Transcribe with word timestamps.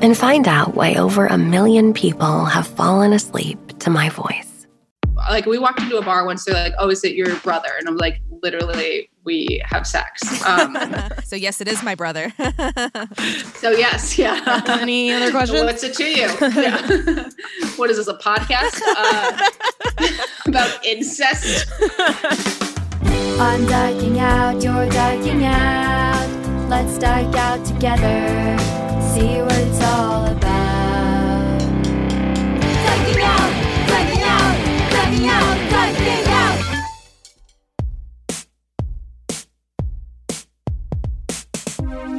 and 0.00 0.16
find 0.16 0.46
out 0.46 0.74
why 0.74 0.94
over 0.94 1.26
a 1.26 1.38
million 1.38 1.92
people 1.92 2.44
have 2.44 2.66
fallen 2.66 3.12
asleep 3.12 3.58
to 3.80 3.90
my 3.90 4.08
voice. 4.10 4.66
Like 5.28 5.46
we 5.46 5.58
walked 5.58 5.80
into 5.80 5.96
a 5.98 6.02
bar 6.02 6.24
once, 6.24 6.44
they're 6.44 6.54
like, 6.54 6.74
"Oh, 6.78 6.88
is 6.88 7.02
it 7.04 7.14
your 7.14 7.34
brother?" 7.40 7.70
And 7.78 7.88
I'm 7.88 7.96
like, 7.96 8.20
"Literally, 8.42 9.10
we 9.24 9.60
have 9.64 9.86
sex." 9.86 10.22
Um, 10.46 10.78
so 11.24 11.34
yes, 11.34 11.60
it 11.60 11.68
is 11.68 11.82
my 11.82 11.94
brother. 11.94 12.32
so 13.54 13.70
yes, 13.70 14.16
yeah. 14.16 14.62
Any 14.80 15.12
other 15.12 15.30
questions? 15.32 15.62
What's 15.62 15.82
it 15.82 15.94
to 15.94 16.04
you? 16.04 16.28
Yeah. 16.40 17.28
what 17.76 17.90
is 17.90 17.96
this? 17.96 18.06
A 18.06 18.14
podcast 18.14 18.80
uh, 18.86 19.50
about 20.46 20.84
incest? 20.84 21.68
I'm 23.40 23.66
dyking 23.66 24.18
out, 24.18 24.62
you're 24.62 24.88
dyking 24.90 25.44
out. 25.44 26.68
Let's 26.68 26.98
dyke 26.98 27.34
out 27.34 27.64
together. 27.66 28.87
See 29.18 29.42
what 29.42 29.52
it's 29.58 29.80
all 29.82 30.26
about. 30.26 31.60
Dyking 32.86 33.20
out, 33.20 33.50
dyking 33.90 34.22
out, 34.22 34.56
dyking 34.94 35.26
out, 35.26 35.56
dyking 35.72 36.26
out. 36.28 36.58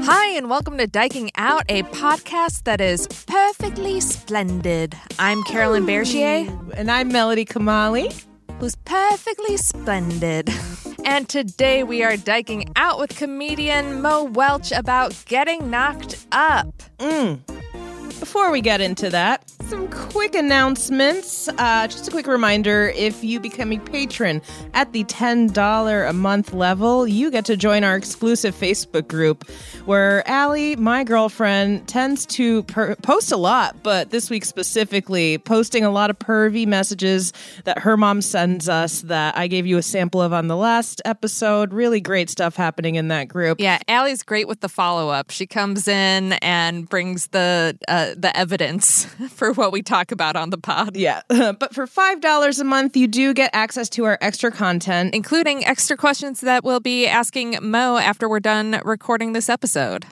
Hi, 0.06 0.28
and 0.36 0.50
welcome 0.50 0.78
to 0.78 0.88
Dyking 0.88 1.30
Out, 1.38 1.64
a 1.70 1.84
podcast 1.84 2.64
that 2.66 2.82
is 2.82 3.08
perfectly 3.28 4.02
splendid. 4.02 4.94
I'm 5.18 5.42
Carolyn 5.44 5.86
Bergier, 5.86 6.50
And 6.76 6.92
I'm 6.92 7.08
Melody 7.08 7.46
Kamali. 7.46 8.26
who's 8.60 8.76
perfectly 8.76 9.56
splendid. 9.56 10.50
And 11.06 11.28
today 11.28 11.84
we 11.84 12.04
are 12.04 12.18
diking 12.18 12.66
out 12.76 13.00
with 13.00 13.16
comedian 13.18 14.02
Mo 14.02 14.24
Welch 14.24 14.72
about 14.72 15.16
getting 15.26 15.70
knocked 15.70 16.26
up. 16.32 16.68
Mm. 17.00 17.40
Before 18.20 18.52
we 18.52 18.62
get 18.62 18.82
into 18.82 19.10
that, 19.10 19.44
some 19.70 19.88
quick 19.90 20.34
announcements. 20.34 21.48
Uh, 21.48 21.86
just 21.86 22.08
a 22.08 22.12
quick 22.12 22.26
reminder 22.26 22.92
if 22.96 23.24
you 23.24 23.40
become 23.40 23.72
a 23.72 23.78
patron 23.78 24.42
at 24.74 24.92
the 24.94 25.04
$10 25.04 26.10
a 26.10 26.14
month 26.14 26.54
level, 26.54 27.08
you 27.08 27.30
get 27.30 27.46
to 27.46 27.56
join 27.56 27.84
our 27.84 27.96
exclusive 27.96 28.56
Facebook 28.56 29.08
group 29.08 29.48
where 29.86 30.28
Allie, 30.28 30.76
my 30.76 31.04
girlfriend, 31.04 31.88
tends 31.88 32.26
to 32.26 32.64
per- 32.64 32.96
post 32.96 33.32
a 33.32 33.38
lot, 33.38 33.84
but 33.84 34.10
this 34.10 34.32
week 34.32 34.44
specifically, 34.44 35.38
posting 35.38 35.84
a 35.84 35.92
lot 35.92 36.10
of 36.10 36.18
pervy 36.18 36.66
messages 36.66 37.32
that 37.66 37.78
her 37.78 37.96
mom 37.96 38.24
sends 38.24 38.68
us 38.68 39.02
that 39.02 39.38
I 39.38 39.46
gave 39.46 39.68
you 39.68 39.78
a 39.78 39.84
sample 39.84 40.20
of 40.20 40.34
on 40.34 40.48
the 40.48 40.58
last 40.58 41.00
episode. 41.06 41.74
Really 41.74 42.02
great 42.02 42.32
stuff 42.32 42.56
happening 42.56 42.96
in 42.96 43.10
that 43.10 43.28
group. 43.28 43.60
Yeah, 43.60 43.78
Allie's 43.88 44.24
great 44.24 44.48
with 44.48 44.62
the 44.62 44.70
follow 44.70 45.10
up. 45.10 45.30
She 45.30 45.46
comes 45.46 45.88
in 45.88 46.34
and 46.34 46.90
brings 46.90 47.28
the 47.28 47.78
uh, 47.88 48.16
the 48.18 48.36
evidence 48.36 49.06
for 49.30 49.54
what 49.60 49.72
we 49.72 49.84
talk 49.84 50.12
about 50.12 50.36
on 50.36 50.50
the 50.50 50.58
pod. 50.58 50.98
Yeah, 50.98 51.22
but 51.30 51.76
for 51.76 51.86
$5 51.86 52.60
a 52.60 52.64
month, 52.64 52.98
you 52.98 53.08
do 53.08 53.34
get 53.34 53.52
access 53.54 53.90
to 53.90 54.06
our 54.06 54.18
extra 54.22 54.52
content. 54.52 55.14
including 55.14 55.64
extra 55.66 55.96
questions 55.98 56.42
that 56.42 56.64
we'll 56.64 56.80
be 56.80 57.06
asking 57.06 57.58
Mo 57.62 57.98
after 57.98 58.28
we're 58.28 58.40
done 58.40 58.82
recording 58.84 59.34
this 59.34 59.50
episode. 59.50 60.06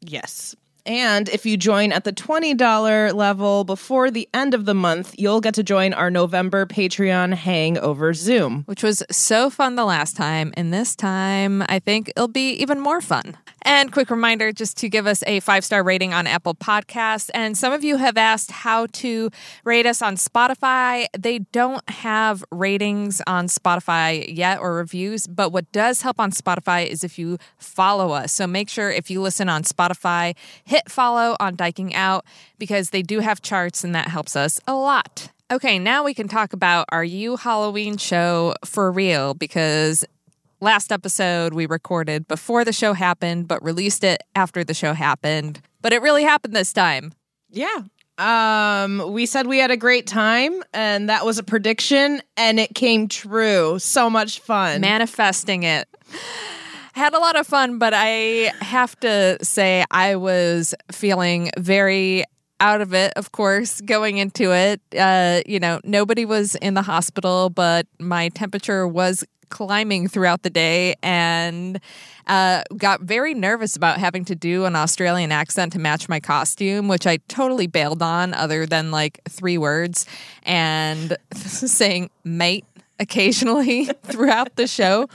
Yes. 0.00 0.56
And 0.88 1.28
if 1.28 1.44
you 1.44 1.58
join 1.58 1.92
at 1.92 2.04
the 2.04 2.14
$20 2.14 3.12
level 3.12 3.64
before 3.64 4.10
the 4.10 4.26
end 4.32 4.54
of 4.54 4.64
the 4.64 4.72
month, 4.72 5.14
you'll 5.18 5.42
get 5.42 5.52
to 5.54 5.62
join 5.62 5.92
our 5.92 6.10
November 6.10 6.64
Patreon 6.64 7.34
hang 7.34 7.76
over 7.76 8.14
Zoom. 8.14 8.62
Which 8.64 8.82
was 8.82 9.02
so 9.10 9.50
fun 9.50 9.74
the 9.74 9.84
last 9.84 10.16
time, 10.16 10.50
and 10.56 10.72
this 10.72 10.96
time 10.96 11.62
I 11.68 11.78
think 11.78 12.08
it'll 12.08 12.26
be 12.26 12.52
even 12.52 12.80
more 12.80 13.02
fun. 13.02 13.36
And 13.62 13.92
quick 13.92 14.08
reminder 14.08 14.50
just 14.50 14.78
to 14.78 14.88
give 14.88 15.06
us 15.06 15.22
a 15.26 15.40
five 15.40 15.62
star 15.62 15.82
rating 15.82 16.14
on 16.14 16.26
Apple 16.26 16.54
Podcasts. 16.54 17.28
And 17.34 17.54
some 17.54 17.74
of 17.74 17.84
you 17.84 17.98
have 17.98 18.16
asked 18.16 18.50
how 18.50 18.86
to 18.86 19.30
rate 19.64 19.84
us 19.84 20.00
on 20.00 20.16
Spotify. 20.16 21.06
They 21.18 21.40
don't 21.40 21.86
have 21.90 22.42
ratings 22.50 23.20
on 23.26 23.48
Spotify 23.48 24.24
yet 24.34 24.58
or 24.58 24.74
reviews, 24.74 25.26
but 25.26 25.52
what 25.52 25.70
does 25.70 26.00
help 26.00 26.18
on 26.18 26.30
Spotify 26.30 26.86
is 26.86 27.04
if 27.04 27.18
you 27.18 27.36
follow 27.58 28.12
us. 28.12 28.32
So 28.32 28.46
make 28.46 28.70
sure 28.70 28.90
if 28.90 29.10
you 29.10 29.20
listen 29.20 29.50
on 29.50 29.64
Spotify, 29.64 30.34
hit 30.64 30.77
follow 30.88 31.36
on 31.40 31.56
Dyking 31.56 31.94
Out 31.94 32.24
because 32.58 32.90
they 32.90 33.02
do 33.02 33.20
have 33.20 33.42
charts 33.42 33.84
and 33.84 33.94
that 33.94 34.08
helps 34.08 34.36
us 34.36 34.60
a 34.66 34.74
lot. 34.74 35.30
Okay, 35.50 35.78
now 35.78 36.04
we 36.04 36.12
can 36.12 36.28
talk 36.28 36.52
about 36.52 36.86
our 36.90 37.02
You 37.02 37.36
Halloween 37.36 37.96
show 37.96 38.54
for 38.64 38.92
real 38.92 39.32
because 39.32 40.04
last 40.60 40.92
episode 40.92 41.54
we 41.54 41.66
recorded 41.66 42.28
before 42.28 42.64
the 42.64 42.72
show 42.72 42.92
happened, 42.92 43.48
but 43.48 43.62
released 43.62 44.04
it 44.04 44.22
after 44.34 44.62
the 44.62 44.74
show 44.74 44.92
happened. 44.92 45.60
But 45.80 45.92
it 45.92 46.02
really 46.02 46.24
happened 46.24 46.54
this 46.54 46.72
time. 46.72 47.12
Yeah. 47.50 47.82
Um, 48.18 49.12
we 49.12 49.26
said 49.26 49.46
we 49.46 49.58
had 49.58 49.70
a 49.70 49.76
great 49.76 50.06
time, 50.06 50.62
and 50.74 51.08
that 51.08 51.24
was 51.24 51.38
a 51.38 51.44
prediction, 51.44 52.20
and 52.36 52.58
it 52.58 52.74
came 52.74 53.06
true. 53.06 53.78
So 53.78 54.10
much 54.10 54.40
fun. 54.40 54.80
Manifesting 54.80 55.62
it. 55.62 55.88
Had 56.98 57.14
a 57.14 57.20
lot 57.20 57.36
of 57.36 57.46
fun, 57.46 57.78
but 57.78 57.92
I 57.94 58.52
have 58.60 58.98
to 59.02 59.38
say 59.40 59.84
I 59.88 60.16
was 60.16 60.74
feeling 60.90 61.52
very 61.56 62.24
out 62.58 62.80
of 62.80 62.92
it, 62.92 63.12
of 63.14 63.30
course, 63.30 63.80
going 63.80 64.18
into 64.18 64.52
it. 64.52 64.80
Uh, 64.98 65.42
you 65.46 65.60
know, 65.60 65.80
nobody 65.84 66.24
was 66.24 66.56
in 66.56 66.74
the 66.74 66.82
hospital, 66.82 67.50
but 67.50 67.86
my 68.00 68.30
temperature 68.30 68.88
was 68.88 69.22
climbing 69.48 70.08
throughout 70.08 70.42
the 70.42 70.50
day 70.50 70.96
and 71.00 71.78
uh, 72.26 72.64
got 72.76 73.02
very 73.02 73.32
nervous 73.32 73.76
about 73.76 73.98
having 73.98 74.24
to 74.24 74.34
do 74.34 74.64
an 74.64 74.74
Australian 74.74 75.30
accent 75.30 75.74
to 75.74 75.78
match 75.78 76.08
my 76.08 76.18
costume, 76.18 76.88
which 76.88 77.06
I 77.06 77.18
totally 77.28 77.68
bailed 77.68 78.02
on, 78.02 78.34
other 78.34 78.66
than 78.66 78.90
like 78.90 79.20
three 79.28 79.56
words 79.56 80.04
and 80.42 81.16
saying 81.32 82.10
mate 82.24 82.64
occasionally 82.98 83.84
throughout 84.02 84.56
the 84.56 84.66
show. 84.66 85.06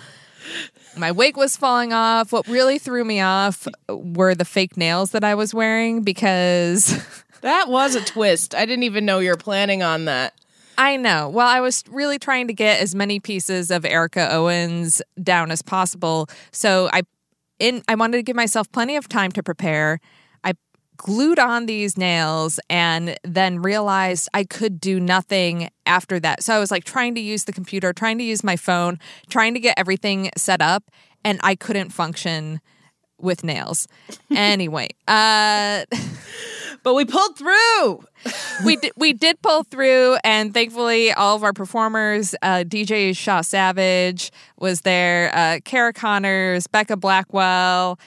My 0.96 1.12
wig 1.12 1.38
was 1.38 1.58
falling 1.58 1.94
off. 1.94 2.32
What 2.32 2.48
really 2.48 2.78
threw 2.78 3.04
me 3.04 3.20
off 3.20 3.68
were 3.90 4.36
the 4.36 4.46
fake 4.46 4.78
nails 4.78 5.12
that 5.12 5.24
I 5.24 5.36
was 5.36 5.54
wearing 5.54 6.04
because 6.04 7.04
That 7.44 7.68
was 7.68 7.94
a 7.96 8.02
twist. 8.02 8.56
I 8.56 8.66
didn't 8.66 8.84
even 8.84 9.06
know 9.06 9.20
you 9.20 9.30
were 9.30 9.36
planning 9.36 9.84
on 9.84 10.06
that. 10.06 10.34
I 10.78 10.96
know. 10.96 11.28
Well, 11.28 11.46
I 11.46 11.60
was 11.60 11.84
really 11.90 12.18
trying 12.18 12.48
to 12.48 12.54
get 12.54 12.80
as 12.80 12.96
many 12.96 13.20
pieces 13.20 13.70
of 13.70 13.84
Erica 13.84 14.34
Owens 14.34 15.02
down 15.22 15.52
as 15.52 15.62
possible. 15.62 16.30
So 16.54 16.90
I 16.94 17.04
in 17.60 17.84
I 17.90 17.96
wanted 17.96 18.18
to 18.18 18.24
give 18.24 18.38
myself 18.38 18.72
plenty 18.72 18.96
of 18.96 19.10
time 19.10 19.30
to 19.34 19.44
prepare. 19.44 20.00
Glued 21.04 21.38
on 21.38 21.66
these 21.66 21.98
nails 21.98 22.62
and 22.70 23.18
then 23.26 23.62
realized 23.62 24.30
I 24.34 24.46
could 24.46 24.80
do 24.80 25.02
nothing 25.02 25.70
after 25.86 26.18
that. 26.22 26.44
So 26.44 26.56
I 26.56 26.60
was 26.60 26.72
like 26.72 26.86
trying 26.86 27.14
to 27.16 27.22
use 27.22 27.44
the 27.44 27.52
computer, 27.52 27.92
trying 27.92 28.18
to 28.20 28.24
use 28.24 28.42
my 28.42 28.56
phone, 28.56 29.00
trying 29.30 29.54
to 29.54 29.60
get 29.60 29.78
everything 29.78 30.32
set 30.38 30.62
up 30.62 30.90
and 31.26 31.42
I 31.44 31.56
couldn't 31.56 31.90
function 31.90 32.62
with 33.20 33.44
nails. 33.44 33.88
Anyway, 34.32 34.90
uh 35.08 35.84
But 36.84 36.96
we 36.96 37.06
pulled 37.06 37.38
through. 37.38 38.04
we 38.66 38.76
did, 38.76 38.92
we 38.98 39.14
did 39.14 39.42
pull 39.42 39.64
through, 39.64 40.18
and 40.24 40.54
thankfully, 40.54 41.12
all 41.14 41.36
of 41.36 41.44
our 41.44 41.54
performers, 41.54 42.36
uh, 42.42 42.64
DJ 42.66 43.16
Shaw 43.16 43.42
Savage 43.42 44.32
was 44.58 44.82
there, 44.82 45.32
uh, 45.34 45.60
Cara 45.64 45.94
Connors, 45.94 46.68
Becca 46.68 46.98
Blackwell, 46.98 48.00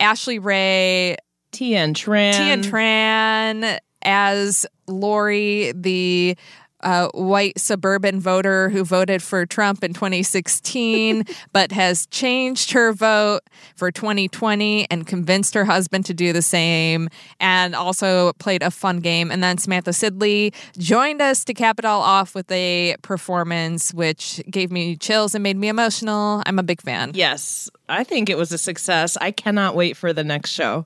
Ashley 0.00 0.38
Ray, 0.38 1.16
Tien 1.54 1.94
Tran. 1.94 2.32
Tien 2.32 2.62
Tran 2.62 3.78
as 4.02 4.66
Lori, 4.86 5.72
the 5.74 6.36
uh, 6.84 7.08
white 7.14 7.58
suburban 7.58 8.20
voter 8.20 8.68
who 8.68 8.84
voted 8.84 9.22
for 9.22 9.46
Trump 9.46 9.82
in 9.82 9.92
2016, 9.94 11.24
but 11.52 11.72
has 11.72 12.06
changed 12.06 12.72
her 12.72 12.92
vote 12.92 13.40
for 13.74 13.90
2020 13.90 14.86
and 14.90 15.06
convinced 15.06 15.54
her 15.54 15.64
husband 15.64 16.04
to 16.04 16.12
do 16.12 16.32
the 16.32 16.42
same, 16.42 17.08
and 17.40 17.74
also 17.74 18.32
played 18.34 18.62
a 18.62 18.70
fun 18.70 18.98
game. 18.98 19.30
And 19.30 19.42
then 19.42 19.56
Samantha 19.56 19.92
Sidley 19.92 20.54
joined 20.76 21.22
us 21.22 21.44
to 21.44 21.54
cap 21.54 21.78
it 21.78 21.84
all 21.84 22.02
off 22.02 22.34
with 22.34 22.50
a 22.52 22.96
performance 23.02 23.94
which 23.94 24.42
gave 24.50 24.70
me 24.70 24.96
chills 24.96 25.34
and 25.34 25.42
made 25.42 25.56
me 25.56 25.68
emotional. 25.68 26.42
I'm 26.46 26.58
a 26.58 26.62
big 26.62 26.82
fan. 26.82 27.12
Yes, 27.14 27.70
I 27.88 28.04
think 28.04 28.28
it 28.28 28.36
was 28.36 28.52
a 28.52 28.58
success. 28.58 29.16
I 29.20 29.30
cannot 29.30 29.74
wait 29.74 29.96
for 29.96 30.12
the 30.12 30.24
next 30.24 30.50
show. 30.50 30.84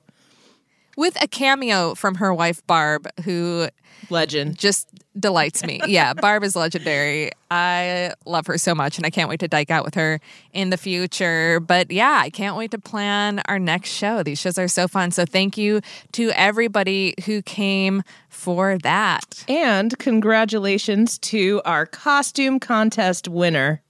With 0.99 1.23
a 1.23 1.29
cameo 1.29 1.95
from 1.95 2.15
her 2.15 2.33
wife, 2.33 2.61
Barb, 2.67 3.07
who 3.23 3.69
Legend. 4.09 4.57
just 4.57 4.85
delights 5.17 5.63
me. 5.63 5.79
Yeah, 5.87 6.13
Barb 6.25 6.43
is 6.43 6.57
legendary. 6.57 7.31
I 7.49 8.15
love 8.25 8.47
her 8.47 8.57
so 8.57 8.75
much, 8.75 8.97
and 8.97 9.05
I 9.05 9.09
can't 9.09 9.29
wait 9.29 9.39
to 9.39 9.47
dike 9.47 9.71
out 9.71 9.85
with 9.85 9.95
her 9.95 10.19
in 10.51 10.71
the 10.71 10.75
future. 10.77 11.61
But 11.61 11.89
yeah, 11.89 12.19
I 12.21 12.29
can't 12.29 12.57
wait 12.57 12.71
to 12.71 12.79
plan 12.79 13.41
our 13.45 13.59
next 13.59 13.91
show. 13.91 14.23
These 14.23 14.41
shows 14.41 14.57
are 14.57 14.67
so 14.67 14.89
fun. 14.89 15.11
So 15.11 15.23
thank 15.23 15.57
you 15.57 15.79
to 16.11 16.31
everybody 16.31 17.15
who 17.25 17.43
came 17.43 18.03
for 18.27 18.77
that. 18.79 19.45
And 19.47 19.97
congratulations 19.99 21.17
to 21.19 21.61
our 21.63 21.85
costume 21.85 22.59
contest 22.59 23.29
winner. 23.29 23.81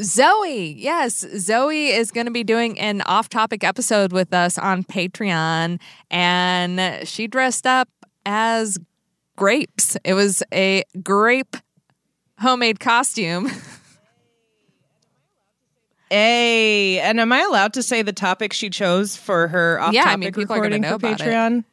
Zoe, 0.00 0.72
yes, 0.72 1.24
Zoe 1.36 1.88
is 1.88 2.10
going 2.10 2.26
to 2.26 2.32
be 2.32 2.44
doing 2.44 2.78
an 2.78 3.02
off 3.02 3.28
topic 3.28 3.62
episode 3.62 4.12
with 4.12 4.32
us 4.32 4.56
on 4.56 4.84
Patreon, 4.84 5.80
and 6.10 7.06
she 7.06 7.26
dressed 7.26 7.66
up 7.66 7.88
as 8.24 8.78
grapes. 9.36 9.96
It 10.04 10.14
was 10.14 10.42
a 10.52 10.84
grape 11.02 11.56
homemade 12.38 12.80
costume. 12.80 13.50
Hey, 16.12 16.98
and 17.00 17.18
am 17.18 17.32
I 17.32 17.40
allowed 17.40 17.72
to 17.72 17.82
say 17.82 18.02
the 18.02 18.12
topic 18.12 18.52
she 18.52 18.68
chose 18.68 19.16
for 19.16 19.48
her 19.48 19.80
off-topic 19.80 19.94
Yeah, 19.94 20.04
I 20.12 20.16
mean, 20.16 20.30
people 20.34 20.54
are 20.54 20.60
gonna 20.60 20.76
recording 20.76 21.16
for. 21.16 21.24
Patreon? 21.24 21.64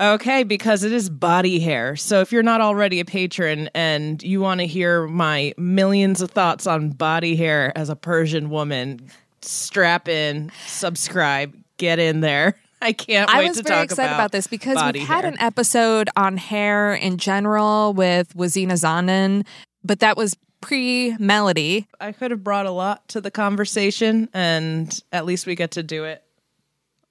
Okay, 0.00 0.44
because 0.44 0.84
it 0.84 0.92
is 0.92 1.10
body 1.10 1.58
hair. 1.58 1.96
So 1.96 2.20
if 2.20 2.30
you're 2.30 2.44
not 2.44 2.60
already 2.60 3.00
a 3.00 3.04
patron 3.04 3.68
and 3.74 4.22
you 4.22 4.40
want 4.40 4.60
to 4.60 4.66
hear 4.66 5.08
my 5.08 5.54
millions 5.56 6.22
of 6.22 6.30
thoughts 6.30 6.68
on 6.68 6.90
body 6.90 7.34
hair 7.34 7.76
as 7.76 7.88
a 7.88 7.96
Persian 7.96 8.48
woman, 8.48 9.10
strap 9.42 10.08
in, 10.08 10.52
subscribe, 10.66 11.56
get 11.78 11.98
in 11.98 12.20
there. 12.20 12.54
I 12.82 12.92
can't 12.92 13.28
I 13.28 13.48
was 13.48 13.60
very 13.60 13.82
excited 13.82 14.14
about, 14.14 14.30
this 14.30 14.46
because 14.46 14.76
we've 14.92 15.02
had 15.02 15.24
hair. 15.24 15.32
an 15.32 15.40
episode 15.40 16.08
on 16.16 16.36
hair 16.36 16.94
in 16.94 17.18
general 17.18 17.92
with 17.92 18.32
Wazina 18.34 18.74
Zondon, 18.74 19.44
but 19.82 19.98
that 19.98 20.16
was 20.16 20.36
pre 20.60 21.16
Melody. 21.18 21.88
I 22.00 22.12
could 22.12 22.30
have 22.30 22.44
brought 22.44 22.66
a 22.66 22.70
lot 22.70 23.08
to 23.08 23.20
the 23.20 23.32
conversation, 23.32 24.28
and 24.32 24.96
at 25.10 25.26
least 25.26 25.44
we 25.44 25.56
get 25.56 25.72
to 25.72 25.82
do 25.82 26.04
it 26.04 26.22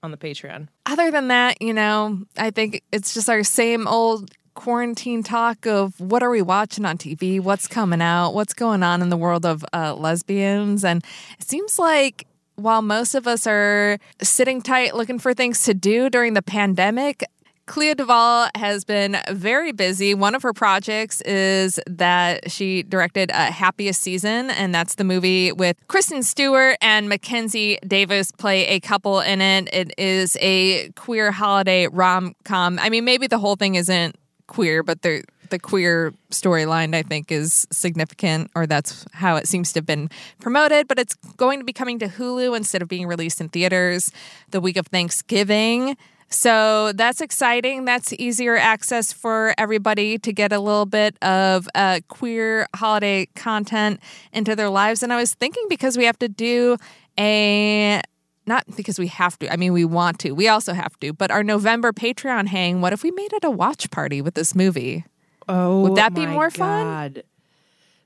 on 0.04 0.12
the 0.12 0.18
Patreon. 0.18 0.68
Other 0.86 1.12
than 1.12 1.28
that, 1.30 1.62
you 1.62 1.74
know, 1.74 2.24
I 2.38 2.52
think 2.52 2.84
it's 2.92 3.14
just 3.14 3.30
our 3.30 3.44
same 3.44 3.88
old 3.88 4.32
quarantine 4.54 5.22
talk 5.22 5.68
of 5.68 6.00
what 6.00 6.24
are 6.24 6.32
we 6.32 6.42
watching 6.42 6.84
on 6.84 6.98
TV, 6.98 7.40
what's 7.40 7.68
coming 7.68 8.02
out, 8.02 8.32
what's 8.32 8.54
going 8.54 8.82
on 8.82 9.02
in 9.02 9.10
the 9.10 9.18
world 9.18 9.46
of 9.46 9.64
uh, 9.74 9.94
lesbians. 9.94 10.84
And 10.84 11.04
it 11.40 11.48
seems 11.48 11.78
like 11.78 12.26
while 12.56 12.82
most 12.82 13.14
of 13.14 13.28
us 13.28 13.46
are 13.46 14.00
sitting 14.22 14.62
tight 14.62 14.96
looking 14.96 15.20
for 15.20 15.34
things 15.34 15.64
to 15.64 15.76
do 15.76 16.10
during 16.10 16.34
the 16.34 16.42
pandemic, 16.42 17.24
Clea 17.68 17.94
Duvall 17.94 18.50
has 18.56 18.86
been 18.86 19.18
very 19.30 19.74
busy. 19.74 20.16
One 20.16 20.34
of 20.34 20.42
her 20.42 20.54
projects 20.54 21.22
is 21.22 21.80
that 21.86 22.50
she 22.50 22.82
directed 22.82 23.30
a 23.30 23.52
Happiest 23.52 24.02
Season, 24.02 24.50
and 24.50 24.74
that's 24.74 24.96
the 24.96 25.04
movie 25.04 25.52
with 25.52 25.76
Kristen 25.88 26.24
Stewart 26.24 26.78
and 26.82 27.10
Mackenzie 27.10 27.78
Davis 27.86 28.32
play 28.32 28.66
a 28.68 28.80
couple 28.80 29.20
in 29.20 29.42
it. 29.42 29.70
It 29.74 29.94
is 29.98 30.38
a 30.40 30.90
queer 30.92 31.32
holiday 31.32 31.88
rom 31.88 32.36
com. 32.46 32.80
I 32.80 32.90
mean, 32.90 33.04
maybe 33.04 33.28
the 33.28 33.38
whole 33.38 33.58
thing 33.58 33.76
isn't 33.76 34.16
queer, 34.48 34.82
but 34.82 35.02
the 35.02 35.24
the 35.50 35.60
queer 35.60 36.14
storyline 36.30 36.94
I 36.94 37.04
think 37.04 37.32
is 37.32 37.68
significant, 37.72 38.50
or 38.56 38.66
that's 38.66 39.06
how 39.14 39.36
it 39.36 39.48
seems 39.48 39.74
to 39.74 39.80
have 39.80 39.86
been 39.86 40.10
promoted. 40.40 40.88
But 40.88 41.00
it's 41.00 41.16
going 41.36 41.60
to 41.60 41.66
be 41.66 41.74
coming 41.74 42.00
to 42.00 42.08
Hulu 42.08 42.56
instead 42.56 42.82
of 42.82 42.88
being 42.88 43.08
released 43.08 43.42
in 43.42 43.50
theaters 43.50 44.12
the 44.52 44.62
week 44.62 44.78
of 44.78 44.88
Thanksgiving. 44.88 45.98
So 46.30 46.92
that's 46.94 47.22
exciting. 47.22 47.86
That's 47.86 48.12
easier 48.14 48.58
access 48.58 49.14
for 49.14 49.54
everybody 49.58 50.18
to 50.20 50.34
get 50.34 50.52
a 50.52 50.60
little 50.60 50.86
bit 50.86 51.22
of 51.24 51.70
uh, 51.74 52.02
queer 52.10 52.68
holiday 52.76 53.28
content 53.36 54.02
into 54.34 54.56
their 54.56 54.70
lives. 54.70 55.04
And 55.04 55.14
I 55.14 55.18
was 55.18 55.34
thinking 55.34 55.64
because 55.70 55.98
we 55.98 56.04
have 56.06 56.20
to 56.20 56.28
do 56.28 56.78
a 57.18 58.02
not 58.46 58.64
because 58.76 58.98
we 58.98 59.08
have 59.08 59.38
to. 59.40 59.52
I 59.52 59.58
mean, 59.58 59.74
we 59.74 59.86
want 59.86 60.20
to. 60.20 60.32
We 60.32 60.48
also 60.48 60.74
have 60.74 60.98
to. 61.02 61.12
But 61.14 61.32
our 61.32 61.44
November 61.44 61.92
Patreon 61.92 62.48
hang. 62.48 62.82
What 62.82 62.94
if 62.94 63.04
we 63.04 63.12
made 63.12 63.34
it 63.34 63.44
a 63.44 63.52
watch 63.52 63.92
party 63.92 64.22
with 64.22 64.36
this 64.36 64.56
movie? 64.56 65.04
Oh, 65.50 65.82
Would 65.82 65.96
that 65.96 66.14
be 66.14 66.26
more 66.26 66.50
fun? 66.50 67.22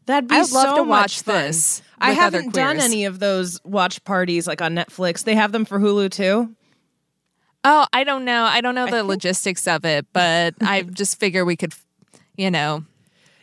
That'd 0.07 0.27
be 0.27 0.35
I 0.35 0.41
would 0.41 0.51
love 0.51 0.75
to 0.77 0.83
watch 0.83 1.21
fun. 1.21 1.35
this 1.35 1.81
I 1.99 2.13
haven't 2.13 2.53
done 2.53 2.79
any 2.79 3.05
of 3.05 3.19
those 3.19 3.63
watch 3.63 4.03
parties 4.03 4.47
like 4.47 4.61
on 4.61 4.73
Netflix. 4.75 5.23
They 5.23 5.35
have 5.35 5.51
them 5.51 5.63
for 5.63 5.79
Hulu 5.79 6.11
too. 6.11 6.55
Oh, 7.63 7.85
I 7.93 8.03
don't 8.03 8.25
know. 8.25 8.43
I 8.43 8.61
don't 8.61 8.75
know 8.75 8.87
the 8.87 9.03
logistics 9.03 9.67
of 9.67 9.85
it, 9.85 10.07
but 10.13 10.55
I 10.61 10.81
just 10.91 11.19
figure 11.19 11.45
we 11.45 11.55
could, 11.55 11.73
you 12.35 12.49
know, 12.49 12.83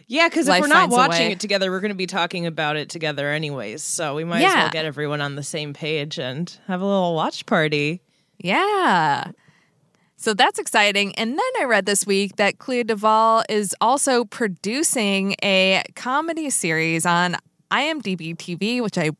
Yeah, 0.09 0.29
because 0.29 0.49
if 0.49 0.61
we're 0.61 0.67
not 0.67 0.91
watching 0.91 1.31
it 1.31 1.41
together, 1.41 1.71
we're 1.71 1.81
going 1.81 1.91
to 1.91 1.95
be 1.95 2.07
talking 2.07 2.47
about 2.47 2.77
it 2.77 2.89
together 2.89 3.31
anyways. 3.31 3.83
So 3.83 4.15
we 4.15 4.25
might 4.25 4.43
as 4.43 4.55
well 4.55 4.71
get 4.71 4.85
everyone 4.85 5.21
on 5.21 5.37
the 5.37 5.43
same 5.43 5.73
page 5.73 6.19
and 6.19 6.55
have 6.67 6.81
a 6.81 6.85
little 6.85 7.15
watch 7.15 7.47
party. 7.47 8.01
Yeah. 8.39 9.31
So 10.17 10.35
that's 10.35 10.59
exciting. 10.59 11.15
And 11.15 11.33
then 11.39 11.53
I 11.61 11.65
read 11.65 11.87
this 11.87 12.05
week 12.05 12.37
that 12.37 12.59
Clea 12.59 12.83
Duvall 12.83 13.45
is 13.49 13.75
also 13.81 14.25
producing 14.25 15.37
a 15.45 15.85
comedy 15.95 16.51
series 16.51 17.07
on 17.07 17.37
IMDb 17.71 18.35
TV, 18.37 18.83
which 18.83 18.99
I 18.99 19.11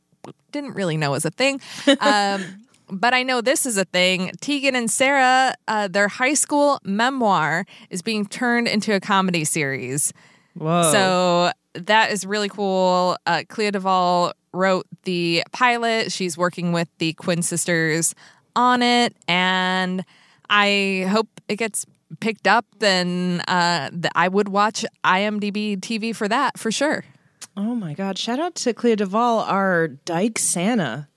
didn't 0.51 0.75
really 0.75 0.97
know 0.97 1.13
was 1.13 1.25
a 1.25 1.31
thing. 1.31 1.61
Um, 2.01 2.65
but 2.91 3.15
I 3.15 3.23
know 3.23 3.41
this 3.41 3.67
is 3.67 3.77
a 3.77 3.85
thing. 3.85 4.33
Tegan 4.41 4.75
and 4.75 4.91
Sara, 4.91 5.55
uh, 5.67 5.89
their 5.89 6.09
high 6.09 6.35
school 6.35 6.81
memoir 6.85 7.65
is 7.91 8.03
being 8.03 8.27
turned 8.27 8.69
into 8.69 8.95
a 8.95 9.01
comedy 9.01 9.45
series. 9.45 10.13
Whoa. 10.55 10.91
So 10.91 11.53
that 11.75 12.11
is 12.11 12.27
really 12.27 12.49
cool. 12.49 13.17
Uh, 13.27 13.43
Clea 13.49 13.71
Duvall 13.71 14.33
wrote 14.53 14.87
the 15.05 15.45
pilot. 15.53 16.11
She's 16.13 16.37
working 16.37 16.73
with 16.73 16.89
the 16.99 17.13
Quin 17.15 17.43
sisters 17.43 18.15
on 18.57 18.83
it, 18.83 19.15
and 19.29 20.05
I 20.51 21.07
hope 21.11 21.29
it 21.49 21.57
gets 21.57 21.87
picked 22.21 22.47
up. 22.47 22.67
Then 22.79 23.43
uh, 23.47 23.91
th- 23.91 24.07
I 24.15 24.29
would 24.29 24.49
watch 24.49 24.85
IMDb 25.05 25.79
TV 25.79 26.15
for 26.15 26.29
that 26.29 26.59
for 26.59 26.73
sure. 26.73 27.05
Oh 27.57 27.75
my 27.75 27.93
God. 27.95 28.19
Shout 28.19 28.39
out 28.39 28.55
to 28.57 28.73
Clea 28.73 28.97
Duvall, 28.97 29.41
our 29.41 29.89
Dyke 29.89 30.39
Santa. 30.39 31.08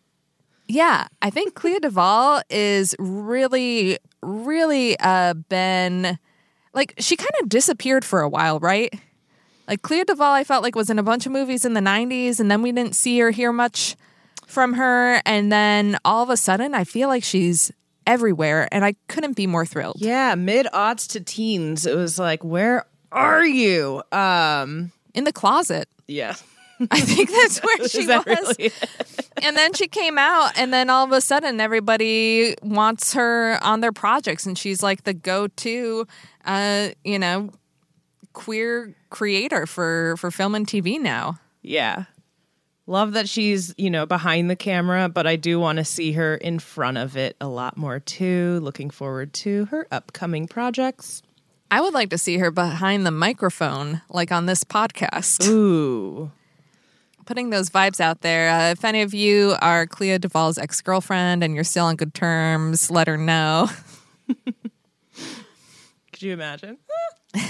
Yeah, 0.71 1.07
I 1.21 1.29
think 1.29 1.53
Clea 1.53 1.79
Duvall 1.79 2.41
is 2.49 2.95
really, 2.97 3.97
really 4.21 4.97
uh, 4.99 5.33
been 5.33 6.17
like 6.73 6.93
she 6.97 7.17
kind 7.17 7.31
of 7.41 7.49
disappeared 7.49 8.05
for 8.05 8.21
a 8.21 8.29
while, 8.29 8.57
right? 8.59 8.93
Like 9.67 9.81
Clea 9.81 10.05
Duvall, 10.05 10.31
I 10.33 10.45
felt 10.45 10.63
like 10.63 10.75
was 10.75 10.89
in 10.89 10.97
a 10.97 11.03
bunch 11.03 11.25
of 11.25 11.33
movies 11.33 11.65
in 11.65 11.73
the 11.73 11.81
'90s, 11.81 12.39
and 12.39 12.49
then 12.49 12.61
we 12.61 12.71
didn't 12.71 12.95
see 12.95 13.21
or 13.21 13.31
hear 13.31 13.51
much 13.51 13.97
from 14.47 14.73
her, 14.75 15.21
and 15.25 15.51
then 15.51 15.97
all 16.05 16.23
of 16.23 16.29
a 16.29 16.37
sudden, 16.37 16.73
I 16.73 16.85
feel 16.85 17.09
like 17.09 17.25
she's 17.25 17.73
everywhere, 18.07 18.69
and 18.71 18.85
I 18.85 18.95
couldn't 19.09 19.35
be 19.35 19.47
more 19.47 19.65
thrilled. 19.65 19.97
Yeah, 19.99 20.35
mid 20.35 20.67
aughts 20.67 21.05
to 21.11 21.19
teens. 21.19 21.85
It 21.85 21.97
was 21.97 22.17
like, 22.17 22.45
where 22.45 22.85
are 23.11 23.45
you? 23.45 24.03
Um, 24.13 24.93
In 25.13 25.25
the 25.25 25.33
closet, 25.33 25.89
yeah. 26.07 26.35
I 26.89 26.99
think 26.99 27.29
that's 27.29 27.59
where 27.59 27.87
she 27.87 28.05
that 28.05 28.25
was. 28.25 28.55
really- 28.57 28.71
and 29.43 29.55
then 29.55 29.73
she 29.73 29.87
came 29.87 30.17
out 30.17 30.57
and 30.57 30.73
then 30.73 30.89
all 30.89 31.05
of 31.05 31.11
a 31.11 31.21
sudden 31.21 31.59
everybody 31.59 32.55
wants 32.63 33.13
her 33.13 33.59
on 33.61 33.81
their 33.81 33.91
projects 33.91 34.45
and 34.45 34.57
she's 34.57 34.81
like 34.81 35.03
the 35.03 35.13
go-to 35.13 36.07
uh 36.45 36.89
you 37.03 37.19
know 37.19 37.49
queer 38.33 38.95
creator 39.09 39.65
for 39.65 40.15
for 40.17 40.31
film 40.31 40.55
and 40.55 40.65
tv 40.67 40.99
now 40.99 41.37
Yeah. 41.61 42.05
Love 42.87 43.13
that 43.13 43.29
she's, 43.29 43.73
you 43.77 43.89
know, 43.89 44.05
behind 44.05 44.49
the 44.49 44.55
camera, 44.55 45.07
but 45.07 45.25
I 45.25 45.35
do 45.37 45.59
want 45.59 45.77
to 45.77 45.85
see 45.85 46.11
her 46.13 46.35
in 46.35 46.59
front 46.59 46.97
of 46.97 47.15
it 47.15 47.37
a 47.39 47.47
lot 47.47 47.77
more 47.77 47.99
too. 48.01 48.59
Looking 48.61 48.89
forward 48.89 49.31
to 49.45 49.65
her 49.65 49.87
upcoming 49.91 50.47
projects. 50.47 51.21
i 51.69 51.79
would 51.79 51.93
like 51.93 52.09
to 52.09 52.17
see 52.17 52.37
her 52.39 52.51
behind 52.51 53.05
the 53.05 53.11
microphone 53.11 54.01
like 54.09 54.31
on 54.31 54.45
this 54.47 54.63
podcast 54.65 55.47
Ooh. 55.47 56.31
Putting 57.31 57.49
those 57.49 57.69
vibes 57.69 58.01
out 58.01 58.19
there 58.19 58.49
uh, 58.49 58.71
if 58.71 58.83
any 58.83 59.03
of 59.03 59.13
you 59.13 59.55
are 59.61 59.87
Clea 59.87 60.17
Duvall's 60.17 60.57
ex-girlfriend 60.57 61.45
and 61.45 61.55
you're 61.55 61.63
still 61.63 61.85
on 61.85 61.95
good 61.95 62.13
terms 62.13 62.91
let 62.91 63.07
her 63.07 63.17
know 63.17 63.69
Could 66.11 66.21
you 66.21 66.33
imagine? 66.33 66.77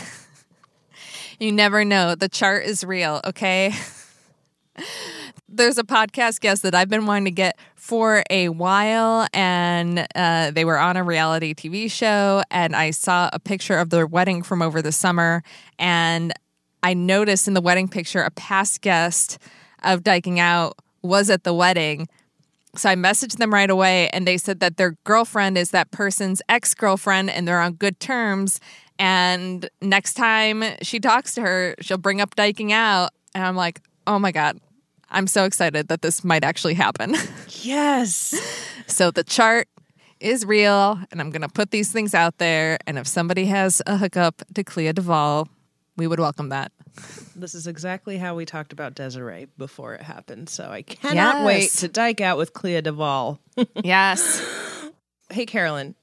You 1.39 1.51
never 1.51 1.83
know. 1.83 2.13
The 2.13 2.29
chart 2.29 2.65
is 2.65 2.83
real, 2.83 3.19
okay? 3.25 3.73
There's 5.49 5.79
a 5.79 5.83
podcast 5.83 6.39
guest 6.39 6.61
that 6.61 6.75
I've 6.75 6.87
been 6.87 7.07
wanting 7.07 7.25
to 7.25 7.31
get 7.31 7.57
for 7.73 8.23
a 8.29 8.49
while, 8.49 9.27
and 9.33 10.05
uh, 10.13 10.51
they 10.51 10.65
were 10.65 10.77
on 10.77 10.97
a 10.97 11.03
reality 11.03 11.55
TV 11.55 11.89
show. 11.89 12.43
And 12.51 12.75
I 12.75 12.91
saw 12.91 13.31
a 13.33 13.39
picture 13.39 13.79
of 13.79 13.89
their 13.89 14.05
wedding 14.05 14.43
from 14.43 14.61
over 14.61 14.83
the 14.83 14.91
summer, 14.91 15.41
and 15.79 16.31
I 16.83 16.93
noticed 16.93 17.47
in 17.47 17.55
the 17.55 17.61
wedding 17.61 17.87
picture 17.87 18.21
a 18.21 18.29
past 18.29 18.81
guest 18.81 19.39
of 19.83 20.01
Dyking 20.01 20.39
Out 20.39 20.77
was 21.01 21.29
at 21.29 21.43
the 21.43 21.53
wedding. 21.53 22.07
So 22.75 22.89
I 22.89 22.95
messaged 22.95 23.37
them 23.37 23.53
right 23.53 23.69
away, 23.69 24.09
and 24.09 24.25
they 24.25 24.37
said 24.37 24.61
that 24.61 24.77
their 24.77 24.95
girlfriend 25.03 25.57
is 25.57 25.71
that 25.71 25.91
person's 25.91 26.41
ex 26.47 26.73
girlfriend 26.73 27.29
and 27.29 27.47
they're 27.47 27.59
on 27.59 27.73
good 27.73 27.99
terms. 27.99 28.59
And 28.97 29.69
next 29.81 30.13
time 30.13 30.63
she 30.81 30.99
talks 30.99 31.33
to 31.35 31.41
her, 31.41 31.75
she'll 31.81 31.97
bring 31.97 32.21
up 32.21 32.35
diking 32.35 32.71
out. 32.71 33.09
And 33.33 33.43
I'm 33.43 33.55
like, 33.55 33.81
oh 34.07 34.19
my 34.19 34.31
God, 34.31 34.59
I'm 35.09 35.27
so 35.27 35.43
excited 35.43 35.89
that 35.89 36.01
this 36.01 36.23
might 36.23 36.43
actually 36.43 36.75
happen. 36.75 37.15
Yes. 37.63 38.33
so 38.87 39.11
the 39.11 39.23
chart 39.23 39.67
is 40.19 40.45
real, 40.45 40.99
and 41.11 41.21
I'm 41.21 41.29
going 41.29 41.43
to 41.43 41.47
put 41.47 41.69
these 41.69 41.91
things 41.91 42.15
out 42.15 42.39
there. 42.39 42.79
And 42.87 42.97
if 42.97 43.05
somebody 43.05 43.45
has 43.45 43.83
a 43.85 43.97
hookup 43.97 44.41
to 44.55 44.63
Clea 44.63 44.93
Duvall, 44.93 45.47
we 45.95 46.07
would 46.07 46.19
welcome 46.19 46.49
that. 46.49 46.71
This 47.35 47.55
is 47.55 47.67
exactly 47.67 48.17
how 48.17 48.35
we 48.35 48.45
talked 48.45 48.73
about 48.73 48.95
Desiree 48.95 49.47
before 49.57 49.93
it 49.93 50.01
happened. 50.01 50.49
So 50.49 50.69
I 50.69 50.81
cannot 50.81 51.45
wait 51.45 51.71
to 51.73 51.87
dike 51.87 52.21
out 52.21 52.37
with 52.37 52.53
Clea 52.53 52.81
Duvall. 52.81 53.39
yes. 53.83 54.41
hey, 55.29 55.45
Carolyn, 55.45 55.95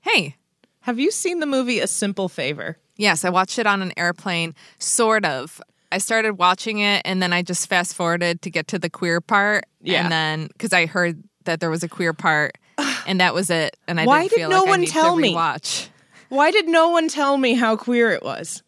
Hey, 0.00 0.36
have 0.80 0.98
you 0.98 1.10
seen 1.10 1.40
the 1.40 1.46
movie 1.46 1.80
A 1.80 1.86
Simple 1.86 2.28
Favor? 2.28 2.76
Yes, 2.96 3.24
I 3.24 3.30
watched 3.30 3.58
it 3.58 3.66
on 3.66 3.80
an 3.80 3.92
airplane, 3.96 4.54
sort 4.78 5.24
of. 5.24 5.60
I 5.90 5.98
started 5.98 6.34
watching 6.34 6.78
it 6.80 7.02
and 7.04 7.22
then 7.22 7.32
I 7.32 7.42
just 7.42 7.68
fast 7.68 7.94
forwarded 7.94 8.42
to 8.42 8.50
get 8.50 8.66
to 8.68 8.78
the 8.78 8.90
queer 8.90 9.20
part. 9.20 9.64
Yeah. 9.80 10.02
And 10.02 10.12
then, 10.12 10.48
because 10.48 10.72
I 10.72 10.86
heard 10.86 11.22
that 11.44 11.60
there 11.60 11.70
was 11.70 11.82
a 11.84 11.88
queer 11.88 12.12
part 12.12 12.58
and 13.06 13.20
that 13.20 13.32
was 13.32 13.48
it. 13.48 13.76
And 13.86 14.00
I 14.00 14.04
Why 14.04 14.22
didn't 14.22 14.30
did 14.30 14.36
feel 14.36 14.50
no 14.50 14.58
like 14.60 14.66
I 14.66 14.70
one 14.70 14.80
need 14.80 14.88
tell 14.90 15.14
to 15.14 15.20
me? 15.22 15.32
rewatch. 15.34 15.88
Why 16.30 16.50
did 16.50 16.66
no 16.66 16.88
one 16.88 17.08
tell 17.08 17.36
me 17.38 17.54
how 17.54 17.76
queer 17.76 18.10
it 18.10 18.24
was? 18.24 18.63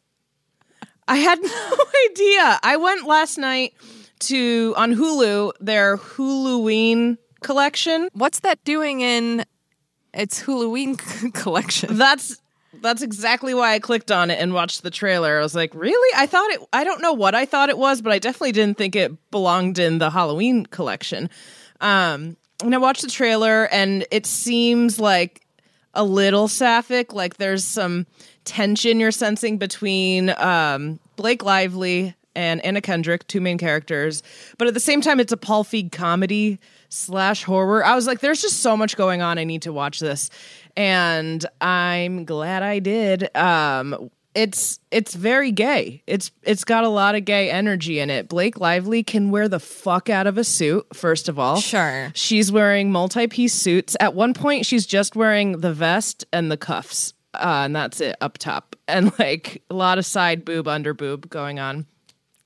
I 1.09 1.17
had 1.17 1.39
no 1.43 1.77
idea. 2.11 2.59
I 2.63 2.77
went 2.77 3.07
last 3.07 3.39
night 3.39 3.75
to 4.21 4.75
on 4.77 4.95
Hulu 4.95 5.53
their 5.61 5.97
Huluween 5.97 7.19
collection. 7.43 8.09
What's 8.13 8.41
that 8.41 8.63
doing 8.65 9.01
in 9.01 9.45
its 10.15 10.41
Halloween 10.41 10.97
collection? 11.33 11.97
That's 11.97 12.41
that's 12.83 13.03
exactly 13.03 13.55
why 13.55 13.73
I 13.73 13.79
clicked 13.79 14.11
on 14.11 14.31
it 14.31 14.39
and 14.39 14.53
watched 14.53 14.83
the 14.83 14.91
trailer. 14.91 15.39
I 15.39 15.43
was 15.43 15.55
like, 15.55 15.75
"Really? 15.75 16.13
I 16.17 16.27
thought 16.27 16.51
it 16.51 16.61
I 16.73 16.85
don't 16.85 17.03
know 17.03 17.13
what 17.13 17.35
I 17.35 17.45
thought 17.47 17.69
it 17.69 17.79
was, 17.79 18.03
but 18.03 18.13
I 18.13 18.19
definitely 18.19 18.53
didn't 18.53 18.79
think 18.79 18.97
it 18.97 19.31
belonged 19.31 19.79
in 19.79 19.99
the 19.99 20.11
Halloween 20.11 20.67
collection." 20.67 21.31
Um 21.81 22.37
and 22.63 22.75
I 22.75 22.79
watched 22.79 23.03
the 23.03 23.11
trailer 23.11 23.67
and 23.67 24.07
it 24.11 24.25
seems 24.27 24.99
like 24.99 25.43
a 25.93 26.05
little 26.05 26.49
sapphic, 26.49 27.13
like 27.13 27.37
there's 27.37 27.65
some 27.65 28.07
tension 28.47 28.99
you're 28.99 29.11
sensing 29.11 29.59
between 29.59 30.31
um 30.38 30.99
Blake 31.17 31.45
Lively 31.45 32.15
and 32.35 32.65
Anna 32.65 32.81
Kendrick, 32.81 33.26
two 33.26 33.41
main 33.41 33.59
characters, 33.59 34.23
but 34.59 34.69
at 34.69 34.75
the 34.75 34.81
same 34.81 35.00
time 35.00 35.21
it's 35.21 35.33
a 35.33 35.37
Paul 35.37 35.65
Feig 35.65 35.93
comedy 35.93 36.59
slash 36.88 37.45
horror. 37.45 37.85
I 37.85 37.95
was 37.95 38.07
like, 38.07 38.21
there's 38.21 38.43
just 38.43 38.61
so 38.61 38.76
much 38.76 38.97
going 38.97 39.23
on. 39.23 39.38
I 39.38 39.45
need 39.45 39.62
to 39.62 39.73
watch 39.73 40.00
this. 40.00 40.31
And 40.76 41.45
I'm 41.61 42.25
glad 42.25 42.62
I 42.62 42.79
did. 42.79 43.35
Um 43.37 44.11
it's 44.37 44.79
it's 44.91 45.15
very 45.15 45.50
gay. 45.50 46.03
It's 46.07 46.31
it's 46.43 46.62
got 46.62 46.85
a 46.85 46.91
lot 46.91 47.15
of 47.15 47.25
gay 47.25 47.50
energy 47.50 47.99
in 47.99 48.11
it. 48.11 48.29
Blake 48.29 48.61
Lively 48.61 49.03
can 49.03 49.31
wear 49.31 49.49
the 49.49 49.59
fuck 49.59 50.11
out 50.11 50.26
of 50.26 50.37
a 50.37 50.45
suit, 50.45 50.87
first 50.95 51.31
of 51.31 51.38
all. 51.38 51.59
Sure. 51.59 52.12
She's 52.15 52.53
wearing 52.53 52.93
multi-piece 52.93 53.55
suits. 53.55 53.97
At 53.99 54.15
one 54.15 54.35
point 54.35 54.67
she's 54.67 54.85
just 54.85 55.17
wearing 55.17 55.61
the 55.61 55.73
vest 55.73 56.26
and 56.35 56.50
the 56.53 56.59
cuffs. 56.59 57.15
Uh, 57.40 57.62
and 57.64 57.76
that's 57.76 58.00
it 58.00 58.16
up 58.21 58.38
top. 58.38 58.75
And 58.88 59.11
like 59.19 59.64
a 59.69 59.75
lot 59.75 59.99
of 59.99 60.07
side 60.07 60.45
boob, 60.45 60.69
under 60.69 60.95
boob 60.95 61.28
going 61.28 61.59
on. 61.59 61.87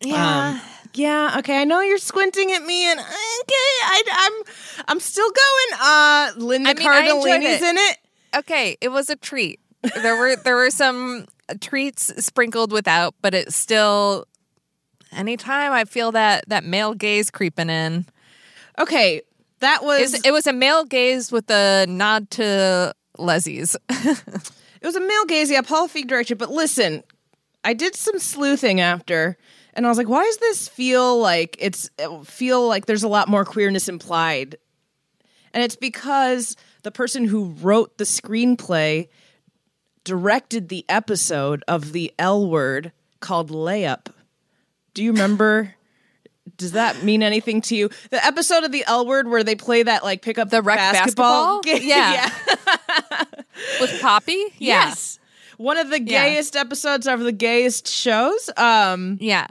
Yeah. 0.00 0.52
Um, 0.54 0.60
yeah, 0.94 1.34
okay. 1.40 1.60
I 1.60 1.64
know 1.64 1.82
you're 1.82 1.98
squinting 1.98 2.50
at 2.52 2.64
me, 2.64 2.90
and 2.90 2.98
okay, 2.98 3.06
I, 3.10 4.02
I'm 4.10 4.54
I'm 4.88 5.00
still 5.00 5.28
going. 5.30 5.80
Uh, 5.82 6.30
Linda 6.38 6.70
I 6.70 6.74
mean, 6.74 6.86
Cardellini's 6.86 7.60
it. 7.60 7.62
in 7.62 7.76
it. 7.76 7.98
okay, 8.36 8.78
it 8.80 8.88
was 8.88 9.10
a 9.10 9.16
treat. 9.16 9.60
There 10.02 10.16
were 10.16 10.36
there 10.36 10.56
were 10.56 10.70
some 10.70 11.26
treats 11.60 12.24
sprinkled 12.24 12.72
without, 12.72 13.14
but 13.20 13.34
it's 13.34 13.54
still 13.54 14.26
anytime 15.12 15.72
I 15.72 15.84
feel 15.84 16.12
that 16.12 16.44
that 16.48 16.64
male 16.64 16.94
gaze 16.94 17.30
creeping 17.30 17.68
in. 17.70 18.06
Okay, 18.78 19.22
that 19.60 19.84
was 19.84 20.14
It 20.24 20.32
was 20.32 20.46
a 20.46 20.52
male 20.52 20.84
gaze 20.84 21.30
with 21.30 21.50
a 21.50 21.86
nod 21.86 22.30
to 22.32 22.94
Leslie's. 23.18 23.76
It 24.80 24.86
was 24.86 24.96
a 24.96 25.00
male 25.00 25.24
gaze, 25.26 25.50
yeah, 25.50 25.62
Paul 25.62 25.88
Feig 25.88 26.06
directed. 26.06 26.38
But 26.38 26.50
listen, 26.50 27.02
I 27.64 27.74
did 27.74 27.94
some 27.94 28.18
sleuthing 28.18 28.80
after, 28.80 29.36
and 29.74 29.84
I 29.84 29.88
was 29.88 29.98
like, 29.98 30.08
why 30.08 30.24
does 30.24 30.38
this 30.38 30.68
feel 30.68 31.18
like 31.18 31.56
it's 31.58 31.90
feel 32.24 32.66
like 32.66 32.86
there's 32.86 33.02
a 33.02 33.08
lot 33.08 33.28
more 33.28 33.44
queerness 33.44 33.88
implied? 33.88 34.56
And 35.52 35.62
it's 35.62 35.76
because 35.76 36.56
the 36.82 36.90
person 36.90 37.24
who 37.24 37.56
wrote 37.60 37.98
the 37.98 38.04
screenplay 38.04 39.08
directed 40.04 40.68
the 40.68 40.84
episode 40.88 41.62
of 41.68 41.92
the 41.92 42.12
L 42.18 42.48
word 42.48 42.92
called 43.20 43.50
Layup. 43.50 44.06
Do 44.94 45.04
you 45.04 45.12
remember? 45.12 45.74
Does 46.56 46.72
that 46.72 47.02
mean 47.02 47.22
anything 47.22 47.60
to 47.62 47.76
you? 47.76 47.90
The 48.10 48.24
episode 48.24 48.64
of 48.64 48.72
the 48.72 48.84
L 48.86 49.06
word 49.06 49.28
where 49.28 49.44
they 49.44 49.54
play 49.54 49.82
that 49.82 50.02
like 50.02 50.22
pick 50.22 50.38
up 50.38 50.50
The 50.50 50.62
rec 50.62 50.78
basketball, 50.78 51.62
basketball? 51.62 51.78
game? 51.80 51.88
Yeah. 51.88 52.30
with 53.80 54.00
Poppy? 54.00 54.32
Yeah. 54.58 54.86
Yes. 54.88 55.18
One 55.58 55.76
of 55.78 55.90
the 55.90 56.00
Yeah. 56.00 56.28
gayest 56.28 56.56
episodes 56.56 57.06
of 57.06 57.20
the 57.20 57.32
gayest 57.32 57.88
shows. 57.88 58.50
Um 58.56 59.18
Yeah. 59.20 59.46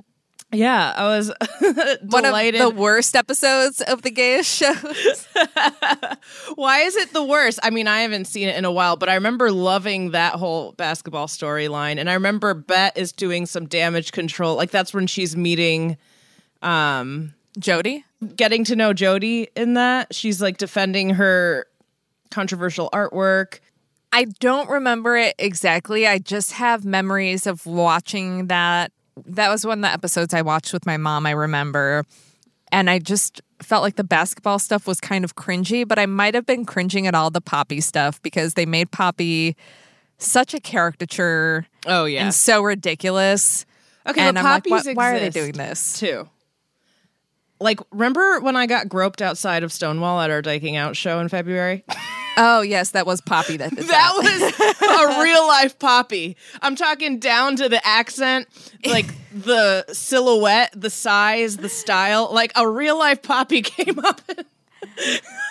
yeah, 0.51 0.93
I 0.95 1.03
was 1.17 1.27
One 2.01 2.25
of 2.25 2.33
the 2.33 2.73
worst 2.75 3.15
episodes 3.15 3.81
of 3.81 4.01
the 4.01 4.09
gayest 4.11 4.49
shows. 4.55 5.27
Why 6.55 6.79
is 6.81 6.95
it 6.95 7.13
the 7.13 7.23
worst? 7.23 7.59
I 7.63 7.69
mean, 7.69 7.87
I 7.87 8.01
haven't 8.01 8.25
seen 8.25 8.49
it 8.49 8.55
in 8.57 8.65
a 8.65 8.71
while, 8.71 8.95
but 8.97 9.09
I 9.09 9.15
remember 9.15 9.51
loving 9.51 10.11
that 10.11 10.33
whole 10.35 10.73
basketball 10.73 11.27
storyline. 11.27 11.97
And 11.99 12.09
I 12.09 12.13
remember 12.13 12.53
Bette 12.55 12.99
is 12.99 13.11
doing 13.11 13.45
some 13.45 13.67
damage 13.67 14.11
control. 14.11 14.55
Like 14.55 14.71
that's 14.71 14.93
when 14.93 15.07
she's 15.07 15.35
meeting 15.35 15.97
um 16.61 17.33
Jodi? 17.57 18.05
getting 18.35 18.63
to 18.65 18.75
know 18.75 18.93
Jodi 18.93 19.47
in 19.55 19.73
that. 19.75 20.13
She's 20.13 20.41
like 20.41 20.57
defending 20.57 21.11
her 21.11 21.65
controversial 22.31 22.89
artwork. 22.93 23.59
I 24.11 24.25
don't 24.39 24.69
remember 24.69 25.15
it 25.15 25.35
exactly. 25.37 26.05
I 26.07 26.17
just 26.17 26.53
have 26.53 26.83
memories 26.83 27.47
of 27.47 27.65
watching 27.65 28.47
that 28.47 28.91
that 29.25 29.49
was 29.49 29.65
one 29.65 29.79
of 29.79 29.81
the 29.83 29.91
episodes 29.93 30.33
I 30.33 30.41
watched 30.41 30.73
with 30.73 30.85
my 30.85 30.97
mom, 30.97 31.25
I 31.25 31.31
remember. 31.31 32.05
And 32.71 32.89
I 32.89 32.99
just 32.99 33.41
felt 33.61 33.83
like 33.83 33.95
the 33.95 34.03
basketball 34.03 34.59
stuff 34.59 34.87
was 34.87 34.99
kind 35.01 35.25
of 35.25 35.35
cringy, 35.35 35.87
but 35.87 35.99
I 35.99 36.05
might 36.05 36.35
have 36.35 36.45
been 36.45 36.65
cringing 36.65 37.07
at 37.07 37.15
all 37.15 37.29
the 37.29 37.41
Poppy 37.41 37.81
stuff 37.81 38.21
because 38.21 38.53
they 38.53 38.65
made 38.65 38.91
Poppy 38.91 39.55
such 40.17 40.53
a 40.53 40.59
caricature 40.59 41.65
Oh 41.85 42.05
yeah. 42.05 42.23
and 42.25 42.33
so 42.33 42.61
ridiculous. 42.61 43.65
Okay, 44.07 44.21
and 44.21 44.37
I'm 44.37 44.43
like, 44.43 44.63
poppies 44.63 44.85
why, 44.85 44.93
why 44.93 45.15
are 45.15 45.19
they 45.19 45.29
doing 45.29 45.53
this? 45.53 45.99
too? 45.99 46.27
Like, 47.61 47.79
remember 47.91 48.39
when 48.39 48.55
I 48.55 48.65
got 48.67 48.87
groped 48.87 49.21
outside 49.21 49.63
of 49.63 49.71
Stonewall 49.73 50.21
at 50.21 50.29
our 50.29 50.41
Dyking 50.41 50.75
Out 50.77 50.95
show 50.95 51.19
in 51.19 51.29
February? 51.29 51.83
Oh, 52.41 52.61
yes, 52.61 52.91
that 52.91 53.05
was 53.05 53.19
Poppy 53.19 53.57
that 53.57 53.69
did 53.75 53.79
that. 53.87 54.75
That 54.79 55.09
was 55.11 55.17
a 55.17 55.21
real 55.21 55.45
life 55.45 55.77
poppy. 55.77 56.37
I'm 56.61 56.77
talking 56.77 57.19
down 57.19 57.57
to 57.57 57.67
the 57.67 57.85
accent, 57.85 58.47
like 58.85 59.07
the 59.33 59.83
silhouette, 59.91 60.71
the 60.73 60.89
size, 60.89 61.57
the 61.57 61.67
style. 61.67 62.29
Like 62.31 62.53
a 62.55 62.65
real 62.65 62.97
life 62.97 63.21
poppy 63.23 63.61
came 63.61 63.99
up. 63.99 64.21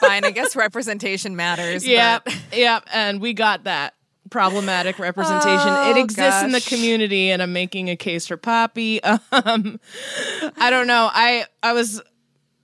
fine. 0.01 0.25
I 0.25 0.31
guess 0.31 0.57
representation 0.57 1.37
matters. 1.37 1.87
yep, 1.87 2.25
but- 2.25 2.39
yep. 2.57 2.85
And 2.91 3.21
we 3.21 3.35
got 3.35 3.65
that 3.65 3.93
problematic 4.31 4.99
representation. 4.99 5.69
it 5.69 5.97
Oh, 5.97 6.01
exists 6.01 6.43
in 6.43 6.53
the 6.53 6.61
community, 6.61 7.31
and 7.31 7.43
I'm 7.43 7.53
making 7.53 7.91
a 7.91 7.97
case 7.97 8.27
for 8.27 8.37
Poppy. 8.37 9.01
Um, 9.31 9.79
I 10.57 10.71
don't 10.71 10.87
know. 10.87 11.09
I 11.13 11.45
I 11.63 11.73
was 11.73 12.01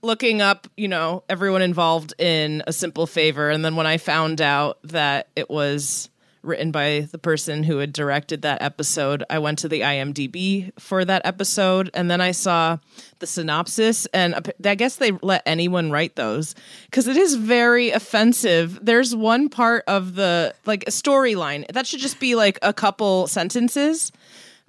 looking 0.01 0.41
up, 0.41 0.67
you 0.77 0.87
know, 0.87 1.23
everyone 1.29 1.61
involved 1.61 2.13
in 2.19 2.63
a 2.67 2.73
simple 2.73 3.07
favor, 3.07 3.49
and 3.49 3.63
then 3.63 3.75
when 3.75 3.87
I 3.87 3.97
found 3.97 4.41
out 4.41 4.77
that 4.83 5.29
it 5.35 5.49
was 5.49 6.09
written 6.45 6.71
by 6.71 7.07
the 7.11 7.17
person 7.17 7.63
who 7.63 7.77
had 7.77 7.91
directed 7.91 8.43
that 8.43 8.61
episode, 8.61 9.23
I 9.29 9.39
went 9.39 9.59
to 9.59 9.67
the 9.67 9.81
IMDb 9.81 10.71
for 10.79 11.03
that 11.03 11.23
episode, 11.25 11.89
and 11.93 12.09
then 12.09 12.21
I 12.21 12.31
saw 12.31 12.77
the 13.19 13.27
synopsis, 13.27 14.05
and 14.07 14.51
I 14.63 14.75
guess 14.75 14.97
they 14.97 15.11
let 15.21 15.43
anyone 15.45 15.91
write 15.91 16.15
those 16.15 16.55
because 16.85 17.07
it 17.07 17.17
is 17.17 17.35
very 17.35 17.91
offensive. 17.91 18.79
There's 18.81 19.15
one 19.15 19.49
part 19.49 19.83
of 19.87 20.15
the 20.15 20.53
like 20.65 20.85
storyline 20.85 21.67
that 21.69 21.87
should 21.87 21.99
just 21.99 22.19
be 22.19 22.35
like 22.35 22.59
a 22.61 22.73
couple 22.73 23.27
sentences 23.27 24.11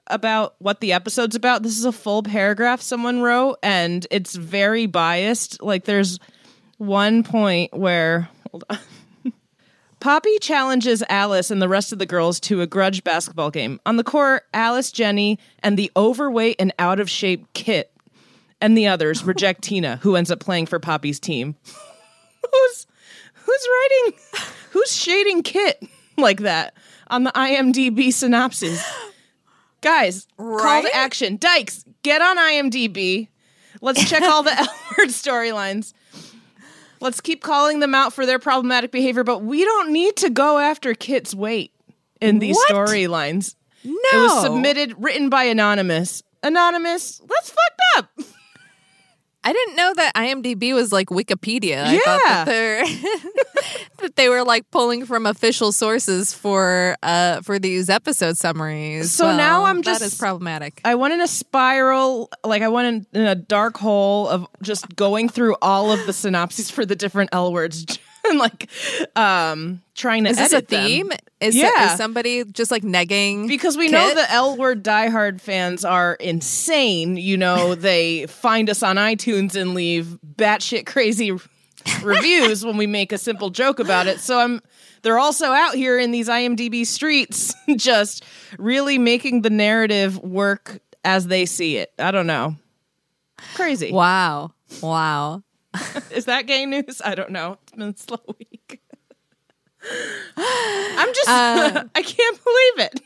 about 0.09 0.55
what 0.59 0.81
the 0.81 0.93
episode's 0.93 1.37
about. 1.37 1.63
This 1.63 1.79
is 1.79 1.85
a 1.85 1.93
full 1.93 2.23
paragraph 2.23 2.81
someone 2.81 3.23
wrote, 3.23 3.59
and 3.63 4.07
it's 4.11 4.35
very 4.35 4.87
biased. 4.87 5.63
Like, 5.63 5.85
there's 5.85 6.19
one 6.79 7.23
point 7.25 7.75
where. 7.77 8.29
Hold 8.51 8.65
on. 8.71 8.79
Poppy 10.07 10.39
challenges 10.39 11.03
Alice 11.09 11.51
and 11.51 11.61
the 11.61 11.69
rest 11.69 11.93
of 11.93 11.99
the 11.99 12.07
girls 12.07 12.39
to 12.39 12.61
a 12.61 12.67
grudge 12.69 13.03
basketball 13.03 13.51
game. 13.51 13.81
On 13.85 13.97
the 13.97 14.05
court, 14.05 14.45
Alice, 14.55 14.93
Jenny, 14.93 15.37
and 15.65 15.77
the 15.77 15.91
overweight 15.97 16.55
and 16.61 16.73
out 16.79 17.01
of 17.01 17.11
shape 17.11 17.45
Kit 17.55 17.91
and 18.61 18.79
the 18.79 18.87
others 18.87 19.25
reject 19.25 19.63
Tina, 19.65 19.97
who 19.97 20.15
ends 20.15 20.31
up 20.31 20.39
playing 20.39 20.67
for 20.67 20.79
Poppy's 20.79 21.19
team. 21.19 21.57
who's 21.67 22.87
who's 23.35 23.69
writing 23.69 24.21
who's 24.71 24.95
shading 24.95 25.43
Kit 25.43 25.83
like 26.17 26.39
that 26.43 26.75
on 27.09 27.25
the 27.25 27.33
IMDb 27.33 28.13
synopsis? 28.13 28.89
Guys, 29.81 30.29
call 30.37 30.83
to 30.83 30.95
action. 30.95 31.37
Dykes, 31.37 31.85
get 32.05 32.23
on 32.23 32.39
IMDb. 32.39 33.27
Let's 33.81 34.09
check 34.09 34.23
all 34.23 34.45
the 34.45 34.57
L 34.57 34.69
word 34.97 35.09
storylines. 35.09 35.95
Let's 37.01 37.21
keep 37.21 37.43
calling 37.43 37.81
them 37.81 37.95
out 37.95 38.13
for 38.13 38.25
their 38.27 38.39
problematic 38.39 38.91
behavior, 38.91 39.25
but 39.25 39.43
we 39.43 39.65
don't 39.65 39.93
need 39.93 40.17
to 40.17 40.31
go 40.31 40.59
after 40.59 40.95
Kit's 40.95 41.35
weight 41.35 41.73
in 42.21 42.39
these 42.39 42.57
What? 42.57 42.73
storylines. 42.73 43.55
no. 43.85 43.93
It 44.13 44.17
was 44.23 44.43
submitted, 44.43 44.95
written 44.99 45.29
by 45.29 45.45
Anonymous. 45.45 46.23
Anonymous, 46.43 47.21
that's 47.29 47.51
fucked 47.51 47.83
up. 47.99 48.11
I 49.49 49.53
didn't 49.53 49.77
know 49.77 49.93
that 49.95 50.13
IMDb 50.17 50.75
was 50.75 50.91
like 50.93 51.07
Wikipedia. 51.09 51.85
I 51.87 51.99
thought 51.99 52.21
Yeah. 52.27 52.45
that, 52.45 52.47
they're 52.47 52.85
that 53.99 54.17
they 54.17 54.29
were 54.29 54.43
like 54.43 54.69
pulling 54.73 55.07
from 55.07 55.25
official 55.25 55.71
sources 55.71 56.33
for 56.35 56.97
uh 57.05 57.43
for 57.43 57.61
these 57.61 57.89
episode 57.89 58.37
summaries. 58.37 59.13
So 59.13 59.27
Well, 59.27 59.37
now 59.37 59.65
I'm 59.65 59.83
just- 59.83 60.03
is 60.03 60.17
problematic. 60.19 60.81
I 60.85 60.97
went 60.97 61.15
in 61.15 61.21
a 61.21 61.29
spiral, 61.29 62.29
like 62.45 62.63
I 62.63 62.69
went 62.69 63.07
in, 63.15 63.21
in 63.21 63.27
a 63.27 63.37
dark 63.37 63.77
hole 63.77 64.29
of 64.29 64.47
just 64.63 64.97
going 64.97 65.29
through 65.29 65.55
all 65.63 65.93
of 65.93 66.05
the 66.07 66.13
synopses 66.13 66.69
for 66.71 66.85
the 66.85 66.97
different 66.97 67.31
L 67.33 67.53
words 67.53 67.87
and 68.31 68.39
like 68.39 68.69
um 69.17 69.83
trying 69.95 70.25
to 70.25 70.31
Is 70.31 70.37
this 70.39 70.53
a 70.53 70.57
edit 70.57 70.69
them. 70.69 70.87
theme? 70.87 71.13
Is, 71.41 71.55
Yeah. 71.55 71.93
is 71.93 71.97
somebody 71.99 72.45
just 72.45 72.71
like 72.71 72.83
negging? 72.83 73.47
Because 73.49 73.77
we 73.77 73.89
know 73.89 74.15
the 74.15 74.31
L 74.31 74.57
word 74.57 74.83
diehard 74.85 75.41
fans 75.41 75.85
are 75.85 76.15
insane. 76.15 77.17
You 77.17 77.37
know, 77.37 77.75
they 77.77 78.27
find 78.27 78.71
us 78.71 78.83
on 78.83 78.97
iTunes 78.97 79.55
and 79.61 79.75
leave 79.75 80.19
batshit 80.37 80.87
crazy 80.87 81.33
reviews 82.03 82.65
when 82.65 82.77
we 82.77 82.87
make 82.87 83.13
a 83.13 83.19
simple 83.19 83.51
joke 83.51 83.79
about 83.79 84.07
it. 84.07 84.21
So 84.21 84.39
I'm 84.39 84.61
they're 85.03 85.19
also 85.19 85.47
out 85.53 85.75
here 85.75 85.99
in 85.99 86.11
these 86.11 86.29
IMDb 86.29 86.85
streets 86.85 87.55
just 87.77 88.25
really 88.59 88.99
making 88.99 89.43
the 89.43 89.51
narrative 89.51 90.19
work 90.19 90.81
as 91.05 91.29
they 91.29 91.47
see 91.47 91.77
it. 91.77 91.93
I 91.99 92.11
don't 92.11 92.27
know. 92.27 92.57
Crazy. 93.55 93.93
Wow. 93.93 94.53
Wow. 94.83 95.43
Is 96.11 96.27
that 96.27 96.47
gay 96.47 96.67
news? 96.67 97.01
I 97.05 97.15
don't 97.15 97.31
know. 97.31 97.59
It's 97.63 97.73
been 97.73 97.83
a 97.83 97.97
slow 97.97 98.21
week. 98.39 98.81
I'm 100.37 101.15
just 101.15 101.29
uh, 101.29 101.85
I 101.95 102.03
can't 102.03 102.41
believe 102.45 102.89
it. 102.91 103.01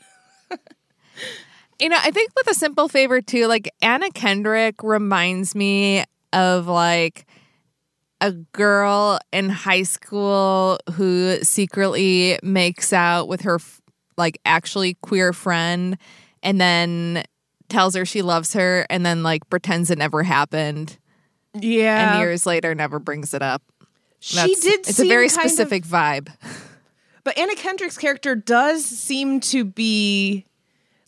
You 1.79 1.89
know, 1.89 1.97
I 1.99 2.11
think 2.11 2.31
with 2.35 2.47
a 2.47 2.53
simple 2.53 2.87
favor 2.87 3.21
too, 3.21 3.47
like 3.47 3.73
Anna 3.81 4.11
Kendrick 4.11 4.83
reminds 4.83 5.55
me 5.55 6.03
of 6.31 6.67
like 6.67 7.25
a 8.21 8.31
girl 8.31 9.19
in 9.33 9.49
high 9.49 9.81
school 9.81 10.79
who 10.93 11.37
secretly 11.41 12.37
makes 12.43 12.93
out 12.93 13.27
with 13.27 13.41
her 13.41 13.59
like 14.15 14.39
actually 14.45 14.93
queer 15.01 15.33
friend 15.33 15.97
and 16.43 16.61
then 16.61 17.23
tells 17.67 17.95
her 17.95 18.05
she 18.05 18.21
loves 18.21 18.53
her 18.53 18.85
and 18.91 19.03
then 19.03 19.23
like 19.23 19.49
pretends 19.49 19.89
it 19.89 19.97
never 19.97 20.21
happened 20.21 20.99
Yeah. 21.53 22.13
and 22.13 22.19
years 22.21 22.45
later 22.45 22.73
never 22.75 22.99
brings 22.99 23.33
it 23.33 23.41
up. 23.41 23.61
she 24.19 24.35
That's- 24.35 24.59
did 24.61 24.79
It's 24.87 24.99
a 24.99 25.05
very 25.07 25.29
kind 25.29 25.45
of- 25.45 25.51
specific 25.51 25.83
vibe. 25.83 26.29
But 27.23 27.37
Anna 27.37 27.55
Kendrick's 27.55 27.97
character 27.97 28.35
does 28.35 28.83
seem 28.85 29.39
to 29.41 29.63
be 29.63 30.45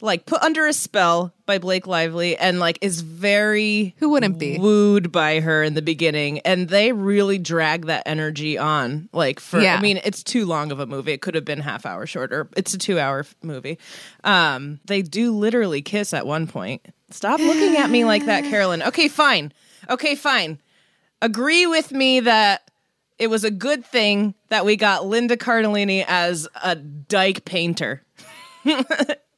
like 0.01 0.25
put 0.25 0.41
under 0.43 0.67
a 0.67 0.73
spell 0.73 1.33
by 1.45 1.57
Blake 1.59 1.87
Lively 1.87 2.35
and 2.37 2.59
like 2.59 2.77
is 2.81 2.99
very 3.01 3.95
Who 3.99 4.09
wouldn't 4.09 4.37
be? 4.37 4.57
wooed 4.59 5.11
by 5.13 5.39
her 5.39 5.63
in 5.63 5.75
the 5.75 5.81
beginning 5.81 6.39
and 6.39 6.67
they 6.67 6.91
really 6.91 7.37
drag 7.37 7.85
that 7.85 8.03
energy 8.05 8.57
on 8.57 9.07
like 9.13 9.39
for 9.39 9.61
Yeah. 9.61 9.77
I 9.77 9.81
mean 9.81 10.01
it's 10.03 10.21
too 10.21 10.45
long 10.45 10.71
of 10.73 10.79
a 10.81 10.85
movie 10.85 11.13
it 11.13 11.21
could 11.21 11.35
have 11.35 11.45
been 11.45 11.61
half 11.61 11.85
hour 11.85 12.05
shorter 12.05 12.49
it's 12.57 12.73
a 12.73 12.77
2 12.77 12.99
hour 12.99 13.25
movie 13.41 13.79
um 14.25 14.79
they 14.85 15.01
do 15.03 15.31
literally 15.31 15.81
kiss 15.81 16.13
at 16.13 16.27
one 16.27 16.47
point 16.47 16.85
stop 17.09 17.39
looking 17.39 17.77
at 17.77 17.89
me 17.89 18.03
like 18.03 18.25
that 18.25 18.43
Carolyn 18.49 18.83
okay 18.83 19.07
fine 19.07 19.53
okay 19.89 20.15
fine 20.15 20.59
agree 21.21 21.65
with 21.65 21.91
me 21.91 22.19
that 22.19 22.69
it 23.19 23.27
was 23.27 23.43
a 23.43 23.51
good 23.51 23.85
thing 23.85 24.33
that 24.49 24.65
we 24.65 24.75
got 24.75 25.05
Linda 25.05 25.37
Cardellini 25.37 26.03
as 26.07 26.47
a 26.61 26.75
dyke 26.75 27.45
painter 27.45 28.03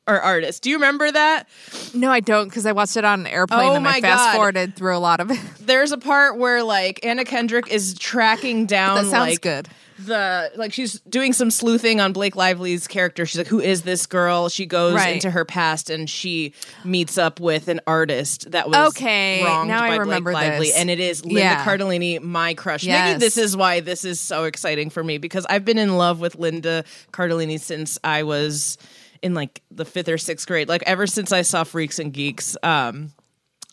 or 0.07 0.21
artist. 0.21 0.63
Do 0.63 0.69
you 0.69 0.77
remember 0.77 1.11
that? 1.11 1.47
No, 1.93 2.09
I 2.09 2.19
don't 2.19 2.47
because 2.47 2.65
I 2.65 2.71
watched 2.71 2.97
it 2.97 3.05
on 3.05 3.21
an 3.21 3.27
airplane 3.27 3.69
Oh 3.69 3.75
and 3.75 3.87
I 3.87 4.01
fast 4.01 4.23
God. 4.23 4.35
forwarded 4.35 4.75
through 4.75 4.95
a 4.95 4.99
lot 4.99 5.19
of 5.19 5.31
it. 5.31 5.39
There's 5.59 5.91
a 5.91 5.97
part 5.97 6.37
where 6.37 6.63
like 6.63 7.05
Anna 7.05 7.25
Kendrick 7.25 7.67
is 7.69 7.95
tracking 7.95 8.65
down 8.67 8.95
that 9.03 9.09
sounds 9.09 9.31
like 9.31 9.41
good. 9.41 9.67
The 9.97 10.51
like 10.55 10.73
she's 10.73 10.99
doing 11.01 11.31
some 11.31 11.49
sleuthing 11.49 12.01
on 12.01 12.11
Blake 12.11 12.35
Lively's 12.35 12.87
character. 12.87 13.25
She's 13.25 13.37
like, 13.37 13.47
"Who 13.47 13.59
is 13.61 13.83
this 13.83 14.05
girl?" 14.05 14.49
She 14.49 14.65
goes 14.65 14.93
Right. 14.95 15.13
into 15.13 15.31
her 15.31 15.45
past 15.45 15.89
and 15.89 16.09
she 16.09 16.53
meets 16.83 17.17
up 17.17 17.39
with 17.39 17.67
an 17.69 17.79
artist 17.87 18.51
that 18.51 18.67
was 18.67 18.89
Okay, 18.89 19.43
wronged 19.43 19.69
now 19.69 19.81
I 19.83 19.95
remember 19.95 20.31
Blake 20.31 20.49
Lively, 20.49 20.67
this. 20.67 20.77
and 20.77 20.89
it 20.89 20.99
is 20.99 21.23
Linda 21.23 21.39
Yeah. 21.39 21.63
Cardellini, 21.65 22.21
my 22.21 22.53
crush. 22.55 22.85
Maybe 22.85 23.19
this 23.19 23.37
is 23.37 23.55
why 23.55 23.79
this 23.79 24.03
is 24.03 24.19
so 24.19 24.43
exciting 24.43 24.89
for 24.89 25.03
me 25.03 25.17
because 25.17 25.45
I've 25.49 25.63
been 25.63 25.77
in 25.77 25.95
love 25.97 26.19
with 26.19 26.35
Linda 26.35 26.83
Cardellini 27.13 27.59
since 27.59 27.97
I 28.03 28.23
was 28.23 28.77
in 29.21 29.33
like 29.33 29.61
the 29.71 29.85
fifth 29.85 30.09
or 30.09 30.17
sixth 30.17 30.45
grade. 30.45 30.67
Like 30.67 30.83
ever 30.85 31.07
since 31.07 31.31
I 31.31 31.41
saw 31.41 31.63
Freaks 31.63 31.99
and 31.99 32.11
Geeks. 32.13 32.57
Um, 32.63 33.13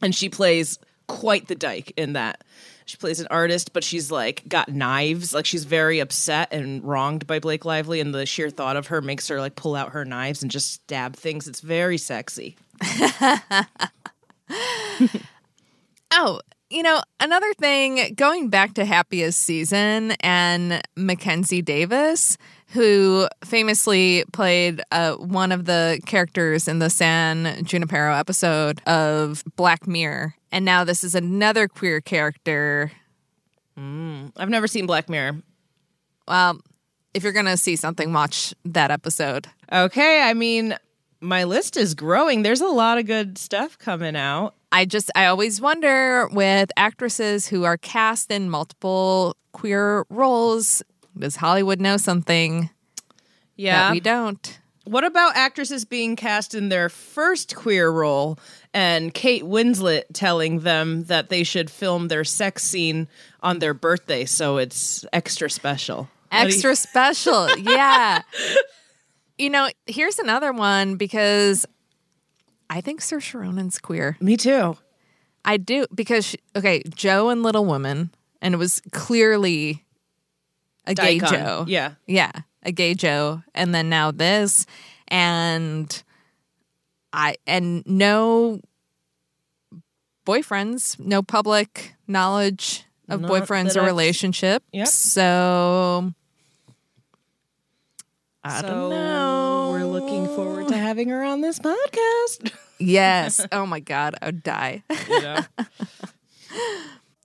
and 0.01 0.15
she 0.15 0.29
plays 0.29 0.79
quite 1.09 1.47
the 1.49 1.55
dyke 1.55 1.93
in 1.97 2.15
that. 2.15 2.43
She 2.85 2.97
plays 2.97 3.21
an 3.21 3.27
artist, 3.31 3.73
but 3.73 3.85
she's 3.85 4.11
like 4.11 4.43
got 4.49 4.69
knives. 4.69 5.35
Like 5.35 5.47
she's 5.47 5.65
very 5.65 6.01
upset 6.01 6.53
and 6.53 6.83
wronged 6.85 7.27
by 7.27 7.39
Blake 7.39 7.65
Lively, 7.65 8.01
and 8.01 8.15
the 8.15 8.27
sheer 8.27 8.51
thought 8.51 8.77
of 8.77 8.89
her 8.89 9.01
makes 9.01 9.29
her 9.29 9.41
like 9.41 9.57
pull 9.57 9.75
out 9.75 9.93
her 9.93 10.05
knives 10.05 10.43
and 10.43 10.51
just 10.51 10.73
stab 10.73 11.17
things. 11.17 11.49
It's 11.49 11.61
very 11.61 11.99
sexy. 11.99 12.57
Oh, 16.15 16.41
you 16.69 16.83
know, 16.83 17.01
another 17.21 17.53
thing, 17.55 18.15
going 18.15 18.49
back 18.51 18.75
to 18.75 18.85
Happiest 18.85 19.41
Season 19.41 20.13
and 20.21 20.83
Mackenzie 20.95 21.63
Davis, 21.63 22.37
who 22.69 23.29
famously 23.45 24.25
played 24.33 24.83
uh, 24.93 25.15
one 25.15 25.53
of 25.53 25.65
the 25.65 26.01
characters 26.05 26.69
in 26.69 26.81
the 26.81 26.91
San 26.91 27.65
Junipero 27.65 28.15
episode 28.15 28.83
of 28.87 29.43
Black 29.57 29.87
Mirror. 29.87 30.35
And 30.53 30.65
now 30.65 30.85
this 30.85 31.03
is 31.03 31.15
another 31.15 31.67
queer 31.67 32.01
character. 32.01 32.93
Mm, 33.79 34.33
I've 34.37 34.51
never 34.51 34.67
seen 34.69 34.87
Black 34.87 35.09
Mirror. 35.09 35.43
Well, 36.29 36.61
if 37.15 37.23
you're 37.23 37.33
going 37.33 37.47
to 37.47 37.57
see 37.57 37.75
something, 37.75 38.13
watch 38.13 38.55
that 38.67 38.91
episode. 38.91 39.47
Okay, 39.73 40.23
I 40.23 40.35
mean, 40.35 40.77
my 41.21 41.45
list 41.45 41.77
is 41.79 41.95
growing. 41.95 42.43
There's 42.43 42.61
a 42.61 42.67
lot 42.69 42.99
of 42.99 43.07
good 43.07 43.39
stuff 43.39 43.79
coming 43.79 44.15
out. 44.15 44.55
I 44.71 44.85
just, 44.85 45.11
I 45.15 45.27
always 45.27 45.61
wonder 45.61 46.29
with 46.29 46.71
actresses 46.77 47.47
who 47.49 47.65
are 47.65 47.77
cast 47.79 48.31
in 48.31 48.49
multiple 48.51 49.37
queer 49.53 50.05
roles, 50.11 50.83
does 51.19 51.37
Hollywood 51.37 51.81
know 51.81 51.97
something 51.97 52.71
Yeah. 53.57 53.89
that 53.89 53.93
we 53.93 54.01
don't? 54.01 54.59
What 54.85 55.05
about 55.05 55.37
actresses 55.37 55.85
being 55.85 56.17
cast 56.17 56.55
in 56.55 56.69
their 56.69 56.89
first 56.89 57.55
queer 57.55 57.89
role 57.91 58.39
and 58.75 59.15
Kate 59.15 59.45
Winslet 59.45 60.05
telling 60.13 60.61
them 60.61 61.05
that 61.05 61.29
they 61.29 61.45
should 61.45 61.71
film 61.71 62.09
their 62.09 62.25
sex 62.25 62.65
scene 62.65 63.07
on 63.41 63.61
their 63.61 63.75
birthday 63.75 64.25
so 64.25 64.57
it's 64.57 65.05
extra 65.13 65.49
special? 65.49 66.09
Do 66.33 66.39
you- 66.39 66.45
Extra 66.47 66.75
special. 66.75 67.49
Yeah. 67.59 68.23
you 69.39 69.51
know, 69.51 69.69
here's 69.87 70.19
another 70.19 70.53
one 70.53 70.97
because 70.97 71.65
I 72.69 72.81
think 72.81 73.01
Saoirse 73.03 73.39
Ronan's 73.39 73.79
queer. 73.79 74.17
Me 74.21 74.37
too. 74.37 74.77
I 75.45 75.59
do 75.59 75.87
because 75.95 76.25
she, 76.27 76.39
okay, 76.57 76.83
Jo 76.95 77.29
and 77.29 77.43
Little 77.43 77.65
Woman, 77.67 78.11
and 78.41 78.55
it 78.55 78.57
was 78.57 78.81
clearly 78.93 79.85
a 80.87 80.95
gay 80.95 81.19
Jo. 81.19 81.65
Yeah. 81.69 81.95
yeah, 82.07 82.31
a 82.63 82.73
gay 82.73 82.95
Jo, 82.95 83.43
and 83.55 83.75
then 83.75 83.89
now 83.89 84.11
this, 84.11 84.67
and 85.09 86.03
I 87.13 87.37
and 87.47 87.83
no 87.87 88.61
boyfriends, 90.27 90.99
no 90.99 91.23
public 91.23 91.95
knowledge 92.07 92.85
of 93.09 93.21
Not 93.21 93.31
boyfriends 93.31 93.77
or 93.77 93.85
relationships. 93.85 94.65
Yep. 94.73 94.89
So 94.89 96.13
I 98.45 98.61
so 98.61 98.67
don't 98.67 98.91
know. 98.91 99.69
We're 99.73 99.85
looking 99.85 100.27
forward 100.27 100.69
to 100.69 100.77
having 100.77 101.09
her 101.09 101.23
on 101.23 101.41
this 101.41 101.59
podcast. 101.59 102.53
Yes. 102.79 103.47
oh 103.53 103.65
my 103.65 103.79
god, 103.79 104.17
I 104.21 104.27
would 104.27 104.43
die. 104.43 104.83
You 105.09 105.21
know? 105.23 105.41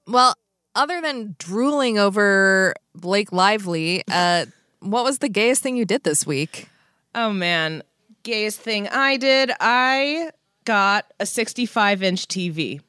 Well, 0.06 0.36
other 0.76 1.02
than 1.02 1.36
drooling 1.40 1.98
over 1.98 2.76
Blake 2.94 3.32
Lively, 3.32 4.04
uh, 4.08 4.46
what 4.80 5.04
was 5.04 5.20
the 5.20 5.30
gayest 5.30 5.64
thing 5.64 5.76
you 5.76 5.86
did 5.86 6.04
this 6.04 6.26
week? 6.26 6.70
oh 7.18 7.34
man, 7.34 7.82
gayest 8.24 8.62
thing 8.62 8.88
I 8.88 9.18
did, 9.18 9.52
I 9.60 10.30
got 10.66 11.12
a 11.20 11.26
65 11.26 12.04
inch 12.04 12.28
TV. 12.28 12.82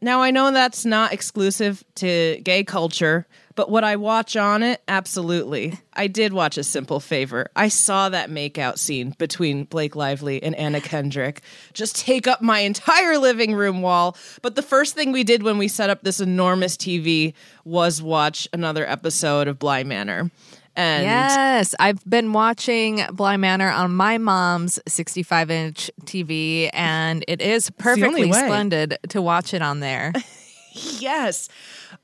Now 0.00 0.22
I 0.22 0.30
know 0.30 0.50
that's 0.50 0.84
not 0.84 1.12
exclusive 1.12 1.84
to 1.96 2.40
gay 2.42 2.64
culture, 2.64 3.26
but 3.54 3.70
what 3.70 3.84
I 3.84 3.96
watch 3.96 4.36
on 4.36 4.62
it, 4.62 4.82
absolutely. 4.88 5.78
I 5.94 6.08
did 6.08 6.32
watch 6.32 6.58
a 6.58 6.64
simple 6.64 6.98
favor. 7.00 7.48
I 7.56 7.68
saw 7.68 8.08
that 8.08 8.30
makeout 8.30 8.78
scene 8.78 9.14
between 9.18 9.64
Blake 9.64 9.94
Lively 9.96 10.42
and 10.42 10.54
Anna 10.56 10.80
Kendrick 10.80 11.42
just 11.72 11.96
take 11.96 12.26
up 12.26 12.42
my 12.42 12.60
entire 12.60 13.18
living 13.18 13.54
room 13.54 13.80
wall. 13.82 14.16
But 14.42 14.56
the 14.56 14.62
first 14.62 14.94
thing 14.94 15.12
we 15.12 15.24
did 15.24 15.42
when 15.42 15.58
we 15.58 15.68
set 15.68 15.90
up 15.90 16.02
this 16.02 16.20
enormous 16.20 16.76
TV 16.76 17.34
was 17.64 18.02
watch 18.02 18.48
another 18.52 18.86
episode 18.86 19.48
of 19.48 19.58
Bly 19.58 19.84
Manor. 19.84 20.30
And 20.76 21.04
yes, 21.04 21.74
I've 21.78 22.04
been 22.04 22.32
watching 22.32 23.04
Bly 23.12 23.36
Manor 23.36 23.70
on 23.70 23.94
my 23.94 24.18
mom's 24.18 24.80
65 24.88 25.50
inch 25.50 25.90
TV, 26.04 26.68
and 26.72 27.24
it 27.28 27.40
is 27.40 27.70
perfectly 27.70 28.32
splendid 28.32 28.98
to 29.10 29.22
watch 29.22 29.54
it 29.54 29.62
on 29.62 29.80
there. 29.80 30.12
yes. 30.72 31.48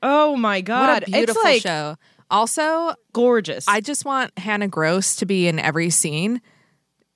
Oh 0.01 0.35
my 0.37 0.61
god. 0.61 0.87
What 0.87 1.03
a 1.03 1.11
beautiful 1.11 1.41
it's 1.41 1.43
like 1.45 1.61
show. 1.61 1.97
Also, 2.29 2.93
gorgeous. 3.11 3.67
I 3.67 3.81
just 3.81 4.05
want 4.05 4.37
Hannah 4.39 4.69
Grose 4.69 5.17
to 5.17 5.25
be 5.25 5.47
in 5.47 5.59
every 5.59 5.89
scene. 5.89 6.41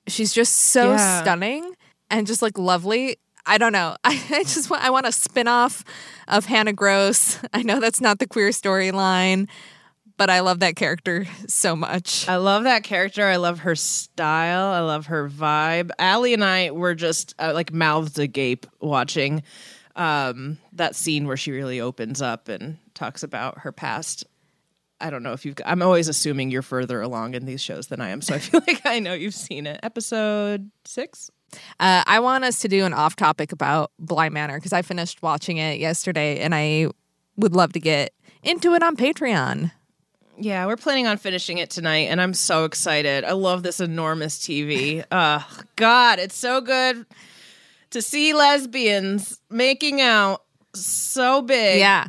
She's 0.08 0.32
just 0.32 0.52
so 0.52 0.90
Yeah. 0.92 1.22
stunning 1.22 1.74
and 2.10 2.26
just 2.26 2.42
like 2.42 2.58
lovely. 2.58 3.16
I 3.46 3.58
don't 3.58 3.72
know. 3.72 3.96
I, 4.04 4.22
I 4.30 4.42
just 4.42 4.68
want 4.68 4.84
I 4.84 4.90
want 4.90 5.06
a 5.06 5.12
spin-off 5.12 5.84
of 6.28 6.44
Hannah 6.44 6.74
Grose. 6.74 7.38
I 7.54 7.62
know 7.62 7.80
that's 7.80 8.00
not 8.00 8.18
the 8.18 8.26
queer 8.26 8.50
storyline, 8.50 9.48
but 10.16 10.30
I 10.30 10.40
love 10.40 10.60
that 10.60 10.76
character 10.76 11.26
so 11.46 11.76
much. 11.76 12.28
I 12.28 12.36
love 12.36 12.64
that 12.64 12.82
character. 12.84 13.24
I 13.26 13.36
love 13.36 13.60
her 13.60 13.74
style. 13.74 14.72
I 14.72 14.80
love 14.80 15.06
her 15.06 15.28
vibe. 15.28 15.90
Allie 15.98 16.34
and 16.34 16.44
I 16.44 16.70
were 16.70 16.94
just 16.94 17.34
uh, 17.38 17.52
like 17.54 17.72
mouths 17.72 18.18
agape 18.18 18.66
watching 18.80 19.42
um, 19.94 20.58
that 20.72 20.94
scene 20.94 21.26
where 21.26 21.36
she 21.36 21.52
really 21.52 21.80
opens 21.80 22.22
up 22.22 22.48
and 22.48 22.78
talks 22.94 23.22
about 23.22 23.58
her 23.58 23.72
past. 23.72 24.24
I 25.00 25.10
don't 25.10 25.22
know 25.22 25.32
if 25.32 25.44
you've. 25.44 25.56
I'm 25.66 25.82
always 25.82 26.08
assuming 26.08 26.50
you're 26.50 26.62
further 26.62 27.02
along 27.02 27.34
in 27.34 27.44
these 27.44 27.60
shows 27.60 27.88
than 27.88 28.00
I 28.00 28.10
am, 28.10 28.22
so 28.22 28.34
I 28.34 28.38
feel 28.38 28.62
like 28.66 28.84
I 28.86 28.98
know 28.98 29.12
you've 29.12 29.34
seen 29.34 29.66
it. 29.66 29.80
Episode 29.82 30.70
six. 30.84 31.30
Uh, 31.78 32.02
I 32.06 32.20
want 32.20 32.44
us 32.44 32.60
to 32.60 32.68
do 32.68 32.84
an 32.84 32.92
off 32.92 33.16
topic 33.16 33.52
about 33.52 33.92
Bly 33.98 34.30
Manor 34.30 34.56
because 34.56 34.72
I 34.72 34.82
finished 34.82 35.22
watching 35.22 35.58
it 35.58 35.78
yesterday 35.78 36.40
and 36.40 36.54
I 36.54 36.88
would 37.36 37.54
love 37.54 37.72
to 37.74 37.80
get 37.80 38.12
into 38.42 38.74
it 38.74 38.82
on 38.82 38.96
Patreon. 38.96 39.70
Yeah, 40.38 40.66
we're 40.66 40.76
planning 40.76 41.06
on 41.06 41.16
finishing 41.16 41.58
it 41.58 41.70
tonight, 41.70 42.08
and 42.08 42.20
I'm 42.20 42.34
so 42.34 42.64
excited. 42.64 43.24
I 43.24 43.32
love 43.32 43.62
this 43.62 43.80
enormous 43.80 44.38
TV. 44.38 45.04
Uh, 45.10 45.40
God, 45.76 46.18
it's 46.18 46.36
so 46.36 46.60
good 46.60 47.06
to 47.90 48.02
see 48.02 48.34
lesbians 48.34 49.40
making 49.48 50.00
out 50.00 50.42
so 50.74 51.40
big. 51.42 51.78
Yeah. 51.78 52.08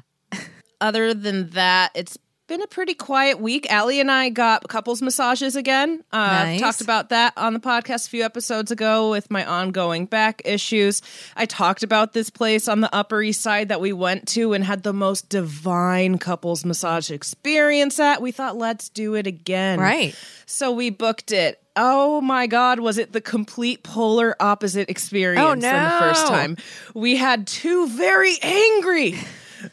Other 0.81 1.13
than 1.13 1.51
that, 1.51 1.91
it's 1.95 2.17
been 2.47 2.61
a 2.61 2.67
pretty 2.67 2.93
quiet 2.93 3.41
week. 3.41 3.69
Allie 3.69 3.99
and 3.99 4.09
I 4.09 4.29
got 4.29 4.67
couples 4.69 5.01
massages 5.01 5.57
again. 5.57 6.03
Uh, 6.13 6.15
I've 6.17 6.47
Nice. 6.47 6.59
talked 6.61 6.81
about 6.81 7.09
that 7.09 7.33
on 7.35 7.53
the 7.53 7.59
podcast 7.59 8.07
a 8.07 8.09
few 8.09 8.23
episodes 8.23 8.71
ago 8.71 9.11
with 9.11 9.29
my 9.29 9.43
ongoing 9.45 10.05
back 10.05 10.41
issues. 10.45 11.01
I 11.35 11.45
talked 11.45 11.83
about 11.83 12.13
this 12.13 12.29
place 12.29 12.69
on 12.69 12.79
the 12.79 12.93
Upper 12.95 13.21
East 13.21 13.41
Side 13.41 13.67
that 13.67 13.81
we 13.81 13.91
went 13.91 14.29
to 14.29 14.53
and 14.53 14.63
had 14.63 14.83
the 14.83 14.93
most 14.93 15.27
divine 15.27 16.17
couples 16.19 16.63
massage 16.63 17.11
experience 17.11 17.99
at. 17.99 18.21
We 18.21 18.31
thought, 18.31 18.55
let's 18.57 18.87
do 18.87 19.13
it 19.15 19.27
again. 19.27 19.79
Right. 19.79 20.15
So 20.45 20.71
we 20.71 20.89
booked 20.89 21.33
it. 21.33 21.61
Oh 21.75 22.21
my 22.21 22.47
God, 22.47 22.79
was 22.79 22.97
it 22.97 23.11
the 23.11 23.21
complete 23.21 23.83
polar 23.83 24.35
opposite 24.39 24.89
experience 24.89 25.45
Oh, 25.45 25.53
than 25.53 25.83
the 25.83 25.99
first 25.99 26.25
time? 26.27 26.55
We 26.95 27.17
had 27.17 27.45
two 27.45 27.87
very 27.89 28.35
angry 28.41 29.15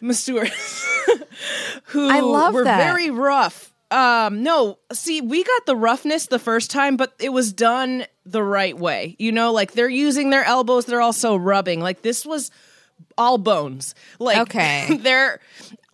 masseurs 0.05 0.87
who 1.87 2.09
I 2.09 2.21
love 2.21 2.55
were 2.55 2.65
that. 2.65 2.79
very 2.79 3.11
rough. 3.11 3.73
Um, 3.91 4.43
no, 4.43 4.79
see, 4.93 5.21
we 5.21 5.45
got 5.45 5.67
the 5.67 5.77
roughness 5.77 6.27
the 6.27 6.39
first 6.39 6.71
time, 6.71 6.97
but 6.97 7.15
it 7.21 7.29
was 7.29 7.53
done 7.53 8.07
the 8.27 8.43
right 8.43 8.77
way. 8.77 9.15
You 9.19 9.31
know, 9.33 9.53
like 9.53 9.73
they're 9.73 9.89
using 9.89 10.31
their 10.31 10.45
elbows, 10.45 10.87
they're 10.87 11.01
also 11.01 11.37
rubbing. 11.37 11.81
Like 11.81 12.03
this 12.03 12.27
was 12.27 12.51
all 13.17 13.39
bones. 13.39 13.95
Like 14.19 14.39
Okay. 14.39 14.97
they're 15.01 15.41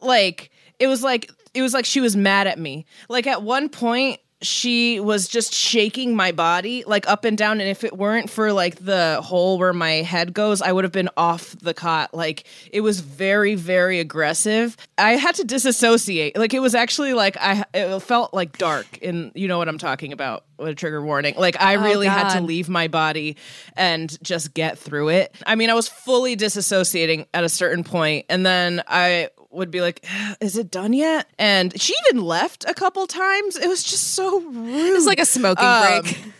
like 0.01 0.51
it 0.79 0.87
was 0.87 1.03
like 1.03 1.31
it 1.53 1.63
was 1.63 1.75
like 1.75 1.85
she 1.85 2.01
was 2.01 2.17
mad 2.17 2.47
at 2.47 2.59
me. 2.59 2.87
Like 3.09 3.27
at 3.27 3.43
one 3.43 3.69
point 3.69 4.21
she 4.43 5.01
was 5.01 5.29
just 5.29 5.55
shaking 5.55 6.17
my 6.17 6.33
body 6.33 6.83
like 6.87 7.09
up 7.09 7.25
and 7.25 7.37
down 7.37 7.61
and 7.61 7.69
if 7.69 7.85
it 7.85 7.97
weren't 7.97 8.31
for 8.31 8.53
like 8.53 8.77
the 8.77 9.21
hole 9.23 9.59
where 9.59 9.73
my 9.73 9.91
head 9.91 10.33
goes 10.33 10.63
I 10.63 10.73
would 10.73 10.85
have 10.85 10.93
been 10.93 11.11
off 11.17 11.55
the 11.61 11.75
cot. 11.75 12.15
Like 12.15 12.45
it 12.73 12.81
was 12.81 13.01
very 13.01 13.55
very 13.55 14.01
aggressive. 14.01 14.77
I 14.97 15.13
had 15.13 15.35
to 15.37 15.45
disassociate. 15.45 16.37
Like 16.37 16.55
it 16.55 16.61
was 16.61 16.75
actually 16.75 17.13
like 17.13 17.37
I 17.39 17.65
it 17.75 18.01
felt 18.01 18.33
like 18.33 18.57
dark 18.57 18.87
and 19.03 19.33
you 19.35 19.47
know 19.47 19.59
what 19.59 19.69
I'm 19.69 19.79
talking 19.79 20.13
about 20.13 20.45
with 20.59 20.69
a 20.69 20.75
trigger 20.75 21.03
warning. 21.03 21.35
Like 21.37 21.61
I 21.61 21.77
oh, 21.77 21.83
really 21.83 22.07
had 22.07 22.35
to 22.35 22.41
leave 22.41 22.69
my 22.69 22.89
body 22.89 23.37
and 23.77 24.17
just 24.23 24.55
get 24.55 24.79
through 24.79 25.11
it. 25.11 25.35
I 25.47 25.55
mean 25.55 25.69
I 25.69 25.75
was 25.75 25.89
fully 25.89 26.37
disassociating 26.37 27.27
at 27.35 27.45
a 27.45 27.49
certain 27.49 27.85
point 27.85 28.27
and 28.31 28.47
then 28.47 28.83
I 28.89 29.29
would 29.51 29.71
be 29.71 29.81
like, 29.81 30.05
"Is 30.41 30.57
it 30.57 30.71
done 30.71 30.93
yet?" 30.93 31.27
And 31.39 31.79
she 31.81 31.95
even 32.09 32.25
left 32.25 32.65
a 32.69 32.75
couple 32.75 33.07
times. 33.07 33.57
It 33.57 33.69
was 33.69 33.83
just 33.83 34.15
so 34.15 34.41
rude. 34.41 34.87
It 34.91 34.93
was 34.93 35.07
like 35.07 35.19
a 35.21 35.25
smoking 35.25 35.65
Um, 35.67 36.03
break. 36.03 36.19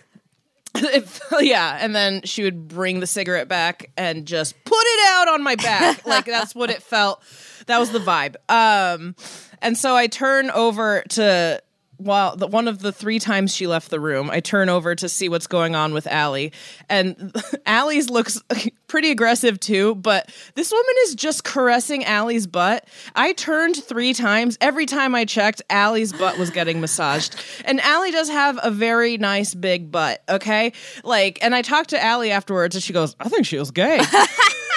It- 0.77 1.21
yeah, 1.41 1.77
and 1.81 1.95
then 1.97 2.23
she 2.23 2.45
would 2.45 2.69
bring 2.69 3.01
the 3.01 3.07
cigarette 3.07 3.49
back 3.49 3.91
and 3.97 4.25
just 4.25 4.55
put 4.65 4.79
it 4.81 5.09
out 5.09 5.29
on 5.29 5.43
my 5.43 5.57
back. 5.57 6.07
like 6.07 6.27
that's 6.27 6.55
what 6.55 6.71
it 6.71 6.81
felt. 6.83 7.21
That 7.67 7.79
was 7.79 7.91
the 7.91 7.99
vibe. 7.99 8.37
Um, 8.49 9.17
and 9.61 9.77
so 9.77 9.97
I 9.97 10.07
turn 10.07 10.49
over 10.51 11.03
to 11.11 11.61
while 12.01 12.37
the, 12.37 12.47
one 12.47 12.69
of 12.69 12.81
the 12.81 12.93
three 12.93 13.19
times 13.19 13.55
she 13.55 13.67
left 13.67 13.91
the 13.91 14.01
room, 14.01 14.31
I 14.31 14.41
turn 14.41 14.69
over 14.69 14.95
to 14.95 15.09
see 15.09 15.29
what's 15.29 15.47
going 15.47 15.75
on 15.75 15.93
with 15.93 16.07
Allie, 16.07 16.53
and 16.89 17.35
Allie's 17.67 18.11
looks 18.11 18.41
pretty 18.87 19.11
aggressive 19.11 19.61
too. 19.61 19.95
But 19.95 20.33
this 20.55 20.73
woman 20.73 20.95
is 21.05 21.15
just 21.15 21.45
caressing 21.45 22.05
Allie's 22.05 22.47
butt. 22.47 22.89
I 23.15 23.33
turned 23.33 23.77
three 23.77 24.15
times. 24.15 24.57
Every 24.61 24.87
time 24.87 25.15
I 25.15 25.25
checked, 25.25 25.63
Allie's 25.71 26.13
butt 26.13 26.39
was 26.39 26.51
getting 26.51 26.81
massaged, 26.81 27.37
and 27.65 27.81
Allie 27.81 28.11
does 28.11 28.29
have 28.29 28.59
a 28.63 28.71
very 28.71 29.19
nice 29.19 29.55
big 29.55 29.91
butt. 29.91 30.23
Okay, 30.29 30.73
like, 31.05 31.39
and 31.43 31.55
I 31.55 31.63
talked 31.63 31.91
to 31.91 32.03
Allie 32.03 32.31
afterwards, 32.31 32.75
and 32.75 32.83
she 32.83 32.93
goes, 32.93 33.15
"I 33.21 33.29
think 33.29 33.47
she 33.47 33.59
was 33.59 33.71
gay." 33.71 34.01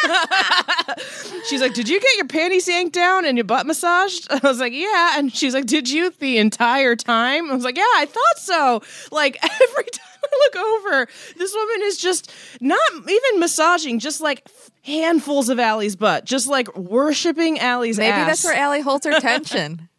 she's 1.47 1.61
like, 1.61 1.73
"Did 1.73 1.89
you 1.89 1.99
get 1.99 2.15
your 2.17 2.27
panties 2.27 2.67
yanked 2.67 2.93
down 2.93 3.25
and 3.25 3.37
your 3.37 3.45
butt 3.45 3.65
massaged?" 3.65 4.27
I 4.31 4.39
was 4.47 4.59
like, 4.59 4.73
"Yeah," 4.73 5.17
and 5.17 5.33
she's 5.33 5.53
like, 5.53 5.65
"Did 5.65 5.89
you 5.89 6.11
the 6.19 6.37
entire 6.37 6.95
time?" 6.95 7.49
I 7.51 7.55
was 7.55 7.63
like, 7.63 7.77
"Yeah, 7.77 7.83
I 7.95 8.05
thought 8.05 8.37
so." 8.37 8.81
Like 9.11 9.37
every 9.43 9.83
time 9.85 10.05
I 10.23 10.49
look 10.53 10.55
over, 10.65 11.07
this 11.37 11.53
woman 11.53 11.81
is 11.83 11.97
just 11.97 12.31
not 12.61 12.79
even 12.95 13.39
massaging, 13.39 13.99
just 13.99 14.21
like 14.21 14.47
handfuls 14.83 15.49
of 15.49 15.59
Allie's 15.59 15.95
butt, 15.95 16.25
just 16.25 16.47
like 16.47 16.75
worshiping 16.77 17.59
Allie's 17.59 17.97
Maybe 17.97 18.11
ass. 18.11 18.27
that's 18.27 18.43
where 18.43 18.55
Allie 18.55 18.81
holds 18.81 19.05
her 19.05 19.19
tension. 19.19 19.89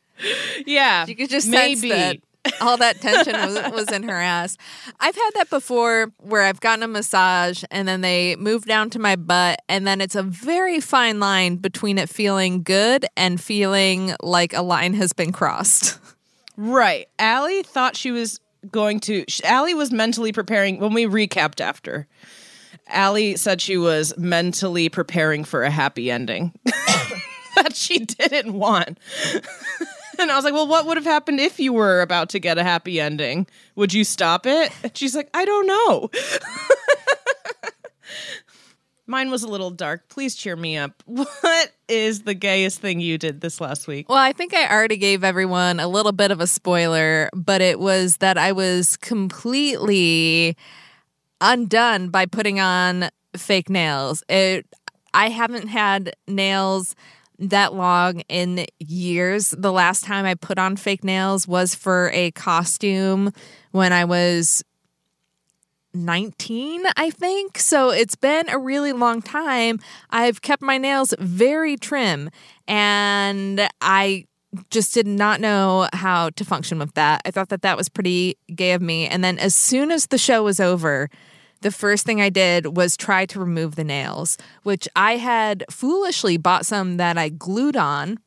yeah, 0.66 1.06
You 1.06 1.16
could 1.16 1.30
just 1.30 1.48
maybe. 1.48 1.88
sense 1.88 1.92
that 1.92 2.16
all 2.60 2.76
that 2.76 3.00
tension 3.00 3.34
was, 3.34 3.72
was 3.72 3.92
in 3.92 4.02
her 4.04 4.20
ass. 4.20 4.56
I've 5.00 5.14
had 5.14 5.30
that 5.34 5.50
before 5.50 6.12
where 6.18 6.42
I've 6.42 6.60
gotten 6.60 6.82
a 6.82 6.88
massage 6.88 7.64
and 7.70 7.86
then 7.88 8.00
they 8.00 8.36
move 8.36 8.64
down 8.64 8.90
to 8.90 8.98
my 8.98 9.16
butt, 9.16 9.60
and 9.68 9.86
then 9.86 10.00
it's 10.00 10.14
a 10.14 10.22
very 10.22 10.80
fine 10.80 11.20
line 11.20 11.56
between 11.56 11.98
it 11.98 12.08
feeling 12.08 12.62
good 12.62 13.06
and 13.16 13.40
feeling 13.40 14.14
like 14.22 14.52
a 14.52 14.62
line 14.62 14.94
has 14.94 15.12
been 15.12 15.32
crossed. 15.32 15.98
Right. 16.56 17.08
Allie 17.18 17.64
thought 17.64 17.96
she 17.96 18.12
was 18.12 18.38
going 18.70 19.00
to. 19.00 19.24
Allie 19.42 19.74
was 19.74 19.90
mentally 19.90 20.30
preparing. 20.32 20.78
When 20.78 20.94
we 20.94 21.04
recapped 21.04 21.60
after, 21.60 22.06
Allie 22.88 23.36
said 23.36 23.60
she 23.60 23.76
was 23.76 24.16
mentally 24.16 24.88
preparing 24.88 25.44
for 25.44 25.64
a 25.64 25.70
happy 25.70 26.10
ending 26.10 26.52
that 27.56 27.74
she 27.74 28.00
didn't 28.04 28.52
want. 28.52 28.98
and 30.18 30.30
I 30.30 30.36
was 30.36 30.44
like, 30.44 30.54
well, 30.54 30.66
what 30.66 30.86
would 30.86 30.96
have 30.96 31.04
happened 31.04 31.40
if 31.40 31.58
you 31.58 31.72
were 31.72 32.00
about 32.00 32.28
to 32.30 32.38
get 32.38 32.58
a 32.58 32.64
happy 32.64 33.00
ending? 33.00 33.46
Would 33.76 33.92
you 33.92 34.04
stop 34.04 34.46
it? 34.46 34.72
And 34.82 34.96
she's 34.96 35.14
like, 35.14 35.28
I 35.34 35.44
don't 35.44 35.66
know. 35.66 36.10
Mine 39.06 39.30
was 39.30 39.42
a 39.42 39.48
little 39.48 39.70
dark. 39.70 40.08
Please 40.08 40.34
cheer 40.34 40.56
me 40.56 40.76
up. 40.76 41.02
What 41.06 41.72
is 41.88 42.22
the 42.22 42.32
gayest 42.34 42.80
thing 42.80 43.00
you 43.00 43.18
did 43.18 43.42
this 43.42 43.60
last 43.60 43.86
week? 43.86 44.08
Well, 44.08 44.18
I 44.18 44.32
think 44.32 44.54
I 44.54 44.70
already 44.70 44.96
gave 44.96 45.22
everyone 45.22 45.78
a 45.78 45.86
little 45.86 46.12
bit 46.12 46.30
of 46.30 46.40
a 46.40 46.46
spoiler, 46.46 47.28
but 47.34 47.60
it 47.60 47.78
was 47.78 48.16
that 48.18 48.38
I 48.38 48.52
was 48.52 48.96
completely 48.96 50.56
undone 51.42 52.08
by 52.08 52.24
putting 52.24 52.60
on 52.60 53.10
fake 53.36 53.68
nails. 53.68 54.22
It 54.28 54.66
I 55.12 55.28
haven't 55.28 55.68
had 55.68 56.16
nails 56.26 56.96
that 57.38 57.74
long 57.74 58.20
in 58.28 58.66
years. 58.78 59.50
The 59.50 59.72
last 59.72 60.04
time 60.04 60.24
I 60.24 60.34
put 60.34 60.58
on 60.58 60.76
fake 60.76 61.04
nails 61.04 61.48
was 61.48 61.74
for 61.74 62.10
a 62.12 62.30
costume 62.32 63.32
when 63.72 63.92
I 63.92 64.04
was 64.04 64.62
19, 65.94 66.84
I 66.96 67.10
think. 67.10 67.58
So 67.58 67.90
it's 67.90 68.16
been 68.16 68.48
a 68.48 68.58
really 68.58 68.92
long 68.92 69.22
time. 69.22 69.80
I've 70.10 70.42
kept 70.42 70.62
my 70.62 70.78
nails 70.78 71.14
very 71.18 71.76
trim 71.76 72.30
and 72.66 73.68
I 73.80 74.26
just 74.70 74.94
did 74.94 75.06
not 75.06 75.40
know 75.40 75.88
how 75.92 76.30
to 76.30 76.44
function 76.44 76.78
with 76.78 76.94
that. 76.94 77.22
I 77.24 77.30
thought 77.30 77.48
that 77.48 77.62
that 77.62 77.76
was 77.76 77.88
pretty 77.88 78.36
gay 78.54 78.72
of 78.72 78.82
me. 78.82 79.06
And 79.06 79.24
then 79.24 79.38
as 79.38 79.54
soon 79.54 79.90
as 79.90 80.06
the 80.06 80.18
show 80.18 80.44
was 80.44 80.60
over, 80.60 81.10
the 81.64 81.72
first 81.72 82.04
thing 82.04 82.20
I 82.20 82.28
did 82.28 82.76
was 82.76 82.94
try 82.94 83.24
to 83.24 83.40
remove 83.40 83.74
the 83.74 83.84
nails, 83.84 84.36
which 84.64 84.86
I 84.94 85.16
had 85.16 85.64
foolishly 85.70 86.36
bought 86.36 86.66
some 86.66 86.98
that 86.98 87.16
I 87.16 87.30
glued 87.30 87.74
on 87.74 88.18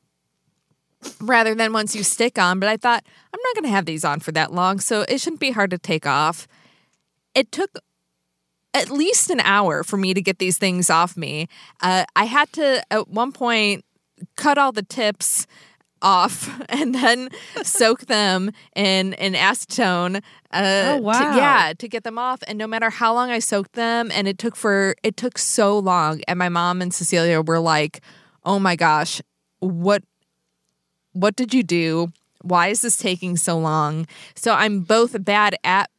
rather 1.21 1.53
than 1.53 1.71
ones 1.71 1.95
you 1.95 2.01
stick 2.01 2.39
on. 2.39 2.59
But 2.59 2.67
I 2.67 2.77
thought, 2.77 3.05
I'm 3.31 3.39
not 3.39 3.55
going 3.55 3.69
to 3.69 3.75
have 3.75 3.85
these 3.85 4.03
on 4.03 4.21
for 4.21 4.31
that 4.31 4.53
long, 4.53 4.79
so 4.79 5.05
it 5.07 5.21
shouldn't 5.21 5.39
be 5.39 5.51
hard 5.51 5.69
to 5.69 5.77
take 5.77 6.07
off. 6.07 6.47
It 7.35 7.51
took 7.51 7.77
at 8.73 8.89
least 8.89 9.29
an 9.29 9.39
hour 9.41 9.83
for 9.83 9.97
me 9.97 10.15
to 10.15 10.21
get 10.21 10.39
these 10.39 10.57
things 10.57 10.89
off 10.89 11.15
me. 11.15 11.47
Uh, 11.79 12.05
I 12.15 12.25
had 12.25 12.51
to, 12.53 12.83
at 12.91 13.07
one 13.07 13.31
point, 13.31 13.85
cut 14.35 14.57
all 14.57 14.71
the 14.71 14.81
tips 14.81 15.45
off 16.01 16.49
and 16.69 16.93
then 16.95 17.29
soak 17.63 18.01
them 18.07 18.51
in 18.75 19.13
in 19.13 19.33
acetone 19.33 20.17
uh 20.51 20.95
Oh, 20.95 20.97
wow. 20.97 21.11
to, 21.33 21.37
yeah 21.37 21.73
to 21.77 21.87
get 21.87 22.03
them 22.03 22.17
off. 22.17 22.43
And 22.47 22.57
no 22.57 22.67
matter 22.67 22.89
how 22.89 23.13
long 23.13 23.29
I 23.29 23.39
soaked 23.39 23.73
them 23.73 24.11
and 24.13 24.27
it 24.27 24.37
took 24.37 24.55
for 24.55 24.95
it 25.03 25.17
took 25.17 25.37
so 25.37 25.77
long 25.77 26.21
and 26.27 26.37
my 26.39 26.49
mom 26.49 26.81
and 26.81 26.93
Cecilia 26.93 27.41
were 27.41 27.59
like 27.59 28.01
oh 28.45 28.59
my 28.59 28.75
gosh 28.75 29.21
what 29.59 30.03
what 31.13 31.35
did 31.35 31.53
you 31.53 31.63
do? 31.63 32.11
Why 32.43 32.67
is 32.67 32.81
this 32.81 32.95
taking 32.97 33.37
so 33.37 33.57
long? 33.57 34.05
So 34.35 34.53
I'm 34.53 34.81
both 34.81 35.23
bad 35.25 35.55
at 35.63 35.89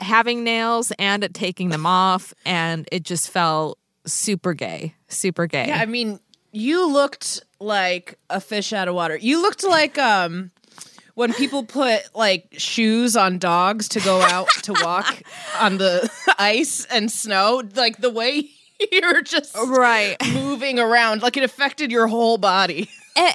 having 0.00 0.44
nails 0.44 0.92
and 0.98 1.24
at 1.24 1.34
taking 1.34 1.70
them 1.70 1.86
off 1.86 2.32
and 2.44 2.86
it 2.92 3.02
just 3.04 3.30
felt 3.30 3.78
super 4.06 4.54
gay 4.54 4.94
super 5.08 5.46
gay. 5.46 5.68
Yeah, 5.68 5.78
I 5.78 5.86
mean, 5.86 6.20
you 6.52 6.90
looked 6.90 7.42
like 7.60 8.18
a 8.30 8.40
fish 8.40 8.72
out 8.72 8.88
of 8.88 8.94
water. 8.94 9.16
You 9.16 9.42
looked 9.42 9.64
like 9.64 9.98
um 9.98 10.50
when 11.14 11.32
people 11.34 11.64
put 11.64 12.02
like 12.14 12.46
shoes 12.52 13.16
on 13.16 13.38
dogs 13.38 13.88
to 13.88 14.00
go 14.00 14.20
out 14.20 14.48
to 14.62 14.72
walk 14.84 15.20
on 15.60 15.78
the 15.78 16.08
ice 16.38 16.86
and 16.86 17.10
snow, 17.10 17.62
like 17.74 17.98
the 17.98 18.10
way 18.10 18.50
you're 18.92 19.22
just 19.22 19.56
right 19.56 20.16
moving 20.32 20.78
around, 20.78 21.22
like 21.22 21.36
it 21.36 21.42
affected 21.42 21.90
your 21.90 22.06
whole 22.06 22.38
body. 22.38 22.88
E- 23.18 23.32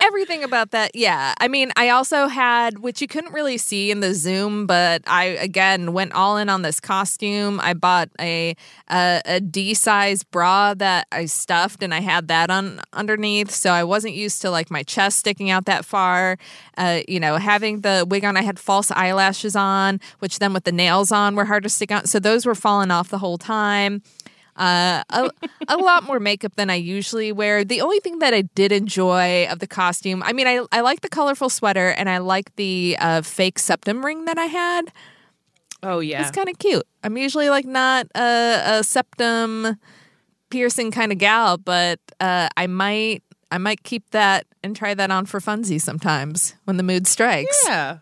everything 0.00 0.42
about 0.42 0.70
that 0.70 0.92
yeah. 0.94 1.34
I 1.40 1.48
mean 1.48 1.72
i 1.76 1.90
also 1.90 2.26
had 2.26 2.78
which 2.80 3.00
you 3.00 3.06
couldn't 3.06 3.32
really 3.32 3.58
see 3.58 3.90
in 3.90 4.00
the 4.00 4.14
zoom 4.14 4.66
but 4.66 5.02
i 5.06 5.24
again 5.24 5.92
went 5.92 6.12
all 6.12 6.36
in 6.36 6.48
on 6.48 6.62
this 6.62 6.80
costume. 6.80 7.60
I 7.60 7.74
bought 7.74 8.08
a 8.20 8.56
a, 8.90 9.20
a 9.24 9.40
d 9.40 9.74
size 9.74 10.22
bra 10.22 10.74
that 10.74 11.06
i 11.12 11.26
stuffed 11.26 11.82
and 11.82 11.92
i 11.94 12.00
had 12.00 12.28
that 12.28 12.50
on 12.50 12.80
underneath. 12.92 13.50
So 13.50 13.72
i 13.72 13.84
wasn't 13.84 14.14
used 14.14 14.40
to 14.42 14.50
like 14.50 14.70
my 14.70 14.82
chest 14.82 15.18
sticking 15.18 15.50
out 15.50 15.66
that 15.66 15.84
far. 15.84 16.38
Uh, 16.76 17.00
you 17.06 17.20
know 17.20 17.36
having 17.36 17.82
the 17.82 18.06
wig 18.08 18.24
on 18.24 18.36
i 18.36 18.42
had 18.42 18.58
false 18.58 18.90
eyelashes 18.92 19.54
on 19.54 20.00
which 20.20 20.38
then 20.38 20.52
with 20.54 20.64
the 20.64 20.72
nails 20.72 21.12
on 21.12 21.36
were 21.36 21.44
hard 21.44 21.62
to 21.62 21.68
stick 21.68 21.90
out 21.90 22.08
so 22.08 22.18
those 22.18 22.46
were 22.46 22.54
falling 22.54 22.90
off 22.90 23.10
the 23.10 23.18
whole 23.18 23.36
time 23.36 24.00
uh, 24.60 25.02
a, 25.08 25.30
a 25.68 25.76
lot 25.78 26.04
more 26.04 26.20
makeup 26.20 26.54
than 26.56 26.68
I 26.68 26.74
usually 26.74 27.32
wear. 27.32 27.64
The 27.64 27.80
only 27.80 27.98
thing 28.00 28.18
that 28.18 28.34
I 28.34 28.42
did 28.42 28.72
enjoy 28.72 29.46
of 29.46 29.58
the 29.58 29.66
costume, 29.66 30.22
I 30.22 30.32
mean, 30.34 30.46
I, 30.46 30.64
I 30.70 30.82
like 30.82 31.00
the 31.00 31.08
colorful 31.08 31.48
sweater 31.48 31.88
and 31.88 32.10
I 32.10 32.18
like 32.18 32.54
the 32.56 32.96
uh, 33.00 33.22
fake 33.22 33.58
septum 33.58 34.04
ring 34.04 34.26
that 34.26 34.38
I 34.38 34.44
had. 34.44 34.92
Oh 35.82 36.00
yeah. 36.00 36.20
It's 36.20 36.30
kind 36.30 36.48
of 36.48 36.58
cute. 36.58 36.86
I'm 37.02 37.16
usually 37.16 37.48
like 37.48 37.64
not 37.64 38.06
a, 38.14 38.62
a 38.66 38.84
septum 38.84 39.78
piercing 40.50 40.90
kind 40.90 41.10
of 41.10 41.16
gal, 41.16 41.56
but 41.56 41.98
uh, 42.20 42.50
I 42.56 42.66
might 42.66 43.22
I 43.50 43.56
might 43.56 43.82
keep 43.82 44.10
that 44.10 44.46
and 44.62 44.76
try 44.76 44.92
that 44.92 45.10
on 45.10 45.24
for 45.24 45.40
funsies 45.40 45.80
sometimes 45.80 46.54
when 46.64 46.76
the 46.76 46.82
mood 46.82 47.06
strikes. 47.06 47.64
yeah. 47.66 47.98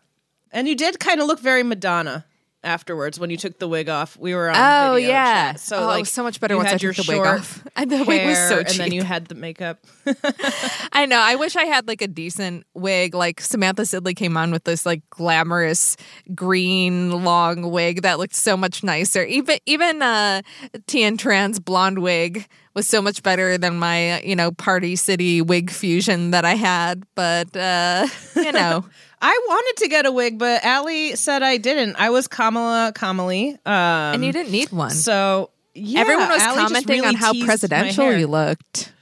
And 0.50 0.66
you 0.66 0.74
did 0.74 0.98
kind 0.98 1.20
of 1.20 1.26
look 1.26 1.40
very 1.40 1.62
Madonna 1.62 2.24
afterwards 2.64 3.20
when 3.20 3.30
you 3.30 3.36
took 3.36 3.58
the 3.58 3.68
wig 3.68 3.88
off. 3.88 4.16
We 4.16 4.34
were 4.34 4.50
on 4.50 4.56
Oh 4.56 4.96
yeah, 4.96 5.52
chat. 5.52 5.60
So 5.60 5.84
oh, 5.84 5.86
like 5.86 6.06
so 6.06 6.22
much 6.22 6.40
better 6.40 6.56
once 6.56 6.72
I 6.72 6.78
took 6.78 6.96
the 6.96 7.04
wig 7.08 7.20
off. 7.20 7.66
And 7.76 7.90
the 7.90 8.04
wig 8.04 8.26
was 8.26 8.38
so 8.48 8.58
cheap. 8.58 8.70
and 8.70 8.78
then 8.78 8.92
you 8.92 9.02
had 9.02 9.26
the 9.26 9.34
makeup. 9.34 9.84
I 10.92 11.06
know. 11.06 11.18
I 11.18 11.36
wish 11.36 11.56
I 11.56 11.64
had 11.64 11.86
like 11.86 12.02
a 12.02 12.08
decent 12.08 12.66
wig. 12.74 13.14
Like 13.14 13.40
Samantha 13.40 13.82
Sidley 13.82 14.16
came 14.16 14.36
on 14.36 14.50
with 14.50 14.64
this 14.64 14.84
like 14.84 15.02
glamorous 15.10 15.96
green 16.34 17.24
long 17.24 17.70
wig 17.70 18.02
that 18.02 18.18
looked 18.18 18.34
so 18.34 18.56
much 18.56 18.82
nicer. 18.82 19.24
Even 19.24 19.58
even 19.66 20.02
uh 20.02 20.42
Tien 20.86 21.16
Tran's 21.16 21.60
blonde 21.60 22.00
wig 22.00 22.46
was 22.74 22.86
so 22.86 23.02
much 23.02 23.22
better 23.22 23.58
than 23.58 23.78
my 23.78 24.20
you 24.22 24.36
know 24.36 24.50
Party 24.52 24.96
City 24.96 25.40
wig 25.42 25.70
fusion 25.70 26.32
that 26.32 26.44
I 26.44 26.54
had. 26.54 27.04
But 27.14 27.56
uh 27.56 28.08
you 28.36 28.52
know, 28.52 28.84
I 29.20 29.40
wanted 29.48 29.82
to 29.82 29.88
get 29.88 30.06
a 30.06 30.12
wig, 30.12 30.38
but 30.38 30.64
Allie 30.64 31.16
said 31.16 31.42
I 31.42 31.56
didn't. 31.56 31.96
I 31.96 32.10
was 32.10 32.28
Kamala 32.28 32.92
Kamali. 32.94 33.54
Um, 33.66 34.14
and 34.14 34.24
you 34.24 34.32
didn't 34.32 34.52
need 34.52 34.70
one. 34.70 34.90
So 34.90 35.50
yeah, 35.74 36.00
Everyone 36.00 36.28
was 36.28 36.42
Allie 36.42 36.58
commenting 36.58 36.96
really 37.00 37.08
on 37.08 37.14
how 37.14 37.32
presidential 37.44 38.12
you 38.12 38.26
looked. 38.26 38.92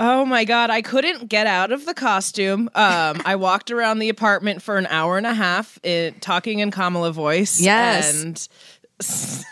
Oh 0.00 0.24
my 0.24 0.44
god, 0.44 0.70
I 0.70 0.80
couldn't 0.80 1.28
get 1.28 1.46
out 1.48 1.72
of 1.72 1.84
the 1.84 1.94
costume. 1.94 2.70
Um, 2.74 3.20
I 3.24 3.34
walked 3.34 3.70
around 3.72 3.98
the 3.98 4.10
apartment 4.10 4.62
for 4.62 4.78
an 4.78 4.86
hour 4.86 5.16
and 5.18 5.26
a 5.26 5.34
half, 5.34 5.78
it, 5.82 6.22
talking 6.22 6.60
in 6.60 6.70
Kamala 6.70 7.12
voice. 7.12 7.60
Yes. 7.60 8.22
and 8.22 9.44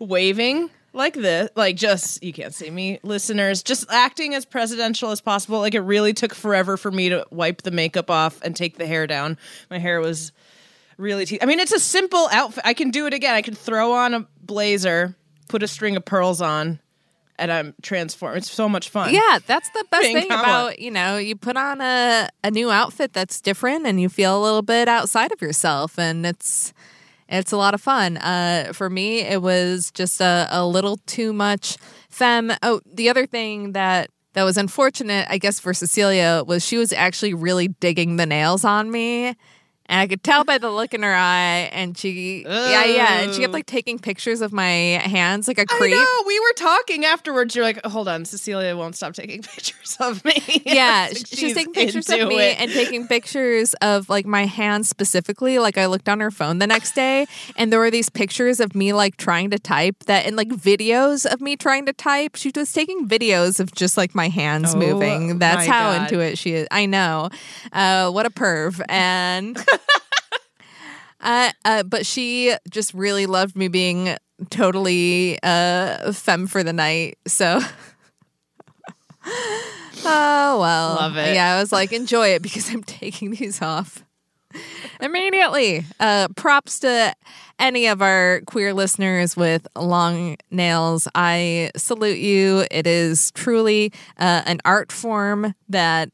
waving 0.00 0.70
like 0.92 1.14
this, 1.14 1.50
like 1.54 1.76
just 1.76 2.22
you 2.22 2.32
can't 2.32 2.54
see 2.54 2.70
me, 2.70 2.98
listeners, 3.02 3.62
just 3.62 3.90
acting 3.90 4.34
as 4.34 4.44
presidential 4.44 5.10
as 5.10 5.20
possible. 5.20 5.60
Like 5.60 5.74
it 5.74 5.80
really 5.80 6.12
took 6.12 6.34
forever 6.34 6.76
for 6.76 6.90
me 6.90 7.08
to 7.10 7.24
wipe 7.30 7.62
the 7.62 7.70
makeup 7.70 8.10
off 8.10 8.40
and 8.42 8.56
take 8.56 8.78
the 8.78 8.86
hair 8.86 9.06
down. 9.06 9.38
My 9.70 9.78
hair 9.78 10.00
was 10.00 10.32
really. 10.96 11.26
Te- 11.26 11.40
I 11.40 11.46
mean, 11.46 11.60
it's 11.60 11.72
a 11.72 11.80
simple 11.80 12.28
outfit. 12.32 12.64
I 12.66 12.74
can 12.74 12.90
do 12.90 13.06
it 13.06 13.14
again. 13.14 13.34
I 13.34 13.42
can 13.42 13.54
throw 13.54 13.92
on 13.92 14.14
a 14.14 14.26
blazer, 14.42 15.16
put 15.48 15.62
a 15.62 15.68
string 15.68 15.96
of 15.96 16.04
pearls 16.04 16.42
on, 16.42 16.80
and 17.38 17.50
I'm 17.52 17.74
transformed. 17.82 18.38
It's 18.38 18.50
so 18.50 18.68
much 18.68 18.88
fun. 18.90 19.14
Yeah, 19.14 19.38
that's 19.46 19.70
the 19.70 19.84
best 19.90 20.02
Being 20.02 20.16
thing 20.16 20.28
Kamala. 20.28 20.42
about, 20.42 20.78
you 20.78 20.90
know, 20.90 21.16
you 21.16 21.36
put 21.36 21.56
on 21.56 21.80
a, 21.80 22.28
a 22.44 22.50
new 22.50 22.70
outfit 22.70 23.12
that's 23.12 23.40
different 23.40 23.86
and 23.86 24.00
you 24.00 24.08
feel 24.08 24.38
a 24.38 24.42
little 24.42 24.62
bit 24.62 24.88
outside 24.88 25.32
of 25.32 25.40
yourself 25.40 25.98
and 25.98 26.26
it's 26.26 26.72
it's 27.38 27.52
a 27.52 27.56
lot 27.56 27.74
of 27.74 27.80
fun. 27.80 28.16
Uh, 28.16 28.72
for 28.72 28.90
me, 28.90 29.20
it 29.20 29.40
was 29.40 29.90
just 29.92 30.20
a, 30.20 30.48
a 30.50 30.66
little 30.66 30.98
too 31.06 31.32
much 31.32 31.76
femme. 32.08 32.52
Oh, 32.62 32.80
the 32.92 33.08
other 33.08 33.26
thing 33.26 33.72
that 33.72 34.10
that 34.34 34.44
was 34.44 34.56
unfortunate, 34.56 35.26
I 35.28 35.38
guess, 35.38 35.58
for 35.58 35.74
Cecilia 35.74 36.44
was 36.46 36.64
she 36.64 36.76
was 36.76 36.92
actually 36.92 37.34
really 37.34 37.68
digging 37.68 38.16
the 38.16 38.26
nails 38.26 38.64
on 38.64 38.90
me. 38.90 39.34
And 39.90 39.98
I 40.00 40.06
could 40.06 40.22
tell 40.22 40.44
by 40.44 40.56
the 40.58 40.70
look 40.70 40.94
in 40.94 41.02
her 41.02 41.12
eye, 41.14 41.68
and 41.72 41.98
she, 41.98 42.44
yeah, 42.46 42.84
yeah, 42.84 43.20
and 43.22 43.34
she 43.34 43.40
kept 43.40 43.50
Oh. 43.50 43.54
like 43.54 43.66
taking 43.66 43.98
pictures 43.98 44.40
of 44.40 44.52
my 44.52 44.64
hands 44.70 45.48
like 45.48 45.58
a 45.58 45.66
creep. 45.66 45.92
know. 45.96 46.06
We 46.26 46.38
were 46.40 46.52
talking 46.54 47.04
afterwards. 47.04 47.56
You're 47.56 47.64
like, 47.64 47.84
hold 47.84 48.06
on, 48.06 48.24
Cecilia 48.24 48.76
won't 48.76 48.94
stop 48.94 49.14
taking 49.14 49.42
pictures 49.54 49.96
of 50.00 50.24
me. 50.24 50.62
Yeah, 50.64 51.08
Like, 51.12 51.16
she's 51.16 51.28
she's 51.38 51.54
taking 51.54 51.72
pictures 51.74 52.08
of 52.08 52.28
me 52.28 52.38
it. 52.40 52.60
and 52.60 52.70
taking 52.70 53.08
pictures 53.08 53.74
of 53.82 54.08
like 54.08 54.26
my 54.26 54.46
hands 54.46 54.88
specifically. 54.88 55.58
Like 55.58 55.76
I 55.76 55.86
looked 55.86 56.08
on 56.08 56.20
her 56.20 56.30
phone 56.30 56.60
the 56.60 56.68
next 56.68 56.94
day 56.94 57.26
and 57.56 57.72
there 57.72 57.80
were 57.80 57.90
these 57.90 58.08
pictures 58.08 58.60
of 58.60 58.76
me 58.76 58.92
like 58.92 59.16
trying 59.16 59.50
to 59.50 59.58
type 59.58 60.04
that 60.04 60.24
and 60.24 60.36
like 60.36 60.48
videos 60.50 61.26
of 61.26 61.40
me 61.40 61.56
trying 61.56 61.84
to 61.86 61.92
type. 61.92 62.36
She 62.36 62.52
was 62.54 62.72
taking 62.72 63.08
videos 63.08 63.58
of 63.58 63.74
just 63.74 63.96
like 63.96 64.14
my 64.14 64.28
hands 64.28 64.72
Oh, 64.74 64.78
moving. 64.78 65.38
That's 65.40 65.66
how 65.66 65.94
God. 65.94 66.02
into 66.02 66.20
it 66.20 66.38
she 66.38 66.52
is. 66.52 66.68
I 66.70 66.86
know. 66.86 67.28
Uh, 67.72 68.10
what 68.12 68.24
a 68.24 68.30
perv. 68.30 68.80
And 68.88 69.58
uh, 71.20 71.52
uh, 71.64 71.82
but 71.82 72.06
she 72.06 72.54
just 72.70 72.94
really 72.94 73.26
loved 73.26 73.56
me 73.56 73.68
being 73.68 74.16
totally 74.48 75.38
uh 75.42 76.12
femme 76.12 76.46
for 76.46 76.62
the 76.62 76.72
night. 76.72 77.18
So 77.26 77.60
Oh 80.02 80.58
well. 80.60 80.94
Love 80.94 81.16
it. 81.16 81.34
Yeah, 81.34 81.56
I 81.56 81.60
was 81.60 81.72
like, 81.72 81.92
enjoy 81.92 82.28
it 82.28 82.42
because 82.42 82.70
I'm 82.70 82.82
taking 82.82 83.32
these 83.32 83.60
off. 83.60 84.04
Immediately. 85.00 85.84
Uh 85.98 86.28
props 86.36 86.80
to 86.80 87.14
any 87.58 87.86
of 87.86 88.00
our 88.00 88.40
queer 88.46 88.72
listeners 88.72 89.36
with 89.36 89.68
long 89.76 90.36
nails. 90.50 91.06
I 91.14 91.70
salute 91.76 92.18
you. 92.18 92.64
It 92.70 92.86
is 92.86 93.30
truly 93.32 93.92
uh, 94.18 94.42
an 94.46 94.60
art 94.64 94.90
form 94.90 95.54
that 95.68 96.10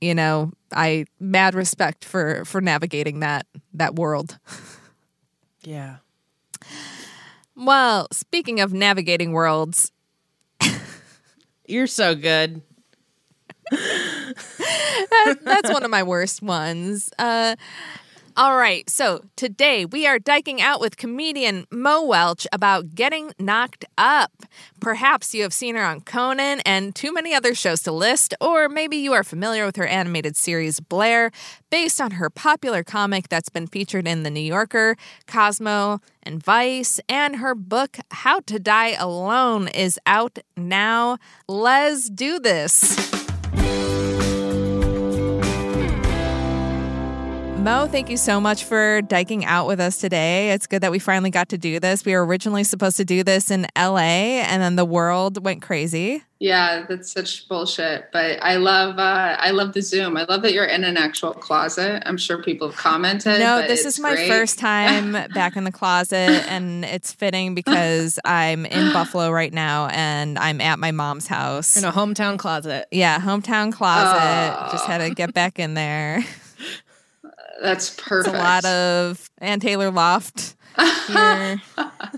you 0.00 0.14
know, 0.14 0.52
I 0.74 1.06
mad 1.20 1.54
respect 1.54 2.04
for 2.04 2.44
for 2.44 2.60
navigating 2.60 3.20
that 3.20 3.46
that 3.72 3.94
world. 3.94 4.38
yeah. 5.62 5.96
Well, 7.56 8.08
speaking 8.10 8.60
of 8.60 8.72
navigating 8.72 9.32
worlds, 9.32 9.92
You're 11.66 11.86
so 11.86 12.14
good. 12.14 12.62
that, 13.70 15.38
that's 15.42 15.72
one 15.72 15.82
of 15.82 15.90
my 15.90 16.02
worst 16.02 16.42
ones. 16.42 17.10
Uh, 17.18 17.56
all 18.36 18.56
right, 18.56 18.88
so 18.90 19.24
today 19.36 19.84
we 19.84 20.06
are 20.06 20.18
dyking 20.18 20.58
out 20.58 20.80
with 20.80 20.96
comedian 20.96 21.66
Mo 21.70 22.04
Welch 22.04 22.46
about 22.52 22.94
getting 22.94 23.32
knocked 23.38 23.84
up. 23.96 24.32
Perhaps 24.80 25.34
you 25.34 25.42
have 25.42 25.52
seen 25.52 25.76
her 25.76 25.84
on 25.84 26.00
Conan 26.00 26.60
and 26.66 26.94
too 26.94 27.12
many 27.12 27.32
other 27.32 27.54
shows 27.54 27.82
to 27.82 27.92
list, 27.92 28.34
or 28.40 28.68
maybe 28.68 28.96
you 28.96 29.12
are 29.12 29.22
familiar 29.22 29.64
with 29.64 29.76
her 29.76 29.86
animated 29.86 30.36
series 30.36 30.80
Blair, 30.80 31.30
based 31.70 32.00
on 32.00 32.12
her 32.12 32.28
popular 32.28 32.82
comic 32.82 33.28
that's 33.28 33.48
been 33.48 33.68
featured 33.68 34.08
in 34.08 34.24
The 34.24 34.30
New 34.30 34.40
Yorker, 34.40 34.96
Cosmo, 35.28 36.00
and 36.24 36.42
Vice, 36.42 36.98
and 37.08 37.36
her 37.36 37.54
book 37.54 37.98
How 38.10 38.40
to 38.40 38.58
Die 38.58 38.92
Alone 38.92 39.68
is 39.68 39.98
out 40.06 40.40
now. 40.56 41.18
Let's 41.46 42.10
do 42.10 42.40
this. 42.40 43.13
Mo, 47.64 47.86
thank 47.86 48.10
you 48.10 48.18
so 48.18 48.42
much 48.42 48.64
for 48.64 49.00
dyking 49.04 49.42
out 49.44 49.66
with 49.66 49.80
us 49.80 49.96
today. 49.96 50.50
It's 50.50 50.66
good 50.66 50.82
that 50.82 50.90
we 50.90 50.98
finally 50.98 51.30
got 51.30 51.48
to 51.48 51.56
do 51.56 51.80
this. 51.80 52.04
We 52.04 52.12
were 52.12 52.26
originally 52.26 52.62
supposed 52.62 52.98
to 52.98 53.06
do 53.06 53.22
this 53.22 53.50
in 53.50 53.66
LA 53.74 54.42
and 54.44 54.60
then 54.60 54.76
the 54.76 54.84
world 54.84 55.42
went 55.42 55.62
crazy. 55.62 56.22
Yeah, 56.38 56.84
that's 56.86 57.10
such 57.10 57.48
bullshit. 57.48 58.12
But 58.12 58.42
I 58.42 58.56
love 58.56 58.98
uh, 58.98 59.36
I 59.40 59.52
love 59.52 59.72
the 59.72 59.80
Zoom. 59.80 60.18
I 60.18 60.24
love 60.24 60.42
that 60.42 60.52
you're 60.52 60.66
in 60.66 60.84
an 60.84 60.98
actual 60.98 61.32
closet. 61.32 62.02
I'm 62.04 62.18
sure 62.18 62.42
people 62.42 62.68
have 62.68 62.76
commented. 62.76 63.40
No, 63.40 63.62
but 63.62 63.68
this 63.68 63.86
it's 63.86 63.96
is 63.96 64.00
my 64.00 64.14
great. 64.14 64.28
first 64.28 64.58
time 64.58 65.12
back 65.34 65.56
in 65.56 65.64
the 65.64 65.72
closet 65.72 66.44
and 66.50 66.84
it's 66.84 67.14
fitting 67.14 67.54
because 67.54 68.18
I'm 68.26 68.66
in 68.66 68.92
Buffalo 68.92 69.30
right 69.30 69.54
now 69.54 69.86
and 69.86 70.38
I'm 70.38 70.60
at 70.60 70.78
my 70.78 70.90
mom's 70.90 71.28
house. 71.28 71.78
In 71.78 71.84
a 71.84 71.92
hometown 71.92 72.38
closet. 72.38 72.88
Yeah, 72.90 73.18
hometown 73.18 73.72
closet. 73.72 74.54
Aw. 74.54 74.68
Just 74.70 74.84
had 74.84 74.98
to 74.98 75.14
get 75.14 75.32
back 75.32 75.58
in 75.58 75.72
there. 75.72 76.22
That's 77.64 77.88
perfect. 77.90 78.36
a 78.36 78.38
lot 78.38 78.64
of 78.66 79.30
Ann 79.38 79.58
Taylor 79.58 79.90
Loft 79.90 80.54
here 80.76 81.60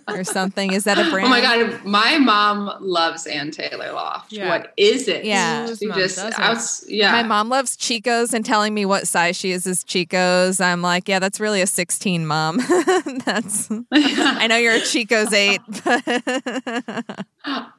or 0.09 0.25
something. 0.25 0.73
Is 0.73 0.85
that 0.85 0.99
a 0.99 1.11
brand? 1.11 1.27
Oh 1.27 1.29
my 1.29 1.40
god, 1.40 1.85
my 1.85 2.19
mom 2.19 2.73
loves 2.81 3.27
Ann 3.27 3.51
Taylor 3.51 3.92
Loft. 3.92 4.33
Yeah. 4.33 4.49
What 4.49 4.73
is 4.77 5.09
it? 5.09 5.25
Yeah. 5.25 5.66
Whose 5.66 5.79
she 5.79 5.87
just 5.88 6.16
doesn't? 6.16 6.38
outs- 6.38 6.85
yeah. 6.88 7.11
My 7.12 7.23
mom 7.25 7.49
loves 7.49 7.77
Chico's 7.77 8.33
and 8.33 8.45
telling 8.45 8.73
me 8.75 8.85
what 8.87 9.07
size 9.09 9.37
she 9.37 9.51
is 9.51 9.66
is 9.66 9.83
Chico's. 9.85 10.61
I'm 10.61 10.83
like, 10.83 11.09
yeah, 11.09 11.19
that's 11.19 11.40
really 11.40 11.61
a 11.62 11.66
16, 11.66 12.27
mom. 12.27 12.59
that's. 13.25 13.69
I 13.92 14.47
know 14.47 14.57
you're 14.57 14.75
a 14.75 14.81
Chico's 14.81 15.33
eight, 15.33 15.61
but 15.85 17.27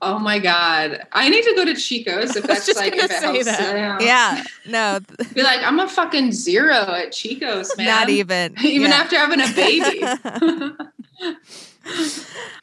oh 0.02 0.20
my 0.20 0.40
god, 0.40 1.06
I 1.13 1.30
need 1.30 1.44
to 1.44 1.54
go 1.56 1.66
to 1.66 1.74
Chico's 1.76 2.36
if 2.36 2.44
that's 2.46 2.66
just 2.66 2.78
like 2.78 2.92
gonna 2.94 3.06
if 3.06 3.12
it 3.12 3.20
say 3.20 3.28
helps. 3.28 3.46
that. 3.46 4.02
yeah, 4.02 4.44
no, 4.66 5.00
Be 5.34 5.44
like, 5.44 5.62
I'm 5.63 5.80
a 5.80 5.88
fucking 5.88 6.32
zero 6.32 6.74
at 6.74 7.12
Chico's, 7.12 7.76
man. 7.78 7.88
not 7.88 8.10
even. 8.10 8.56
Even 8.63 8.92
Yeah. 8.92 8.98
after 8.98 9.18
having 9.18 9.42
a 9.42 9.54
baby. 9.54 10.67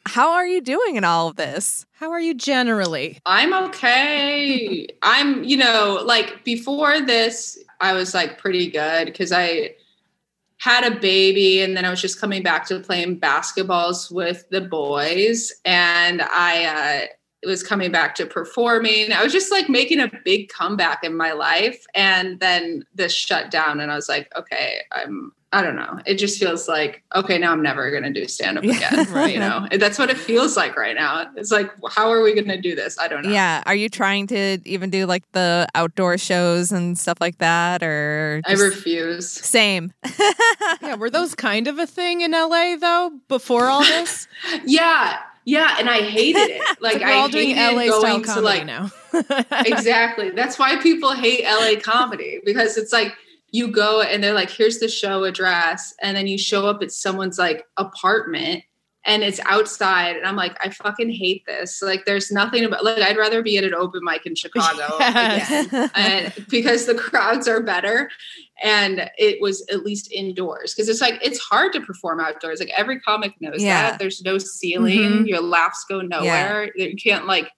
How 0.07 0.31
are 0.31 0.47
you 0.47 0.61
doing 0.61 0.95
in 0.95 1.03
all 1.03 1.27
of 1.27 1.35
this? 1.35 1.85
How 1.93 2.11
are 2.11 2.19
you 2.19 2.33
generally? 2.33 3.19
I'm 3.25 3.53
okay. 3.65 4.87
I'm, 5.01 5.43
you 5.43 5.57
know, 5.57 6.01
like 6.05 6.43
before 6.43 7.01
this, 7.01 7.57
I 7.81 7.93
was 7.93 8.13
like 8.13 8.37
pretty 8.37 8.69
good 8.69 9.05
because 9.05 9.31
I 9.31 9.75
had 10.57 10.85
a 10.85 10.99
baby 10.99 11.61
and 11.61 11.75
then 11.75 11.85
I 11.85 11.89
was 11.89 12.01
just 12.01 12.19
coming 12.19 12.43
back 12.43 12.65
to 12.67 12.79
playing 12.79 13.19
basketballs 13.19 14.11
with 14.11 14.47
the 14.49 14.61
boys 14.61 15.51
and 15.65 16.21
I 16.21 16.65
uh, 16.65 17.47
was 17.47 17.61
coming 17.61 17.91
back 17.91 18.15
to 18.15 18.25
performing. 18.25 19.11
I 19.11 19.23
was 19.23 19.33
just 19.33 19.51
like 19.51 19.69
making 19.69 19.99
a 19.99 20.11
big 20.23 20.49
comeback 20.49 21.03
in 21.03 21.15
my 21.15 21.33
life 21.33 21.85
and 21.93 22.39
then 22.39 22.85
this 22.95 23.13
shut 23.13 23.51
down 23.51 23.79
and 23.79 23.91
I 23.91 23.95
was 23.95 24.09
like, 24.09 24.31
okay, 24.35 24.79
I'm 24.91 25.33
I 25.55 25.61
don't 25.61 25.77
know. 25.77 25.99
It 26.05 26.15
just 26.15 26.37
feels 26.37 26.67
like 26.67 27.01
okay, 27.15 27.37
now 27.37 27.53
I'm 27.53 27.61
never 27.63 27.89
going 27.91 28.03
to 28.03 28.11
do 28.11 28.27
stand 28.27 28.57
up 28.57 28.63
again, 28.75 29.07
Right. 29.11 29.33
you 29.33 29.39
know. 29.39 29.67
That's 29.71 29.97
what 29.97 30.09
it 30.09 30.17
feels 30.17 30.57
like 30.57 30.75
right 30.75 30.95
now. 30.95 31.31
It's 31.37 31.49
like 31.51 31.71
how 31.89 32.09
are 32.11 32.21
we 32.21 32.33
going 32.33 32.49
to 32.49 32.59
do 32.59 32.75
this? 32.75 32.99
I 32.99 33.07
don't 33.07 33.23
know. 33.23 33.29
Yeah, 33.31 33.63
are 33.65 33.75
you 33.75 33.87
trying 33.87 34.27
to 34.27 34.59
even 34.65 34.89
do 34.89 35.05
like 35.05 35.23
the 35.31 35.65
outdoor 35.73 36.17
shows 36.17 36.71
and 36.73 36.97
stuff 36.97 37.19
like 37.21 37.37
that, 37.37 37.83
or 37.83 38.41
I 38.45 38.53
refuse. 38.53 39.29
same? 39.31 39.93
Yeah, 40.81 40.95
were 40.95 41.09
those 41.09 41.35
kind 41.35 41.67
of 41.67 41.79
a 41.79 41.87
thing 41.87 42.21
in 42.21 42.31
LA 42.31 42.75
though 42.75 43.11
before 43.29 43.65
all 43.67 43.81
this? 43.83 44.27
Yeah, 44.65 45.17
yeah, 45.45 45.75
and 45.79 45.89
I 45.89 46.01
hated 46.01 46.49
it. 46.49 46.61
Like 46.81 46.99
we're 46.99 47.11
all 47.13 47.27
I 47.27 47.31
doing 47.31 47.55
hated 47.55 47.75
LA 47.77 47.83
style 47.99 48.01
going 48.01 48.21
to 48.23 48.27
comedy 48.27 48.45
like 48.45 48.65
now. 48.65 48.91
exactly. 49.65 50.31
That's 50.31 50.57
why 50.59 50.75
people 50.77 51.13
hate 51.13 51.43
LA 51.45 51.79
comedy 51.79 52.41
because 52.45 52.77
it's 52.77 52.91
like 52.93 53.13
you 53.55 53.67
go 53.69 54.01
and 54.01 54.23
they're 54.23 54.33
like, 54.33 54.49
here's 54.49 54.79
the 54.79 54.87
show 54.87 55.23
address, 55.23 55.93
and 56.01 56.15
then 56.17 56.27
you 56.27 56.37
show 56.37 56.67
up 56.67 56.81
at 56.83 56.91
someone's 56.91 57.37
like 57.39 57.65
apartment 57.77 58.63
and 59.07 59.21
it's 59.21 59.39
outside, 59.45 60.15
and 60.15 60.25
I'm 60.25 60.35
like, 60.35 60.57
I 60.65 60.69
fucking 60.71 61.11
hate 61.11 61.43
this. 61.45 61.79
Like, 61.79 62.05
there's 62.05 62.31
nothing 62.31 62.65
about 62.65 62.83
like 62.83 63.03
I'd 63.03 63.17
rather 63.17 63.43
be 63.43 63.55
at 63.59 63.63
an 63.63 63.75
open 63.75 64.01
mic 64.03 64.25
in 64.25 64.33
Chicago 64.33 64.81
Yes. 64.99 65.67
again, 65.67 65.91
and 65.93 66.33
because 66.49 66.87
the 66.87 66.95
crowds 66.95 67.47
are 67.47 67.61
better. 67.61 68.09
And 68.63 69.11
it 69.17 69.41
was 69.41 69.63
at 69.69 69.83
least 69.83 70.09
indoors 70.13 70.73
because 70.73 70.87
it's 70.89 71.01
like 71.01 71.19
it's 71.21 71.37
hard 71.39 71.73
to 71.73 71.81
perform 71.81 72.19
outdoors. 72.21 72.59
Like 72.61 72.71
every 72.75 72.99
comic 73.01 73.33
knows 73.41 73.61
Yeah. 73.61 73.91
that. 73.91 73.99
There's 73.99 74.21
no 74.23 74.37
ceiling. 74.37 74.97
Mhm. 74.97 75.27
Your 75.27 75.41
laughs 75.41 75.85
go 75.89 75.99
nowhere. 76.01 76.71
You 76.75 76.95
can't 76.95 77.27
like 77.27 77.49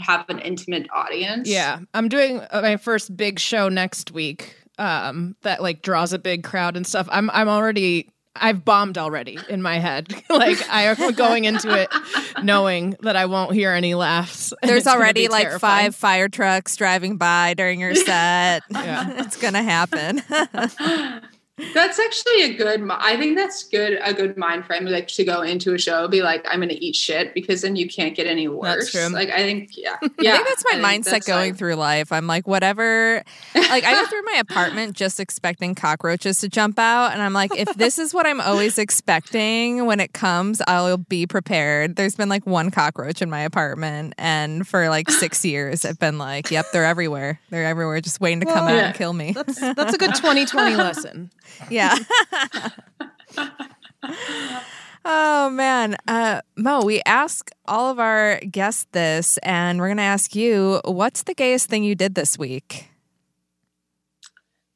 have 0.00 0.28
an 0.28 0.38
intimate 0.38 0.86
audience. 0.94 1.48
Yeah, 1.48 1.80
I'm 1.94 2.08
doing 2.08 2.40
uh, 2.50 2.60
my 2.62 2.76
first 2.76 3.16
big 3.16 3.38
show 3.40 3.68
next 3.70 4.10
week. 4.12 4.54
Um, 4.82 5.36
that 5.42 5.62
like 5.62 5.80
draws 5.82 6.12
a 6.12 6.18
big 6.18 6.42
crowd 6.42 6.76
and 6.76 6.84
stuff. 6.84 7.08
I'm 7.12 7.30
I'm 7.30 7.48
already 7.48 8.08
I've 8.34 8.64
bombed 8.64 8.98
already 8.98 9.38
in 9.48 9.62
my 9.62 9.78
head. 9.78 10.12
like 10.30 10.58
I 10.68 10.84
am 10.84 11.12
going 11.12 11.44
into 11.44 11.70
it 11.72 11.88
knowing 12.42 12.96
that 13.02 13.14
I 13.14 13.26
won't 13.26 13.52
hear 13.54 13.72
any 13.72 13.94
laughs. 13.94 14.52
There's 14.62 14.88
already 14.88 15.28
like 15.28 15.44
terrifying. 15.48 15.84
five 15.92 15.94
fire 15.94 16.28
trucks 16.28 16.74
driving 16.74 17.16
by 17.16 17.54
during 17.54 17.78
your 17.78 17.94
set. 17.94 18.64
Yeah. 18.70 19.22
it's 19.22 19.36
gonna 19.36 19.62
happen. 19.62 20.20
That's 21.74 21.98
actually 21.98 22.42
a 22.42 22.54
good. 22.54 22.88
I 22.90 23.16
think 23.16 23.36
that's 23.36 23.64
good. 23.64 23.98
A 24.02 24.12
good 24.12 24.36
mind 24.36 24.66
frame, 24.66 24.84
like 24.86 25.08
to 25.08 25.24
go 25.24 25.42
into 25.42 25.74
a 25.74 25.78
show, 25.78 26.08
be 26.08 26.22
like, 26.22 26.44
I'm 26.48 26.58
going 26.58 26.68
to 26.70 26.84
eat 26.84 26.96
shit 26.96 27.34
because 27.34 27.62
then 27.62 27.76
you 27.76 27.88
can't 27.88 28.14
get 28.16 28.26
any 28.26 28.48
worse. 28.48 28.92
That's 28.92 28.92
true. 28.92 29.08
Like 29.14 29.30
I 29.30 29.38
think, 29.38 29.76
yeah, 29.76 29.96
yeah. 30.20 30.32
I 30.34 30.36
think 30.36 30.48
that's 30.48 30.64
my 30.72 30.78
I 30.78 30.92
think 30.92 31.04
mindset 31.06 31.10
that's, 31.10 31.26
going 31.26 31.50
like- 31.50 31.58
through 31.58 31.74
life. 31.76 32.10
I'm 32.12 32.26
like, 32.26 32.46
whatever. 32.48 33.22
Like, 33.54 33.84
I 33.84 33.92
go 33.94 34.06
through 34.06 34.22
my 34.24 34.36
apartment 34.40 34.94
just 34.96 35.20
expecting 35.20 35.74
cockroaches 35.74 36.40
to 36.40 36.48
jump 36.48 36.78
out. 36.78 37.12
And 37.12 37.22
I'm 37.22 37.32
like, 37.32 37.54
if 37.56 37.72
this 37.74 37.98
is 37.98 38.12
what 38.12 38.26
I'm 38.26 38.40
always 38.40 38.78
expecting 38.78 39.86
when 39.86 40.00
it 40.00 40.12
comes, 40.12 40.60
I'll 40.66 40.96
be 40.98 41.26
prepared. 41.26 41.96
There's 41.96 42.16
been 42.16 42.28
like 42.28 42.46
one 42.46 42.70
cockroach 42.70 43.22
in 43.22 43.30
my 43.30 43.40
apartment. 43.40 44.14
And 44.18 44.66
for 44.66 44.88
like 44.88 45.10
six 45.10 45.44
years, 45.44 45.84
I've 45.84 45.98
been 45.98 46.18
like, 46.18 46.50
yep, 46.50 46.66
they're 46.72 46.84
everywhere. 46.84 47.40
They're 47.50 47.64
everywhere, 47.64 48.00
just 48.00 48.20
waiting 48.20 48.40
to 48.40 48.46
come 48.46 48.66
out 48.68 48.74
Yeah. 48.74 48.86
and 48.88 48.94
kill 48.94 49.12
me. 49.12 49.32
That's 49.32 49.60
that's 49.60 49.94
a 49.94 49.98
good 49.98 50.14
2020 50.14 50.76
lesson. 50.76 51.30
Yeah. 51.70 51.96
oh 55.04 55.50
man, 55.50 55.96
uh, 56.08 56.40
Mo, 56.56 56.84
we 56.84 57.02
ask 57.06 57.50
all 57.66 57.90
of 57.90 57.98
our 57.98 58.40
guests 58.40 58.86
this, 58.92 59.38
and 59.38 59.80
we're 59.80 59.88
gonna 59.88 60.02
ask 60.02 60.34
you, 60.34 60.80
what's 60.84 61.22
the 61.22 61.34
gayest 61.34 61.68
thing 61.68 61.84
you 61.84 61.94
did 61.94 62.14
this 62.14 62.38
week? 62.38 62.88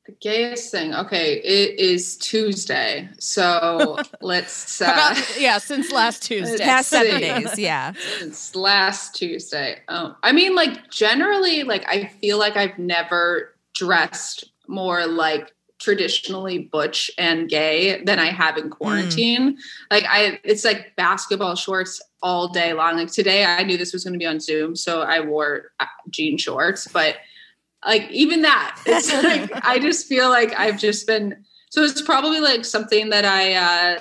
The 0.06 0.12
gayest 0.20 0.70
thing. 0.70 0.94
Okay, 0.94 1.38
it 1.40 1.80
is 1.80 2.16
Tuesday, 2.18 3.08
so 3.18 3.98
let's. 4.20 4.80
Uh, 4.80 4.84
About- 4.84 5.36
yeah, 5.40 5.58
since 5.58 5.90
last 5.90 6.22
Tuesday. 6.28 6.62
Past 6.62 6.90
seven 6.90 7.20
days, 7.20 7.58
yeah. 7.58 7.92
since 8.18 8.54
last 8.54 9.16
Tuesday. 9.16 9.80
Oh, 9.88 10.14
I 10.22 10.30
mean, 10.30 10.54
like 10.54 10.90
generally, 10.90 11.64
like 11.64 11.84
I 11.88 12.06
feel 12.20 12.38
like 12.38 12.56
I've 12.56 12.78
never 12.78 13.56
dressed 13.74 14.44
more 14.68 15.06
like 15.06 15.52
traditionally 15.78 16.58
butch 16.58 17.10
and 17.18 17.48
gay 17.48 18.02
than 18.04 18.18
I 18.18 18.26
have 18.26 18.56
in 18.56 18.70
quarantine. 18.70 19.58
Like 19.90 20.04
I, 20.08 20.40
it's 20.42 20.64
like 20.64 20.96
basketball 20.96 21.54
shorts 21.54 22.00
all 22.22 22.48
day 22.48 22.72
long. 22.72 22.96
Like 22.96 23.12
today, 23.12 23.44
I 23.44 23.62
knew 23.62 23.76
this 23.76 23.92
was 23.92 24.04
going 24.04 24.14
to 24.14 24.18
be 24.18 24.26
on 24.26 24.40
Zoom, 24.40 24.74
so 24.74 25.02
I 25.02 25.20
wore 25.20 25.72
uh, 25.80 25.86
jean 26.10 26.38
shorts. 26.38 26.88
But 26.88 27.16
like 27.84 28.10
even 28.10 28.42
that, 28.42 28.80
it's 28.86 29.12
like 29.24 29.50
I 29.64 29.78
just 29.78 30.06
feel 30.06 30.30
like 30.30 30.58
I've 30.58 30.78
just 30.78 31.06
been. 31.06 31.44
So 31.70 31.82
it's 31.82 32.00
probably 32.00 32.40
like 32.40 32.64
something 32.64 33.10
that 33.10 33.24
I. 33.24 33.54
uh 33.54 33.98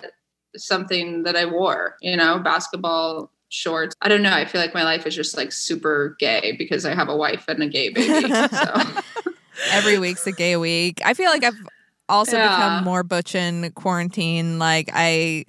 something 0.57 1.23
that 1.23 1.35
I 1.35 1.45
wore, 1.45 1.97
you 2.01 2.15
know, 2.15 2.39
basketball 2.39 3.31
shorts. 3.49 3.95
I 4.01 4.09
don't 4.09 4.21
know. 4.21 4.33
I 4.33 4.45
feel 4.45 4.61
like 4.61 4.73
my 4.73 4.83
life 4.83 5.05
is 5.05 5.15
just 5.15 5.37
like 5.37 5.51
super 5.51 6.15
gay 6.19 6.55
because 6.57 6.85
I 6.85 6.95
have 6.95 7.09
a 7.09 7.15
wife 7.15 7.45
and 7.47 7.61
a 7.63 7.67
gay 7.67 7.89
baby. 7.89 8.29
So 8.29 8.73
Every 9.69 9.97
week's 9.97 10.25
a 10.27 10.31
gay 10.31 10.57
week. 10.57 11.01
I 11.03 11.13
feel 11.13 11.29
like 11.29 11.43
I've 11.43 11.57
also 12.07 12.37
Yeah. 12.37 12.49
become 12.49 12.83
more 12.83 13.03
butch 13.03 13.35
in 13.35 13.71
quarantine. 13.71 14.59
Like 14.59 14.89
I 14.93 15.45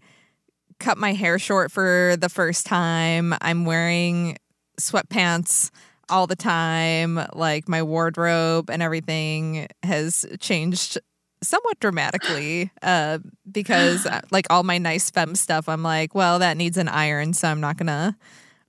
cut 0.79 0.99
my 0.99 1.13
hair 1.13 1.39
short 1.39 1.71
for 1.73 2.17
the 2.19 2.29
first 2.29 2.67
time. 2.67 3.35
I'm 3.41 3.65
wearing 3.65 4.37
sweatpants 4.81 5.71
all 6.09 6.27
the 6.27 6.37
time. 6.37 7.21
Like 7.35 7.69
my 7.69 7.83
wardrobe 7.83 8.71
and 8.71 8.83
everything 8.83 9.67
has 9.83 10.25
changed 10.41 10.99
somewhat 11.43 11.79
dramatically 11.81 12.71
uh, 12.83 13.19
because 13.51 14.07
uh, 14.07 14.21
like 14.31 14.47
all 14.51 14.63
my 14.63 14.79
nice 14.79 15.11
femme 15.11 15.35
stuff, 15.35 15.69
I'm 15.69 15.83
like, 15.83 16.15
well, 16.15 16.39
that 16.39 16.57
needs 16.57 16.77
an 16.77 16.89
iron, 16.89 17.33
so 17.35 17.49
I'm 17.49 17.61
not 17.61 17.77
gonna 17.77 18.17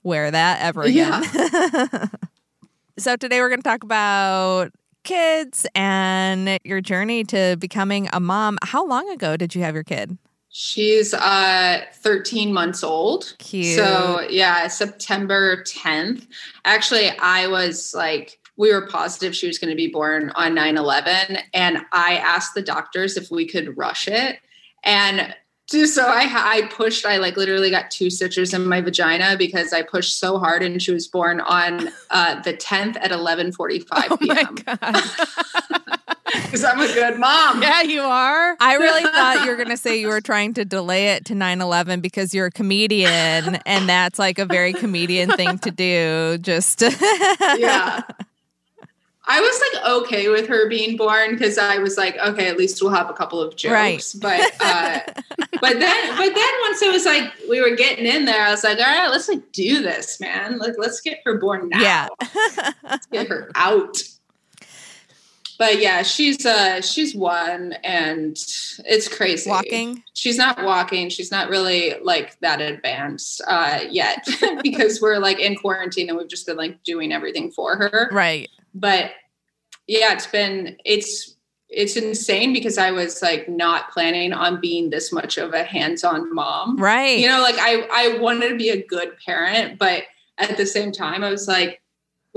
wear 0.04 0.32
that 0.32 0.62
ever 0.62 0.84
again. 0.84 1.24
so 2.98 3.16
today 3.16 3.40
we're 3.40 3.50
gonna 3.50 3.62
talk 3.62 3.84
about 3.84 4.72
kids 5.08 5.66
and 5.74 6.60
your 6.64 6.82
journey 6.82 7.24
to 7.24 7.56
becoming 7.60 8.10
a 8.12 8.20
mom. 8.20 8.58
How 8.62 8.86
long 8.86 9.10
ago 9.10 9.38
did 9.38 9.56
you 9.56 9.62
have 9.62 9.74
your 9.74 9.84
kid? 9.84 10.18
she's 10.50 11.14
uh 11.14 11.82
13 11.94 12.52
months 12.52 12.84
old. 12.84 13.36
Cute. 13.38 13.78
So 13.78 14.22
yeah, 14.28 14.68
September 14.68 15.64
10th. 15.64 16.26
Actually, 16.66 17.10
I 17.20 17.46
was 17.48 17.94
like, 17.96 18.40
we 18.58 18.74
were 18.74 18.88
positive 18.88 19.36
she 19.36 19.46
was 19.46 19.60
going 19.60 19.70
to 19.70 19.76
be 19.76 19.88
born 19.88 20.32
on 20.32 20.56
9 20.56 20.78
11. 20.78 21.38
And 21.54 21.86
I 21.92 22.18
asked 22.18 22.56
the 22.56 22.64
doctors 22.64 23.18
if 23.18 23.30
we 23.30 23.48
could 23.48 23.78
rush 23.78 24.08
it. 24.08 24.40
And 24.84 25.36
so 25.68 26.06
I, 26.06 26.30
I 26.32 26.68
pushed, 26.68 27.06
I 27.06 27.18
like 27.18 27.36
literally 27.36 27.70
got 27.70 27.92
two 27.92 28.10
stitches 28.10 28.54
in 28.54 28.66
my 28.66 28.80
vagina 28.82 29.36
because 29.38 29.74
I 29.74 29.82
pushed 29.82 30.18
so 30.18 30.40
hard 30.40 30.64
and 30.64 30.82
she 30.82 30.92
was 30.92 31.08
born 31.08 31.42
on 31.42 31.90
uh, 32.10 32.42
the 32.42 32.54
10th 32.54 32.96
at 33.02 33.12
11:45 33.12 33.86
Oh 33.92 34.18
my 34.22 34.44
p.m. 34.46 34.56
god. 34.66 35.04
Because 36.34 36.64
I'm 36.64 36.80
a 36.80 36.88
good 36.88 37.20
mom. 37.20 37.62
yeah, 37.62 37.82
you 37.82 38.02
are. 38.02 38.56
I 38.60 38.76
really 38.76 39.04
thought 39.04 39.44
you 39.46 39.50
were 39.50 39.56
going 39.56 39.70
to 39.70 39.78
say 39.78 39.98
you 40.00 40.10
were 40.10 40.22
trying 40.22 40.54
to 40.56 40.66
delay 40.66 41.10
it 41.10 41.26
to 41.26 41.36
9 41.36 41.62
11 41.62 42.02
because 42.02 42.34
you're 42.34 42.48
a 42.48 42.52
comedian 42.52 43.56
and 43.66 43.90
that's 43.90 44.20
like 44.20 44.38
a 44.38 44.46
very 44.46 44.74
comedian 44.74 45.30
thing 45.32 45.58
to 45.60 45.72
do. 45.72 46.38
Just, 46.40 46.82
yeah. 47.58 48.02
I 49.30 49.42
was 49.42 49.62
like 49.62 49.92
okay 50.04 50.30
with 50.30 50.48
her 50.48 50.70
being 50.70 50.96
born 50.96 51.32
because 51.32 51.58
I 51.58 51.80
was 51.80 51.98
like, 51.98 52.18
okay, 52.18 52.48
at 52.48 52.58
least 52.58 52.82
we'll 52.82 52.94
have 52.94 53.10
a 53.10 53.14
couple 53.14 53.42
of 53.42 53.56
jokes. 53.56 54.16
Right. 54.16 54.52
But 54.58 54.62
uh 54.62 55.00
but 55.62 55.80
then 55.80 56.18
but 56.18 56.34
then 56.34 56.54
once 56.62 56.82
it 56.82 56.92
was 56.92 57.06
like 57.06 57.34
we 57.50 57.60
were 57.60 57.76
getting 57.76 58.06
in 58.06 58.26
there, 58.26 58.42
I 58.42 58.52
was 58.52 58.64
like, 58.64 58.78
all 58.80 58.86
right, 58.86 59.10
let's 59.10 59.28
like 59.28 59.52
do 59.52 59.82
this, 59.82 60.20
man. 60.20 60.58
Like 60.58 60.76
let's 60.78 61.02
get 61.02 61.20
her 61.26 61.38
born 61.38 61.70
now. 61.70 61.82
Yeah. 61.82 62.08
let's 62.84 63.06
get 63.08 63.28
her 63.28 63.52
out. 63.56 63.98
But 65.60 65.80
yeah, 65.80 66.04
she's 66.04 66.46
uh 66.46 66.82
she's 66.82 67.16
one 67.16 67.74
and 67.84 68.32
it's 68.86 69.08
crazy. 69.08 69.50
walking. 69.50 70.04
She's 70.14 70.38
not 70.38 70.64
walking. 70.64 71.10
She's 71.10 71.32
not 71.32 71.50
really 71.50 71.96
like 72.02 72.40
that 72.42 72.62
advanced 72.62 73.42
uh 73.48 73.80
yet 73.90 74.28
because 74.64 75.02
we're 75.02 75.20
like 75.20 75.40
in 75.40 75.56
quarantine 75.56 76.10
and 76.10 76.18
we've 76.18 76.28
just 76.28 76.46
been 76.46 76.58
like 76.58 76.84
doing 76.84 77.12
everything 77.12 77.52
for 77.52 77.76
her 77.78 78.10
Right. 78.12 78.50
but 78.76 79.12
yeah 79.88 80.14
it's 80.14 80.28
been 80.28 80.76
it's 80.86 81.36
it's 81.70 81.96
insane 81.98 82.54
because 82.54 82.78
i 82.78 82.92
was 82.92 83.22
like 83.22 83.48
not 83.50 83.90
planning 83.92 84.32
on 84.34 84.60
being 84.62 84.90
this 84.90 85.12
much 85.12 85.38
of 85.38 85.54
a 85.54 85.64
hands-on 85.64 86.34
mom 86.34 86.78
Right. 86.78 87.20
you 87.20 87.28
know 87.28 87.42
like 87.42 87.56
i 87.58 87.88
i 87.92 88.18
wanted 88.20 88.50
to 88.50 88.56
be 88.58 88.70
a 88.70 88.86
good 88.86 89.14
parent 89.26 89.78
but 89.80 90.04
at 90.38 90.56
the 90.58 90.66
same 90.66 90.92
time 90.92 91.24
i 91.24 91.30
was 91.30 91.48
like 91.48 91.82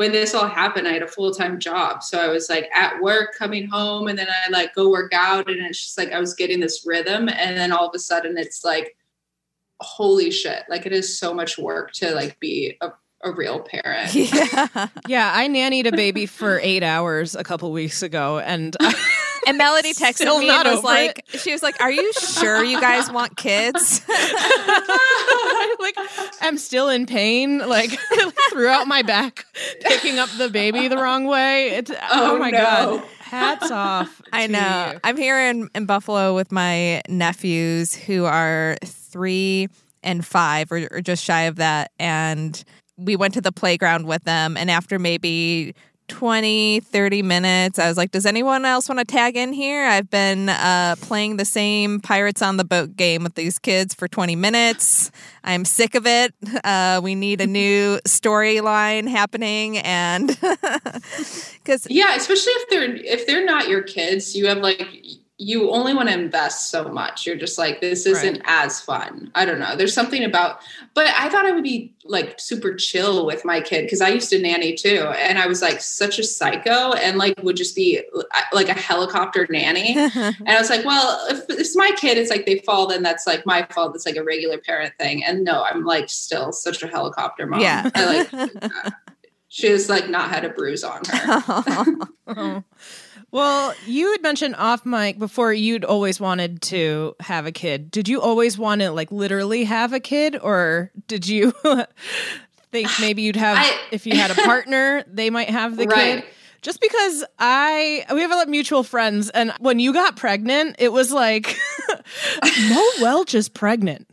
when 0.00 0.12
this 0.12 0.34
all 0.34 0.48
happened 0.48 0.88
i 0.88 0.92
had 0.92 1.02
a 1.02 1.06
full-time 1.06 1.60
job 1.60 2.02
so 2.02 2.18
i 2.18 2.26
was 2.26 2.48
like 2.48 2.70
at 2.74 2.98
work 3.02 3.34
coming 3.34 3.68
home 3.68 4.08
and 4.08 4.18
then 4.18 4.28
i 4.30 4.48
like 4.48 4.74
go 4.74 4.88
work 4.88 5.12
out 5.12 5.46
and 5.50 5.60
it's 5.60 5.84
just 5.84 5.98
like 5.98 6.10
i 6.10 6.18
was 6.18 6.32
getting 6.32 6.58
this 6.58 6.86
rhythm 6.86 7.28
and 7.28 7.54
then 7.54 7.70
all 7.70 7.86
of 7.86 7.94
a 7.94 7.98
sudden 7.98 8.38
it's 8.38 8.64
like 8.64 8.96
holy 9.80 10.30
shit 10.30 10.62
like 10.70 10.86
it 10.86 10.92
is 10.94 11.18
so 11.18 11.34
much 11.34 11.58
work 11.58 11.92
to 11.92 12.14
like 12.14 12.40
be 12.40 12.78
a, 12.80 12.88
a 13.24 13.32
real 13.32 13.60
parent 13.60 14.14
Yeah. 14.14 14.88
Yeah, 15.06 15.32
I 15.34 15.46
nannied 15.48 15.86
a 15.86 15.92
baby 15.92 16.24
for 16.24 16.58
eight 16.62 16.82
hours 16.82 17.34
a 17.34 17.44
couple 17.44 17.70
weeks 17.70 18.02
ago, 18.02 18.38
and 18.38 18.74
And 19.46 19.56
Melody 19.58 19.92
texted 19.94 20.14
Still 20.16 20.38
me 20.38 20.48
not 20.48 20.66
and 20.66 20.76
was 20.76 20.84
over 20.84 20.88
like, 20.88 21.24
she 21.30 21.52
was 21.52 21.62
like, 21.62 21.80
Are 21.80 21.90
you 21.90 22.12
sure 22.12 22.64
you 22.64 22.80
guys 22.80 23.10
want 23.10 23.36
kids? 23.36 24.02
like 25.80 25.96
I'm 26.40 26.58
still 26.58 26.88
in 26.88 27.06
pain, 27.06 27.58
like 27.58 27.90
throughout 28.50 28.86
my 28.86 29.02
back, 29.02 29.44
picking 29.80 30.18
up 30.18 30.28
the 30.38 30.48
baby 30.48 30.88
the 30.88 30.96
wrong 30.96 31.26
way. 31.26 31.70
It's, 31.70 31.90
oh, 31.90 31.96
Oh, 32.12 32.38
my 32.38 32.50
no. 32.50 32.58
god! 32.58 33.04
Hats 33.20 33.70
off. 33.70 34.20
I 34.32 34.46
to 34.46 34.52
know. 34.52 34.90
you. 34.92 35.00
I'm 35.04 35.16
here 35.16 35.38
in, 35.38 35.68
in 35.74 35.86
Buffalo 35.86 36.34
with 36.34 36.50
my 36.52 37.00
nephews 37.08 37.94
who 37.94 38.24
are 38.24 38.76
three 38.84 39.68
and 40.02 40.24
five, 40.24 40.70
or, 40.72 40.88
or 40.90 41.00
just 41.00 41.22
shy 41.24 41.42
of 41.42 41.56
that. 41.56 41.92
And 41.98 42.62
we 42.96 43.16
went 43.16 43.34
to 43.34 43.40
the 43.40 43.52
playground 43.52 44.06
with 44.06 44.24
them. 44.24 44.56
And 44.56 44.70
after 44.70 44.98
maybe 44.98 45.74
20, 46.10 46.80
30 46.80 47.22
minutes, 47.22 47.78
I 47.78 47.88
was 47.88 47.96
like, 47.96 48.10
Does 48.10 48.26
anyone 48.26 48.64
else 48.64 48.88
want 48.88 48.98
to 48.98 49.04
tag 49.04 49.36
in 49.36 49.52
here? 49.52 49.84
I've 49.86 50.10
been 50.10 50.48
uh, 50.48 50.96
playing 51.00 51.36
the 51.36 51.44
same 51.44 52.00
Pirates 52.00 52.42
on 52.42 52.56
the 52.56 52.64
Boat 52.64 52.96
game 52.96 53.22
with 53.22 53.36
these 53.36 53.58
kids 53.58 53.94
for 53.94 54.08
20 54.08 54.36
minutes. 54.36 55.12
I'm 55.44 55.64
sick 55.64 55.94
of 55.94 56.06
it. 56.06 56.34
Uh, 56.64 57.00
we 57.02 57.14
need 57.14 57.40
a 57.40 57.46
new 57.46 57.98
storyline 58.06 59.08
happening. 59.08 59.78
And 59.78 60.28
because 61.62 61.86
Yeah, 61.88 62.16
especially 62.16 62.52
if 62.54 62.68
they're 62.68 62.96
if 62.96 63.26
they're 63.26 63.44
not 63.44 63.68
your 63.68 63.82
kids, 63.82 64.34
you 64.34 64.48
have 64.48 64.58
like 64.58 64.82
you 65.40 65.70
only 65.70 65.94
want 65.94 66.10
to 66.10 66.14
invest 66.14 66.68
so 66.68 66.90
much. 66.90 67.26
You're 67.26 67.34
just 67.34 67.56
like, 67.56 67.80
this 67.80 68.04
isn't 68.04 68.42
as 68.44 68.78
fun. 68.78 69.30
I 69.34 69.46
don't 69.46 69.58
know. 69.58 69.74
There's 69.74 69.94
something 69.94 70.22
about, 70.22 70.60
but 70.92 71.06
I 71.18 71.30
thought 71.30 71.46
I 71.46 71.52
would 71.52 71.64
be 71.64 71.94
like 72.04 72.38
super 72.38 72.74
chill 72.74 73.24
with 73.24 73.42
my 73.42 73.62
kid 73.62 73.84
because 73.84 74.02
I 74.02 74.10
used 74.10 74.28
to 74.30 74.38
nanny 74.38 74.74
too. 74.74 75.10
And 75.18 75.38
I 75.38 75.46
was 75.46 75.62
like 75.62 75.80
such 75.80 76.18
a 76.18 76.24
psycho 76.24 76.92
and 76.92 77.16
like 77.16 77.42
would 77.42 77.56
just 77.56 77.74
be 77.74 78.02
like 78.52 78.68
a 78.68 78.74
helicopter 78.74 79.46
nanny. 79.48 79.96
and 79.96 80.46
I 80.46 80.58
was 80.58 80.68
like, 80.68 80.84
well, 80.84 81.26
if 81.30 81.46
it's 81.48 81.74
my 81.74 81.90
kid, 81.96 82.18
it's 82.18 82.28
like 82.28 82.44
they 82.44 82.58
fall, 82.58 82.86
then 82.86 83.02
that's 83.02 83.26
like 83.26 83.46
my 83.46 83.66
fault. 83.70 83.94
It's 83.94 84.04
like 84.04 84.16
a 84.16 84.22
regular 84.22 84.58
parent 84.58 84.92
thing. 84.98 85.24
And 85.24 85.42
no, 85.42 85.64
I'm 85.64 85.86
like 85.86 86.10
still 86.10 86.52
such 86.52 86.82
a 86.82 86.86
helicopter 86.86 87.46
mom. 87.46 87.60
Yeah. 87.60 87.88
I 87.94 88.28
like, 88.28 88.52
she 89.48 89.68
has 89.68 89.88
like 89.88 90.10
not 90.10 90.28
had 90.28 90.44
a 90.44 90.50
bruise 90.50 90.84
on 90.84 91.00
her. 91.06 91.96
Oh. 92.32 92.62
Well, 93.32 93.74
you 93.86 94.10
had 94.12 94.22
mentioned 94.22 94.56
off 94.56 94.84
mic 94.84 95.18
before 95.18 95.52
you'd 95.52 95.84
always 95.84 96.18
wanted 96.18 96.62
to 96.62 97.14
have 97.20 97.46
a 97.46 97.52
kid. 97.52 97.90
Did 97.90 98.08
you 98.08 98.20
always 98.20 98.58
want 98.58 98.80
to 98.80 98.90
like 98.90 99.12
literally 99.12 99.64
have 99.64 99.92
a 99.92 100.00
kid 100.00 100.36
or 100.36 100.90
did 101.06 101.28
you 101.28 101.52
think 102.72 102.88
maybe 103.00 103.22
you'd 103.22 103.36
have 103.36 103.58
I- 103.58 103.78
if 103.92 104.06
you 104.06 104.16
had 104.16 104.30
a 104.30 104.34
partner, 104.34 105.04
they 105.12 105.30
might 105.30 105.48
have 105.50 105.76
the 105.76 105.86
Right. 105.86 106.22
kid? 106.22 106.24
Just 106.62 106.80
because 106.80 107.24
I 107.38 108.04
we 108.12 108.20
have 108.20 108.30
a 108.32 108.34
lot 108.34 108.42
of 108.44 108.50
mutual 108.50 108.82
friends 108.82 109.30
and 109.30 109.52
when 109.60 109.78
you 109.78 109.92
got 109.94 110.16
pregnant, 110.16 110.76
it 110.78 110.92
was 110.92 111.10
like 111.12 111.56
Mo 112.68 112.82
Welch 113.00 113.34
is 113.34 113.48
pregnant. 113.48 114.06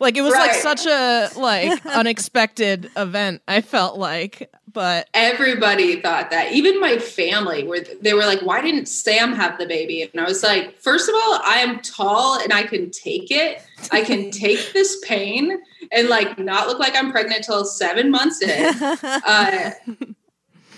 Like 0.00 0.16
it 0.16 0.22
was 0.22 0.32
like 0.32 0.54
such 0.54 0.86
a 0.86 1.30
like 1.36 1.84
unexpected 1.86 2.90
event, 2.96 3.42
I 3.46 3.60
felt 3.60 3.98
like. 3.98 4.50
But 4.72 5.08
Everybody 5.14 6.00
thought 6.00 6.30
that. 6.30 6.52
Even 6.52 6.80
my 6.80 6.98
family 6.98 7.64
were 7.64 7.78
they 8.00 8.12
were 8.12 8.24
like, 8.24 8.40
"Why 8.40 8.60
didn't 8.60 8.86
Sam 8.86 9.32
have 9.32 9.56
the 9.58 9.66
baby?" 9.66 10.02
And 10.02 10.20
I 10.20 10.24
was 10.24 10.42
like, 10.42 10.80
first 10.80 11.08
of 11.08 11.14
all, 11.14 11.40
I 11.44 11.58
am 11.58 11.80
tall 11.80 12.40
and 12.40 12.52
I 12.52 12.64
can 12.64 12.90
take 12.90 13.30
it. 13.30 13.62
I 13.92 14.02
can 14.02 14.30
take 14.30 14.72
this 14.72 14.98
pain 15.04 15.58
and 15.92 16.08
like 16.08 16.38
not 16.38 16.66
look 16.66 16.80
like 16.80 16.96
I'm 16.96 17.12
pregnant 17.12 17.44
till 17.44 17.64
seven 17.64 18.10
months 18.10 18.42
in." 18.42 18.74
Uh, 19.26 19.70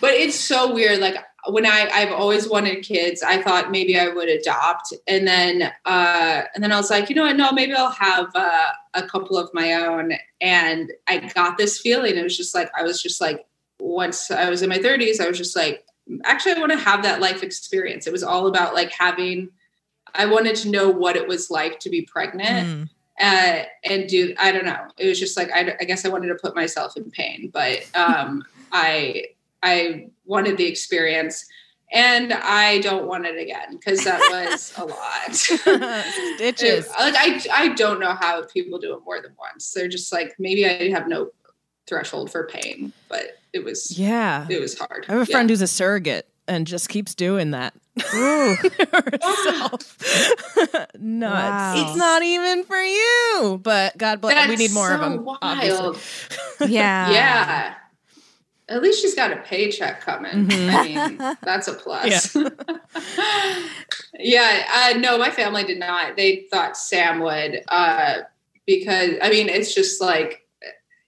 but 0.01 0.13
it's 0.13 0.39
so 0.39 0.73
weird. 0.73 1.01
Like 1.01 1.17
when 1.49 1.67
I 1.67 1.89
I've 1.93 2.13
always 2.13 2.49
wanted 2.49 2.83
kids, 2.85 3.23
I 3.23 3.43
thought 3.43 3.71
maybe 3.71 3.99
I 3.99 4.09
would 4.09 4.29
adopt, 4.29 4.93
and 5.07 5.27
then 5.27 5.73
uh, 5.85 6.43
and 6.55 6.63
then 6.63 6.73
I 6.73 6.77
was 6.77 6.91
like, 6.91 7.09
you 7.09 7.17
know 7.17 7.23
what? 7.23 7.37
No, 7.37 7.53
maybe 7.53 7.75
I'll 7.75 7.91
have 7.91 8.29
uh, 8.35 8.69
a 8.95 9.03
couple 9.03 9.37
of 9.39 9.51
my 9.53 9.75
own. 9.75 10.13
And 10.41 10.93
I 11.07 11.19
got 11.35 11.59
this 11.59 11.79
feeling. 11.81 12.17
It 12.17 12.23
was 12.23 12.37
just 12.37 12.55
like 12.55 12.71
I 12.79 12.83
was 12.83 13.03
just 13.03 13.21
like 13.21 13.47
once 13.79 14.31
I 14.31 14.49
was 14.49 14.63
in 14.63 14.69
my 14.69 14.79
30s, 14.79 15.21
I 15.21 15.29
was 15.29 15.39
just 15.39 15.55
like, 15.55 15.85
actually, 16.25 16.53
I 16.53 16.59
want 16.59 16.73
to 16.73 16.79
have 16.79 17.03
that 17.03 17.21
life 17.21 17.43
experience. 17.43 18.07
It 18.07 18.13
was 18.13 18.23
all 18.23 18.47
about 18.47 18.75
like 18.75 18.91
having. 18.91 19.51
I 20.15 20.27
wanted 20.27 20.57
to 20.57 20.71
know 20.71 20.89
what 20.89 21.17
it 21.17 21.29
was 21.29 21.51
like 21.51 21.79
to 21.81 21.91
be 21.91 22.03
pregnant 22.03 22.67
Mm. 22.67 22.89
uh, 23.21 23.65
and 23.85 24.09
do 24.09 24.35
I 24.39 24.53
don't 24.53 24.65
know. 24.65 24.87
It 24.99 25.07
was 25.07 25.19
just 25.21 25.37
like 25.37 25.51
I, 25.53 25.77
I 25.81 25.85
guess 25.85 26.05
I 26.05 26.09
wanted 26.09 26.29
to 26.29 26.37
put 26.37 26.55
myself 26.55 26.97
in 26.97 27.11
pain, 27.11 27.51
but 27.53 27.87
um, 27.95 28.45
I 28.73 29.27
I 29.63 30.09
wanted 30.27 30.57
the 30.57 30.67
experience, 30.67 31.47
and 31.93 32.33
I 32.33 32.81
don't 32.81 33.07
want 33.07 33.27
it 33.27 33.39
again 33.41 33.77
because 33.77 34.05
that 34.05 34.21
was 34.31 34.73
a 34.77 34.85
lot. 34.85 35.35
stitches. 35.35 36.89
like 37.01 37.15
I 37.17 37.41
I 37.53 37.69
don't 37.75 38.01
know 38.01 38.15
how 38.21 38.45
people 38.45 38.79
do 38.79 38.95
it 38.95 39.01
more 39.05 39.21
than 39.23 39.33
once. 39.39 39.73
They're 39.73 39.89
just 39.89 40.13
like 40.13 40.35
maybe 40.39 40.67
I 40.67 40.91
have 40.91 41.09
no 41.09 41.31
threshold 41.87 42.31
for 42.33 42.47
pain, 42.49 42.93
but 43.09 43.39
it 43.53 43.65
was 43.65 43.97
Yeah. 43.99 44.47
it 44.51 44.61
was 44.61 44.77
hard. 44.79 45.07
I 45.09 45.13
have 45.13 45.23
a 45.23 45.31
Yeah. 45.31 45.35
friend 45.35 45.49
who's 45.49 45.63
a 45.63 45.69
surrogate 45.69 46.29
and 46.49 46.67
just 46.67 46.89
keeps 46.89 47.15
doing 47.15 47.53
that. 47.53 47.73
herself. 48.93 49.97
Nuts. 50.99 50.99
Wow. 50.99 51.75
It's 51.77 51.97
not 51.97 52.23
even 52.23 52.65
for 52.65 52.81
you. 52.83 53.61
But 53.63 53.97
God 53.97 54.21
bless. 54.21 54.49
we 54.49 54.57
need 54.57 54.73
more 54.73 54.93
of 54.93 55.01
them. 55.01 55.25
Wild. 55.25 55.39
Obviously. 55.43 55.97
Yeah. 56.69 57.11
Yeah. 57.11 57.75
At 58.69 58.83
least 58.83 59.01
she's 59.01 59.15
got 59.15 59.33
a 59.33 59.37
paycheck 59.37 60.01
coming. 60.01 60.47
Mhm. 60.49 60.75
I 60.75 60.85
mean, 61.09 61.37
that's 61.43 61.69
a 61.69 61.73
plus. 61.75 62.37
Yeah. 64.19 64.67
uh, 64.95 64.99
no, 64.99 65.19
my 65.19 65.31
family 65.31 65.65
did 65.65 65.79
not. 65.79 66.17
They 66.17 66.47
thought 66.51 66.77
Sam 66.77 67.21
would, 67.21 67.61
uh, 67.69 68.19
because 68.67 69.13
I 69.23 69.31
mean, 69.31 69.49
it's 69.49 69.75
just 69.75 70.01
like 70.01 70.47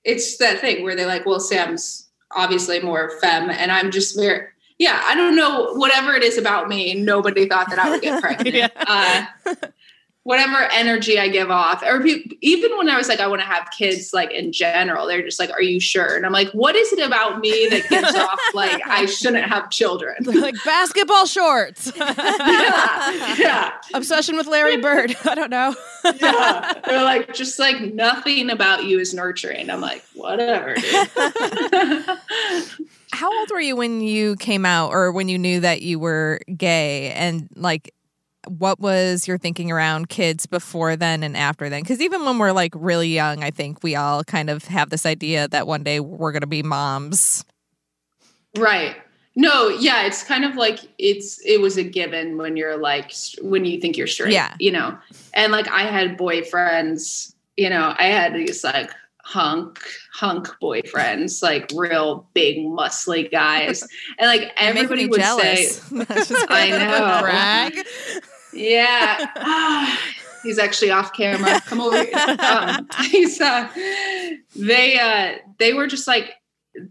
it's 0.04 0.36
that 0.38 0.60
thing 0.60 0.82
where 0.84 0.94
they're 0.94 1.06
like, 1.06 1.26
well, 1.26 1.40
Sam's 1.40 2.08
obviously 2.30 2.80
more 2.80 3.18
femme, 3.20 3.50
and 3.50 3.72
I'm 3.72 3.90
just 3.90 4.16
very. 4.16 4.46
Yeah, 4.78 5.00
I 5.02 5.16
don't 5.16 5.34
know. 5.34 5.72
Whatever 5.74 6.14
it 6.14 6.22
is 6.22 6.38
about 6.38 6.68
me, 6.68 6.94
nobody 6.94 7.48
thought 7.48 7.68
that 7.70 7.80
I 7.80 7.90
would 7.90 8.00
get 8.02 8.20
pregnant. 8.22 8.54
Yeah. 8.54 8.68
uh, 8.76 9.54
whatever 10.24 10.68
energy 10.72 11.18
I 11.18 11.28
give 11.28 11.50
off, 11.50 11.82
or 11.82 12.02
pe- 12.02 12.24
even 12.42 12.76
when 12.76 12.88
I 12.88 12.96
was 12.98 13.08
like, 13.08 13.20
I 13.20 13.26
want 13.26 13.40
to 13.40 13.46
have 13.46 13.68
kids, 13.76 14.12
like 14.12 14.30
in 14.30 14.52
general, 14.52 15.06
they're 15.06 15.22
just 15.22 15.38
like, 15.40 15.50
"Are 15.50 15.62
you 15.62 15.80
sure?" 15.80 16.16
And 16.16 16.26
I'm 16.26 16.32
like, 16.32 16.50
"What 16.50 16.76
is 16.76 16.92
it 16.92 17.04
about 17.04 17.40
me 17.40 17.66
that 17.70 17.88
gives 17.88 18.14
off 18.14 18.38
like 18.52 18.80
I 18.86 19.06
shouldn't 19.06 19.44
have 19.44 19.70
children?" 19.70 20.16
like 20.24 20.56
basketball 20.64 21.26
shorts. 21.26 21.92
yeah, 21.96 23.34
yeah, 23.38 23.72
Obsession 23.94 24.36
with 24.36 24.46
Larry 24.46 24.76
Bird. 24.76 25.16
I 25.24 25.34
don't 25.34 25.50
know. 25.50 25.74
yeah. 26.04 26.74
They're 26.84 27.04
like, 27.04 27.32
just 27.32 27.58
like 27.58 27.94
nothing 27.94 28.50
about 28.50 28.84
you 28.84 28.98
is 28.98 29.14
nurturing. 29.14 29.70
I'm 29.70 29.80
like, 29.80 30.04
whatever, 30.14 30.74
dude. 30.74 32.18
How 33.10 33.36
old 33.38 33.50
were 33.50 33.60
you 33.60 33.74
when 33.74 34.00
you 34.02 34.36
came 34.36 34.66
out 34.66 34.90
or 34.90 35.10
when 35.12 35.28
you 35.28 35.38
knew 35.38 35.60
that 35.60 35.80
you 35.82 35.98
were 35.98 36.40
gay? 36.56 37.12
And 37.12 37.48
like, 37.56 37.94
what 38.50 38.80
was 38.80 39.28
your 39.28 39.38
thinking 39.38 39.70
around 39.70 40.08
kids 40.08 40.46
before 40.46 40.96
then 40.96 41.22
and 41.22 41.36
after 41.36 41.68
then? 41.68 41.82
Because 41.82 42.00
even 42.00 42.24
when 42.24 42.38
we're 42.38 42.52
like 42.52 42.72
really 42.74 43.08
young, 43.08 43.42
I 43.44 43.50
think 43.50 43.82
we 43.82 43.94
all 43.96 44.24
kind 44.24 44.50
of 44.50 44.64
have 44.64 44.90
this 44.90 45.04
idea 45.06 45.48
that 45.48 45.66
one 45.66 45.82
day 45.82 46.00
we're 46.00 46.32
going 46.32 46.40
to 46.42 46.46
be 46.46 46.62
moms. 46.62 47.44
right. 48.56 48.96
No, 49.36 49.68
yeah, 49.68 50.04
it's 50.04 50.24
kind 50.24 50.44
of 50.44 50.56
like 50.56 50.80
it's 50.98 51.38
it 51.46 51.60
was 51.60 51.76
a 51.76 51.84
given 51.84 52.38
when 52.38 52.56
you're 52.56 52.76
like 52.76 53.12
when 53.40 53.64
you 53.64 53.80
think 53.80 53.96
you're 53.96 54.08
straight, 54.08 54.32
Yeah. 54.32 54.56
you 54.58 54.72
know. 54.72 54.98
And 55.32 55.52
like 55.52 55.68
I 55.68 55.82
had 55.82 56.18
boyfriends, 56.18 57.34
you 57.56 57.70
know, 57.70 57.94
I 57.96 58.06
had 58.06 58.34
these 58.34 58.64
like 58.64 58.90
hunk 59.22 59.78
hunk 60.12 60.48
boyfriends, 60.60 61.40
like 61.40 61.70
real 61.72 62.28
big 62.34 62.58
muscly 62.58 63.30
guys, 63.30 63.86
and 64.18 64.26
like 64.26 64.50
everybody 64.56 65.06
would 65.06 65.20
jealous. 65.20 65.76
say, 65.82 66.04
I 66.48 66.70
know. 66.70 67.20
Brag. 67.22 67.86
Yeah. 68.58 69.30
Ah, 69.36 70.00
he's 70.42 70.58
actually 70.58 70.90
off 70.90 71.12
camera. 71.12 71.60
Come 71.66 71.80
over. 71.80 72.04
Um, 72.42 72.88
he's 73.10 73.40
uh 73.40 73.68
they 74.56 74.98
uh 74.98 75.38
they 75.58 75.72
were 75.72 75.86
just 75.86 76.06
like 76.06 76.34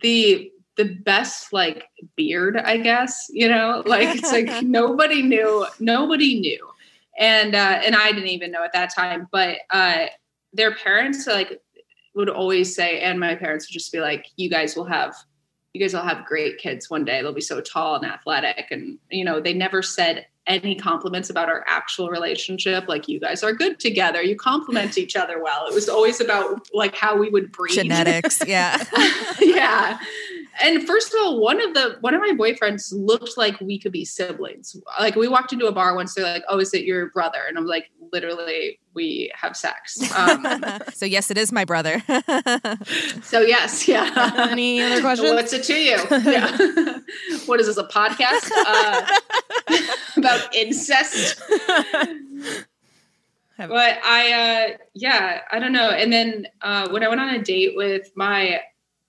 the 0.01 0.51
the 0.75 0.85
best 0.85 1.51
like 1.51 1.85
beard, 2.15 2.55
I 2.57 2.77
guess, 2.77 3.27
you 3.29 3.49
know? 3.49 3.83
Like 3.85 4.17
it's 4.17 4.31
like 4.31 4.61
nobody 4.63 5.21
knew, 5.23 5.65
nobody 5.79 6.39
knew. 6.39 6.67
And 7.17 7.55
uh 7.55 7.81
and 7.83 7.95
I 7.95 8.11
didn't 8.11 8.29
even 8.29 8.51
know 8.51 8.63
at 8.63 8.73
that 8.73 8.93
time, 8.93 9.27
but 9.31 9.57
uh 9.71 10.05
their 10.53 10.75
parents 10.75 11.27
like 11.27 11.61
would 12.15 12.29
always 12.29 12.75
say 12.75 13.01
and 13.01 13.19
my 13.19 13.35
parents 13.35 13.67
would 13.67 13.73
just 13.73 13.91
be 13.91 13.99
like 13.99 14.27
you 14.37 14.49
guys 14.49 14.75
will 14.75 14.85
have 14.85 15.15
you 15.77 15.85
guys 15.85 15.93
will 15.93 16.01
have 16.01 16.25
great 16.25 16.57
kids 16.57 16.89
one 16.89 17.05
day. 17.05 17.21
They'll 17.21 17.33
be 17.33 17.41
so 17.41 17.61
tall 17.61 17.95
and 17.95 18.05
athletic. 18.05 18.67
And, 18.71 18.97
you 19.11 19.23
know, 19.23 19.39
they 19.39 19.53
never 19.53 19.83
said 19.83 20.25
any 20.47 20.75
compliments 20.75 21.29
about 21.29 21.49
our 21.49 21.63
actual 21.67 22.09
relationship. 22.09 22.87
Like, 22.87 23.07
you 23.07 23.19
guys 23.19 23.43
are 23.43 23.53
good 23.53 23.79
together. 23.79 24.21
You 24.21 24.35
compliment 24.35 24.97
each 24.97 25.15
other 25.15 25.41
well. 25.41 25.67
It 25.67 25.73
was 25.73 25.89
always 25.89 26.19
about 26.19 26.67
like 26.73 26.95
how 26.95 27.17
we 27.17 27.29
would 27.29 27.51
breed. 27.51 27.73
Genetics. 27.73 28.41
Yeah. 28.47 28.83
yeah. 29.41 29.99
And 30.61 30.87
first 30.87 31.13
of 31.13 31.19
all, 31.21 31.39
one 31.39 31.61
of 31.61 31.73
the 31.73 31.97
one 32.01 32.13
of 32.13 32.21
my 32.21 32.31
boyfriends 32.31 32.91
looked 32.91 33.37
like 33.37 33.59
we 33.61 33.77
could 33.77 33.91
be 33.91 34.05
siblings. 34.05 34.75
Like 34.99 35.15
we 35.15 35.27
walked 35.27 35.53
into 35.53 35.67
a 35.67 35.71
bar 35.71 35.95
once, 35.95 36.15
they're 36.15 36.25
like, 36.25 36.43
"Oh, 36.49 36.59
is 36.59 36.73
it 36.73 36.83
your 36.83 37.11
brother?" 37.11 37.39
And 37.47 37.57
I'm 37.57 37.67
like, 37.67 37.91
"Literally, 38.11 38.79
we 38.97 39.31
have 39.35 39.55
sex." 39.55 40.01
Um, 40.17 40.45
so, 40.93 41.05
yes, 41.05 41.29
it 41.31 41.37
is 41.37 41.51
my 41.51 41.63
brother. 41.63 42.01
so 43.23 43.41
yes, 43.41 43.87
yeah. 43.87 44.33
Any 44.51 44.81
other 44.81 45.01
questions? 45.01 45.31
What's 45.31 45.53
it 45.53 45.63
to 45.65 45.75
you? 45.75 45.97
Yeah. 46.11 46.99
what 47.45 47.59
is 47.59 47.67
this, 47.67 47.77
a 47.77 47.83
podcast 47.83 48.51
uh, 48.65 49.05
about 50.17 50.55
incest? 50.55 51.39
But 53.57 53.99
I, 54.03 54.31
uh, 54.31 54.77
yeah, 54.93 55.41
I 55.51 55.59
don't 55.59 55.73
know. 55.73 55.89
And 55.89 56.11
then 56.11 56.47
uh, 56.61 56.89
when 56.89 57.03
I 57.03 57.07
went 57.07 57.21
on 57.21 57.29
a 57.29 57.41
date 57.41 57.75
with 57.75 58.11
my 58.15 58.61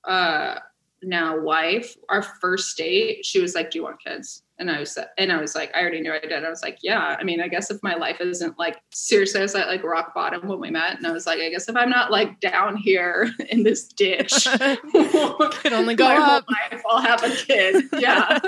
uh, 0.05 0.59
now 1.03 1.39
wife, 1.39 1.95
our 2.09 2.23
first 2.23 2.77
date, 2.77 3.25
she 3.25 3.41
was 3.41 3.55
like, 3.55 3.71
"Do 3.71 3.79
you 3.79 3.85
want 3.85 4.03
kids?" 4.03 4.43
And 4.61 4.71
I 4.71 4.81
was, 4.81 4.99
and 5.17 5.31
I 5.31 5.41
was 5.41 5.55
like, 5.55 5.71
I 5.77 5.81
already 5.81 6.01
knew 6.01 6.13
I 6.13 6.19
did. 6.19 6.45
I 6.45 6.51
was 6.51 6.63
like, 6.65 6.79
yeah. 6.83 7.17
I 7.17 7.23
mean, 7.23 7.41
I 7.41 7.47
guess 7.47 7.71
if 7.71 7.81
my 7.85 7.95
life 7.95 8.21
isn't 8.21 8.59
like 8.59 8.81
seriously, 8.93 9.39
I 9.39 9.45
was 9.45 9.55
at 9.55 9.69
like 9.69 9.85
rock 9.85 10.13
bottom 10.15 10.49
when 10.49 10.59
we 10.59 10.69
met, 10.71 10.97
and 10.97 11.07
I 11.07 11.13
was 11.13 11.27
like, 11.29 11.39
I 11.39 11.49
guess 11.51 11.69
if 11.69 11.77
I'm 11.77 11.91
not 11.91 12.11
like 12.11 12.41
down 12.41 12.77
here 12.77 13.31
in 13.51 13.63
this 13.63 13.87
ditch, 13.87 14.47
Can 14.53 15.73
only 15.73 15.95
go 15.95 16.07
up. 16.09 16.45
life, 16.49 16.83
I'll 16.91 17.01
have 17.01 17.23
a 17.23 17.31
kid. 17.31 17.85
Yeah. 17.99 18.39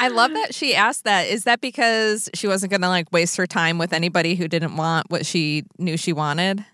I 0.00 0.08
love 0.08 0.32
that 0.32 0.54
she 0.54 0.74
asked 0.74 1.04
that. 1.04 1.28
Is 1.28 1.44
that 1.44 1.60
because 1.60 2.28
she 2.34 2.48
wasn't 2.48 2.70
going 2.70 2.80
to 2.80 2.88
like 2.88 3.12
waste 3.12 3.36
her 3.36 3.46
time 3.46 3.78
with 3.78 3.92
anybody 3.92 4.34
who 4.34 4.48
didn't 4.48 4.76
want 4.76 5.08
what 5.10 5.24
she 5.24 5.64
knew 5.78 5.96
she 5.96 6.12
wanted? 6.12 6.64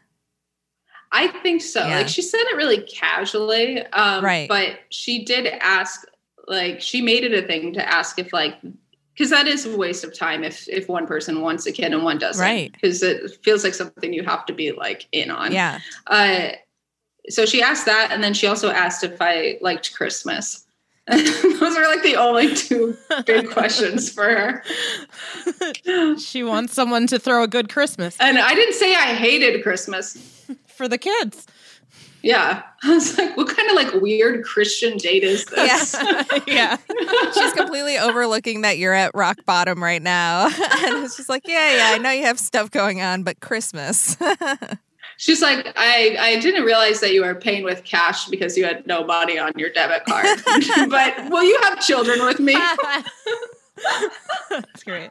I 1.13 1.29
think 1.29 1.63
so. 1.63 1.87
Yeah. 1.87 1.99
Like 1.99 2.09
she 2.09 2.23
said 2.23 2.41
it 2.41 2.57
really 2.57 2.83
casually. 2.83 3.85
Um, 3.87 4.25
Right. 4.25 4.49
But 4.49 4.81
she 4.91 5.25
did 5.25 5.47
ask, 5.47 6.07
like, 6.47 6.81
she 6.81 7.01
made 7.01 7.25
it 7.25 7.33
a 7.33 7.47
thing 7.47 7.73
to 7.75 7.89
ask 7.89 8.19
if, 8.19 8.33
like, 8.33 8.55
because 9.15 9.31
that 9.31 9.49
is 9.49 9.67
a 9.67 9.77
waste 9.77 10.05
of 10.05 10.17
time 10.17 10.45
if 10.45 10.69
if 10.69 10.89
one 10.89 11.05
person 11.05 11.41
wants 11.41 11.67
a 11.67 11.73
kid 11.73 11.93
and 11.93 12.05
one 12.05 12.19
doesn't. 12.19 12.45
Right. 12.45 12.71
Because 12.73 13.03
it 13.03 13.37
feels 13.43 13.65
like 13.65 13.75
something 13.75 14.13
you 14.13 14.23
have 14.23 14.47
to 14.47 14.53
be 14.53 14.71
like 14.73 15.07
in 15.11 15.31
on. 15.31 15.51
Yeah. 15.51 15.81
Uh, 16.07 16.51
so 17.29 17.45
she 17.45 17.61
asked 17.61 17.85
that, 17.87 18.11
and 18.13 18.23
then 18.23 18.33
she 18.33 18.47
also 18.47 18.71
asked 18.71 19.03
if 19.05 19.21
I 19.21 19.59
liked 19.61 19.95
Christmas. 19.95 20.65
Those 21.09 21.77
are 21.77 21.89
like 21.89 22.03
the 22.03 22.17
only 22.17 22.55
two 22.55 22.97
big 23.25 23.51
questions 23.53 24.13
for 24.13 24.25
her. 24.25 24.63
She 26.19 26.43
wants 26.43 26.75
someone 26.75 27.07
to 27.07 27.19
throw 27.19 27.43
a 27.43 27.49
good 27.49 27.71
Christmas 27.71 28.15
And 28.21 28.39
I 28.39 28.55
didn't 28.55 28.75
say 28.75 28.95
I 28.95 29.15
hated 29.15 29.63
Christmas. 29.63 30.19
For 30.79 30.89
the 30.89 30.97
kids. 30.97 31.47
Yeah. 32.23 32.63
I 32.83 32.95
was 32.95 33.19
like, 33.19 33.37
what 33.37 33.55
kind 33.55 33.69
of 33.69 33.77
like 33.77 34.01
weird 34.01 34.45
Christian 34.45 34.97
date 34.97 35.25
is 35.25 35.45
this? 35.57 35.95
Yeah. 35.95 36.39
yeah. 36.47 36.77
She's 37.35 37.53
completely 37.53 37.99
overlooking 37.99 38.63
that 38.63 38.79
you're 38.79 38.95
at 38.95 39.11
rock 39.15 39.45
bottom 39.45 39.83
right 39.83 40.01
now. 40.03 40.47
and 40.47 41.05
it's 41.05 41.17
just 41.17 41.29
like, 41.29 41.47
yeah, 41.47 41.77
yeah, 41.77 41.95
I 41.95 41.99
know 41.99 42.11
you 42.11 42.25
have 42.25 42.39
stuff 42.39 42.71
going 42.71 43.03
on, 43.03 43.23
but 43.25 43.41
Christmas. 43.41 44.17
She's 45.17 45.43
like, 45.43 45.73
I, 45.77 46.17
I 46.19 46.39
didn't 46.39 46.63
realize 46.63 47.01
that 47.01 47.13
you 47.13 47.23
were 47.25 47.35
paying 47.35 47.65
with 47.65 47.83
cash 47.83 48.29
because 48.29 48.57
you 48.57 48.65
had 48.65 48.87
no 48.87 49.05
money 49.05 49.37
on 49.37 49.53
your 49.57 49.71
debit 49.71 50.05
card. 50.05 50.27
but 50.89 51.29
will 51.31 51.43
you 51.43 51.59
have 51.65 51.81
children 51.81 52.25
with 52.25 52.39
me? 52.39 52.57
That's 54.51 54.85
great. 54.85 55.11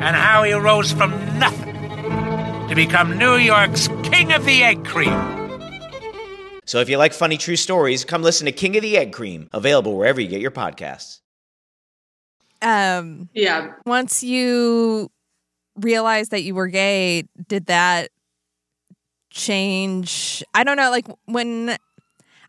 and 0.00 0.14
how 0.16 0.42
he 0.44 0.52
rose 0.52 0.92
from 0.92 1.10
nothing 1.38 1.74
to 2.68 2.74
become 2.74 3.16
New 3.18 3.36
York's 3.36 3.88
King 4.04 4.32
of 4.32 4.44
the 4.44 4.62
Egg 4.62 4.84
Cream. 4.84 5.12
So 6.66 6.80
if 6.80 6.88
you 6.88 6.98
like 6.98 7.12
funny 7.14 7.38
true 7.38 7.56
stories, 7.56 8.04
come 8.04 8.22
listen 8.22 8.44
to 8.46 8.52
King 8.52 8.76
of 8.76 8.82
the 8.82 8.96
Egg 8.98 9.12
Cream, 9.12 9.48
available 9.52 9.96
wherever 9.96 10.20
you 10.20 10.28
get 10.28 10.40
your 10.40 10.50
podcasts. 10.50 11.20
um, 12.60 13.28
Yeah. 13.32 13.72
once 13.86 14.22
you 14.22 15.10
realized 15.76 16.30
that 16.32 16.42
you 16.42 16.54
were 16.54 16.66
gay, 16.68 17.22
did 17.48 17.66
that 17.66 18.10
change? 19.30 20.42
I 20.54 20.64
don't 20.64 20.76
know. 20.76 20.90
Like 20.90 21.06
when 21.26 21.76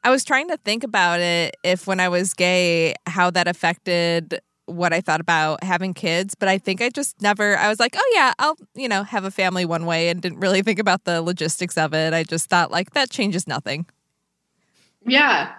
I 0.03 0.09
was 0.09 0.23
trying 0.23 0.47
to 0.49 0.57
think 0.57 0.83
about 0.83 1.19
it, 1.19 1.55
if 1.63 1.87
when 1.87 1.99
I 1.99 2.09
was 2.09 2.33
gay, 2.33 2.95
how 3.05 3.29
that 3.31 3.47
affected 3.47 4.39
what 4.69 4.93
I 4.93 5.01
thought 5.01 5.21
about 5.21 5.63
having 5.63 5.93
kids, 5.93 6.35
but 6.35 6.47
I 6.47 6.57
think 6.57 6.81
I 6.81 6.89
just 6.89 7.21
never, 7.21 7.57
I 7.57 7.69
was 7.69 7.79
like, 7.79 7.95
oh 7.97 8.11
yeah, 8.13 8.33
I'll, 8.39 8.57
you 8.75 8.87
know, 8.87 9.03
have 9.03 9.23
a 9.23 9.31
family 9.31 9.65
one 9.65 9.85
way 9.85 10.09
and 10.09 10.21
didn't 10.21 10.39
really 10.39 10.61
think 10.61 10.79
about 10.79 11.03
the 11.03 11.21
logistics 11.21 11.77
of 11.77 11.93
it. 11.93 12.13
I 12.13 12.23
just 12.23 12.49
thought 12.49 12.71
like 12.71 12.91
that 12.91 13.09
changes 13.09 13.47
nothing. 13.47 13.85
Yeah. 15.05 15.51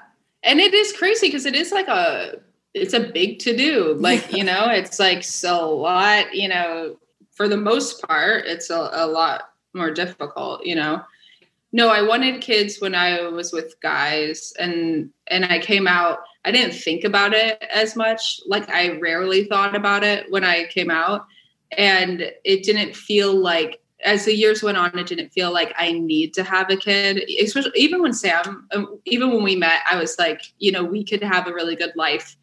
And 0.42 0.60
it 0.60 0.74
is 0.74 0.92
crazy 0.92 1.28
because 1.28 1.46
it 1.46 1.54
is 1.54 1.72
like 1.72 1.88
a 1.88 2.36
it's 2.72 2.94
a 2.94 3.00
big 3.00 3.40
to 3.40 3.56
do. 3.56 3.96
Like, 4.00 4.32
you 4.32 4.44
know, 4.44 4.66
it's 4.68 4.98
like 4.98 5.24
so 5.24 5.64
a 5.64 5.74
lot, 5.74 6.34
you 6.34 6.48
know, 6.48 6.96
for 7.32 7.48
the 7.48 7.56
most 7.56 8.02
part, 8.02 8.46
it's 8.46 8.70
a, 8.70 8.90
a 8.92 9.06
lot 9.06 9.50
more 9.74 9.90
difficult, 9.90 10.64
you 10.64 10.74
know. 10.74 11.02
No, 11.72 11.88
I 11.88 12.02
wanted 12.02 12.40
kids 12.40 12.80
when 12.80 12.94
I 12.94 13.28
was 13.28 13.52
with 13.52 13.80
guys 13.80 14.52
and 14.58 15.10
and 15.28 15.44
I 15.44 15.60
came 15.60 15.86
out, 15.86 16.18
I 16.44 16.50
didn't 16.50 16.74
think 16.74 17.04
about 17.04 17.32
it 17.32 17.62
as 17.72 17.94
much. 17.94 18.40
Like 18.46 18.68
I 18.68 18.98
rarely 18.98 19.44
thought 19.44 19.76
about 19.76 20.02
it 20.02 20.30
when 20.30 20.42
I 20.42 20.66
came 20.66 20.90
out. 20.90 21.26
And 21.76 22.32
it 22.44 22.64
didn't 22.64 22.96
feel 22.96 23.32
like 23.32 23.80
as 24.04 24.24
the 24.24 24.34
years 24.34 24.62
went 24.62 24.78
on, 24.78 24.98
it 24.98 25.06
didn't 25.06 25.28
feel 25.30 25.52
like 25.52 25.72
I 25.78 25.92
need 25.92 26.34
to 26.34 26.42
have 26.42 26.70
a 26.70 26.76
kid. 26.76 27.22
Especially 27.40 27.70
even 27.76 28.02
when 28.02 28.12
Sam, 28.12 28.66
um, 28.72 28.98
even 29.04 29.30
when 29.30 29.44
we 29.44 29.54
met, 29.54 29.82
I 29.88 29.96
was 29.96 30.18
like, 30.18 30.42
you 30.58 30.72
know, 30.72 30.82
we 30.82 31.04
could 31.04 31.22
have 31.22 31.46
a 31.46 31.54
really 31.54 31.76
good 31.76 31.92
life 31.94 32.36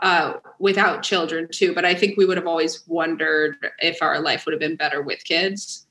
uh, 0.00 0.34
without 0.58 1.04
children 1.04 1.46
too. 1.52 1.74
But 1.74 1.84
I 1.84 1.94
think 1.94 2.16
we 2.16 2.24
would 2.24 2.38
have 2.38 2.46
always 2.48 2.82
wondered 2.88 3.56
if 3.78 4.02
our 4.02 4.20
life 4.20 4.44
would 4.44 4.52
have 4.52 4.60
been 4.60 4.76
better 4.76 5.02
with 5.02 5.22
kids. 5.22 5.86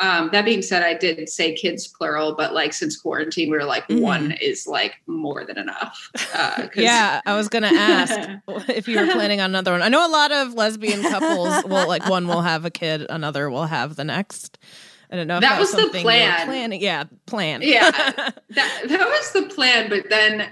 Um, 0.00 0.30
that 0.32 0.44
being 0.44 0.62
said, 0.62 0.82
I 0.82 0.94
did 0.94 1.28
say 1.28 1.54
kids 1.54 1.86
plural, 1.86 2.34
but 2.34 2.54
like 2.54 2.72
since 2.72 2.96
quarantine, 2.98 3.50
we 3.50 3.56
were 3.58 3.64
like 3.64 3.86
Mhm. 3.88 4.00
one 4.00 4.32
is 4.40 4.66
like 4.66 4.94
more 5.06 5.44
than 5.44 5.58
enough. 5.58 6.10
Uh, 6.34 6.68
Yeah, 6.74 7.20
I 7.26 7.36
was 7.36 7.48
gonna 7.48 7.68
ask 7.74 8.18
if 8.68 8.88
you 8.88 8.98
were 8.98 9.06
planning 9.08 9.40
on 9.40 9.50
another 9.50 9.72
one. 9.72 9.82
I 9.82 9.88
know 9.88 10.06
a 10.06 10.10
lot 10.10 10.32
of 10.32 10.54
lesbian 10.54 11.02
couples 11.02 11.62
will 11.64 11.86
like 11.86 12.08
one 12.08 12.26
will 12.26 12.42
have 12.42 12.64
a 12.64 12.70
kid, 12.70 13.06
another 13.10 13.50
will 13.50 13.66
have 13.66 13.96
the 13.96 14.04
next. 14.04 14.58
I 15.12 15.16
don't 15.16 15.26
know. 15.26 15.36
If 15.36 15.40
That 15.42 15.58
was 15.58 15.70
the 15.72 15.78
something 15.78 16.00
you 16.00 16.04
plan. 16.04 16.46
Planning, 16.46 16.80
yeah, 16.80 17.04
plan. 17.26 17.62
yeah 17.62 17.90
that, 17.90 18.32
that 18.50 19.06
was 19.08 19.32
the 19.32 19.42
plan 19.54 19.88
but 19.90 20.08
then 20.08 20.48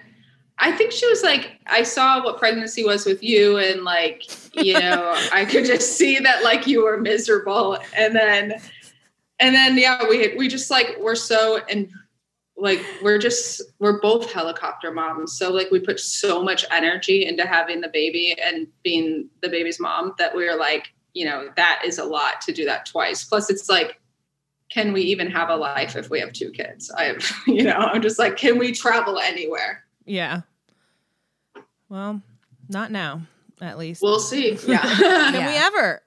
i 0.59 0.73
think 0.73 0.91
she 0.91 1.07
was 1.09 1.23
like 1.23 1.53
i 1.69 1.83
saw 1.85 2.23
what 2.25 2.37
pregnancy 2.39 2.85
was 2.85 3.07
with 3.07 3.23
you 3.23 3.57
and 3.59 3.85
like 3.85 4.25
you 4.55 4.73
know 4.75 5.15
i 5.33 5.45
could 5.45 5.65
just 5.65 5.97
see 5.97 6.19
that 6.19 6.43
like 6.43 6.67
you 6.67 6.83
were 6.83 6.99
miserable 6.99 7.79
and 7.97 8.15
then 8.17 8.61
and 9.41 9.55
then 9.55 9.77
yeah 9.79 10.07
we 10.09 10.35
we 10.37 10.49
just 10.49 10.71
like 10.71 10.97
we're 11.01 11.15
so 11.15 11.61
and 11.71 11.91
like 12.57 12.85
we're 13.03 13.19
just 13.19 13.63
we're 13.79 14.01
both 14.01 14.33
helicopter 14.33 14.91
moms 14.93 15.37
so 15.39 15.53
like 15.53 15.71
we 15.71 15.79
put 15.79 16.01
so 16.01 16.43
much 16.43 16.65
energy 16.73 17.25
into 17.27 17.47
having 17.47 17.81
the 17.81 17.89
baby 17.89 18.37
and 18.43 18.67
being 18.83 19.29
the 19.43 19.49
baby's 19.49 19.79
mom 19.79 20.13
that 20.19 20.35
we 20.35 20.49
are 20.49 20.57
like 20.57 20.93
you 21.15 21.25
know 21.25 21.49
that 21.57 21.81
is 21.87 21.99
a 21.99 22.05
lot 22.05 22.41
to 22.41 22.53
do 22.53 22.65
that 22.65 22.85
twice 22.87 23.25
plus 23.25 23.49
it's 23.51 23.69
like 23.69 24.01
can 24.71 24.93
we 24.93 25.01
even 25.03 25.31
have 25.31 25.49
a 25.49 25.57
life 25.57 25.97
if 25.97 26.11
we 26.11 26.21
have 26.21 26.31
two 26.35 26.51
kids? 26.51 26.91
I 26.91 27.05
have, 27.05 27.25
you 27.47 27.63
know, 27.63 27.73
I'm 27.73 28.03
just 28.03 28.19
like, 28.19 28.37
can 28.37 28.59
we 28.59 28.71
travel 28.73 29.19
anywhere? 29.19 29.83
Yeah. 30.05 30.43
Well, 31.89 32.21
not 32.69 32.93
now, 32.93 33.23
at 33.63 33.79
least. 33.79 34.03
We'll 34.03 34.21
see. 34.21 34.59
Yeah. 34.67 34.83
Can 34.83 35.35
Yeah. 35.35 35.47
we 35.47 35.57
ever? 35.57 36.03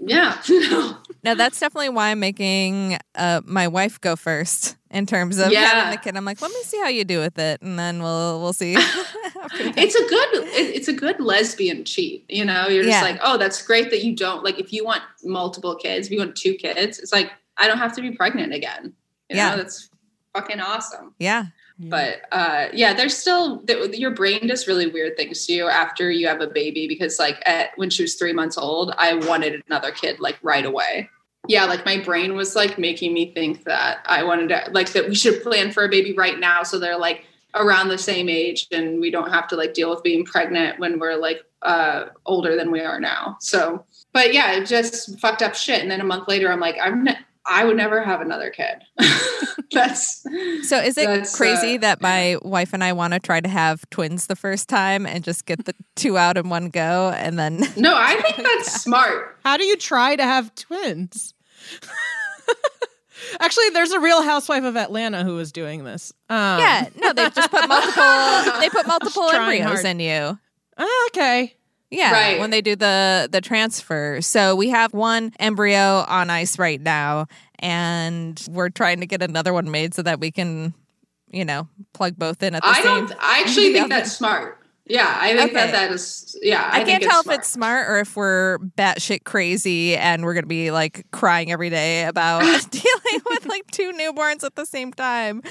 yeah. 0.00 0.96
No, 1.22 1.34
that's 1.34 1.60
definitely 1.60 1.90
why 1.90 2.10
I'm 2.10 2.20
making 2.20 2.98
uh, 3.14 3.40
my 3.44 3.68
wife 3.68 4.00
go 4.00 4.16
first 4.16 4.76
in 4.90 5.06
terms 5.06 5.38
of 5.38 5.52
Yeah. 5.52 5.66
having 5.66 5.90
the 5.90 5.96
kid. 6.02 6.16
I'm 6.16 6.24
like, 6.24 6.40
let 6.40 6.50
me 6.50 6.62
see 6.62 6.78
how 6.78 6.88
you 6.88 7.04
do 7.04 7.20
with 7.20 7.38
it, 7.38 7.60
and 7.62 7.78
then 7.78 8.02
we'll 8.02 8.40
we'll 8.40 8.52
see. 8.52 8.74
it's 9.54 9.94
a 9.94 10.08
good, 10.08 10.28
it, 10.54 10.76
it's 10.76 10.88
a 10.88 10.92
good 10.92 11.20
lesbian 11.20 11.84
cheat. 11.84 12.24
You 12.28 12.44
know, 12.44 12.68
you're 12.68 12.84
just 12.84 12.98
Yeah. 13.02 13.02
like, 13.10 13.20
oh, 13.22 13.36
that's 13.36 13.60
great 13.62 13.90
that 13.90 14.04
you 14.04 14.14
don't 14.14 14.44
like, 14.44 14.58
if 14.58 14.72
you 14.72 14.84
want 14.84 15.02
multiple 15.24 15.74
kids, 15.76 16.06
if 16.06 16.12
you 16.12 16.18
want 16.18 16.36
two 16.36 16.54
kids, 16.54 16.98
it's 16.98 17.12
like, 17.12 17.30
I 17.56 17.66
don't 17.68 17.78
have 17.78 17.94
to 17.96 18.00
be 18.02 18.10
pregnant 18.12 18.52
again. 18.54 18.92
You 19.28 19.36
Yeah. 19.36 19.50
know, 19.50 19.56
that's 19.58 19.90
fucking 20.34 20.60
awesome. 20.60 21.14
yeah, 21.18 21.46
but 21.88 22.22
uh 22.32 22.68
yeah 22.72 22.92
there's 22.92 23.16
still 23.16 23.60
th- 23.60 23.98
your 23.98 24.10
brain 24.10 24.46
does 24.46 24.68
really 24.68 24.86
weird 24.86 25.16
things 25.16 25.46
to 25.46 25.52
you 25.52 25.68
after 25.68 26.10
you 26.10 26.26
have 26.26 26.40
a 26.40 26.46
baby 26.46 26.86
because 26.86 27.18
like 27.18 27.42
at 27.46 27.70
when 27.76 27.88
she 27.88 28.02
was 28.02 28.16
three 28.16 28.32
months 28.34 28.58
old 28.58 28.92
i 28.98 29.14
wanted 29.14 29.62
another 29.66 29.90
kid 29.90 30.20
like 30.20 30.38
right 30.42 30.66
away. 30.66 31.08
Yeah 31.48 31.64
like 31.64 31.86
my 31.86 31.98
brain 31.98 32.36
was 32.36 32.54
like 32.54 32.78
making 32.78 33.14
me 33.14 33.32
think 33.32 33.64
that 33.64 34.04
i 34.06 34.22
wanted 34.22 34.48
to 34.50 34.70
like 34.72 34.92
that 34.92 35.08
we 35.08 35.14
should 35.14 35.42
plan 35.42 35.72
for 35.72 35.84
a 35.84 35.88
baby 35.88 36.12
right 36.12 36.38
now 36.38 36.62
so 36.62 36.78
they're 36.78 36.98
like 36.98 37.24
around 37.54 37.88
the 37.88 37.98
same 37.98 38.28
age 38.28 38.66
and 38.70 39.00
we 39.00 39.10
don't 39.10 39.30
have 39.30 39.48
to 39.48 39.56
like 39.56 39.74
deal 39.74 39.90
with 39.90 40.02
being 40.02 40.24
pregnant 40.24 40.78
when 40.78 40.98
we're 40.98 41.16
like 41.16 41.42
uh 41.62 42.06
older 42.26 42.56
than 42.56 42.70
we 42.70 42.80
are 42.80 43.00
now. 43.00 43.36
So 43.40 43.84
but 44.12 44.32
yeah 44.32 44.52
it 44.52 44.66
just 44.66 45.18
fucked 45.18 45.42
up 45.42 45.54
shit. 45.54 45.82
And 45.82 45.90
then 45.90 46.00
a 46.00 46.04
month 46.04 46.28
later 46.28 46.50
i'm 46.50 46.60
like 46.60 46.76
i'm 46.80 47.04
not 47.04 47.16
I 47.46 47.64
would 47.64 47.76
never 47.76 48.02
have 48.02 48.20
another 48.20 48.50
kid. 48.50 48.82
that's 49.72 50.22
So 50.68 50.78
is 50.78 50.98
it 50.98 51.28
crazy 51.34 51.76
uh, 51.76 51.80
that 51.80 52.00
my 52.00 52.36
wife 52.42 52.72
and 52.72 52.84
I 52.84 52.92
want 52.92 53.14
to 53.14 53.18
try 53.20 53.40
to 53.40 53.48
have 53.48 53.88
twins 53.90 54.26
the 54.26 54.36
first 54.36 54.68
time 54.68 55.06
and 55.06 55.24
just 55.24 55.46
get 55.46 55.64
the 55.64 55.74
two 55.96 56.18
out 56.18 56.36
in 56.36 56.48
one 56.48 56.68
go 56.68 57.10
and 57.16 57.38
then 57.38 57.60
no, 57.76 57.94
I 57.96 58.20
think 58.22 58.36
that's 58.36 58.82
smart. 58.82 59.38
How 59.44 59.56
do 59.56 59.64
you 59.64 59.76
try 59.76 60.16
to 60.16 60.22
have 60.22 60.54
twins? 60.54 61.34
Actually, 63.38 63.68
there's 63.70 63.92
a 63.92 64.00
real 64.00 64.22
housewife 64.22 64.64
of 64.64 64.76
Atlanta 64.76 65.24
who 65.24 65.34
was 65.36 65.52
doing 65.52 65.84
this. 65.84 66.12
Um, 66.28 66.58
Yeah, 66.58 66.88
no, 66.96 67.12
they 67.12 67.28
just 67.30 67.50
put 67.50 67.68
multiple 67.68 68.60
they 68.60 68.68
put 68.70 68.86
multiple 68.86 69.30
embryos 69.30 69.62
hard. 69.82 69.86
in 69.86 70.00
you. 70.00 70.38
Ah, 70.78 71.06
okay. 71.08 71.54
Yeah, 71.90 72.12
Right. 72.12 72.38
when 72.38 72.50
they 72.50 72.60
do 72.60 72.76
the 72.76 73.28
the 73.30 73.40
transfer. 73.40 74.20
So 74.20 74.54
we 74.54 74.68
have 74.70 74.92
one 74.94 75.32
embryo 75.40 76.04
on 76.06 76.30
ice 76.30 76.58
right 76.58 76.80
now 76.80 77.26
and 77.58 78.40
we're 78.50 78.68
trying 78.70 79.00
to 79.00 79.06
get 79.06 79.22
another 79.22 79.52
one 79.52 79.70
made 79.70 79.94
so 79.94 80.02
that 80.02 80.20
we 80.20 80.30
can, 80.30 80.72
you 81.30 81.44
know, 81.44 81.68
plug 81.92 82.16
both 82.16 82.42
in 82.42 82.54
at 82.54 82.62
the 82.62 82.68
I 82.68 82.74
same 82.82 83.06
don't. 83.06 83.12
I 83.20 83.40
actually 83.40 83.72
think 83.72 83.88
that's 83.88 84.12
smart. 84.12 84.58
Yeah, 84.86 85.18
I 85.20 85.36
think 85.36 85.50
Okay. 85.50 85.54
that 85.54 85.72
that 85.72 85.92
is. 85.92 86.36
Yeah, 86.42 86.68
I, 86.72 86.80
I, 86.80 86.84
can't 86.84 87.00
tell 87.02 87.20
it's 87.20 87.28
if 87.28 87.34
it's 87.38 87.48
smart 87.48 87.88
or 87.88 88.00
if 88.00 88.16
we're 88.16 88.58
batshit 88.76 89.22
crazy 89.22 89.96
and 89.96 90.24
we're 90.24 90.34
gonna 90.34 90.46
be 90.48 90.72
like 90.72 91.06
crying 91.12 91.52
every 91.52 91.70
day 91.70 92.04
about 92.06 92.40
dealing 92.70 93.22
with 93.26 93.46
like 93.46 93.68
two 93.70 93.92
newborns 93.92 94.42
at 94.42 94.56
the 94.56 94.66
same 94.66 94.92
time. 94.92 95.42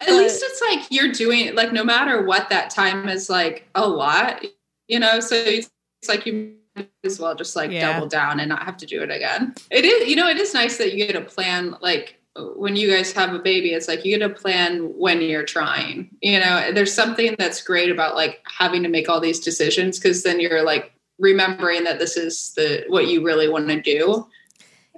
At 0.00 0.08
least 0.08 0.42
it's 0.44 0.60
like 0.60 0.90
you're 0.90 1.12
doing 1.12 1.54
like 1.54 1.72
no 1.72 1.84
matter 1.84 2.24
what 2.24 2.48
that 2.50 2.70
time 2.70 3.08
is 3.08 3.30
like 3.30 3.68
a 3.76 3.88
lot, 3.88 4.44
you 4.88 4.98
know. 4.98 5.20
So 5.20 5.36
it's 5.36 5.70
like 6.08 6.26
you 6.26 6.54
might 6.76 6.90
as 7.04 7.18
well 7.18 7.34
just 7.34 7.56
like 7.56 7.70
Yeah. 7.70 7.92
double 7.92 8.06
down 8.06 8.40
and 8.40 8.48
not 8.48 8.62
have 8.62 8.76
to 8.78 8.86
do 8.86 9.02
it 9.02 9.10
again. 9.10 9.54
It 9.70 9.84
is, 9.84 10.08
you 10.08 10.16
know, 10.16 10.28
it 10.28 10.36
is 10.36 10.54
nice 10.54 10.78
that 10.78 10.94
you 10.94 11.06
get 11.06 11.16
a 11.16 11.20
plan. 11.20 11.76
Like 11.80 12.20
when 12.56 12.76
you 12.76 12.90
guys 12.90 13.12
have 13.12 13.34
a 13.34 13.38
baby, 13.38 13.70
it's 13.72 13.88
like 13.88 14.04
you 14.04 14.16
get 14.16 14.30
a 14.30 14.34
plan 14.34 14.92
when 14.96 15.20
you're 15.20 15.44
trying. 15.44 16.10
You 16.20 16.40
know, 16.40 16.72
there's 16.72 16.92
something 16.92 17.34
that's 17.38 17.62
great 17.62 17.90
about 17.90 18.14
like 18.14 18.42
having 18.46 18.82
to 18.84 18.88
make 18.88 19.08
all 19.08 19.20
these 19.20 19.40
decisions 19.40 19.98
because 19.98 20.22
then 20.22 20.40
you're 20.40 20.62
like 20.62 20.92
remembering 21.18 21.84
that 21.84 21.98
this 21.98 22.16
is 22.16 22.52
the 22.56 22.84
what 22.88 23.08
you 23.08 23.22
really 23.24 23.48
want 23.48 23.68
to 23.68 23.80
do. 23.82 24.26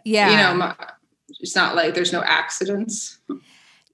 Yeah. 0.04 0.30
You 0.30 0.58
know, 0.58 0.74
it's 1.40 1.56
not 1.56 1.74
like 1.74 1.94
there's 1.94 2.12
no 2.12 2.22
accidents. 2.22 3.18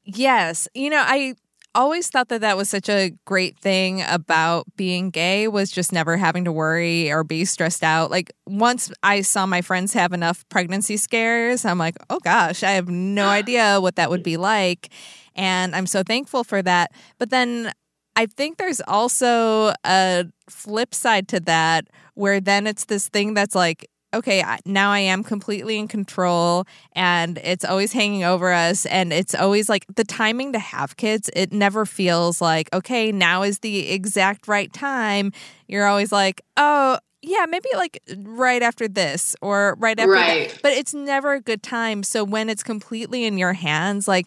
Yes. 0.04 0.68
You 0.74 0.90
know, 0.90 1.02
I 1.06 1.34
always 1.74 2.08
thought 2.08 2.28
that 2.28 2.40
that 2.40 2.56
was 2.56 2.68
such 2.68 2.88
a 2.88 3.12
great 3.24 3.58
thing 3.58 4.02
about 4.08 4.66
being 4.76 5.10
gay 5.10 5.48
was 5.48 5.70
just 5.70 5.92
never 5.92 6.16
having 6.16 6.44
to 6.44 6.52
worry 6.52 7.10
or 7.10 7.24
be 7.24 7.44
stressed 7.44 7.82
out. 7.84 8.10
Like 8.10 8.32
once 8.46 8.90
I 9.02 9.20
saw 9.20 9.46
my 9.46 9.62
friends 9.62 9.92
have 9.92 10.12
enough 10.12 10.44
pregnancy 10.48 10.96
scares, 10.96 11.64
I'm 11.64 11.78
like, 11.78 11.96
"Oh 12.10 12.18
gosh, 12.20 12.62
I 12.62 12.72
have 12.72 12.88
no 12.88 13.28
idea 13.40 13.80
what 13.80 13.96
that 13.96 14.10
would 14.10 14.22
be 14.22 14.36
like." 14.36 14.90
And 15.34 15.74
I'm 15.76 15.86
so 15.86 16.02
thankful 16.02 16.44
for 16.44 16.62
that. 16.62 16.92
But 17.18 17.30
then 17.30 17.72
I 18.16 18.26
think 18.26 18.58
there's 18.58 18.80
also 18.88 19.72
a 19.84 20.24
flip 20.50 20.92
side 20.94 21.28
to 21.28 21.40
that 21.40 21.86
where 22.14 22.40
then 22.40 22.66
it's 22.66 22.86
this 22.86 23.08
thing 23.08 23.34
that's 23.34 23.54
like, 23.54 23.88
okay, 24.14 24.42
now 24.64 24.90
I 24.90 25.00
am 25.00 25.22
completely 25.22 25.78
in 25.78 25.88
control 25.88 26.64
and 26.92 27.38
it's 27.44 27.64
always 27.64 27.92
hanging 27.92 28.24
over 28.24 28.52
us. 28.52 28.86
And 28.86 29.12
it's 29.12 29.34
always 29.34 29.68
like 29.68 29.84
the 29.94 30.04
timing 30.04 30.52
to 30.54 30.58
have 30.58 30.96
kids, 30.96 31.30
it 31.34 31.52
never 31.52 31.84
feels 31.84 32.40
like, 32.40 32.68
okay, 32.72 33.12
now 33.12 33.42
is 33.42 33.58
the 33.60 33.90
exact 33.90 34.48
right 34.48 34.72
time. 34.72 35.32
You're 35.66 35.86
always 35.86 36.10
like, 36.12 36.40
oh, 36.56 36.98
yeah, 37.20 37.46
maybe 37.48 37.68
like 37.74 38.00
right 38.18 38.62
after 38.62 38.88
this 38.88 39.36
or 39.42 39.76
right 39.78 39.98
after 39.98 40.10
Right. 40.12 40.48
that. 40.48 40.62
But 40.62 40.72
it's 40.72 40.94
never 40.94 41.34
a 41.34 41.40
good 41.40 41.62
time. 41.62 42.02
So 42.02 42.24
when 42.24 42.48
it's 42.48 42.62
completely 42.62 43.24
in 43.24 43.36
your 43.36 43.52
hands, 43.52 44.08
like 44.08 44.26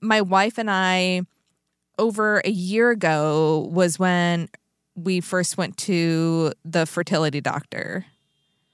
my 0.00 0.20
wife 0.20 0.58
and 0.58 0.70
I, 0.70 1.22
over 1.98 2.40
a 2.44 2.50
year 2.50 2.90
ago 2.90 3.68
was 3.72 3.98
when 3.98 4.48
we 4.94 5.20
first 5.20 5.56
went 5.56 5.76
to 5.78 6.52
the 6.64 6.86
fertility 6.86 7.40
doctor 7.40 8.04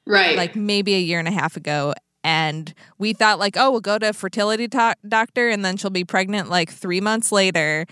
Right. 0.07 0.37
like 0.37 0.55
maybe 0.55 0.95
a 0.95 1.01
year 1.01 1.19
and 1.19 1.29
a 1.29 1.33
half 1.33 1.57
ago 1.57 1.95
and 2.23 2.75
we 2.99 3.13
thought 3.13 3.39
like 3.39 3.57
oh 3.57 3.71
we'll 3.71 3.81
go 3.81 3.99
to 3.99 4.11
a 4.11 4.13
fertility 4.13 4.69
to- 4.69 4.97
doctor 5.07 5.49
and 5.49 5.65
then 5.65 5.77
she'll 5.77 5.91
be 5.91 6.05
pregnant 6.05 6.51
like 6.51 6.71
three 6.71 7.01
months 7.01 7.33
later 7.33 7.87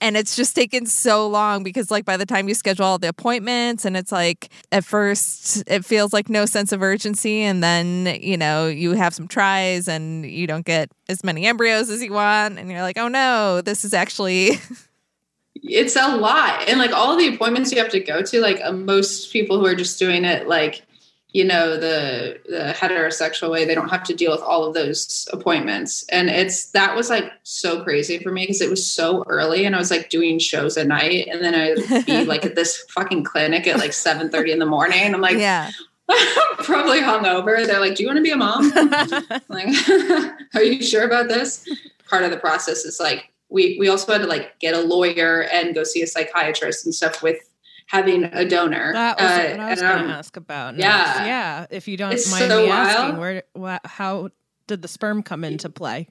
and 0.00 0.16
it's 0.16 0.34
just 0.34 0.56
taken 0.56 0.86
so 0.86 1.28
long 1.28 1.62
because 1.62 1.90
like 1.90 2.04
by 2.04 2.16
the 2.16 2.26
time 2.26 2.48
you 2.48 2.54
schedule 2.54 2.84
all 2.84 2.98
the 2.98 3.08
appointments 3.08 3.84
and 3.84 3.96
it's 3.96 4.10
like 4.10 4.50
at 4.72 4.84
first 4.84 5.62
it 5.66 5.84
feels 5.84 6.12
like 6.12 6.28
no 6.28 6.46
sense 6.46 6.72
of 6.72 6.82
urgency 6.82 7.42
and 7.42 7.62
then 7.62 8.18
you 8.20 8.36
know 8.36 8.66
you 8.66 8.92
have 8.92 9.14
some 9.14 9.28
tries 9.28 9.88
and 9.88 10.24
you 10.24 10.46
don't 10.46 10.64
get 10.64 10.90
as 11.08 11.22
many 11.22 11.46
embryos 11.46 11.90
as 11.90 12.02
you 12.02 12.12
want 12.12 12.58
and 12.58 12.70
you're 12.70 12.82
like 12.82 12.98
oh 12.98 13.08
no 13.08 13.60
this 13.60 13.84
is 13.84 13.94
actually 13.94 14.50
it's 15.54 15.96
a 15.96 16.16
lot 16.16 16.68
and 16.68 16.78
like 16.78 16.92
all 16.92 17.16
the 17.16 17.32
appointments 17.32 17.70
you 17.70 17.78
have 17.78 17.90
to 17.90 18.00
go 18.00 18.22
to 18.22 18.40
like 18.40 18.60
uh, 18.62 18.72
most 18.72 19.32
people 19.32 19.58
who 19.58 19.66
are 19.66 19.74
just 19.74 19.98
doing 19.98 20.24
it 20.24 20.48
like 20.48 20.82
you 21.32 21.44
know 21.44 21.76
the 21.76 22.38
the 22.46 22.74
heterosexual 22.76 23.50
way 23.50 23.64
they 23.64 23.74
don't 23.74 23.88
have 23.88 24.02
to 24.02 24.14
deal 24.14 24.32
with 24.32 24.40
all 24.40 24.64
of 24.64 24.74
those 24.74 25.28
appointments 25.32 26.04
and 26.10 26.28
it's 26.28 26.70
that 26.70 26.96
was 26.96 27.08
like 27.08 27.30
so 27.42 27.82
crazy 27.82 28.18
for 28.18 28.32
me 28.32 28.42
because 28.42 28.60
it 28.60 28.70
was 28.70 28.84
so 28.84 29.22
early 29.28 29.64
and 29.64 29.74
i 29.74 29.78
was 29.78 29.90
like 29.90 30.10
doing 30.10 30.38
shows 30.38 30.76
at 30.76 30.86
night 30.86 31.28
and 31.28 31.42
then 31.42 31.54
i'd 31.54 32.06
be 32.06 32.24
like 32.26 32.44
at 32.44 32.54
this 32.54 32.84
fucking 32.90 33.22
clinic 33.22 33.66
at 33.66 33.78
like 33.78 33.92
7 33.92 34.30
30 34.30 34.52
in 34.52 34.58
the 34.58 34.66
morning 34.66 35.00
and 35.00 35.14
i'm 35.14 35.20
like 35.20 35.38
yeah 35.38 35.70
probably 36.58 37.00
hungover. 37.00 37.66
They're 37.66 37.80
like, 37.80 37.94
"Do 37.94 38.02
you 38.02 38.08
want 38.08 38.18
to 38.18 38.22
be 38.22 38.30
a 38.30 38.36
mom?" 38.36 38.72
Like, 39.48 39.68
are 40.54 40.62
you 40.62 40.82
sure 40.82 41.04
about 41.04 41.28
this? 41.28 41.66
Part 42.08 42.24
of 42.24 42.30
the 42.30 42.36
process 42.36 42.84
is 42.84 42.98
like 43.00 43.30
we 43.48 43.76
we 43.78 43.88
also 43.88 44.12
had 44.12 44.22
to 44.22 44.26
like 44.26 44.58
get 44.60 44.74
a 44.74 44.80
lawyer 44.80 45.42
and 45.52 45.74
go 45.74 45.84
see 45.84 46.02
a 46.02 46.06
psychiatrist 46.06 46.84
and 46.84 46.94
stuff 46.94 47.22
with 47.22 47.38
having 47.90 48.24
a 48.24 48.44
donor. 48.44 48.92
That 48.92 49.18
was 49.20 49.30
Uh, 49.30 49.50
what 49.50 49.60
I 49.60 49.70
was 49.70 49.80
going 49.80 49.98
um, 49.98 50.06
to 50.08 50.14
ask 50.14 50.36
about. 50.36 50.76
yeah. 50.76 50.88
next. 50.96 51.20
yeah. 51.26 51.66
If 51.70 51.88
you 51.88 51.96
don't 51.96 52.12
It's 52.12 52.30
mind 52.30 52.48
so 52.50 52.62
me 52.64 52.70
asking, 52.70 53.16
wild. 53.18 53.42
where, 53.54 53.80
how 53.84 54.30
did 54.66 54.82
the 54.82 54.88
sperm 54.88 55.22
come 55.22 55.44
into 55.44 55.68
play? 55.68 56.08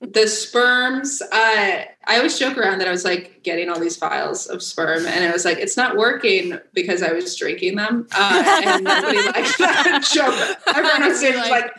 the 0.00 0.26
sperms 0.28 1.20
uh, 1.22 1.26
i 1.32 2.16
always 2.16 2.38
joke 2.38 2.56
around 2.56 2.78
that 2.78 2.86
i 2.86 2.90
was 2.90 3.04
like 3.04 3.42
getting 3.42 3.68
all 3.68 3.80
these 3.80 3.96
files 3.96 4.46
of 4.46 4.62
sperm 4.62 5.06
and 5.06 5.24
I 5.24 5.32
was 5.32 5.44
like 5.44 5.58
it's 5.58 5.76
not 5.76 5.96
working 5.96 6.58
because 6.72 7.02
i 7.02 7.10
was 7.12 7.34
drinking 7.36 7.76
them 7.76 8.06
uh, 8.14 8.62
and 8.64 8.84
nobody 8.84 9.18
liked 9.26 9.58
that 9.58 10.04
joke 10.12 10.58
everyone 10.76 11.08
was 11.08 11.20
was 11.22 11.50
like 11.50 11.72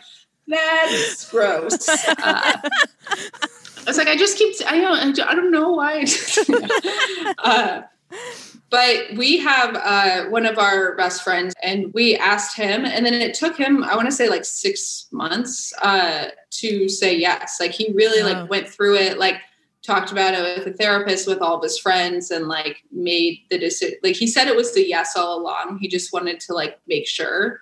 that's 0.46 1.30
gross 1.30 1.88
uh, 1.88 2.14
i 2.18 2.60
was 3.86 3.96
like 3.96 4.08
i 4.08 4.16
just 4.16 4.36
keep 4.36 4.54
i 4.66 4.78
don't 4.80 5.18
i 5.20 5.34
don't 5.34 5.50
know 5.50 5.72
why 5.72 6.04
uh, 7.38 7.82
but 8.70 9.14
we 9.16 9.38
have 9.38 9.76
uh, 9.76 10.24
one 10.30 10.46
of 10.46 10.58
our 10.58 10.96
best 10.96 11.22
friends 11.22 11.54
and 11.62 11.92
we 11.94 12.16
asked 12.16 12.56
him 12.56 12.84
and 12.84 13.06
then 13.06 13.14
it 13.14 13.34
took 13.34 13.56
him 13.56 13.84
i 13.84 13.94
want 13.94 14.06
to 14.06 14.12
say 14.12 14.28
like 14.28 14.44
six 14.44 15.06
months 15.12 15.72
uh, 15.82 16.26
to 16.50 16.88
say 16.88 17.16
yes. 17.16 17.58
Like 17.60 17.72
he 17.72 17.92
really 17.92 18.22
Wow. 18.22 18.42
like 18.42 18.50
went 18.50 18.68
through 18.68 18.96
it 18.96 19.18
like 19.18 19.36
talked 19.82 20.12
about 20.12 20.32
it 20.34 20.58
with 20.58 20.66
a 20.74 20.76
therapist 20.76 21.26
with 21.26 21.40
all 21.42 21.56
of 21.56 21.62
his 21.62 21.78
friends 21.78 22.30
and 22.30 22.48
like 22.48 22.82
made 22.90 23.40
the 23.50 23.58
decision 23.58 23.98
like 24.02 24.16
he 24.16 24.26
said 24.26 24.48
it 24.48 24.56
was 24.56 24.72
the 24.72 24.86
yes 24.86 25.14
all 25.16 25.38
along. 25.40 25.78
He 25.80 25.88
just 25.88 26.12
wanted 26.12 26.40
to 26.40 26.54
like 26.54 26.78
make 26.86 27.06
sure. 27.06 27.60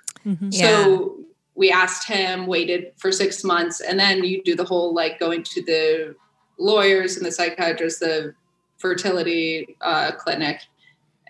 So 0.50 1.18
we 1.56 1.70
asked 1.72 2.06
him, 2.06 2.46
waited 2.46 2.92
for 2.96 3.10
six 3.10 3.42
months, 3.42 3.80
and 3.80 3.98
then 3.98 4.22
you 4.24 4.40
do 4.42 4.54
the 4.54 4.64
whole 4.64 4.94
like 4.94 5.18
going 5.18 5.42
to 5.42 5.62
the 5.62 6.14
lawyers 6.58 7.16
and 7.16 7.26
the 7.26 7.32
psychiatrist, 7.32 8.00
the 8.00 8.34
fertility 8.78 9.76
uh, 9.80 10.12
clinic. 10.12 10.60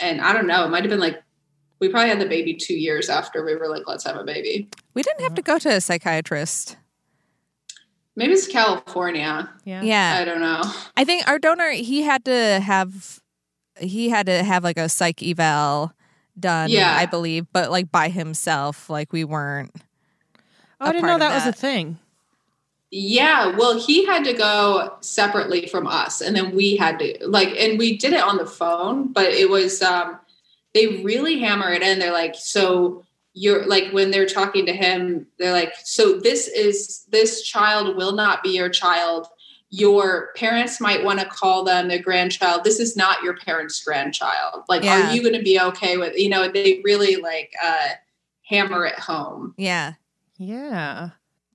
And 0.03 0.21
I 0.21 0.33
don't 0.33 0.47
know, 0.47 0.65
it 0.65 0.69
might 0.69 0.83
have 0.83 0.91
been 0.91 1.01
like 1.01 1.23
we 1.79 1.89
probably 1.89 2.11
had 2.11 2.21
the 2.21 2.27
baby 2.27 2.55
two 2.55 2.75
years 2.75 3.09
after 3.09 3.45
we 3.45 3.57
were 3.57 3.69
like, 3.69 3.83
let's 3.87 4.05
have 4.05 4.17
a 4.17 4.25
baby. 4.25 4.69
we 4.95 5.03
didn't 5.03 5.21
have 5.23 5.35
to 5.35 5.43
go 5.43 5.59
to 5.59 5.69
a 5.69 5.81
psychiatrist 5.81 6.77
Maybe 8.15 8.35
it's 8.35 8.47
California. 8.47 9.51
Yeah. 9.65 9.81
yeah 9.83 10.19
I 10.21 10.25
don't 10.27 10.41
know. 10.41 10.63
I 10.97 11.05
think 11.05 11.27
our 11.27 11.39
donor 11.39 11.71
he 11.71 12.03
had 12.03 12.25
to 12.27 12.61
have 12.61 13.21
he 13.81 14.11
had 14.11 14.27
to 14.27 14.43
have 14.43 14.63
like 14.63 14.77
a 14.77 14.89
psych 14.89 15.23
eval 15.23 15.93
done, 16.39 16.69
Yeah. 16.71 16.95
I 16.95 17.07
believe, 17.07 17.47
but 17.53 17.71
like 17.71 17.91
by 17.91 18.11
himself. 18.11 18.91
Like 18.91 19.13
we 19.13 19.25
weren't. 19.25 19.71
Oh, 20.81 20.87
I 20.87 20.91
a 20.91 20.93
didn't 20.93 21.01
part 21.03 21.09
know 21.09 21.15
of 21.27 21.33
that, 21.33 21.47
was 21.47 21.47
a 21.47 21.59
thing. 21.59 21.99
Yeah, 22.95 23.57
well, 23.57 23.81
he 23.81 24.05
had 24.05 24.23
to 24.25 24.35
go 24.35 24.97
separately 25.01 25.67
from 25.67 25.87
us, 25.87 26.21
and 26.21 26.37
then 26.37 26.55
we 26.55 26.77
had 26.77 26.99
to 26.99 27.17
like, 27.27 27.49
and 27.59 27.79
we 27.79 27.97
did 27.97 28.13
it 28.13 28.23
on 28.23 28.37
the 28.37 28.45
phone, 28.45 29.11
but 29.15 29.33
it 29.33 29.49
was 29.49 29.81
um 29.81 30.19
they 30.75 31.03
really 31.03 31.39
hammer 31.39 31.71
it 31.73 31.83
in. 31.83 31.99
They're 31.99 32.13
like, 32.13 32.35
so 32.37 33.03
you're 33.33 33.65
like 33.67 33.91
when 33.93 34.11
they're 34.11 34.27
talking 34.27 34.67
to 34.67 34.75
him, 34.75 35.27
they're 35.39 35.53
like, 35.53 35.73
so 35.83 36.19
this 36.19 36.49
is 36.49 37.07
this 37.11 37.41
child 37.41 37.97
will 37.97 38.13
not 38.13 38.43
be 38.43 38.51
your 38.51 38.69
child. 38.69 39.27
Your 39.71 40.35
parents 40.37 40.79
might 40.79 41.03
want 41.03 41.19
to 41.21 41.25
call 41.25 41.65
them 41.65 41.89
their 41.89 42.03
grandchild. 42.03 42.63
This 42.63 42.79
is 42.79 42.95
not 42.95 43.23
your 43.23 43.39
parents' 43.39 43.83
grandchild. 43.83 44.65
Like, 44.69 44.83
Yeah. 44.85 45.09
are 45.09 45.15
you 45.15 45.23
going 45.23 45.35
to 45.35 45.43
be 45.43 45.59
okay 45.59 45.97
with? 45.97 46.15
You 46.19 46.29
know, 46.29 46.47
they 46.47 46.83
really 46.85 47.17
like 47.17 47.55
uh 47.65 47.89
hammer 48.43 48.85
it 48.85 48.99
home. 48.99 49.55
Yeah. 49.57 49.95
Yeah. 50.37 51.11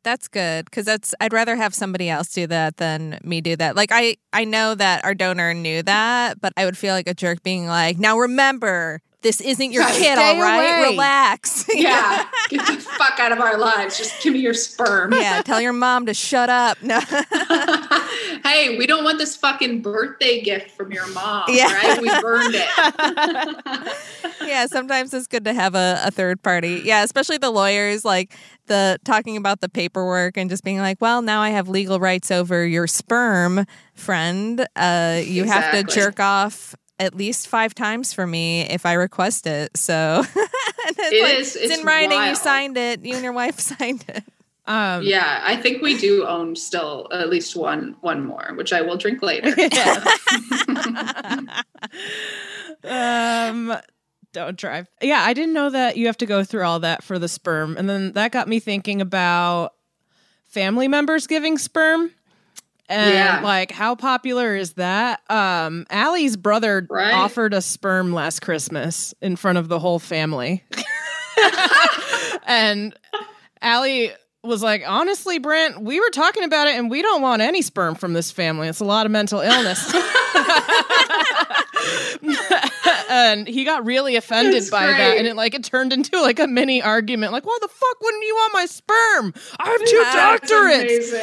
That's 0.07 0.29
good 0.29 0.63
because 0.63 0.85
that's 0.85 1.13
I'd 1.19 1.33
rather 1.33 1.57
have 1.57 1.75
somebody 1.75 2.09
else 2.09 2.29
do 2.29 2.47
that 2.47 2.77
than 2.77 3.19
me 3.25 3.41
do 3.41 3.57
that. 3.57 3.75
Like 3.75 3.89
I 3.91 4.15
I 4.31 4.45
know 4.45 4.73
that 4.73 5.03
our 5.03 5.13
donor 5.13 5.53
knew 5.53 5.83
that, 5.83 6.39
but 6.39 6.53
I 6.55 6.63
would 6.63 6.77
feel 6.77 6.93
like 6.93 7.09
a 7.09 7.13
jerk 7.13 7.43
being 7.43 7.67
like, 7.67 7.97
"Now 7.97 8.17
remember, 8.17 9.01
this 9.27 9.41
isn't 9.41 9.73
your 9.73 9.83
Right, 9.83 9.93
kid, 9.93 10.17
all 10.17 10.41
right? 10.41 10.55
away." 10.55 10.91
Relax." 10.91 11.65
Yeah, 11.77 12.25
get 12.49 12.65
the 12.65 12.77
fuck 12.77 13.19
out 13.19 13.31
of 13.31 13.39
our 13.39 13.57
lives. 13.57 13.97
Just 13.97 14.21
give 14.23 14.33
me 14.33 14.39
your 14.39 14.53
sperm. 14.53 15.13
yeah, 15.13 15.41
tell 15.43 15.61
your 15.61 15.73
mom 15.73 16.05
to 16.07 16.13
shut 16.13 16.49
up. 16.49 16.81
No. 16.81 16.99
hey, 18.43 18.77
we 18.77 18.87
don't 18.87 19.03
want 19.03 19.17
this 19.19 19.35
fucking 19.35 19.81
birthday 19.81 20.41
gift 20.41 20.71
from 20.71 20.91
your 20.91 21.07
mom. 21.07 21.43
Yeah. 21.49 21.71
Right? 21.73 22.01
We 22.01 22.09
burned 22.21 22.55
it. 22.55 23.95
yeah, 24.41 24.65
sometimes 24.67 25.13
it's 25.13 25.27
good 25.27 25.43
to 25.45 25.53
have 25.53 25.75
a, 25.75 26.01
a 26.05 26.11
third 26.11 26.41
party. 26.41 26.81
Yeah, 26.83 27.03
especially 27.03 27.37
the 27.37 27.51
lawyers, 27.51 28.03
like 28.05 28.33
the 28.67 28.97
talking 29.03 29.37
about 29.37 29.61
the 29.61 29.69
paperwork 29.69 30.37
and 30.37 30.49
just 30.49 30.63
being 30.63 30.79
like, 30.79 30.99
well, 31.01 31.21
now 31.21 31.41
I 31.41 31.49
have 31.49 31.69
legal 31.69 31.99
rights 31.99 32.31
over 32.31 32.65
your 32.65 32.87
sperm, 32.87 33.65
friend. 33.93 34.65
Uh, 34.75 35.21
you 35.23 35.43
have 35.43 35.71
to 35.73 35.83
jerk 35.83 36.19
off 36.19 36.75
at 36.99 37.15
least 37.15 37.47
five 37.47 37.75
times 37.75 38.13
for 38.13 38.25
me 38.25 38.61
if 38.61 38.85
I 38.85 38.93
request 38.93 39.47
it. 39.47 39.75
So 39.77 40.23
it's, 40.35 40.99
It 40.99 41.23
like, 41.23 41.39
is- 41.39 41.55
it's 41.55 41.71
it's 41.71 41.79
in 41.79 41.85
writing. 41.85 42.21
You 42.23 42.35
signed 42.35 42.77
it. 42.77 43.05
You 43.05 43.15
and 43.15 43.23
your 43.23 43.33
wife 43.33 43.59
signed 43.59 44.05
it. 44.07 44.23
Um, 44.65 45.03
yeah, 45.03 45.41
I 45.45 45.55
think 45.55 45.81
we 45.81 45.97
do 45.97 46.27
own 46.27 46.57
still 46.57 47.07
at 47.13 47.29
least 47.29 47.55
one 47.55 47.95
one 48.01 48.25
more, 48.25 48.51
which 48.55 48.73
I 48.73 48.81
will 48.81 48.97
drink 48.97 49.21
later. 49.21 49.47
um 52.83 53.73
don't 54.33 54.57
drive 54.57 54.87
yeah 55.01 55.23
i 55.23 55.33
didn't 55.33 55.53
know 55.53 55.69
that 55.69 55.97
you 55.97 56.05
have 56.05 56.17
to 56.17 56.25
go 56.25 56.43
through 56.43 56.63
all 56.63 56.79
that 56.79 57.03
for 57.03 57.17
the 57.17 57.27
sperm 57.27 57.75
and 57.77 57.89
then 57.89 58.11
that 58.13 58.31
got 58.31 58.47
me 58.47 58.59
thinking 58.59 59.01
about 59.01 59.73
family 60.45 60.87
members 60.87 61.27
giving 61.27 61.57
sperm 61.57 62.11
and 62.89 63.13
Yeah. 63.13 63.39
like 63.43 63.71
how 63.71 63.95
popular 63.95 64.55
is 64.55 64.73
that 64.73 65.21
um 65.29 65.85
Allie's 65.89 66.37
brother 66.37 66.87
Right. 66.89 67.13
offered 67.13 67.53
a 67.53 67.61
sperm 67.61 68.13
last 68.13 68.41
christmas 68.41 69.13
in 69.21 69.35
front 69.35 69.57
of 69.57 69.67
the 69.67 69.79
whole 69.79 69.99
family 69.99 70.63
and 72.47 72.95
Allie 73.61 74.11
was 74.43 74.63
like, 74.63 74.83
honestly, 74.87 75.39
Brent, 75.39 75.81
we 75.81 75.99
were 75.99 76.09
talking 76.11 76.43
about 76.43 76.67
it 76.67 76.75
and 76.75 76.89
we 76.89 77.01
don't 77.01 77.21
want 77.21 77.41
any 77.41 77.61
sperm 77.61 77.95
from 77.95 78.13
this 78.13 78.31
family. 78.31 78.69
It's 78.69 78.79
a 78.79 78.85
lot 78.85 79.05
of 79.05 79.11
mental 79.11 79.41
illness. 79.41 79.91
and 83.09 83.47
he 83.47 83.63
got 83.63 83.85
really 83.85 84.15
offended 84.15 84.53
That's 84.55 84.69
by 84.69 84.87
that. 84.87 85.17
And 85.17 85.27
it 85.27 85.35
like 85.35 85.53
it 85.53 85.63
turned 85.63 85.93
into 85.93 86.21
like 86.21 86.39
a 86.39 86.47
mini 86.47 86.81
argument. 86.81 87.31
Like, 87.31 87.45
why 87.45 87.57
the 87.61 87.67
fuck 87.67 88.01
wouldn't 88.01 88.23
you 88.23 88.35
want 88.35 88.53
my 88.53 88.65
sperm? 88.65 89.33
I 89.59 89.69
have 89.69 89.85
two 89.85 90.01
That's 90.03 90.51
doctorates. 90.51 91.13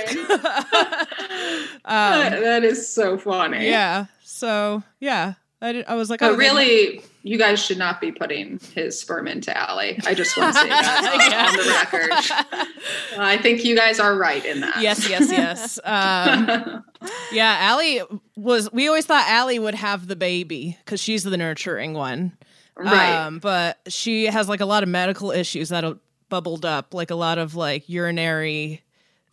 Um, 1.84 1.84
that 2.42 2.64
is 2.64 2.88
so 2.88 3.18
funny. 3.18 3.68
yeah. 3.68 4.06
So 4.22 4.82
yeah. 5.00 5.34
I, 5.64 5.72
did, 5.72 5.84
I 5.86 5.94
was 5.94 6.10
like, 6.10 6.20
But 6.20 6.32
oh, 6.32 6.36
really, 6.36 7.02
you 7.22 7.38
guys 7.38 7.58
should 7.64 7.78
not 7.78 8.00
be 8.00 8.12
putting 8.12 8.60
his 8.74 9.00
sperm 9.00 9.26
into 9.26 9.56
Allie. 9.56 9.98
I 10.06 10.14
just 10.14 10.36
want 10.36 10.54
to 10.54 10.60
say 10.60 10.68
that 10.68 11.48
on 11.50 11.56
the 11.56 11.72
record. 11.72 13.18
I 13.18 13.38
think 13.38 13.64
you 13.64 13.74
guys 13.74 13.98
are 13.98 14.16
right 14.16 14.44
in 14.44 14.60
that. 14.60 14.80
Yes, 14.80 15.08
yes, 15.08 15.30
yes. 15.30 15.78
Um, 15.84 16.84
yeah, 17.32 17.56
Allie 17.60 18.02
was. 18.36 18.70
We 18.72 18.88
always 18.88 19.06
thought 19.06 19.28
Allie 19.28 19.58
would 19.58 19.74
have 19.74 20.06
the 20.06 20.16
baby 20.16 20.76
because 20.84 21.00
she's 21.00 21.22
the 21.24 21.36
nurturing 21.36 21.94
one, 21.94 22.36
Right. 22.76 23.26
Um, 23.26 23.38
but 23.38 23.78
she 23.88 24.26
has 24.26 24.48
like 24.48 24.60
a 24.60 24.66
lot 24.66 24.82
of 24.82 24.88
medical 24.88 25.30
issues 25.30 25.68
that 25.68 25.84
bubbled 26.28 26.64
up, 26.64 26.92
like 26.94 27.10
a 27.10 27.14
lot 27.14 27.38
of 27.38 27.54
like 27.54 27.88
urinary 27.88 28.82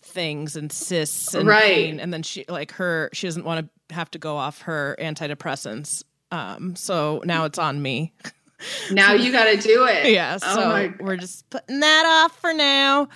things 0.01 0.55
and 0.55 0.71
cysts 0.71 1.33
and 1.33 1.47
Right. 1.47 1.63
pain. 1.73 1.99
And 1.99 2.13
then 2.13 2.23
she 2.23 2.45
like 2.47 2.71
her 2.73 3.09
she 3.13 3.27
doesn't 3.27 3.45
want 3.45 3.69
to 3.89 3.95
have 3.95 4.11
to 4.11 4.19
go 4.19 4.37
off 4.37 4.61
her 4.63 4.95
antidepressants. 4.99 6.03
Um, 6.31 6.75
so 6.75 7.21
now 7.25 7.45
it's 7.45 7.59
on 7.59 7.81
me. 7.81 8.13
now 8.91 9.13
you 9.13 9.31
got 9.31 9.45
to 9.45 9.57
do 9.57 9.85
it. 9.85 10.11
yeah, 10.11 10.37
Oh 10.41 10.55
so 10.55 10.69
my 10.69 10.93
we're 10.99 11.17
just 11.17 11.49
putting 11.49 11.79
that 11.81 12.05
off 12.05 12.39
for 12.39 12.53
now. 12.53 13.09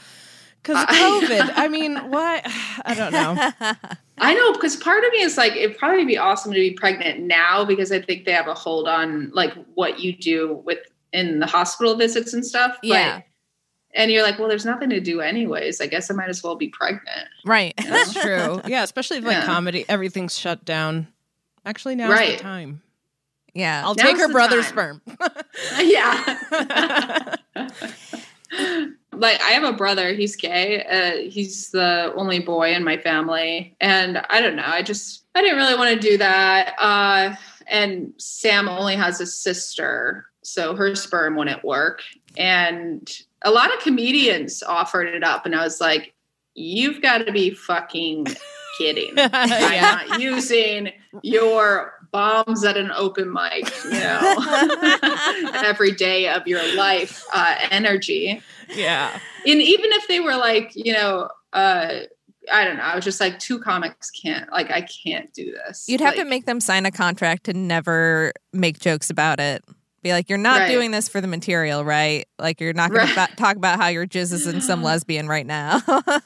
Because 0.61 0.81
of 0.83 0.89
COVID. 0.95 1.53
I 1.55 1.67
mean, 1.67 1.95
what? 2.11 2.41
I 2.85 2.93
don't 2.95 3.11
know. 3.13 3.51
I 4.17 4.33
know 4.33 4.53
because 4.53 4.75
part 4.77 5.03
of 5.03 5.11
me 5.11 5.21
is 5.21 5.37
like 5.37 5.53
it'd 5.55 5.77
probably 5.77 6.05
be 6.05 6.17
awesome 6.17 6.51
to 6.51 6.59
be 6.59 6.71
pregnant 6.71 7.19
now 7.21 7.63
because 7.65 7.91
I 7.91 8.01
think 8.01 8.25
they 8.25 8.31
have 8.31 8.47
a 8.47 8.53
hold 8.55 8.87
on 8.87 9.29
like 9.33 9.53
what 9.75 9.99
you 9.99 10.15
do 10.15 10.61
with 10.65 10.79
in 11.13 11.39
the 11.39 11.45
hospital 11.45 11.95
visits 11.95 12.33
and 12.33 12.45
stuff. 12.45 12.77
But- 12.81 12.87
Yeah. 12.87 13.21
and 13.93 14.11
you're 14.11 14.23
like, 14.23 14.39
well, 14.39 14.49
there's 14.49 14.65
nothing 14.65 14.89
to 14.89 14.99
do 14.99 15.21
anyways. 15.21 15.79
I 15.79 15.85
guess 15.87 16.09
I 16.09 16.13
might 16.15 16.29
as 16.29 16.41
well 16.43 16.55
be 16.55 16.67
pregnant. 16.69 17.27
Right. 17.45 17.73
That's 17.77 18.13
true. 18.13 18.61
Yeah, 18.67 18.83
especially 18.83 19.17
if 19.17 19.23
like 19.23 19.37
Yeah. 19.37 19.45
comedy, 19.45 19.85
everything's 19.87 20.37
shut 20.37 20.65
down. 20.65 21.07
Actually, 21.65 21.95
now's 21.95 22.11
Right. 22.11 22.37
the 22.37 22.43
time. 22.43 22.81
Yeah. 23.55 23.81
I'll 23.83 23.95
Now's 23.95 24.05
take 24.05 24.17
her 24.17 24.31
brother's 24.31 24.69
time. 24.69 25.01
sperm. 25.07 25.41
yeah. 25.79 27.35
like 29.13 29.41
I 29.41 29.51
have 29.51 29.63
a 29.63 29.73
brother. 29.73 30.13
He's 30.13 30.35
gay. 30.35 30.83
Uh, 30.83 31.29
he's 31.29 31.71
the 31.71 32.13
only 32.15 32.39
boy 32.39 32.73
in 32.73 32.83
my 32.83 32.97
family, 32.97 33.75
and 33.81 34.23
I 34.29 34.41
don't 34.41 34.55
know. 34.55 34.65
I 34.65 34.81
just 34.81 35.23
I 35.35 35.41
didn't 35.41 35.57
really 35.57 35.75
want 35.75 35.99
to 35.99 36.09
do 36.09 36.17
that. 36.17 36.75
Uh, 36.79 37.35
and 37.67 38.13
Sam 38.17 38.69
only 38.69 38.95
has 38.95 39.19
a 39.21 39.25
sister, 39.25 40.25
so 40.43 40.75
her 40.75 40.95
sperm 40.95 41.35
wouldn't 41.35 41.63
work. 41.63 42.01
And 42.37 43.09
a 43.41 43.51
lot 43.51 43.73
of 43.73 43.79
comedians 43.79 44.61
offered 44.63 45.07
it 45.07 45.23
up, 45.23 45.45
and 45.45 45.55
I 45.55 45.63
was 45.63 45.81
like, 45.81 46.13
"You've 46.53 47.01
got 47.01 47.25
to 47.25 47.31
be 47.31 47.51
fucking 47.51 48.27
kidding! 48.77 49.13
I'm 49.17 50.09
not 50.09 50.21
using 50.21 50.91
your." 51.23 51.93
Bombs 52.15 52.63
at 52.63 52.77
an 52.77 52.91
open 52.95 53.31
mic 53.31 53.69
you 53.83 53.91
know 53.99 54.35
every 55.53 55.91
day 55.91 56.29
of 56.29 56.47
your 56.47 56.63
life 56.75 57.21
uh, 57.33 57.55
energy 57.71 58.41
yeah. 58.73 59.19
and 59.45 59.61
even 59.61 59.91
if 59.91 60.07
they 60.07 60.21
were 60.21 60.37
like 60.37 60.71
you 60.75 60.93
know 60.93 61.27
uh 61.51 61.99
i 62.53 62.63
don't 62.63 62.77
know 62.77 62.83
i 62.83 62.95
was 62.95 63.03
just 63.03 63.19
like 63.19 63.37
two 63.39 63.59
comics 63.59 64.09
can't 64.11 64.49
like 64.51 64.71
i 64.71 64.81
can't 64.81 65.33
do 65.33 65.51
this 65.51 65.89
You'd 65.89 65.99
have 65.99 66.15
to 66.15 66.23
make 66.23 66.45
them 66.45 66.61
sign 66.61 66.85
a 66.85 66.91
contract 66.91 67.45
to 67.45 67.53
never 67.53 68.31
make 68.53 68.79
jokes 68.79 69.09
about 69.09 69.39
it. 69.39 69.63
Be 70.05 70.11
like, 70.13 70.29
you're 70.29 70.37
not 70.37 70.59
Right. 70.59 70.67
doing 70.71 70.91
this 70.91 71.09
for 71.09 71.19
the 71.19 71.25
material, 71.27 71.83
right? 71.83 72.27
Like, 72.37 72.61
you're 72.61 72.73
not 72.73 72.91
going 72.91 73.07
Right. 73.15 73.27
to 73.27 73.35
talk 73.37 73.55
about 73.55 73.79
how 73.79 73.87
your 73.87 74.05
jizz 74.05 74.33
is 74.33 74.45
in 74.45 74.61
some 74.61 74.83
lesbian 74.89 75.27
right 75.27 75.47
now. 75.47 75.77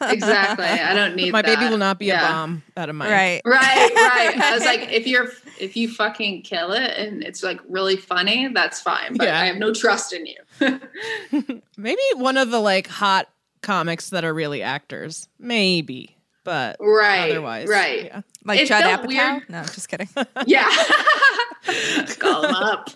exactly 0.02 0.66
i 0.66 0.94
don't 0.94 1.16
need 1.16 1.32
My 1.32 1.42
baby 1.42 1.70
will 1.70 1.78
not 1.78 1.98
be 1.98 2.08
Yeah. 2.08 2.28
a 2.28 2.30
bomb 2.34 2.64
out 2.76 2.90
of 2.90 2.96
mic. 2.98 3.10
right. 3.10 3.42
right 3.46 3.92
right 3.96 4.38
i 4.38 4.54
was 4.54 4.66
like 4.66 4.82
if 4.92 5.08
you're 5.08 5.30
if 5.62 5.78
you 5.78 5.88
fucking 5.90 6.42
kill 6.42 6.74
it 6.74 6.92
and 6.98 7.24
it's 7.24 7.42
like 7.42 7.62
really 7.70 7.96
funny 7.96 8.50
that's 8.54 8.82
fine 8.82 9.16
but 9.16 9.28
Yeah. 9.28 9.40
i 9.40 9.46
have 9.46 9.56
no 9.56 9.74
trust 9.74 10.12
in 10.12 10.26
you 10.26 10.36
Maybe 11.78 12.02
one 12.16 12.36
of 12.36 12.52
the 12.52 12.60
like 12.60 12.88
hot 12.88 13.30
comics 13.62 14.10
that 14.10 14.26
are 14.26 14.34
really 14.34 14.62
actors. 14.62 15.30
Maybe. 15.40 16.18
But 16.44 16.76
right 16.82 17.32
otherwise. 17.32 17.70
right 17.70 18.06
Yeah. 18.06 18.22
Like 18.50 18.60
It 18.62 18.68
Judd 18.68 18.84
felt 18.84 19.02
Apatow? 19.04 19.08
weird. 19.08 19.50
No, 19.50 19.64
just 19.64 19.88
kidding. 19.88 20.10
Yeah. 20.48 20.70
Call 22.20 22.42
them 22.42 22.56
up. 22.56 22.90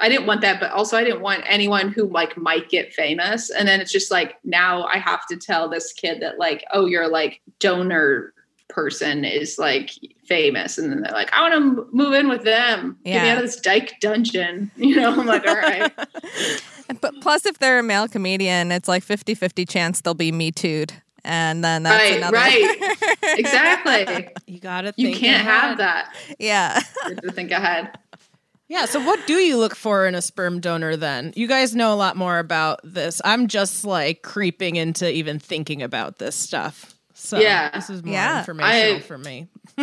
I 0.00 0.08
didn't 0.08 0.26
want 0.26 0.42
that, 0.42 0.60
but 0.60 0.70
also 0.70 0.96
I 0.96 1.02
didn't 1.02 1.22
want 1.22 1.42
anyone 1.46 1.88
who 1.88 2.04
like 2.04 2.36
might 2.36 2.68
get 2.68 2.94
famous. 2.94 3.50
And 3.50 3.66
then 3.66 3.80
it's 3.80 3.90
just 3.90 4.10
like 4.12 4.36
now 4.44 4.84
I 4.84 4.98
have 4.98 5.26
to 5.26 5.36
tell 5.36 5.68
this 5.68 5.92
kid 5.92 6.22
that 6.22 6.38
like, 6.38 6.64
oh, 6.72 6.86
your 6.86 7.08
like 7.08 7.40
donor 7.58 8.32
person 8.68 9.24
is 9.24 9.58
like 9.58 9.90
famous. 10.24 10.78
And 10.78 10.92
then 10.92 11.00
they're 11.02 11.10
like, 11.12 11.32
I 11.32 11.48
want 11.48 11.54
to 11.76 11.88
move 11.96 12.12
in 12.14 12.28
with 12.28 12.44
them. 12.44 12.96
yeah. 13.04 13.14
Get 13.14 13.22
me 13.24 13.28
out 13.30 13.38
of 13.38 13.44
this 13.44 13.60
dyke 13.60 13.94
dungeon. 14.00 14.70
You 14.76 14.94
know, 14.96 15.10
I'm 15.18 15.26
like, 15.26 15.44
all 15.46 15.56
right. 15.56 15.90
but 17.00 17.14
plus, 17.20 17.44
if 17.44 17.58
they're 17.58 17.80
a 17.80 17.82
male 17.82 18.06
comedian, 18.06 18.70
it's 18.70 18.86
like 18.88 19.02
50 19.02 19.34
50 19.34 19.66
chance 19.66 20.00
they'll 20.00 20.14
be 20.14 20.30
Me 20.30 20.52
Too'd. 20.52 20.92
And 21.24 21.62
then 21.64 21.82
that's 21.82 22.02
right, 22.02 22.16
another. 22.18 22.36
right. 22.36 22.96
Exactly. 23.38 24.28
You 24.46 24.60
gotta 24.60 24.92
You 24.96 25.14
can't 25.14 25.42
ahead. 25.42 25.60
have 25.62 25.78
that. 25.78 26.14
yeah. 26.38 26.80
You 27.06 27.14
have 27.14 27.22
to 27.22 27.32
think 27.32 27.50
ahead. 27.50 27.90
Yeah, 28.68 28.84
so 28.84 29.00
what 29.00 29.26
do 29.26 29.34
you 29.34 29.56
look 29.56 29.74
for 29.74 30.06
in 30.06 30.14
a 30.14 30.20
sperm 30.22 30.60
donor 30.60 30.94
then? 30.96 31.32
You 31.36 31.46
guys 31.48 31.74
know 31.74 31.92
a 31.92 31.96
lot 31.96 32.16
more 32.16 32.38
about 32.38 32.80
this. 32.84 33.20
I'm 33.24 33.48
just 33.48 33.84
like 33.84 34.22
creeping 34.22 34.76
into 34.76 35.10
even 35.10 35.38
thinking 35.38 35.82
about 35.82 36.18
this 36.18 36.36
stuff. 36.36 36.94
So 37.20 37.38
Yeah. 37.40 37.70
this 37.70 37.90
is 37.90 38.04
more 38.04 38.14
Yeah. 38.14 38.38
informational 38.38 38.96
I- 38.96 39.00
for 39.00 39.18
me. 39.18 39.48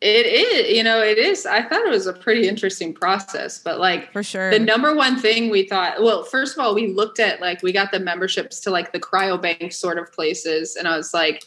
It 0.00 0.26
is, 0.26 0.76
you 0.76 0.82
know, 0.84 1.02
it 1.02 1.18
is. 1.18 1.44
I 1.46 1.62
thought 1.62 1.84
it 1.84 1.90
was 1.90 2.06
a 2.06 2.12
pretty 2.12 2.46
interesting 2.48 2.94
process, 2.94 3.58
but 3.58 3.80
like 3.80 4.12
For 4.12 4.22
sure. 4.22 4.50
the 4.50 4.58
number 4.58 4.94
one 4.94 5.18
thing 5.18 5.50
we 5.50 5.66
thought, 5.66 6.02
well, 6.02 6.22
first 6.22 6.56
of 6.56 6.64
all, 6.64 6.74
we 6.74 6.88
looked 6.92 7.18
at 7.18 7.40
like 7.40 7.62
we 7.62 7.72
got 7.72 7.90
the 7.92 7.98
memberships 8.00 8.60
to 8.60 8.70
like 8.70 8.92
the 8.92 9.00
cryobank 9.00 9.72
sort 9.72 9.98
of 9.98 10.12
places, 10.12 10.76
and 10.76 10.86
I 10.86 10.96
was 10.96 11.12
like, 11.12 11.44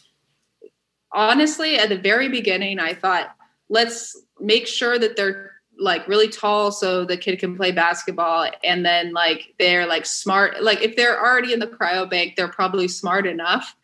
honestly, 1.12 1.78
at 1.78 1.88
the 1.88 1.98
very 1.98 2.28
beginning, 2.28 2.78
I 2.78 2.94
thought 2.94 3.34
let's 3.68 4.16
make 4.38 4.66
sure 4.66 4.98
that 4.98 5.16
they're 5.16 5.52
like 5.78 6.06
really 6.08 6.28
tall 6.28 6.70
so 6.72 7.04
the 7.06 7.16
kid 7.16 7.38
can 7.38 7.56
play 7.56 7.72
basketball 7.72 8.46
and 8.62 8.84
then 8.84 9.14
like 9.14 9.54
they're 9.58 9.86
like 9.86 10.04
smart 10.04 10.62
like 10.62 10.82
if 10.82 10.94
they're 10.94 11.18
already 11.18 11.54
in 11.54 11.58
the 11.58 11.66
cryo 11.66 12.08
bank 12.10 12.34
they're 12.36 12.48
probably 12.48 12.86
smart 12.86 13.26
enough 13.26 13.74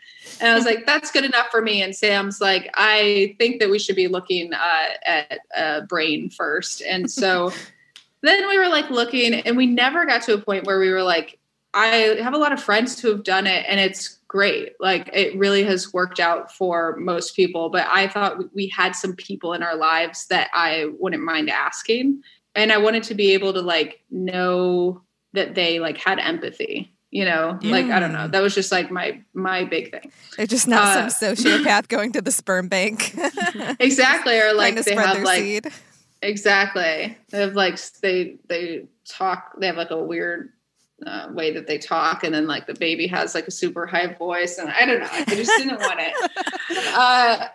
and 0.41 0.51
i 0.51 0.55
was 0.55 0.65
like 0.65 0.87
that's 0.87 1.11
good 1.11 1.25
enough 1.25 1.49
for 1.51 1.63
me. 1.63 1.83
And 1.83 1.95
sam's 1.95 2.41
like 2.41 2.71
i 2.75 3.35
think 3.39 3.61
that 3.61 3.71
we 3.71 3.79
should 3.79 3.97
be 3.97 4.09
looking 4.09 4.53
uh, 4.53 4.89
at 5.05 5.39
uh, 5.57 5.81
brain 5.83 6.31
first. 6.31 6.83
And 6.83 7.11
so 7.11 7.53
then 8.23 8.49
we 8.49 8.59
were 8.59 8.69
like 8.69 8.91
looking 8.91 9.35
and 9.35 9.57
we 9.57 9.67
never 9.67 10.05
got 10.07 10.23
to 10.23 10.35
a 10.35 10.39
point 10.39 10.65
where 10.65 10.79
we 10.79 10.91
were 10.91 11.03
like 11.03 11.39
i 11.75 11.87
have 12.21 12.35
a 12.35 12.39
lot 12.39 12.53
of 12.53 12.63
friends 12.63 13.01
who 13.01 13.09
have 13.09 13.25
done 13.25 13.47
it 13.47 13.65
and 13.69 13.81
it's 13.81 14.21
great. 14.29 14.73
Like 14.81 15.09
it 15.13 15.39
really 15.39 15.63
has 15.63 15.93
worked 15.95 16.19
out 16.19 16.53
for 16.53 16.97
most 16.97 17.37
people 17.37 17.71
but 17.71 17.87
i 17.91 18.09
thought 18.09 18.55
we 18.55 18.69
had 18.69 18.95
some 18.97 19.15
people 19.15 19.53
in 19.53 19.63
our 19.63 19.77
lives 19.77 20.27
that 20.29 20.51
i 20.53 20.87
wouldn't 20.99 21.23
mind 21.23 21.51
asking. 21.51 22.23
And 22.55 22.73
i 22.73 22.79
wanted 22.79 23.03
to 23.05 23.15
be 23.15 23.33
able 23.35 23.53
to 23.53 23.61
like 23.63 24.03
know 24.11 25.03
that 25.33 25.55
they 25.55 25.79
like 25.79 25.99
had 25.99 26.19
empathy 26.19 26.96
you 27.11 27.25
know 27.25 27.59
like 27.63 27.87
i 27.87 28.01
don't 28.01 28.13
know 28.13 28.27
that 28.29 28.43
was 28.43 28.55
just 28.55 28.73
like 28.73 28.91
my 28.91 29.21
my 29.33 29.65
big 29.65 29.91
thing 29.93 30.11
They're 30.37 30.47
just 30.47 30.67
not 30.67 30.97
Uh, 30.97 31.09
some 31.09 31.35
sociopath 31.35 31.89
going 31.95 32.13
to 32.13 32.21
the 32.21 32.33
sperm 32.33 32.69
bank. 32.69 33.15
exactly 33.79 34.39
or 34.39 34.53
like 34.53 34.75
they 34.85 34.95
have 34.95 35.23
like 35.23 35.41
seed. 35.43 35.69
exactly 36.23 37.17
they 37.31 37.41
have 37.41 37.55
like 37.55 37.79
they 38.03 38.37
they 38.49 38.87
talk 39.09 39.53
they 39.59 39.67
have 39.69 39.77
like 39.77 39.91
a 39.91 40.03
weird 40.03 40.53
uh, 41.07 41.29
way 41.31 41.53
that 41.53 41.67
they 41.67 41.79
talk 41.79 42.25
and 42.25 42.35
then 42.35 42.47
like 42.47 42.67
the 42.67 42.75
baby 42.75 43.07
has 43.07 43.35
like 43.35 43.47
a 43.47 43.51
super 43.51 43.87
high 43.87 44.13
voice 44.15 44.59
and 44.59 44.69
i 44.71 44.85
don't 44.87 45.01
know 45.01 45.09
i 45.11 45.25
just 45.27 45.53
didn't 45.59 45.79
want 45.79 46.01
it 46.01 46.13
uh 46.97 47.47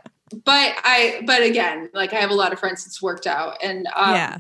but 0.46 0.74
i 0.86 1.22
but 1.26 1.42
again 1.44 1.90
like 1.94 2.14
i 2.14 2.18
have 2.18 2.30
a 2.30 2.36
lot 2.36 2.54
of 2.54 2.60
friends 2.60 2.86
it's 2.86 3.02
worked 3.02 3.28
out 3.28 3.58
and 3.62 3.88
um, 3.96 4.14
yeah. 4.16 4.38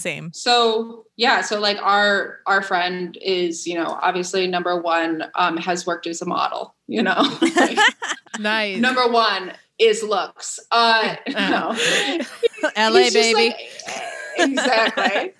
Same. 0.00 0.32
so 0.32 1.06
yeah 1.16 1.40
so 1.40 1.60
like 1.60 1.78
our 1.82 2.38
our 2.46 2.62
friend 2.62 3.16
is 3.22 3.66
you 3.66 3.74
know 3.74 3.98
obviously 4.02 4.46
number 4.46 4.80
one 4.80 5.24
um 5.34 5.56
has 5.56 5.86
worked 5.86 6.06
as 6.06 6.20
a 6.22 6.26
model 6.26 6.74
you 6.86 7.02
know 7.02 7.22
nice 8.38 8.78
number 8.80 9.06
one 9.08 9.52
is 9.78 10.02
looks 10.02 10.58
uh 10.72 11.16
no 11.28 11.76
LA 12.76 13.10
baby. 13.10 13.34
like- 13.34 13.70
exactly. 14.38 15.32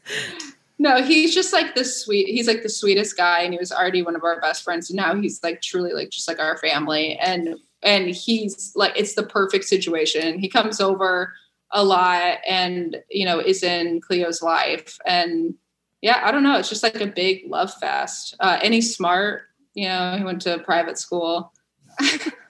No, 0.78 1.02
he's 1.02 1.34
just 1.34 1.52
like 1.52 1.74
the 1.74 1.84
sweet. 1.84 2.26
He's 2.28 2.46
like 2.48 2.62
the 2.62 2.70
sweetest 2.70 3.14
guy, 3.14 3.40
and 3.42 3.52
he 3.52 3.58
was 3.58 3.70
already 3.70 4.02
one 4.02 4.16
of 4.16 4.24
our 4.24 4.40
best 4.40 4.62
friends. 4.62 4.88
And 4.88 4.96
now 4.96 5.14
he's 5.14 5.42
like 5.42 5.61
truly 5.61 5.92
like 5.92 6.08
just 6.08 6.26
like 6.26 6.38
our 6.38 6.56
family, 6.56 7.18
and 7.18 7.56
and 7.82 8.08
he's 8.08 8.72
like 8.74 8.92
it's 8.96 9.14
the 9.14 9.22
perfect 9.22 9.64
situation. 9.66 10.38
He 10.38 10.48
comes 10.48 10.80
over 10.80 11.34
a 11.72 11.84
lot, 11.84 12.38
and 12.46 12.96
you 13.10 13.24
know 13.24 13.38
is 13.40 13.62
in 13.62 14.00
Cleo's 14.00 14.42
life, 14.42 14.98
and 15.06 15.54
yeah, 16.00 16.20
I 16.24 16.32
don't 16.32 16.42
know. 16.42 16.58
It's 16.58 16.68
just 16.68 16.82
like 16.82 17.00
a 17.00 17.06
big 17.06 17.42
love 17.48 17.72
fest. 17.74 18.34
Uh, 18.40 18.58
he's 18.62 18.94
smart. 18.94 19.42
You 19.74 19.88
know, 19.88 20.16
he 20.16 20.24
went 20.24 20.42
to 20.42 20.58
private 20.60 20.98
school. 20.98 21.52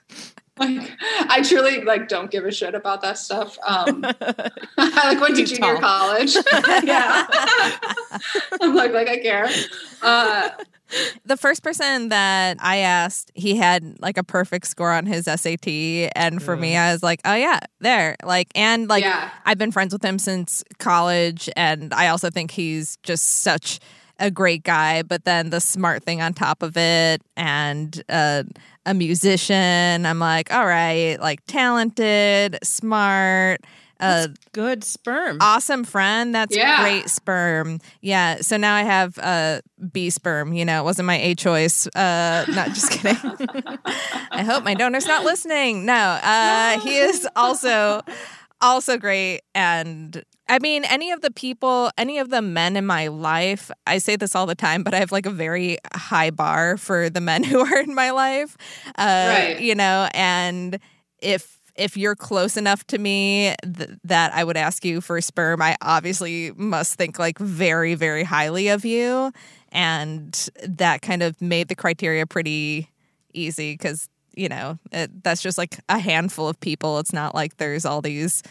like 0.61 0.90
I 1.28 1.42
truly 1.42 1.82
like 1.82 2.08
don't 2.08 2.30
give 2.30 2.44
a 2.44 2.52
shit 2.52 2.74
about 2.74 3.00
that 3.02 3.18
stuff. 3.18 3.58
Um, 3.66 4.04
I 4.78 5.12
like 5.12 5.20
went 5.20 5.36
to 5.36 5.44
junior 5.44 5.74
tall. 5.74 5.80
college. 5.80 6.34
yeah, 6.84 7.26
I'm 8.61 8.74
like 8.74 8.92
like 8.92 9.08
I 9.08 9.18
care. 9.18 9.48
Uh, 10.02 10.50
The 11.24 11.36
first 11.36 11.62
person 11.62 12.08
that 12.08 12.56
I 12.61 12.78
asked, 12.78 13.30
he 13.34 13.56
had 13.56 13.96
like 14.00 14.18
a 14.18 14.24
perfect 14.24 14.66
score 14.66 14.90
on 14.90 15.06
his 15.06 15.26
SAT. 15.26 15.68
And 16.16 16.42
for 16.42 16.56
me, 16.56 16.76
I 16.76 16.92
was 16.92 17.00
like, 17.00 17.20
oh, 17.24 17.34
yeah, 17.34 17.61
there. 17.78 18.16
Like, 18.24 18.48
and 18.56 18.88
like, 18.88 19.04
Yeah. 19.04 19.30
I've 19.46 19.56
been 19.56 19.70
friends 19.70 19.92
with 19.92 20.04
him 20.04 20.18
since 20.18 20.64
college. 20.80 21.48
And 21.56 21.94
I 21.94 22.08
also 22.08 22.28
think 22.28 22.50
he's 22.50 22.96
just 23.04 23.24
such 23.42 23.78
a 24.20 24.30
great 24.30 24.62
guy. 24.62 25.02
But 25.02 25.24
then 25.24 25.50
the 25.50 25.60
smart 25.60 26.04
thing 26.04 26.22
on 26.22 26.32
top 26.34 26.62
of 26.62 26.76
it 26.76 27.22
and 27.36 28.00
uh, 28.08 28.44
a 28.86 28.94
musician, 28.94 30.06
I'm 30.06 30.18
like, 30.20 30.52
all 30.52 30.66
right, 30.66 31.16
like 31.20 31.44
talented, 31.46 32.58
smart. 32.62 33.60
Uh, 33.98 34.28
Good 34.52 34.82
sperm. 34.82 35.36
awesome 35.42 35.84
friend. 35.84 36.34
That's 36.34 36.56
Yeah. 36.56 36.80
great 36.80 37.10
sperm. 37.10 37.80
Yeah. 38.00 38.36
So 38.36 38.56
now 38.56 38.74
I 38.74 38.80
have 38.82 39.18
uh, 39.18 39.60
B 39.92 40.08
sperm. 40.08 40.54
You 40.54 40.64
know, 40.64 40.80
it 40.80 40.84
wasn't 40.84 41.04
my 41.04 41.18
A 41.18 41.34
choice. 41.34 41.86
Uh, 41.88 42.46
not 42.48 42.68
just 42.68 42.90
kidding. 42.92 43.18
I 44.30 44.42
hope 44.42 44.64
my 44.64 44.72
donor's 44.72 45.04
not 45.06 45.24
listening. 45.26 45.84
No, 45.84 45.92
uh, 45.94 46.80
he 46.80 46.96
is 46.96 47.28
also 47.36 48.00
also 48.61 48.96
great. 48.98 49.40
And 49.54 50.22
I 50.48 50.58
mean, 50.58 50.84
any 50.84 51.11
of 51.12 51.20
the 51.20 51.30
people, 51.30 51.90
any 51.96 52.18
of 52.18 52.30
the 52.30 52.42
men 52.42 52.76
in 52.76 52.84
my 52.86 53.06
life, 53.08 53.70
I 53.86 53.98
say 53.98 54.16
this 54.16 54.34
all 54.34 54.46
the 54.46 54.54
time, 54.54 54.82
but 54.82 54.94
I 54.94 54.98
have 54.98 55.12
like 55.12 55.26
a 55.26 55.30
very 55.30 55.78
high 55.94 56.30
bar 56.30 56.76
for 56.76 57.08
the 57.08 57.20
men 57.20 57.44
who 57.50 57.61
are 57.61 57.78
in 57.80 57.94
my 57.94 58.11
life. 58.11 58.56
Uh, 58.96 59.26
Right. 59.30 59.61
You 59.61 59.74
know, 59.74 60.08
and 60.14 60.78
if 61.20 61.56
if 61.76 61.96
you're 61.96 62.16
close 62.16 62.56
enough 62.56 62.84
to 62.88 62.98
me 62.98 63.54
th- 63.62 63.90
that 64.04 64.34
I 64.34 64.44
would 64.44 64.56
ask 64.56 64.84
you 64.84 65.00
for 65.00 65.20
sperm, 65.20 65.62
I 65.62 65.76
obviously 65.80 66.52
must 66.56 66.94
think 66.94 67.18
like 67.18 67.38
very, 67.38 67.94
very 67.94 68.24
highly 68.24 68.68
of 68.68 68.84
you. 68.84 69.32
And 69.72 70.48
that 70.66 71.00
kind 71.00 71.22
of 71.22 71.40
made 71.40 71.68
the 71.68 71.74
criteria 71.76 72.26
pretty 72.26 72.90
easy 73.32 73.72
because, 73.74 74.08
you 74.35 74.49
know, 74.49 74.78
it, 74.93 75.22
that's 75.22 75.43
just 75.43 75.59
like 75.59 75.78
a 75.89 75.99
handful 75.99 76.49
of 76.49 76.59
people. 76.61 76.99
It's 76.99 77.12
not 77.12 77.35
like 77.35 77.57
there's 77.57 77.85
all 77.85 78.01
these 78.01 78.43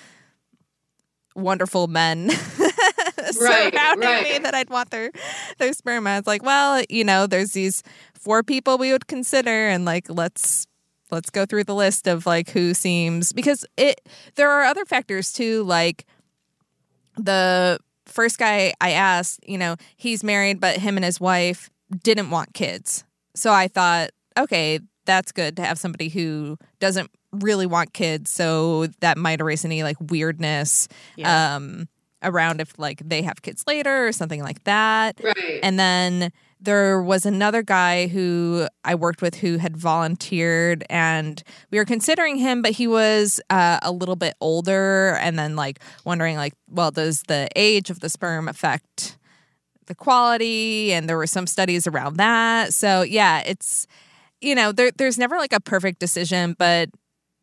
wonderful 1.36 1.88
men 1.88 2.32
Right, 3.42 3.74
surrounding 3.74 4.10
right. 4.10 4.24
me 4.34 4.40
that 4.40 4.56
I'd 4.56 4.70
want 4.70 4.92
their 4.92 5.12
their 5.58 5.74
sperm. 5.74 6.08
I 6.08 6.18
was 6.18 6.28
like, 6.28 6.44
well, 6.44 6.84
you 6.90 7.04
know, 7.04 7.28
there's 7.28 7.52
these 7.52 7.84
four 8.14 8.44
people 8.44 8.78
we 8.78 8.92
would 8.92 9.08
consider, 9.08 9.68
and 9.68 9.86
like 9.86 10.06
let's 10.10 10.68
let's 11.12 11.30
go 11.30 11.46
through 11.46 11.66
the 11.66 11.76
list 11.76 12.08
of 12.08 12.26
like 12.26 12.50
who 12.52 12.74
seems 12.74 13.34
because 13.34 13.66
it 13.78 14.02
there 14.36 14.50
are 14.50 14.64
other 14.64 14.86
factors 14.86 15.32
too, 15.32 15.64
like 15.64 16.06
the 17.18 17.80
first 18.06 18.38
guy 18.38 18.74
I 18.82 18.92
asked, 18.92 19.40
you 19.48 19.58
know, 19.58 19.76
he's 19.98 20.24
married, 20.24 20.60
but 20.60 20.78
him 20.78 20.98
and 20.98 21.06
his 21.06 21.20
wife 21.20 21.70
didn't 22.04 22.30
want 22.30 22.54
kids. 22.54 23.04
So 23.36 23.52
I 23.52 23.68
thought, 23.68 24.12
okay, 24.38 24.80
that's 25.10 25.32
good 25.32 25.56
to 25.58 25.64
have 25.64 25.80
somebody 25.80 26.08
who 26.10 26.56
doesn't 26.80 27.10
really 27.32 27.66
want 27.66 27.94
kids. 27.94 28.30
So 28.30 28.88
that 29.02 29.18
might 29.18 29.40
erase 29.42 29.66
any 29.66 29.82
like 29.84 29.98
weirdness 30.00 30.88
Yeah. 31.16 31.56
um, 31.56 31.88
around 32.24 32.62
if 32.62 32.78
like 32.78 33.02
they 33.08 33.22
have 33.24 33.42
kids 33.42 33.64
later 33.66 34.08
or 34.08 34.12
something 34.12 34.44
like 34.44 34.64
that. 34.66 35.20
right. 35.24 35.60
And 35.64 35.80
then 35.80 36.32
there 36.62 37.02
was 37.02 37.26
another 37.26 37.64
guy 37.64 38.08
who 38.08 38.68
I 38.84 38.94
worked 38.94 39.22
with 39.22 39.36
who 39.36 39.58
had 39.58 39.78
volunteered, 39.78 40.84
and 40.90 41.42
we 41.72 41.78
were 41.78 41.86
considering 41.86 42.36
him, 42.36 42.62
but 42.62 42.72
he 42.72 42.86
was 42.86 43.40
uh, 43.50 43.80
a 43.82 43.92
little 43.94 44.18
bit 44.18 44.34
older, 44.42 45.16
and 45.22 45.40
then 45.40 45.56
like 45.56 45.80
wondering, 46.04 46.36
like, 46.36 46.54
well, 46.70 46.92
does 46.92 47.24
the 47.30 47.48
age 47.56 47.90
of 47.90 48.02
the 48.02 48.10
sperm 48.10 48.50
affect 48.50 49.18
the 49.86 49.96
quality? 49.96 50.92
And 50.92 51.08
there 51.08 51.16
were 51.18 51.28
some 51.28 51.48
studies 51.48 51.88
around 51.88 52.18
that. 52.18 52.74
So 52.74 53.04
yeah, 53.04 53.40
it's 53.46 53.88
you 54.42 54.56
know, 54.56 54.72
there 54.72 54.92
there's 54.92 55.18
never 55.18 55.38
like 55.38 55.54
a 55.54 55.60
perfect 55.60 56.00
decision, 56.00 56.56
but 56.58 56.90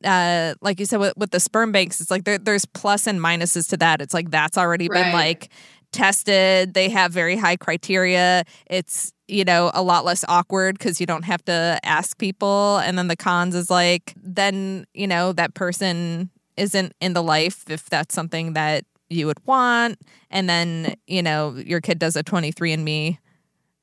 uh 0.05 0.55
like 0.61 0.79
you 0.79 0.85
said 0.85 1.01
with, 1.01 1.15
with 1.17 1.31
the 1.31 1.41
sperm 1.41 1.73
banks 1.73 2.03
it's 2.03 2.11
like 2.11 2.25
there, 2.25 2.37
there's 2.37 2.67
plus 2.67 3.07
and 3.07 3.19
minuses 3.21 3.69
to 3.71 3.77
that. 3.79 4.03
It's 4.03 4.13
like 4.13 4.31
that's 4.31 4.59
already 4.59 4.89
been 4.89 5.13
like 5.13 5.49
tested. 5.93 6.75
They 6.75 6.91
have 6.91 7.13
very 7.13 7.37
high 7.37 7.57
criteria. 7.57 8.45
It's 8.67 9.13
you 9.29 9.45
know 9.45 9.71
a 9.75 9.83
lot 9.83 10.05
less 10.05 10.25
awkward 10.29 10.79
because 10.79 11.01
you 11.01 11.07
don't 11.07 11.25
have 11.25 11.45
to 11.47 11.81
ask 11.83 12.19
people. 12.19 12.79
And 12.79 12.99
then 12.99 13.09
the 13.09 13.17
cons 13.17 13.55
is 13.55 13.71
like 13.71 14.13
then 14.17 14.87
you 14.95 15.07
know 15.07 15.33
that 15.33 15.55
person 15.55 16.31
isn't 16.57 16.95
in 17.01 17.13
the 17.13 17.23
life 17.23 17.65
if 17.69 17.89
that's 17.91 18.15
something 18.15 18.53
that 18.55 18.85
you 19.09 19.27
would 19.27 19.45
want. 19.47 19.99
And 20.31 20.49
then 20.49 20.95
you 21.07 21.23
know 21.23 21.55
your 21.57 21.81
kid 21.81 21.99
does 21.99 22.17
a 22.17 22.23
23andme 22.23 23.19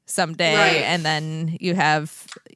someday 0.06 0.56
Right. 0.56 0.82
and 0.84 1.04
then 1.06 1.58
you 1.62 1.76
have 1.76 2.10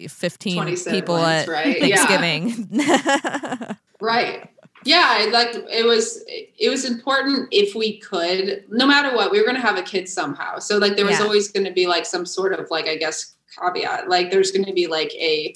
15 0.09 0.75
people 0.89 1.17
at 1.17 1.47
right? 1.47 1.81
Yeah. 1.81 2.05
thanksgiving 2.05 2.69
Right. 3.99 4.49
Yeah, 4.85 5.27
like 5.31 5.49
it 5.71 5.85
was 5.85 6.23
it 6.27 6.69
was 6.69 6.85
important 6.85 7.47
if 7.51 7.73
we 7.73 7.97
could, 7.97 8.63
no 8.69 8.85
matter 8.85 9.15
what, 9.15 9.31
we 9.31 9.39
were 9.39 9.45
gonna 9.45 9.59
have 9.59 9.77
a 9.77 9.81
kid 9.81 10.07
somehow. 10.07 10.59
So 10.59 10.77
like 10.77 10.95
there 10.95 11.05
was 11.05 11.17
Yeah. 11.19 11.25
always 11.25 11.51
gonna 11.51 11.71
be 11.73 11.87
like 11.87 12.05
some 12.05 12.25
sort 12.25 12.53
of 12.53 12.69
like 12.69 12.85
I 12.87 12.95
guess 12.95 13.33
caveat. 13.59 14.07
Like 14.07 14.29
there's 14.29 14.51
gonna 14.51 14.73
be 14.73 14.87
like 14.87 15.13
a 15.15 15.53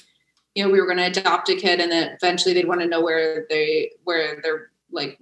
you 0.55 0.63
know, 0.65 0.69
we 0.71 0.81
were 0.81 0.87
gonna 0.87 1.05
adopt 1.05 1.49
a 1.49 1.55
kid 1.55 1.79
and 1.79 1.91
then 1.91 2.11
eventually 2.13 2.53
they'd 2.53 2.67
want 2.67 2.81
to 2.81 2.87
know 2.87 2.99
where 3.01 3.45
they 3.49 3.91
where 4.03 4.41
their 4.41 4.71
like, 4.91 5.19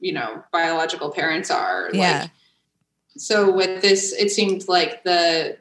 you 0.00 0.12
know, 0.12 0.42
biological 0.52 1.10
parents 1.10 1.50
are. 1.50 1.90
Yeah. 1.92 2.22
Like 2.22 2.30
so 3.16 3.50
with 3.52 3.80
this 3.82 4.12
it 4.12 4.30
seemed 4.30 4.66
like 4.68 5.04
the 5.04 5.56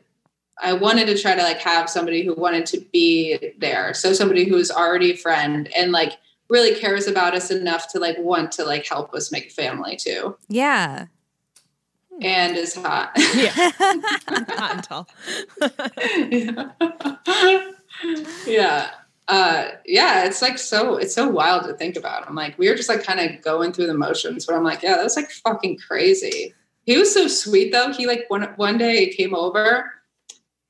I 0.61 0.73
wanted 0.73 1.07
to 1.07 1.17
try 1.17 1.35
to 1.35 1.43
like 1.43 1.59
have 1.59 1.89
somebody 1.89 2.25
who 2.25 2.33
wanted 2.33 2.65
to 2.67 2.79
be 2.91 3.53
there. 3.57 3.93
So 3.93 4.13
somebody 4.13 4.45
who's 4.45 4.71
already 4.71 5.11
a 5.11 5.17
friend 5.17 5.69
and 5.75 5.91
like 5.91 6.13
really 6.49 6.73
cares 6.73 7.07
about 7.07 7.35
us 7.35 7.51
enough 7.51 7.91
to 7.91 7.99
like 7.99 8.17
want 8.19 8.51
to 8.53 8.63
like 8.63 8.87
help 8.87 9.13
us 9.13 9.31
make 9.31 9.47
a 9.47 9.53
family 9.53 9.95
too. 9.97 10.37
yeah 10.47 11.07
and 12.21 12.57
is 12.57 12.75
hot. 12.75 13.11
Yeah. 13.35 13.49
hot 13.77 14.71
and 14.73 14.83
tall. 14.83 15.07
yeah. 18.47 18.91
Uh, 19.27 19.71
yeah, 19.85 20.23
it's 20.25 20.41
like 20.41 20.57
so 20.57 20.95
it's 20.95 21.13
so 21.13 21.27
wild 21.27 21.65
to 21.65 21.73
think 21.73 21.97
about. 21.97 22.27
I'm 22.27 22.35
like, 22.35 22.57
we 22.57 22.69
were 22.69 22.75
just 22.75 22.87
like 22.87 23.03
kind 23.03 23.19
of 23.19 23.41
going 23.41 23.73
through 23.73 23.87
the 23.87 23.93
motions, 23.93 24.45
but 24.45 24.55
I'm 24.55 24.63
like, 24.63 24.81
yeah, 24.81 24.95
that's 24.97 25.17
like 25.17 25.29
fucking 25.29 25.79
crazy. 25.79 26.53
He 26.85 26.97
was 26.97 27.13
so 27.13 27.27
sweet 27.27 27.73
though. 27.73 27.91
He 27.91 28.07
like 28.07 28.25
one 28.29 28.43
one 28.55 28.77
day 28.77 29.05
he 29.05 29.13
came 29.13 29.35
over 29.35 29.91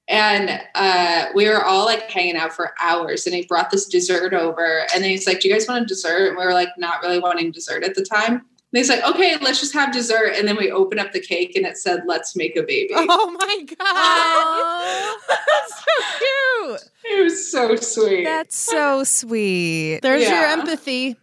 and 0.08 0.62
uh, 0.76 1.28
we 1.36 1.48
were 1.50 1.64
all 1.64 1.86
like 1.86 2.10
hanging 2.10 2.38
out 2.38 2.54
for 2.54 2.74
hours 2.82 3.26
and 3.26 3.36
he 3.36 3.46
brought 3.46 3.72
this 3.72 3.86
dessert 3.88 4.34
over 4.34 4.86
and 4.94 5.04
then 5.04 5.10
he's 5.10 5.28
like, 5.28 5.40
Do 5.42 5.48
you 5.50 5.54
guys 5.54 5.68
want 5.68 5.84
a 5.84 5.86
dessert? 5.86 6.30
And 6.30 6.38
we 6.38 6.46
were 6.46 6.54
like 6.54 6.70
not 6.78 7.02
really 7.02 7.20
wanting 7.20 7.52
dessert 7.52 7.84
at 7.84 7.96
the 7.96 8.04
time. 8.06 8.34
And 8.74 8.80
he's 8.80 8.90
like, 8.90 9.02
okay, 9.06 9.38
let's 9.42 9.62
just 9.62 9.74
have 9.74 9.94
dessert. 9.94 10.34
And 10.36 10.46
then 10.46 10.58
we 10.58 10.70
open 10.70 11.00
up 11.00 11.14
the 11.14 11.22
cake 11.22 11.56
and 11.56 11.66
it 11.66 11.78
said, 11.78 12.02
let's 12.06 12.36
make 12.36 12.58
a 12.58 12.64
baby. 12.64 12.90
Oh 12.96 13.32
my 13.32 13.66
God. 13.80 15.18
That's 15.30 15.76
so 15.86 16.18
cute. 16.20 16.92
It 17.20 17.24
was 17.24 17.50
so 17.52 17.76
sweet. 17.78 18.24
That's 18.26 18.58
so 18.58 19.06
sweet. 19.06 20.02
There's 20.02 20.24
Yeah. 20.24 20.42
your 20.42 20.50
empathy. 20.50 21.16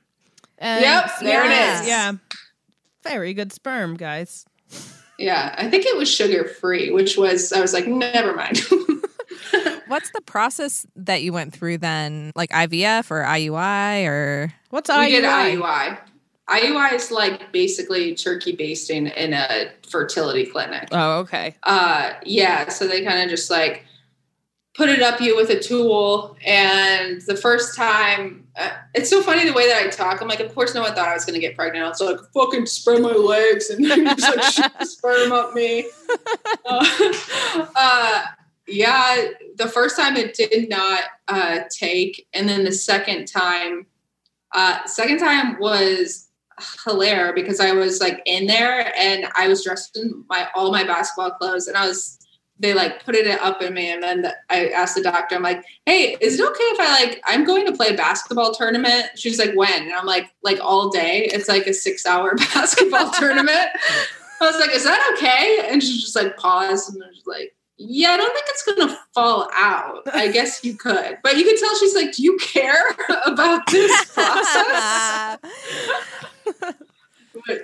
And 0.56 0.82
Yep, 0.82 1.10
there 1.20 1.44
it 1.44 1.50
yeah, 1.50 1.80
is. 1.82 1.86
Yeah. 1.88 2.12
Very 3.02 3.34
good 3.34 3.52
sperm, 3.52 3.96
guys. 3.98 4.46
Yeah, 5.18 5.54
I 5.56 5.70
think 5.70 5.86
it 5.86 5.96
was 5.96 6.12
sugar 6.12 6.44
free, 6.44 6.90
which 6.90 7.16
was, 7.16 7.52
I 7.52 7.60
was 7.60 7.72
like, 7.72 7.86
never 7.86 8.34
mind. 8.34 8.60
What's 9.86 10.10
the 10.10 10.22
process 10.22 10.86
that 10.96 11.22
you 11.22 11.32
went 11.32 11.52
through 11.52 11.78
then? 11.78 12.32
Like 12.34 12.50
IVF 12.50 13.10
or 13.10 13.22
IUI 13.22 14.06
or 14.06 14.52
What's 14.70 14.90
IUI? 14.90 15.04
we 15.04 15.10
did 15.10 15.24
IUI. 15.24 15.98
IUI 16.48 16.92
is 16.92 17.10
like 17.10 17.52
basically 17.52 18.14
turkey 18.14 18.54
basting 18.54 19.06
in 19.06 19.32
a 19.32 19.70
fertility 19.88 20.46
clinic. 20.46 20.88
Oh, 20.92 21.20
okay. 21.20 21.54
Uh, 21.62 22.14
yeah, 22.24 22.68
so 22.68 22.86
they 22.86 23.02
kind 23.04 23.22
of 23.22 23.30
just 23.30 23.50
like 23.50 23.84
put 24.74 24.88
it 24.88 25.02
up 25.02 25.20
you 25.20 25.36
with 25.36 25.50
a 25.50 25.58
tool. 25.58 26.36
And 26.44 27.22
the 27.22 27.36
first 27.36 27.76
time, 27.76 28.46
uh, 28.56 28.70
it's 28.94 29.08
so 29.08 29.22
funny 29.22 29.44
the 29.44 29.52
way 29.52 29.68
that 29.68 29.82
I 29.82 29.88
talk. 29.88 30.20
I'm 30.20 30.28
like, 30.28 30.40
of 30.40 30.54
course, 30.54 30.74
no 30.74 30.82
one 30.82 30.94
thought 30.94 31.08
I 31.08 31.14
was 31.14 31.24
going 31.24 31.34
to 31.34 31.40
get 31.40 31.56
pregnant. 31.56 31.84
I 31.84 31.88
was 31.88 32.00
like, 32.00 32.18
fucking 32.32 32.66
spread 32.66 33.00
my 33.00 33.12
legs 33.12 33.70
and 33.70 33.84
then 33.88 34.06
just 34.16 34.58
like 34.58 34.86
sperm 34.86 35.32
up 35.32 35.54
me. 35.54 35.90
Uh, 36.66 37.66
uh, 37.76 38.24
yeah, 38.66 39.26
the 39.56 39.68
first 39.68 39.98
time 39.98 40.16
it 40.16 40.34
did 40.34 40.70
not 40.70 41.02
uh, 41.28 41.60
take, 41.68 42.26
and 42.32 42.48
then 42.48 42.64
the 42.64 42.72
second 42.72 43.26
time, 43.26 43.86
uh, 44.52 44.84
second 44.86 45.18
time 45.18 45.58
was 45.58 46.30
hilarious 46.84 47.32
because 47.34 47.60
I 47.60 47.72
was 47.72 48.00
like 48.00 48.22
in 48.24 48.46
there 48.46 48.92
and 48.96 49.26
I 49.36 49.48
was 49.48 49.64
dressed 49.64 49.98
in 49.98 50.24
my 50.28 50.48
all 50.54 50.70
my 50.70 50.84
basketball 50.84 51.32
clothes 51.32 51.66
and 51.66 51.76
I 51.76 51.86
was 51.86 52.18
they 52.58 52.72
like 52.72 53.04
put 53.04 53.14
it 53.14 53.26
up 53.40 53.60
in 53.62 53.74
me 53.74 53.90
and 53.90 54.02
then 54.02 54.32
I 54.48 54.68
asked 54.68 54.94
the 54.94 55.02
doctor 55.02 55.34
I'm 55.34 55.42
like 55.42 55.64
hey 55.86 56.16
is 56.20 56.38
it 56.38 56.46
okay 56.46 56.64
if 56.64 56.80
I 56.80 57.04
like 57.04 57.22
I'm 57.26 57.44
going 57.44 57.66
to 57.66 57.72
play 57.72 57.88
a 57.88 57.96
basketball 57.96 58.54
tournament? 58.54 59.10
She's 59.16 59.38
like 59.38 59.54
when? 59.54 59.82
And 59.82 59.92
I'm 59.92 60.06
like 60.06 60.30
like 60.42 60.58
all 60.60 60.90
day? 60.90 61.28
It's 61.32 61.48
like 61.48 61.66
a 61.66 61.74
six 61.74 62.06
hour 62.06 62.34
basketball 62.54 63.10
tournament. 63.18 63.68
I 64.40 64.46
was 64.46 64.58
like 64.58 64.70
is 64.70 64.84
that 64.84 65.14
okay? 65.16 65.68
And 65.70 65.82
she 65.82 66.00
just 66.00 66.16
like 66.16 66.36
paused 66.36 66.94
and 66.94 66.98
was 66.98 67.22
like 67.26 67.54
yeah, 67.76 68.10
I 68.10 68.16
don't 68.16 68.32
think 68.32 68.46
it's 68.48 68.64
gonna 68.64 68.98
fall 69.14 69.50
out. 69.52 70.02
I 70.12 70.28
guess 70.32 70.64
you 70.64 70.76
could, 70.76 71.18
but 71.22 71.36
you 71.36 71.44
could 71.44 71.58
tell 71.58 71.76
she's 71.76 71.94
like, 71.94 72.12
"Do 72.12 72.22
you 72.22 72.36
care 72.38 72.82
about 73.26 73.66
this 73.70 74.04
process?" 74.12 75.38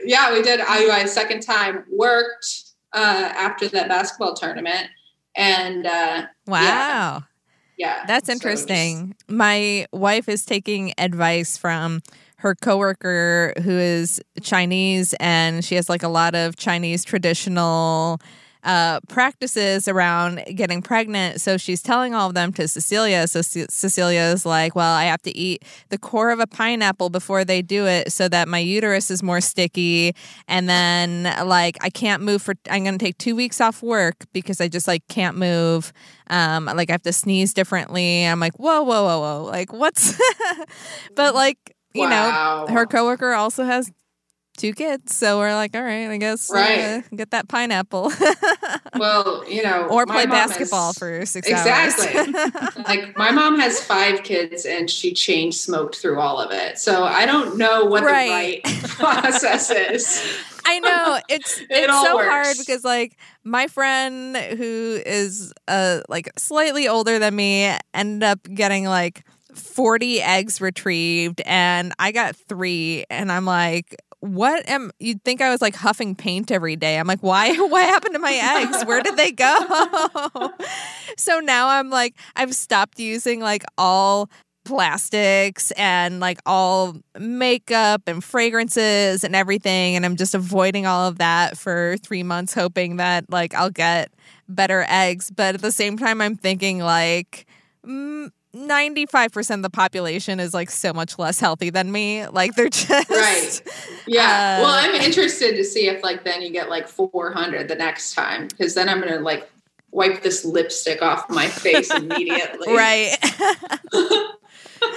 Yeah, 0.05 0.33
we 0.33 0.43
did 0.43 0.61
IUI 0.61 1.07
second 1.07 1.41
time. 1.43 1.85
Worked 1.91 2.70
uh, 2.93 3.33
after 3.37 3.69
that 3.69 3.89
basketball 3.89 4.35
tournament, 4.35 4.89
and 5.37 5.87
uh, 5.87 6.27
Wow. 6.47 6.61
yeah, 6.63 7.21
yeah, 7.77 8.05
That's 8.07 8.27
so 8.27 8.33
interesting. 8.33 9.15
My 9.29 9.87
wife 9.93 10.29
is 10.29 10.45
taking 10.45 10.93
advice 10.99 11.57
from 11.57 12.01
her 12.37 12.55
coworker 12.55 13.53
who 13.63 13.71
is 13.71 14.21
Chinese 14.41 15.15
and 15.21 15.63
she 15.65 15.75
has 15.75 15.91
like 15.91 16.03
a 16.03 16.09
lot 16.09 16.35
of 16.35 16.57
Chinese 16.57 17.05
traditional 17.05 18.19
uh, 18.65 19.01
practices 19.09 19.89
around 19.89 20.43
getting 20.55 20.83
pregnant. 20.83 21.41
So 21.41 21.57
she's 21.57 21.83
telling 21.83 22.15
all 22.15 22.29
of 22.29 22.35
them 22.35 22.53
to 22.55 22.69
Cecilia. 22.69 23.27
So 23.27 23.41
Ce- 23.43 23.67
Cecilia 23.71 24.21
is 24.23 24.45
like, 24.45 24.75
Well, 24.75 24.93
I 24.95 25.05
have 25.05 25.23
to 25.23 25.37
eat 25.37 25.65
the 25.89 25.99
core 25.99 26.31
of 26.31 26.41
a 26.41 26.47
pineapple 26.47 27.11
before 27.11 27.45
they 27.45 27.63
do 27.63 27.87
it 27.87 28.13
so 28.13 28.29
that 28.29 28.49
my 28.49 28.59
uterus 28.59 29.11
is 29.11 29.23
more 29.23 29.41
sticky. 29.41 30.15
And 30.49 30.69
then, 30.69 31.25
like, 31.47 31.77
I 31.81 31.91
can't 31.91 32.23
move 32.23 32.43
for, 32.43 32.55
I'm 32.71 32.85
going 32.85 32.99
to 32.99 33.05
take 33.05 33.19
two 33.19 33.35
weeks 33.35 33.61
off 33.61 33.83
work 33.83 34.17
because 34.33 34.61
I 34.61 34.69
just 34.69 34.87
like 34.87 35.07
can't 35.09 35.37
move. 35.37 35.93
Um, 36.29 36.67
like, 36.67 36.91
I 36.91 36.93
have 36.93 37.03
to 37.03 37.13
sneeze 37.13 37.53
differently. 37.55 38.25
I'm 38.25 38.41
like, 38.41 38.59
Whoa, 38.59 38.83
whoa, 38.83 39.05
whoa, 39.05 39.21
whoa. 39.21 39.45
Like, 39.45 39.73
what's, 39.73 40.19
but 41.15 41.35
like, 41.35 41.59
you 41.95 42.03
Wow. 42.09 42.67
know, 42.67 42.75
her 42.75 42.87
coworker 42.87 43.33
also 43.33 43.65
has 43.65 43.91
two 44.57 44.73
kids. 44.75 45.17
So 45.17 45.39
we're 45.39 45.55
like, 45.55 45.75
all 45.75 45.83
right, 45.83 46.09
I 46.09 46.17
guess 46.19 46.51
Right. 46.53 46.81
uh, 46.81 47.03
get 47.17 47.31
that 47.31 47.49
pineapple. 47.49 48.13
Well, 48.99 49.49
you 49.49 49.63
know, 49.63 49.87
or 49.89 50.05
play 50.05 50.27
basketball 50.27 50.91
is- 50.91 50.99
for 50.99 51.25
six 51.25 51.49
exactly. 51.49 52.09
hours. 52.19 52.77
like 52.89 53.17
my 53.17 53.31
mom 53.31 53.59
has 53.59 53.81
five 53.83 54.23
kids 54.25 54.67
and 54.67 54.91
she 54.91 55.15
chain 55.15 55.53
smoked 55.53 55.97
through 55.97 56.19
all 56.21 56.39
of 56.41 56.51
it. 56.51 56.79
So 56.79 57.05
I 57.05 57.25
don't 57.25 57.57
know 57.57 57.85
what 57.85 58.03
Right. 58.03 58.61
the 58.65 58.71
right 58.71 58.83
process 58.89 59.71
is. 59.71 60.23
I 60.67 60.81
know 60.81 61.19
it's 61.29 61.63
it's 61.71 61.91
all 61.91 62.05
so 62.05 62.19
hard 62.19 62.57
because 62.59 62.85
like 62.85 63.17
my 63.45 63.69
friend 63.69 64.37
who 64.37 65.01
is 65.07 65.53
uh 65.69 66.01
like 66.09 66.31
slightly 66.39 66.89
older 66.89 67.19
than 67.19 67.35
me 67.37 67.73
ended 67.95 68.25
up 68.25 68.41
getting 68.53 68.85
like 68.85 69.25
40 69.55 70.21
eggs 70.21 70.61
retrieved 70.61 71.41
and 71.47 71.93
I 71.99 72.13
got 72.13 72.37
3 72.37 73.05
and 73.09 73.33
I'm 73.33 73.47
like 73.47 73.97
what 74.21 74.69
am 74.69 74.91
you'd 74.99 75.25
think 75.25 75.41
I 75.41 75.51
was 75.51 75.61
like 75.61 75.75
huffing 75.75 76.15
paint 76.15 76.51
every 76.51 76.77
day. 76.77 76.99
I'm 76.99 77.07
like, 77.07 77.23
why 77.23 77.53
what 77.57 77.85
happened 77.85 78.15
to 78.15 78.21
my 78.21 78.33
eggs? 78.63 78.85
Where 78.85 79.03
did 79.03 79.17
they 79.17 79.33
go? 79.33 79.55
so 81.17 81.41
now 81.41 81.69
I'm 81.69 81.91
like 81.91 82.15
I've 82.37 82.55
stopped 82.55 82.99
using 82.99 83.41
like 83.41 83.65
all 83.79 84.31
plastics 84.67 85.71
and 85.73 86.21
like 86.21 86.39
all 86.45 86.97
makeup 87.19 88.03
and 88.07 88.23
fragrances 88.23 89.25
and 89.25 89.35
everything 89.35 89.97
and 89.97 90.05
I'm 90.05 90.17
just 90.17 90.35
avoiding 90.35 90.87
all 90.87 91.09
of 91.09 91.19
that 91.19 91.57
for 91.57 91.97
3 92.03 92.23
months 92.23 92.53
hoping 92.53 92.97
that 92.97 93.25
like 93.31 93.55
I'll 93.55 93.71
get 93.71 94.13
better 94.49 94.85
eggs 94.87 95.31
but 95.31 95.55
at 95.55 95.63
the 95.63 95.73
same 95.73 95.97
time 95.97 96.21
I'm 96.21 96.37
thinking 96.37 96.79
like 96.79 97.47
mm, 97.87 98.31
95% 98.55 99.55
of 99.55 99.63
the 99.63 99.71
population 99.71 100.41
is 100.41 100.53
like 100.53 100.71
so 100.71 100.93
much 100.93 101.19
less 101.19 101.39
healthy 101.39 101.71
than 101.71 101.93
me 101.93 102.27
like 102.29 102.55
they're 102.57 102.69
just 102.69 103.09
Right. 103.11 103.63
Yeah. 104.07 104.59
Uh, 104.59 104.63
well, 104.65 104.73
I'm 104.75 104.95
interested 105.01 105.55
to 105.57 105.65
see 105.65 105.87
if 105.89 106.03
like 106.03 106.25
then 106.25 106.43
you 106.43 106.51
get 106.51 106.69
like 106.69 106.89
400 106.89 107.69
the 107.69 107.77
next 107.77 108.15
time 108.15 108.49
because 108.49 108.75
then 108.75 108.89
I'm 108.89 109.01
gonna 109.01 109.21
like 109.21 109.49
wipe 109.93 110.23
this 110.23 110.45
lipstick 110.45 111.01
off 111.03 111.29
my 111.31 111.47
face 111.47 111.91
immediately. 111.95 112.73
right 112.75 113.17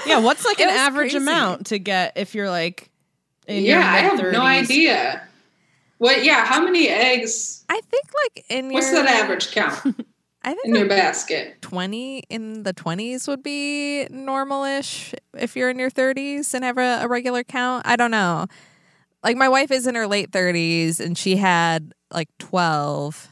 Yeah, 0.06 0.20
what's 0.20 0.46
like 0.46 0.60
It 0.60 0.70
an 0.70 0.76
average 0.76 1.12
crazy. 1.12 1.18
amount 1.18 1.68
to 1.68 1.78
get 1.80 2.14
if 2.16 2.34
you're 2.34 2.50
like 2.50 2.90
in 3.48 3.64
yeah, 3.66 3.72
your 3.74 3.82
I 3.84 3.98
have 3.98 4.14
mid-thirties? 4.14 4.38
no 4.40 4.46
idea. 4.46 5.28
What? 5.98 6.24
Yeah. 6.24 6.46
How 6.46 6.64
many 6.64 6.88
eggs? 6.90 7.66
I 7.70 7.80
think 7.82 8.06
like 8.24 8.46
in 8.50 8.72
What's 8.72 8.92
your 8.92 9.04
that 9.04 9.24
average 9.24 9.52
count 9.52 10.06
I 10.44 10.50
think 10.54 10.66
in 10.66 10.76
your 10.76 10.82
like 10.88 10.90
basket? 10.98 11.62
20 11.62 12.20
in 12.30 12.64
the 12.64 12.74
20s 12.74 13.28
would 13.28 13.42
be 13.44 14.06
normal-ish 14.10 15.14
if 15.38 15.56
you're 15.56 15.70
in 15.70 15.80
your 15.80 15.90
30s 15.92 16.54
and 16.54 16.64
have 16.64 16.78
a, 16.78 17.00
a 17.04 17.08
regular 17.08 17.44
count. 17.44 17.86
I 17.88 17.96
don't 17.96 18.12
know. 18.12 18.48
Like 19.24 19.38
my 19.38 19.48
wife 19.48 19.72
is 19.72 19.88
in 19.88 19.96
her 19.96 20.06
late 20.06 20.32
30s 20.32 21.00
and 21.00 21.18
she 21.18 21.38
had 21.38 21.94
like 22.12 22.28
12 22.40 23.30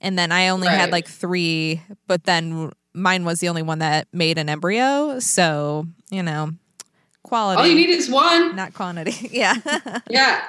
and 0.00 0.18
then 0.18 0.32
i 0.32 0.48
only 0.48 0.66
had 0.68 0.90
like 0.92 1.06
three 1.06 1.82
but 2.06 2.24
then 2.24 2.70
mine 2.94 3.24
was 3.24 3.40
the 3.40 3.48
only 3.50 3.62
one 3.62 3.80
that 3.80 4.06
made 4.12 4.38
an 4.38 4.48
embryo. 4.48 5.18
So 5.18 5.86
you 6.10 6.22
know 6.22 6.52
quality. 7.22 7.60
All 7.60 7.66
you 7.66 7.74
need 7.74 7.90
is 7.90 8.08
one. 8.08 8.54
not 8.56 8.72
quantity. 8.74 9.28
Yeah. 9.32 9.54
Yeah. 10.08 10.40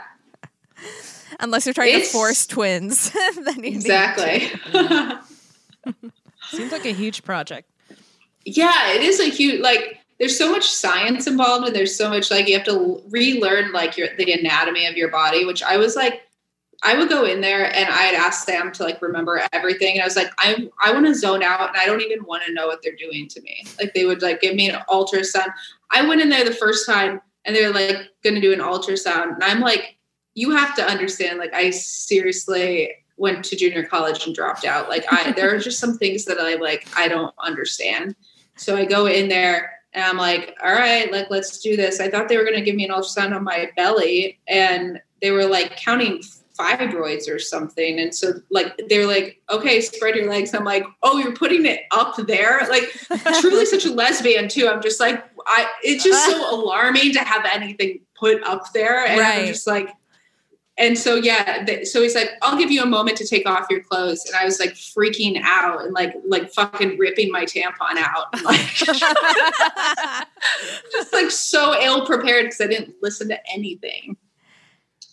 unless 1.40 1.66
you're 1.66 1.74
trying 1.74 1.90
It's- 1.90 2.08
to 2.12 2.14
force 2.14 2.46
twins 2.46 3.12
then 3.44 3.64
you 3.64 3.72
Exactly. 3.72 4.52
Seems 6.50 6.72
like 6.72 6.86
a 6.86 6.94
huge 6.94 7.24
project. 7.24 7.70
yeah, 8.46 8.94
it 8.94 9.02
is 9.02 9.20
a 9.20 9.30
huge 9.30 9.62
like. 9.62 9.98
There's 10.20 10.38
so 10.38 10.52
much 10.52 10.70
science 10.70 11.26
involved, 11.26 11.66
and 11.66 11.76
there's 11.76 11.96
so 11.96 12.08
much 12.08 12.30
like 12.30 12.48
you 12.48 12.56
have 12.56 12.66
to 12.68 13.02
relearn 13.10 13.72
like 13.72 13.98
your 13.98 14.16
the 14.18 14.32
anatomy 14.34 14.86
of 14.86 14.96
your 14.96 15.10
body. 15.10 15.46
Which 15.46 15.64
I 15.64 15.78
was 15.78 15.96
like, 15.96 16.22
I 16.84 16.96
would 16.96 17.10
go 17.10 17.26
in 17.26 17.42
there 17.42 17.66
and 17.76 17.90
I'd 17.90 18.14
ask 18.14 18.46
Sam 18.46 18.72
to 18.74 18.84
like 18.84 19.02
remember 19.02 19.42
everything, 19.52 19.94
and 19.94 20.02
I 20.02 20.06
was 20.06 20.16
like, 20.16 20.32
I 20.38 20.70
I 20.84 20.94
want 20.94 21.08
to 21.08 21.16
zone 21.16 21.42
out, 21.42 21.70
and 21.70 21.78
I 21.78 21.86
don't 21.86 22.02
even 22.02 22.24
want 22.26 22.44
to 22.46 22.54
know 22.54 22.68
what 22.68 22.84
they're 22.84 22.96
doing 22.96 23.28
to 23.30 23.42
me. 23.42 23.66
Like 23.80 23.94
they 23.94 24.06
would 24.06 24.22
like 24.22 24.42
give 24.42 24.56
me 24.56 24.70
an 24.70 24.80
ultrasound. 24.90 25.52
I 25.90 26.08
went 26.08 26.22
in 26.22 26.30
there 26.30 26.46
the 26.46 26.54
first 26.54 26.86
time, 26.86 27.20
and 27.46 27.56
they're 27.56 27.74
like 27.74 27.98
going 28.24 28.36
to 28.36 28.42
do 28.42 28.54
an 28.54 28.60
ultrasound, 28.60 29.34
and 29.34 29.44
I'm 29.44 29.60
like 29.60 29.98
you 30.34 30.52
have 30.52 30.76
to 30.76 30.86
understand. 30.86 31.40
Like, 31.40 31.54
I 31.54 31.72
seriously 31.72 32.92
went 33.22 33.46
to 33.46 33.56
junior 33.56 33.84
college 33.84 34.26
and 34.26 34.36
dropped 34.36 34.66
out. 34.66 34.90
Like, 34.90 35.06
I 35.12 35.32
there 35.32 35.54
are 35.56 35.60
just 35.60 35.80
some 35.80 35.98
things 35.98 36.26
that 36.26 36.40
I 36.40 36.56
like 36.56 36.88
I 36.98 37.08
don't 37.08 37.34
understand. 37.40 38.16
So 38.58 38.76
I 38.76 38.86
go 38.86 39.06
in 39.06 39.30
there 39.30 39.72
and 39.94 40.04
I'm 40.04 40.18
like, 40.18 40.58
all 40.64 40.74
right, 40.74 41.10
like 41.12 41.30
let's 41.30 41.60
do 41.60 41.78
this. 41.78 42.00
I 42.00 42.10
thought 42.10 42.28
they 42.28 42.38
were 42.38 42.44
going 42.44 42.56
to 42.56 42.62
give 42.62 42.76
me 42.76 42.84
an 42.84 42.92
ultrasound 42.92 43.36
on 43.36 43.44
my 43.44 43.70
belly, 43.78 44.40
and 44.48 45.00
they 45.22 45.32
were 45.32 45.46
like 45.46 45.78
counting 45.78 46.24
fibroids 46.58 47.30
or 47.30 47.38
something. 47.38 48.00
And 48.00 48.14
so 48.14 48.34
like 48.50 48.80
they're 48.90 49.08
like, 49.08 49.40
okay, 49.52 49.82
spread 49.82 50.16
your 50.16 50.30
legs. 50.30 50.54
I'm 50.54 50.64
like, 50.64 50.86
oh, 51.04 51.20
you're 51.20 51.36
putting 51.36 51.66
it 51.66 51.82
up 51.92 52.16
there. 52.28 52.62
Like 52.70 52.92
truly 53.40 53.66
such 53.66 53.86
a 53.86 53.94
lesbian 53.94 54.50
too. 54.50 54.68
I'm 54.68 54.82
just 54.82 55.00
like, 55.00 55.24
I 55.46 55.68
it's 55.84 56.04
just 56.04 56.26
so 56.26 56.56
alarming 56.60 57.14
to 57.14 57.20
have 57.20 57.46
anything 57.54 58.00
put 58.16 58.44
up 58.44 58.72
there. 58.74 59.06
And 59.06 59.22
I'm 59.22 59.46
just 59.48 59.68
like, 59.68 59.90
and 60.82 60.98
so 60.98 61.16
yeah, 61.16 61.64
so 61.84 62.02
he's 62.02 62.16
like, 62.16 62.32
I'll 62.42 62.58
give 62.58 62.72
you 62.72 62.82
a 62.82 62.88
moment 62.88 63.16
to 63.18 63.28
take 63.28 63.48
off 63.48 63.68
your 63.70 63.84
clothes. 63.84 64.26
And 64.26 64.36
I 64.36 64.44
was 64.44 64.60
like 64.60 64.72
freaking 64.72 65.40
out 65.44 65.84
and 65.86 65.94
like 65.94 66.16
like 66.26 66.52
fucking 66.52 66.98
ripping 66.98 67.32
my 67.32 67.46
tampon 67.46 67.98
out. 67.98 68.26
Like 68.44 68.60
just 70.92 71.14
like 71.14 71.30
so 71.30 71.80
ill 71.80 72.08
prepared 72.08 72.46
because 72.46 72.60
I 72.60 72.66
didn't 72.68 72.96
listen 73.02 73.30
to 73.30 73.38
anything. 73.54 74.18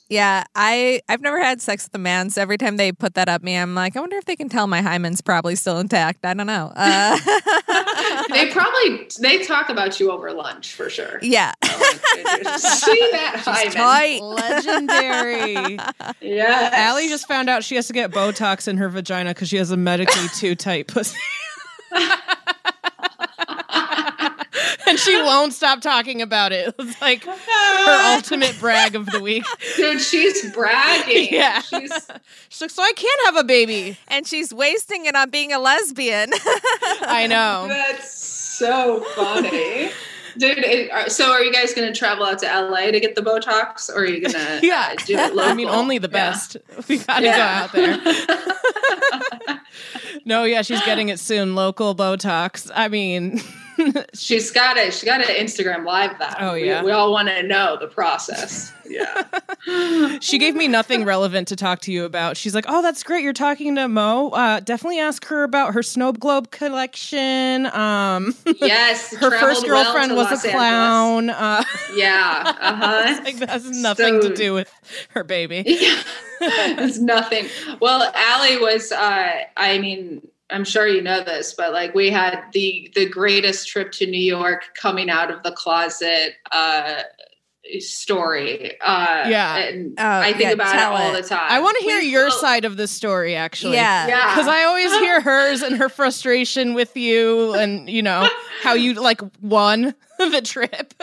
Yeah, 0.08 0.44
I 0.54 1.02
I've 1.10 1.20
never 1.20 1.38
had 1.38 1.60
sex 1.60 1.84
with 1.84 1.94
a 1.94 1.98
man, 1.98 2.30
so 2.30 2.40
every 2.40 2.56
time 2.56 2.78
they 2.78 2.90
put 2.90 3.12
that 3.14 3.28
up 3.28 3.42
me, 3.42 3.54
I'm 3.54 3.74
like, 3.74 3.94
I 3.94 4.00
wonder 4.00 4.16
if 4.16 4.24
they 4.24 4.36
can 4.36 4.48
tell 4.48 4.66
my 4.66 4.80
hymen's 4.80 5.20
probably 5.20 5.54
still 5.54 5.78
intact. 5.78 6.24
I 6.24 6.32
don't 6.32 6.46
know. 6.46 6.72
Uh, 6.74 7.18
they 8.30 8.50
probably 8.50 9.08
they 9.20 9.38
talk 9.44 9.68
about 9.68 9.98
you 10.00 10.10
over 10.10 10.32
lunch 10.32 10.72
for 10.74 10.88
sure. 10.90 11.18
yeah, 11.22 11.52
See 11.62 11.70
that 13.12 13.40
hymen. 13.44 13.72
tight. 13.72 14.20
Legendary. 14.22 15.78
yeah. 16.20 16.70
Allie 16.72 17.08
just 17.08 17.26
found 17.28 17.48
out 17.48 17.64
she 17.64 17.74
has 17.76 17.86
to 17.88 17.92
get 17.92 18.10
Botox 18.10 18.68
in 18.68 18.76
her 18.76 18.88
vagina 18.88 19.30
because 19.30 19.48
she 19.48 19.56
has 19.56 19.70
a 19.70 19.76
medically 19.76 20.28
too 20.36 20.54
tight 20.54 20.86
pussy. 20.88 21.16
and 24.98 25.04
she 25.04 25.16
won't 25.22 25.52
stop 25.52 25.80
talking 25.80 26.20
about 26.22 26.52
it. 26.52 26.74
It's 26.78 27.00
like 27.00 27.24
her 27.24 27.34
ultimate 28.16 28.56
brag 28.58 28.94
of 28.94 29.06
the 29.06 29.20
week. 29.20 29.44
Dude, 29.76 30.00
she's 30.00 30.50
bragging. 30.52 31.28
Yeah. 31.30 31.60
She's 31.60 31.92
She's 32.48 32.60
like, 32.62 32.70
so 32.70 32.82
I 32.82 32.92
can't 32.96 33.20
have 33.26 33.36
a 33.36 33.44
baby. 33.44 33.96
and 34.08 34.26
she's 34.26 34.52
wasting 34.52 35.06
it 35.06 35.14
on 35.14 35.30
being 35.30 35.52
a 35.52 35.58
lesbian. 35.58 36.30
I 37.02 37.26
know. 37.28 37.66
that's 37.68 38.10
so 38.58 39.00
funny. 39.14 39.90
Dude, 40.36 40.58
it, 40.58 41.10
so 41.10 41.32
are 41.32 41.42
you 41.42 41.52
guys 41.52 41.74
going 41.74 41.92
to 41.92 41.98
travel 41.98 42.24
out 42.24 42.38
to 42.40 42.46
LA 42.46 42.90
to 42.92 43.00
get 43.00 43.14
the 43.16 43.22
Botox 43.22 43.88
or 43.90 43.98
are 44.00 44.04
you 44.06 44.20
going 44.20 44.32
to 44.34 44.56
uh, 44.56 44.60
Yeah. 44.62 44.94
do 45.04 45.16
it 45.18 45.34
local? 45.34 45.50
I 45.50 45.54
mean, 45.54 45.68
only 45.68 45.98
the 45.98 46.06
Yeah. 46.08 46.12
best. 46.30 46.56
We 46.88 46.98
gotta 46.98 47.24
Yeah. 47.24 47.36
go 47.36 47.42
out 47.42 47.72
there. 47.72 49.60
no, 50.24 50.44
yeah, 50.44 50.62
she's 50.62 50.82
getting 50.84 51.08
it 51.08 51.18
soon. 51.18 51.54
Local 51.54 51.94
Botox. 51.94 52.70
I 52.74 52.88
mean, 52.88 53.40
She's 54.14 54.50
got 54.50 54.76
it. 54.76 54.92
She 54.94 55.06
got 55.06 55.18
to 55.18 55.24
Instagram 55.32 55.84
live 55.84 56.18
that. 56.18 56.36
Oh, 56.40 56.54
yeah. 56.54 56.82
We, 56.82 56.90
all 56.90 57.12
want 57.12 57.28
to 57.28 57.42
know 57.42 57.76
the 57.80 57.88
process. 57.88 58.72
Yeah. 58.88 60.18
she 60.20 60.38
gave 60.38 60.54
me 60.54 60.66
nothing 60.66 61.04
relevant 61.04 61.48
to 61.48 61.56
talk 61.56 61.80
to 61.80 61.92
you 61.92 62.06
about. 62.06 62.38
She's 62.38 62.54
like, 62.54 62.64
"Oh, 62.66 62.80
that's 62.80 63.02
great. 63.02 63.22
You're 63.22 63.34
talking 63.34 63.74
to 63.74 63.86
Mo. 63.86 64.30
Uh, 64.30 64.60
definitely 64.60 64.98
ask 64.98 65.26
her 65.26 65.42
about 65.44 65.74
her 65.74 65.82
snow 65.82 66.10
globe 66.12 66.50
collection. 66.50 67.66
Um, 67.66 68.34
Yes. 68.62 69.14
her 69.16 69.30
first 69.30 69.66
girlfriend 69.66 70.08
to 70.08 70.14
was 70.14 70.30
Los 70.30 70.42
a 70.42 70.50
clown. 70.52 71.28
Uh, 71.28 71.64
Yeah. 71.94 72.44
Uh 72.58 72.76
huh. 72.76 73.20
like 73.24 73.36
that 73.40 73.50
has 73.50 73.68
nothing 73.70 74.22
So- 74.22 74.30
to 74.30 74.34
do 74.34 74.54
with 74.54 74.72
her 75.10 75.22
baby. 75.22 75.64
Yeah. 75.66 76.02
it's 76.40 76.98
nothing. 76.98 77.46
Well, 77.80 78.10
Allie 78.14 78.56
was 78.56 78.90
uh 78.90 79.32
I 79.54 79.78
mean, 79.80 80.26
I'm 80.50 80.64
sure 80.64 80.86
you 80.86 81.02
know 81.02 81.22
this, 81.22 81.54
but 81.56 81.72
like 81.72 81.94
we 81.94 82.10
had 82.10 82.40
the 82.52 82.90
the 82.94 83.06
greatest 83.06 83.68
trip 83.68 83.92
to 83.92 84.06
New 84.06 84.20
York 84.22 84.64
coming 84.74 85.10
out 85.10 85.30
of 85.30 85.42
the 85.42 85.52
closet 85.52 86.34
uh 86.52 87.02
story. 87.80 88.80
Uh 88.80 89.24
Yeah. 89.28 89.56
and 89.58 89.94
Oh, 89.98 90.02
I 90.20 90.32
think 90.32 90.42
yeah, 90.44 90.50
about 90.52 90.74
it 90.76 90.82
all 91.02 91.14
it. 91.14 91.22
the 91.22 91.28
time. 91.28 91.46
I 91.50 91.60
want 91.60 91.76
to 91.78 91.84
hear 91.84 92.00
We- 92.00 92.08
your 92.08 92.28
well, 92.28 92.38
side 92.38 92.64
of 92.64 92.76
the 92.78 92.86
story, 92.88 93.34
actually. 93.36 93.74
Yeah. 93.74 94.06
Yeah. 94.08 94.34
Because 94.34 94.48
I 94.48 94.64
always 94.64 94.90
hear 94.94 95.20
hers 95.30 95.60
and 95.62 95.76
her 95.76 95.88
frustration 95.90 96.72
with 96.74 96.96
you, 96.96 97.52
and 97.54 97.88
you 97.90 98.02
know 98.02 98.26
how 98.62 98.72
you 98.72 98.94
like 98.94 99.20
won 99.42 99.94
the 100.18 100.40
trip. 100.42 100.94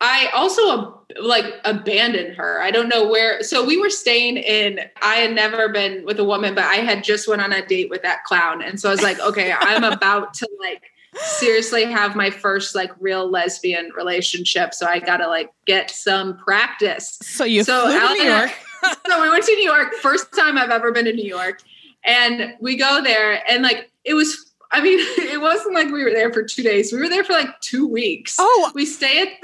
I 0.00 0.28
also 0.34 1.00
like 1.20 1.44
abandoned 1.64 2.36
her. 2.36 2.60
I 2.60 2.70
don't 2.70 2.88
know 2.88 3.08
where. 3.08 3.42
So 3.42 3.64
we 3.64 3.76
were 3.78 3.90
staying 3.90 4.36
in. 4.36 4.80
I 5.02 5.16
had 5.16 5.32
never 5.34 5.68
been 5.68 6.04
with 6.04 6.18
a 6.18 6.24
woman, 6.24 6.54
but 6.54 6.64
I 6.64 6.76
had 6.76 7.04
just 7.04 7.28
went 7.28 7.42
on 7.42 7.52
a 7.52 7.64
date 7.66 7.90
with 7.90 8.02
that 8.02 8.24
clown, 8.24 8.62
and 8.62 8.80
so 8.80 8.88
I 8.88 8.92
was 8.92 9.02
like, 9.02 9.18
okay, 9.20 9.52
I'm 9.58 9.84
about 9.84 10.34
to 10.34 10.48
like 10.60 10.82
seriously 11.14 11.84
have 11.86 12.14
my 12.14 12.30
first 12.30 12.74
like 12.74 12.90
real 13.00 13.28
lesbian 13.28 13.90
relationship. 13.96 14.72
So 14.74 14.86
I 14.86 15.00
got 15.00 15.16
to 15.18 15.26
like 15.26 15.50
get 15.66 15.90
some 15.90 16.36
practice. 16.38 17.18
So 17.22 17.44
you 17.44 17.64
So 17.64 17.82
flew 17.88 17.98
to 17.98 18.14
New 18.14 18.22
and 18.22 18.32
I- 18.32 18.38
York. 18.40 18.52
so 19.06 19.20
we 19.20 19.28
went 19.28 19.44
to 19.44 19.52
New 19.56 19.64
York. 19.64 19.94
First 19.94 20.32
time 20.32 20.56
I've 20.56 20.70
ever 20.70 20.92
been 20.92 21.04
to 21.06 21.12
New 21.12 21.28
York, 21.28 21.60
and 22.04 22.54
we 22.60 22.76
go 22.76 23.02
there, 23.02 23.42
and 23.50 23.62
like 23.62 23.90
it 24.04 24.14
was. 24.14 24.49
I 24.72 24.80
mean, 24.80 24.98
it 25.18 25.40
wasn't 25.40 25.74
like 25.74 25.90
we 25.90 26.04
were 26.04 26.10
there 26.10 26.32
for 26.32 26.42
two 26.42 26.62
days. 26.62 26.92
We 26.92 26.98
were 26.98 27.08
there 27.08 27.24
for 27.24 27.32
like 27.32 27.60
two 27.60 27.86
weeks. 27.86 28.36
Oh. 28.38 28.70
we 28.74 28.86
stay 28.86 29.22
at. 29.22 29.28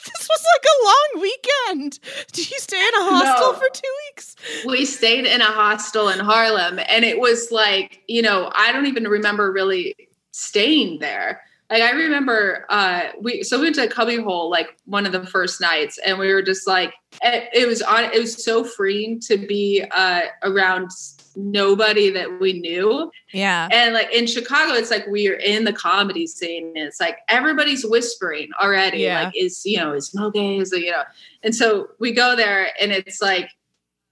This 0.00 0.28
was 0.28 0.44
like 0.54 0.64
a 0.64 0.84
long 0.84 1.22
weekend. 1.22 1.98
Did 2.32 2.50
you 2.50 2.58
stay 2.58 2.76
in 2.80 2.94
a 2.94 3.04
hostel 3.10 3.52
No. 3.52 3.58
for 3.58 3.68
two 3.72 3.94
weeks? 4.08 4.36
we 4.66 4.84
stayed 4.84 5.26
in 5.26 5.40
a 5.40 5.44
hostel 5.46 6.08
in 6.08 6.18
Harlem 6.18 6.78
and 6.88 7.04
it 7.04 7.18
was 7.20 7.50
like, 7.50 8.02
you 8.08 8.22
know, 8.22 8.50
I 8.54 8.72
don't 8.72 8.86
even 8.86 9.04
remember 9.04 9.50
really 9.52 9.94
staying 10.32 10.98
there. 11.00 11.42
Like 11.70 11.82
I 11.82 11.90
remember 11.92 12.64
uh 12.70 13.02
we 13.20 13.42
so 13.42 13.58
we 13.58 13.64
went 13.66 13.76
to 13.76 13.88
Cubbyhole 13.88 14.50
like 14.50 14.76
one 14.86 15.04
of 15.06 15.12
the 15.12 15.26
first 15.26 15.60
nights 15.60 15.98
and 16.04 16.18
we 16.18 16.32
were 16.32 16.42
just 16.42 16.66
like 16.66 16.94
it, 17.22 17.48
it 17.52 17.66
was 17.66 17.82
on 17.82 18.04
it 18.04 18.18
was 18.18 18.42
so 18.42 18.64
freeing 18.64 19.20
to 19.20 19.36
be 19.36 19.84
uh 19.90 20.22
around 20.42 20.90
nobody 21.38 22.10
that 22.10 22.40
we 22.40 22.52
knew 22.54 23.10
yeah. 23.32 23.68
and 23.70 23.94
like 23.94 24.12
in 24.12 24.26
Chicago, 24.26 24.74
it's 24.74 24.90
like 24.90 25.06
we 25.06 25.28
are 25.28 25.34
in 25.34 25.64
the 25.64 25.72
comedy 25.72 26.26
scene. 26.26 26.72
And 26.76 26.86
it's 26.86 27.00
like 27.00 27.18
everybody's 27.28 27.86
whispering 27.86 28.48
already. 28.60 28.98
Yeah. 28.98 29.24
Like, 29.24 29.36
is 29.36 29.62
you 29.64 29.78
know, 29.78 29.92
is 29.92 30.14
Mo 30.14 30.30
gay? 30.30 30.58
Is 30.58 30.72
you 30.72 30.90
know? 30.90 31.04
And 31.42 31.54
so 31.54 31.88
we 32.00 32.12
go 32.12 32.34
there, 32.34 32.70
and 32.80 32.92
it's 32.92 33.22
like, 33.22 33.50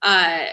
uh, 0.03 0.47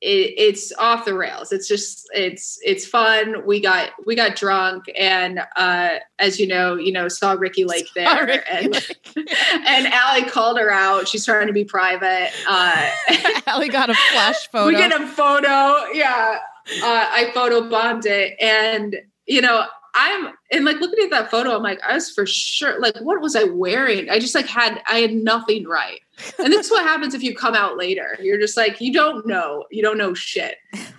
it, 0.00 0.34
it's 0.36 0.72
off 0.78 1.04
the 1.04 1.14
rails. 1.14 1.52
It's 1.52 1.68
just 1.68 2.08
it's 2.14 2.58
it's 2.64 2.86
fun. 2.86 3.46
We 3.46 3.60
got 3.60 3.90
we 4.06 4.14
got 4.14 4.36
drunk, 4.36 4.84
and 4.96 5.40
uh, 5.56 5.96
as 6.18 6.40
you 6.40 6.46
know, 6.46 6.76
you 6.76 6.92
know, 6.92 7.08
saw 7.08 7.32
Ricki 7.32 7.64
Lake 7.64 7.88
there, 7.94 8.26
Ricki 8.26 8.44
and 8.50 8.74
and 9.66 9.86
Allie 9.88 10.24
called 10.24 10.58
her 10.58 10.70
out. 10.70 11.08
She's 11.08 11.24
trying 11.24 11.46
to 11.46 11.52
be 11.52 11.64
private. 11.64 12.30
Uh, 12.48 12.90
Allie 13.46 13.68
got 13.68 13.90
a 13.90 13.94
flash 14.12 14.48
photo. 14.52 14.66
we 14.66 14.72
get 14.72 14.98
a 14.98 15.06
photo. 15.06 15.92
Yeah. 15.92 16.38
Uh, 16.82 17.06
I 17.10 17.30
photo 17.34 17.68
bombed 17.68 18.06
it. 18.06 18.40
And, 18.40 18.96
you 19.26 19.40
know, 19.40 19.66
I'm 19.94 20.32
and 20.52 20.64
like 20.64 20.80
looking 20.80 21.04
at 21.04 21.10
that 21.10 21.30
photo, 21.30 21.56
I'm 21.56 21.62
like, 21.62 21.80
I 21.82 21.94
was 21.94 22.10
for 22.10 22.26
sure 22.26 22.80
like, 22.80 22.96
what 23.00 23.20
was 23.20 23.36
I 23.36 23.44
wearing? 23.44 24.08
I 24.10 24.18
just 24.18 24.34
like 24.34 24.46
had 24.46 24.82
I 24.88 24.98
had 24.98 25.12
nothing 25.12 25.66
right. 25.66 26.00
And 26.38 26.52
this 26.52 26.66
is 26.66 26.72
what 26.72 26.84
happens 26.84 27.14
if 27.14 27.22
you 27.22 27.34
come 27.34 27.54
out 27.54 27.76
later. 27.76 28.18
You're 28.20 28.38
just 28.38 28.56
like, 28.56 28.80
you 28.80 28.92
don't 28.92 29.26
know. 29.26 29.64
You 29.70 29.82
don't 29.82 29.98
know 29.98 30.14
shit. 30.14 30.56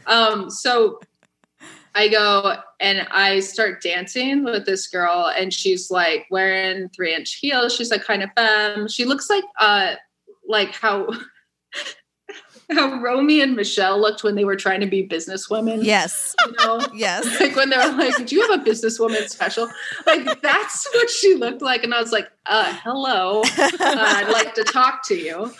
Um, 0.07 0.49
so 0.49 0.99
I 1.93 2.07
go 2.07 2.55
and 2.79 3.07
I 3.11 3.39
start 3.39 3.81
dancing 3.81 4.43
with 4.43 4.65
this 4.65 4.87
girl, 4.87 5.31
and 5.35 5.53
she's 5.53 5.91
like 5.91 6.25
wearing 6.31 6.89
three 6.89 7.13
inch 7.13 7.35
heels. 7.35 7.75
She's 7.75 7.91
like 7.91 8.03
kind 8.03 8.23
of 8.23 8.29
femme. 8.35 8.87
She 8.87 9.05
looks 9.05 9.29
like 9.29 9.43
uh 9.59 9.95
like 10.47 10.73
how 10.73 11.07
how 12.71 12.99
Romy 12.99 13.41
and 13.41 13.55
Michelle 13.55 13.99
looked 13.99 14.23
when 14.23 14.35
they 14.35 14.45
were 14.45 14.55
trying 14.55 14.81
to 14.81 14.87
be 14.87 15.07
businesswomen. 15.07 15.83
Yes. 15.83 16.33
You 16.45 16.53
know? 16.59 16.81
Yes. 16.93 17.25
Like 17.41 17.55
when 17.55 17.69
they 17.69 17.77
were 17.77 17.93
like, 17.93 18.27
Do 18.27 18.35
you 18.35 18.49
have 18.49 18.61
a 18.61 18.63
businesswoman 18.63 19.27
special? 19.27 19.67
Like 20.05 20.41
that's 20.41 20.87
what 20.93 21.09
she 21.09 21.35
looked 21.35 21.61
like. 21.61 21.83
And 21.83 21.93
I 21.93 21.99
was 21.99 22.11
like, 22.11 22.29
uh, 22.45 22.77
hello. 22.83 23.41
Uh, 23.41 23.69
I'd 23.79 24.29
like 24.31 24.53
to 24.55 24.63
talk 24.63 25.07
to 25.07 25.15
you. 25.15 25.51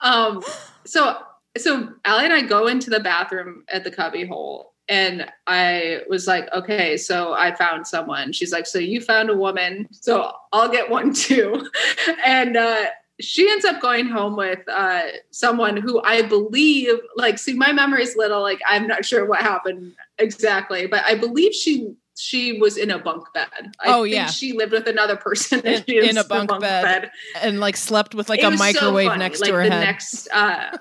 Um, 0.00 0.42
so 0.84 1.18
so 1.56 1.88
Allie 2.04 2.24
and 2.24 2.34
I 2.34 2.42
go 2.42 2.66
into 2.66 2.90
the 2.90 3.00
bathroom 3.00 3.64
at 3.68 3.84
the 3.84 3.90
cubby 3.90 4.26
hole 4.26 4.72
and 4.88 5.26
I 5.46 6.00
was 6.08 6.26
like, 6.26 6.52
okay, 6.52 6.96
so 6.96 7.32
I 7.32 7.54
found 7.54 7.86
someone. 7.86 8.32
She's 8.32 8.52
like, 8.52 8.66
so 8.66 8.78
you 8.78 9.00
found 9.00 9.30
a 9.30 9.36
woman, 9.36 9.88
so 9.90 10.32
I'll 10.52 10.70
get 10.70 10.90
one 10.90 11.14
too. 11.14 11.68
And 12.24 12.56
uh 12.56 12.86
she 13.22 13.48
ends 13.50 13.64
up 13.64 13.80
going 13.80 14.06
home 14.06 14.36
with 14.36 14.60
uh 14.68 15.02
someone 15.30 15.76
who 15.76 16.02
I 16.02 16.22
believe 16.22 16.94
like 17.16 17.38
see 17.38 17.54
my 17.54 17.72
memory's 17.72 18.16
little 18.16 18.42
like 18.42 18.60
I'm 18.66 18.86
not 18.86 19.04
sure 19.04 19.24
what 19.26 19.40
happened 19.40 19.92
exactly 20.18 20.86
but 20.86 21.04
I 21.04 21.14
believe 21.14 21.54
she 21.54 21.94
she 22.14 22.58
was 22.60 22.76
in 22.76 22.90
a 22.90 22.98
bunk 22.98 23.24
bed. 23.32 23.48
I 23.80 23.92
Oh, 23.94 24.02
think 24.02 24.14
yeah. 24.14 24.26
she 24.26 24.52
lived 24.52 24.72
with 24.72 24.86
another 24.86 25.16
person 25.16 25.60
in, 25.66 25.82
in 25.86 26.18
a 26.18 26.24
bunk, 26.24 26.50
bed, 26.60 27.10
and 27.40 27.58
like 27.58 27.76
slept 27.76 28.14
with 28.14 28.28
like 28.28 28.40
It 28.40 28.44
a 28.44 28.50
was 28.50 28.58
so 28.58 28.64
microwave 28.64 29.16
next 29.18 29.40
like 29.40 29.48
to 29.48 29.56
her 29.56 29.64
the 29.64 29.70
head. 29.70 29.80
Next, 29.80 30.28
uh, 30.32 30.76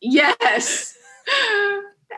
yes. 0.00 0.96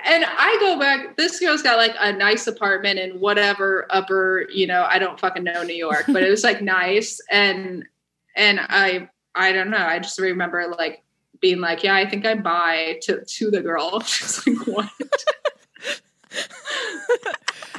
And 0.07 0.25
I 0.27 0.57
go 0.61 0.79
back. 0.79 1.17
This 1.17 1.39
girl's 1.39 1.63
got 1.63 1.77
like 1.77 1.95
a 2.01 2.13
nice 2.13 2.47
apartment 2.47 2.99
in 2.99 3.21
whatever 3.21 3.87
upper, 3.91 4.47
you 4.53 4.67
know, 4.67 4.87
I 4.89 4.99
don't 4.99 5.21
fucking 5.21 5.45
know 5.45 5.63
New 5.63 5.75
York, 5.75 6.05
but 6.09 6.23
it 6.23 6.31
was 6.31 6.43
like 6.43 6.63
nice. 6.81 7.21
And 7.31 7.85
and 8.37 8.61
I 8.61 9.11
I 9.35 9.53
don't 9.53 9.71
know. 9.71 9.79
I 9.79 9.99
just 9.99 10.19
remember 10.19 10.67
like 10.77 11.03
being 11.41 11.61
like, 11.61 11.83
yeah, 11.83 11.95
I 11.95 12.09
think 12.09 12.27
I 12.27 12.35
buy 12.35 12.99
to 13.03 13.25
to 13.25 13.51
the 13.51 13.61
girl. 13.61 14.01
She's 14.05 14.47
like, 14.47 14.67
what? 14.67 14.91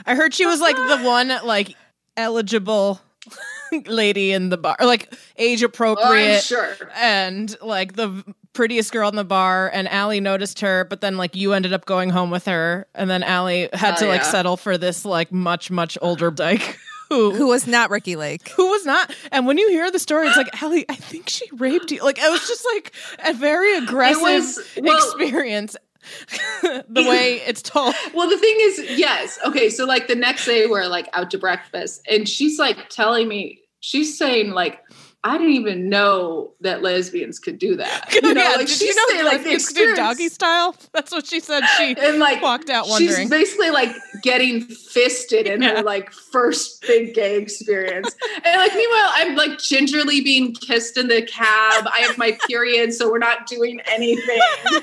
I 0.06 0.16
heard 0.16 0.34
she 0.34 0.46
was 0.46 0.60
like 0.60 0.76
the 0.76 1.00
one 1.04 1.32
like 1.46 1.76
eligible 2.18 3.00
lady 3.86 4.32
in 4.32 4.50
the 4.50 4.58
bar, 4.58 4.76
like 4.82 5.14
age 5.38 5.62
appropriate, 5.64 6.38
oh, 6.38 6.40
sure. 6.40 6.76
and 6.96 7.56
like 7.62 7.94
the 7.94 8.24
prettiest 8.54 8.92
girl 8.92 9.10
in 9.10 9.16
the 9.16 9.24
bar. 9.24 9.70
And 9.72 9.88
Allie 9.88 10.20
noticed 10.20 10.60
her, 10.62 10.86
but 10.86 11.02
then 11.02 11.18
like 11.18 11.36
you 11.36 11.54
ended 11.54 11.72
up 11.72 11.86
going 11.86 12.10
home 12.10 12.32
with 12.32 12.46
her, 12.46 12.88
and 12.96 13.10
then 13.10 13.22
Allie 13.24 13.70
had 13.74 13.94
Oh, 13.96 13.98
to 13.98 14.08
like 14.08 14.22
yeah. 14.22 14.32
settle 14.32 14.58
for 14.58 14.78
this 14.78 15.06
like 15.06 15.32
much 15.32 15.70
much 15.70 15.98
older 16.02 16.32
dyke. 16.32 16.80
Who, 17.12 17.32
who 17.32 17.48
was 17.48 17.68
not 17.68 17.90
Ricki 17.90 18.16
Lake? 18.16 18.48
Who 18.52 18.70
was 18.70 18.86
not? 18.86 19.14
And 19.34 19.46
when 19.46 19.58
you 19.58 19.68
hear 19.68 19.92
the 19.92 20.00
story, 20.00 20.30
it's 20.30 20.38
like 20.38 20.62
Ellie, 20.64 20.86
I 20.88 20.96
think 20.96 21.28
she 21.28 21.46
raped 21.52 21.92
you. 21.92 22.02
Like 22.02 22.18
it 22.18 22.32
was 22.32 22.48
just 22.48 22.66
like 22.74 22.94
a 23.26 23.34
very 23.34 23.76
aggressive 23.78 24.22
was- 24.24 24.60
well- 24.82 24.96
experience. 24.96 25.76
the 26.62 26.84
way 27.08 27.42
it's 27.46 27.62
told. 27.62 27.94
Well, 28.14 28.30
the 28.30 28.38
thing 28.38 28.56
is, 28.60 28.98
yes. 28.98 29.38
Okay, 29.46 29.70
so 29.70 29.86
like 29.86 30.08
the 30.08 30.16
next 30.16 30.46
day 30.46 30.66
we're 30.68 30.88
like 30.88 31.10
out 31.14 31.30
to 31.32 31.38
breakfast, 31.38 32.02
and 32.10 32.28
she's 32.30 32.58
like 32.58 32.88
telling 32.90 33.28
me, 33.28 33.60
she's 33.82 34.18
saying 34.18 34.52
like, 34.52 34.80
I 35.24 35.38
didn't 35.38 35.54
even 35.54 35.88
know 35.88 36.52
that 36.62 36.82
lesbians 36.82 37.38
could 37.38 37.60
do 37.60 37.76
that. 37.76 38.12
You 38.22 38.34
know, 38.34 38.42
yeah, 38.42 38.56
like 38.56 38.68
did 38.68 38.82
you 38.82 38.96
know 38.96 39.04
saying, 39.10 39.26
like 39.26 39.34
lesbians 39.38 39.74
do 39.74 39.96
doggy 39.96 40.30
style? 40.30 40.76
That's 40.94 41.12
what 41.12 41.26
she 41.26 41.40
said. 41.40 41.64
She 41.78 41.96
and 42.00 42.20
like 42.20 42.42
walked 42.42 42.70
out 42.70 42.88
wondering. 42.88 43.22
She's 43.22 43.30
basically 43.30 43.72
like 43.72 43.96
getting 44.22 44.62
fisted 44.62 45.48
in 45.48 45.62
her 45.62 45.82
like 45.82 46.12
first 46.12 46.82
big 46.82 47.14
gay 47.14 47.42
experience. 47.42 48.16
And 48.44 48.58
like 48.58 48.74
meanwhile, 48.76 49.12
I'm 49.16 49.36
like 49.36 49.58
gingerly 49.60 50.22
being 50.22 50.54
kissed 50.54 50.98
in 50.98 51.08
the 51.08 51.22
cab. 51.24 51.88
I 51.88 52.06
have 52.08 52.18
my 52.18 52.38
period, 52.48 52.94
so 52.94 53.10
we're 53.10 53.18
not 53.18 53.48
doing 53.48 53.80
anything. 53.88 54.40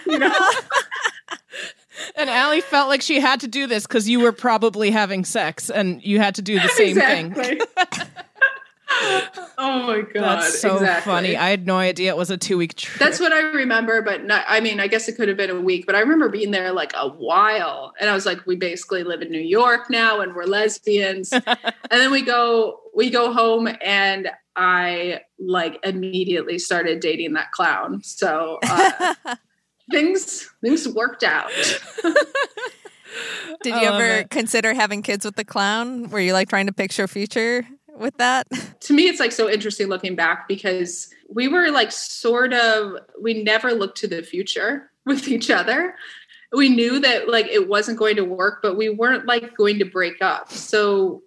You 0.06 0.18
know? 0.18 0.34
And 2.16 2.30
Allie 2.30 2.60
felt 2.60 2.88
like 2.88 3.02
she 3.02 3.20
had 3.20 3.40
to 3.40 3.48
do 3.48 3.66
this 3.66 3.86
because 3.86 4.08
you 4.08 4.20
were 4.20 4.32
probably 4.32 4.90
having 4.90 5.24
sex 5.24 5.70
and 5.70 6.02
you 6.02 6.18
had 6.18 6.34
to 6.36 6.42
do 6.42 6.58
the 6.58 6.68
same 6.68 6.96
thing. 6.96 7.60
Exactly. 8.90 9.44
oh 9.58 9.86
my 9.86 10.00
god. 10.14 10.22
That's 10.22 10.60
so 10.60 10.76
exactly. 10.76 11.12
funny. 11.12 11.36
I 11.36 11.50
had 11.50 11.66
no 11.66 11.76
idea 11.76 12.10
it 12.10 12.16
was 12.16 12.30
a 12.30 12.36
two 12.36 12.56
week 12.56 12.74
trip. 12.74 12.98
That's 12.98 13.20
what 13.20 13.32
I 13.32 13.40
remember, 13.40 14.02
but 14.02 14.24
not, 14.24 14.44
I 14.48 14.60
mean, 14.60 14.80
I 14.80 14.86
guess 14.86 15.08
it 15.08 15.16
could 15.16 15.28
have 15.28 15.36
been 15.36 15.50
a 15.50 15.60
week, 15.60 15.86
but 15.86 15.94
I 15.94 16.00
remember 16.00 16.28
being 16.28 16.50
there 16.50 16.72
like 16.72 16.92
a 16.94 17.08
while. 17.08 17.92
And 18.00 18.08
I 18.08 18.14
was 18.14 18.26
like, 18.26 18.46
we 18.46 18.56
basically 18.56 19.04
live 19.04 19.22
in 19.22 19.30
New 19.30 19.40
York 19.40 19.90
now 19.90 20.20
and 20.20 20.34
we're 20.34 20.44
lesbians. 20.44 21.32
and 21.32 21.46
then 21.90 22.10
we 22.10 22.22
go, 22.22 22.80
we 22.94 23.10
go 23.10 23.32
home 23.32 23.68
and 23.82 24.30
I 24.56 25.20
like 25.38 25.78
immediately 25.84 26.58
started 26.58 27.00
dating 27.00 27.34
that 27.34 27.52
clown. 27.52 28.02
So 28.02 28.58
uh, 28.64 29.14
things, 29.90 30.48
things 30.62 30.88
worked 30.88 31.22
out. 31.22 31.50
Did 33.62 33.74
you 33.74 33.88
ever 33.88 34.20
it. 34.20 34.30
consider 34.30 34.74
having 34.74 35.02
kids 35.02 35.24
with 35.24 35.36
the 35.36 35.44
clown? 35.44 36.10
Were 36.10 36.20
you 36.20 36.32
like 36.32 36.48
trying 36.48 36.66
to 36.66 36.72
picture 36.72 37.08
future 37.08 37.66
with 37.98 38.16
that? 38.18 38.46
to 38.80 38.92
me 38.92 39.08
it's 39.08 39.20
like 39.20 39.32
so 39.32 39.48
interesting 39.48 39.88
looking 39.88 40.14
back 40.14 40.48
because 40.48 41.10
we 41.28 41.48
were 41.48 41.70
like 41.70 41.92
sort 41.92 42.52
of 42.52 42.92
we 43.20 43.42
never 43.42 43.72
looked 43.72 43.98
to 43.98 44.08
the 44.08 44.22
future 44.22 44.90
with 45.04 45.28
each 45.28 45.50
other 45.50 45.94
we 46.52 46.68
knew 46.68 46.98
that 47.00 47.28
like 47.28 47.46
it 47.46 47.68
wasn't 47.68 47.98
going 47.98 48.16
to 48.16 48.24
work 48.24 48.60
but 48.62 48.76
we 48.76 48.88
weren't 48.88 49.26
like 49.26 49.54
going 49.56 49.78
to 49.78 49.84
break 49.84 50.22
up 50.22 50.50
so 50.50 51.22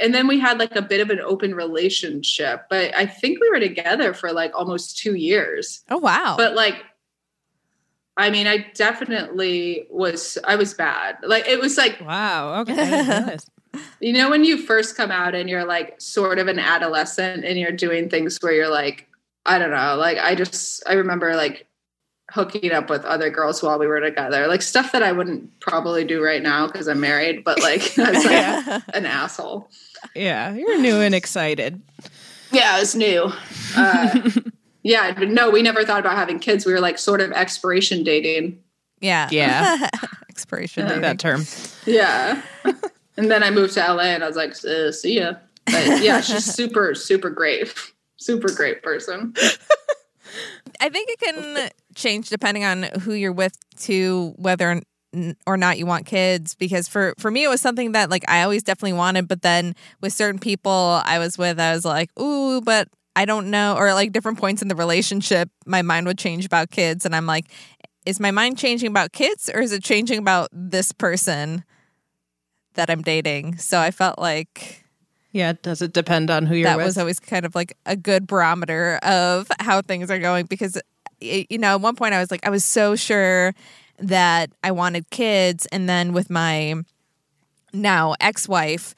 and 0.00 0.14
then 0.14 0.26
we 0.26 0.38
had 0.38 0.58
like 0.58 0.76
a 0.76 0.82
bit 0.82 1.00
of 1.00 1.10
an 1.10 1.20
open 1.20 1.54
relationship 1.54 2.62
but 2.68 2.94
i 2.96 3.06
think 3.06 3.40
we 3.40 3.48
were 3.50 3.60
together 3.60 4.12
for 4.12 4.32
like 4.32 4.52
almost 4.54 4.98
two 4.98 5.14
years 5.14 5.82
Oh 5.88 5.98
wow. 5.98 6.34
but 6.36 6.54
like 6.54 6.76
i 8.16 8.28
mean 8.30 8.46
i 8.46 8.66
definitely 8.74 9.86
was 9.90 10.36
i 10.44 10.56
was 10.56 10.74
bad 10.74 11.16
like 11.22 11.48
it 11.48 11.58
was 11.60 11.76
like 11.78 12.00
wow 12.00 12.60
okay 12.60 12.72
I 12.72 12.84
didn't 12.84 13.08
realize. 13.08 13.46
You 14.00 14.12
know 14.12 14.30
when 14.30 14.44
you 14.44 14.56
first 14.62 14.96
come 14.96 15.10
out 15.10 15.34
and 15.34 15.48
you're 15.48 15.64
like 15.64 16.00
sort 16.00 16.38
of 16.38 16.48
an 16.48 16.58
adolescent 16.58 17.44
and 17.44 17.58
you're 17.58 17.72
doing 17.72 18.08
things 18.08 18.38
where 18.40 18.52
you're 18.52 18.68
like 18.70 19.06
i 19.46 19.58
don't 19.58 19.70
know 19.70 19.94
like 19.96 20.18
i 20.18 20.34
just 20.34 20.82
i 20.88 20.92
remember 20.94 21.34
like 21.36 21.66
hooking 22.32 22.70
up 22.72 22.88
with 22.88 23.04
other 23.04 23.28
girls 23.30 23.62
while 23.62 23.78
we 23.78 23.86
were 23.86 24.00
together 24.00 24.46
like 24.46 24.62
stuff 24.62 24.92
that 24.92 25.02
i 25.02 25.10
wouldn't 25.12 25.58
probably 25.60 26.04
do 26.04 26.22
right 26.22 26.42
now 26.42 26.66
because 26.66 26.88
i'm 26.88 27.00
married 27.00 27.42
but 27.44 27.60
like 27.60 27.82
i 27.98 28.10
was 28.10 28.24
like 28.76 28.82
an 28.94 29.06
asshole 29.06 29.68
Yeah, 30.14 30.54
you're 30.54 30.78
new 30.78 30.96
and 31.00 31.14
excited. 31.14 31.80
yeah 32.52 32.76
it 32.76 32.80
was 32.80 32.94
new 32.96 33.30
uh, 33.76 34.30
yeah 34.82 35.12
but 35.12 35.28
no 35.28 35.50
we 35.50 35.62
never 35.62 35.84
thought 35.84 36.00
about 36.00 36.16
having 36.16 36.38
kids 36.38 36.64
we 36.64 36.72
were 36.72 36.80
like 36.80 36.98
sort 36.98 37.20
of 37.20 37.32
expiration 37.32 38.02
dating 38.04 38.58
yeah. 39.02 39.30
Yeah. 39.32 39.88
Expiration 40.28 40.84
I 40.84 40.88
dating. 40.88 41.00
that 41.02 41.18
term. 41.18 41.46
Yeah. 41.86 42.42
And 43.20 43.30
then 43.30 43.42
I 43.42 43.50
moved 43.50 43.74
to 43.74 43.80
LA 43.80 44.04
and 44.04 44.24
I 44.24 44.26
was 44.26 44.36
like, 44.36 44.52
uh, 44.64 44.90
see 44.90 45.18
ya. 45.18 45.34
But 45.66 46.02
yeah, 46.02 46.22
she's 46.22 46.44
super, 46.54 46.94
super 46.94 47.28
great. 47.28 47.72
Super 48.16 48.50
great 48.50 48.82
person. 48.82 49.34
I 50.80 50.88
think 50.88 51.10
it 51.10 51.20
can 51.20 51.68
change 51.94 52.30
depending 52.30 52.64
on 52.64 52.84
who 53.02 53.12
you're 53.12 53.30
with 53.32 53.56
to 53.80 54.32
whether 54.36 54.80
or 55.46 55.56
not 55.58 55.76
you 55.76 55.84
want 55.84 56.06
kids 56.06 56.54
because 56.54 56.88
for 56.88 57.14
for 57.18 57.30
me 57.30 57.44
it 57.44 57.48
was 57.48 57.60
something 57.60 57.92
that 57.92 58.08
like 58.08 58.24
I 58.28 58.42
always 58.42 58.62
definitely 58.62 58.92
wanted 58.92 59.26
but 59.26 59.42
then 59.42 59.74
with 60.00 60.12
certain 60.12 60.38
people 60.38 61.02
I 61.04 61.18
was 61.18 61.36
with 61.36 61.58
I 61.58 61.74
was 61.74 61.84
like 61.84 62.10
ooh 62.18 62.60
but 62.60 62.88
I 63.16 63.24
don't 63.24 63.50
know 63.50 63.76
or 63.76 63.92
like 63.92 64.12
different 64.12 64.38
points 64.38 64.62
in 64.62 64.68
the 64.68 64.76
relationship 64.76 65.50
my 65.66 65.82
mind 65.82 66.06
would 66.06 66.16
change 66.16 66.46
about 66.46 66.70
kids 66.70 67.04
and 67.04 67.16
I'm 67.16 67.26
like 67.26 67.46
is 68.06 68.20
my 68.20 68.30
mind 68.30 68.56
changing 68.56 68.88
about 68.88 69.10
kids 69.12 69.50
or 69.52 69.60
is 69.60 69.72
it 69.72 69.82
changing 69.82 70.20
about 70.20 70.48
this 70.52 70.92
person 70.92 71.64
that 72.74 72.90
I'm 72.90 73.02
dating. 73.02 73.56
So 73.58 73.78
I 73.80 73.90
felt 73.90 74.18
like 74.18 74.84
Yeah, 75.32 75.52
does 75.62 75.82
it 75.82 75.92
depend 75.92 76.30
on 76.30 76.46
who 76.46 76.54
you're 76.54 76.64
that 76.68 76.76
with? 76.76 76.86
was 76.86 76.98
always 76.98 77.20
kind 77.20 77.44
of 77.46 77.54
like 77.54 77.76
a 77.86 77.96
good 77.96 78.26
barometer 78.26 78.98
of 79.02 79.48
how 79.60 79.82
things 79.82 80.10
are 80.10 80.18
going 80.18 80.46
because 80.46 80.80
you 81.20 81.58
know 81.58 81.74
at 81.74 81.80
one 81.82 81.96
point 81.96 82.14
i 82.14 82.18
was 82.18 82.30
like 82.30 82.46
i 82.46 82.50
was 82.50 82.64
so 82.64 82.96
sure 82.96 83.54
that 83.98 84.50
i 84.64 84.70
wanted 84.70 85.10
kids. 85.10 85.66
And 85.66 85.88
then 85.88 86.12
with 86.14 86.30
my 86.30 86.74
now 87.72 88.14
ex-wife 88.20 88.94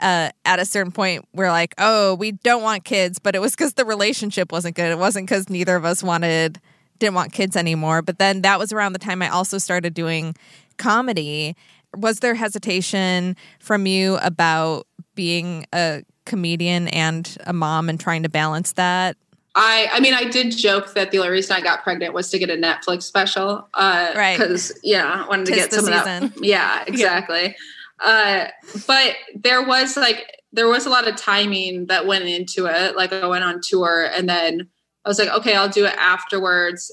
uh, 0.00 0.30
at 0.44 0.58
a 0.58 0.64
certain 0.64 0.92
point 0.92 1.24
we're 1.32 1.50
like 1.50 1.74
oh 1.78 2.14
we 2.14 2.32
don't 2.32 2.62
want 2.62 2.84
kids 2.84 3.18
but 3.18 3.34
it 3.34 3.40
was 3.40 3.52
because 3.52 3.74
the 3.74 3.84
relationship 3.84 4.52
wasn't 4.52 4.76
good. 4.76 4.90
It 4.90 4.98
wasn't 4.98 5.26
because 5.28 5.48
neither 5.48 5.76
of 5.76 5.84
us 5.84 6.02
wanted 6.02 6.60
didn't 7.00 7.14
want 7.14 7.32
kids 7.32 7.56
anymore. 7.56 8.02
But 8.02 8.18
then 8.18 8.42
that 8.42 8.58
was 8.58 8.72
around 8.72 8.92
the 8.92 8.98
time 9.00 9.20
i 9.22 9.28
also 9.28 9.58
started 9.58 9.94
doing 9.94 10.34
comedy 10.78 11.56
was 11.96 12.20
there 12.20 12.34
hesitation 12.34 13.36
from 13.60 13.86
you 13.86 14.16
about 14.22 14.86
being 15.14 15.66
a 15.72 16.02
comedian 16.26 16.88
and 16.88 17.36
a 17.46 17.52
mom 17.52 17.88
and 17.88 18.00
trying 18.00 18.22
to 18.22 18.28
balance 18.28 18.72
that 18.72 19.16
I, 19.56 19.88
I 19.92 20.00
mean, 20.00 20.14
I 20.14 20.24
did 20.24 20.56
joke 20.56 20.94
that 20.94 21.12
the 21.12 21.18
only 21.18 21.30
reason 21.30 21.54
I 21.54 21.60
got 21.60 21.84
pregnant 21.84 22.12
was 22.12 22.28
to 22.30 22.38
get 22.38 22.50
a 22.50 22.56
Netflix 22.56 23.04
special. 23.04 23.68
Uh, 23.72 24.12
Right. 24.16 24.36
Because, 24.36 24.76
yeah, 24.82 25.24
I 25.24 25.28
wanted 25.28 25.46
to 25.46 25.52
get 25.52 25.72
some 25.72 25.84
of 25.84 25.92
that. 25.92 26.32
Yeah, 26.42 26.82
exactly. 26.86 27.54
Uh, 28.00 28.46
but 28.86 29.14
there 29.36 29.62
was 29.64 29.96
like, 29.96 30.40
there 30.52 30.66
was 30.66 30.86
a 30.86 30.90
lot 30.90 31.06
of 31.06 31.16
timing 31.16 31.86
that 31.86 32.06
went 32.06 32.24
into 32.24 32.66
it. 32.66 32.96
Like 32.96 33.12
I 33.12 33.26
went 33.26 33.44
on 33.44 33.60
tour 33.62 34.08
and 34.12 34.28
then 34.28 34.68
I 35.04 35.08
was 35.08 35.18
like, 35.18 35.28
okay, 35.28 35.54
I'll 35.54 35.68
do 35.68 35.84
it 35.84 35.94
afterwards. 35.96 36.92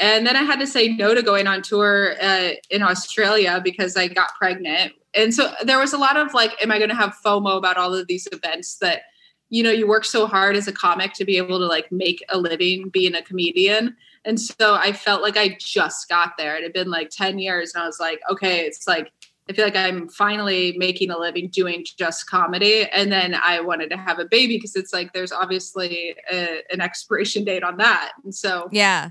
And 0.00 0.26
then 0.26 0.34
I 0.34 0.42
had 0.42 0.58
to 0.60 0.66
say 0.66 0.88
no 0.88 1.14
to 1.14 1.22
going 1.22 1.46
on 1.46 1.60
tour 1.60 2.14
uh, 2.22 2.52
in 2.70 2.82
Australia 2.82 3.60
because 3.62 3.98
I 3.98 4.08
got 4.08 4.34
pregnant. 4.34 4.94
And 5.14 5.34
so 5.34 5.52
there 5.62 5.78
was 5.78 5.92
a 5.92 5.98
lot 5.98 6.16
of 6.16 6.32
like, 6.32 6.60
am 6.62 6.72
I 6.72 6.78
going 6.78 6.88
to 6.88 6.96
have 6.96 7.18
FOMO 7.22 7.58
about 7.58 7.76
all 7.76 7.94
of 7.94 8.06
these 8.06 8.26
events 8.32 8.76
that, 8.78 9.02
you 9.50 9.62
know, 9.62 9.70
you 9.70 9.86
work 9.86 10.06
so 10.06 10.26
hard 10.26 10.56
as 10.56 10.66
a 10.66 10.72
comic 10.72 11.12
to 11.14 11.26
be 11.26 11.36
able 11.36 11.58
to 11.58 11.66
like 11.66 11.92
make 11.92 12.24
a 12.30 12.38
living 12.38 12.88
being 12.88 13.14
a 13.14 13.22
comedian. 13.22 13.94
And 14.24 14.40
so 14.40 14.74
I 14.74 14.92
felt 14.92 15.20
like 15.20 15.36
I 15.36 15.58
just 15.60 16.08
got 16.08 16.38
there. 16.38 16.56
It 16.56 16.62
had 16.62 16.72
been 16.72 16.90
like 16.90 17.10
10 17.10 17.38
years. 17.38 17.74
And 17.74 17.82
I 17.82 17.86
was 17.86 18.00
like, 18.00 18.20
okay, 18.30 18.60
it's 18.60 18.88
like, 18.88 19.12
I 19.50 19.52
feel 19.52 19.66
like 19.66 19.76
I'm 19.76 20.08
finally 20.08 20.76
making 20.78 21.10
a 21.10 21.18
living 21.18 21.48
doing 21.48 21.84
just 21.98 22.26
comedy. 22.30 22.86
And 22.90 23.12
then 23.12 23.34
I 23.34 23.60
wanted 23.60 23.90
to 23.90 23.98
have 23.98 24.18
a 24.18 24.24
baby 24.24 24.56
because 24.56 24.76
it's 24.76 24.94
like 24.94 25.12
there's 25.12 25.32
obviously 25.32 26.14
a, 26.32 26.62
an 26.70 26.80
expiration 26.80 27.44
date 27.44 27.64
on 27.64 27.76
that. 27.78 28.12
And 28.24 28.34
so 28.34 28.68
yeah 28.72 29.10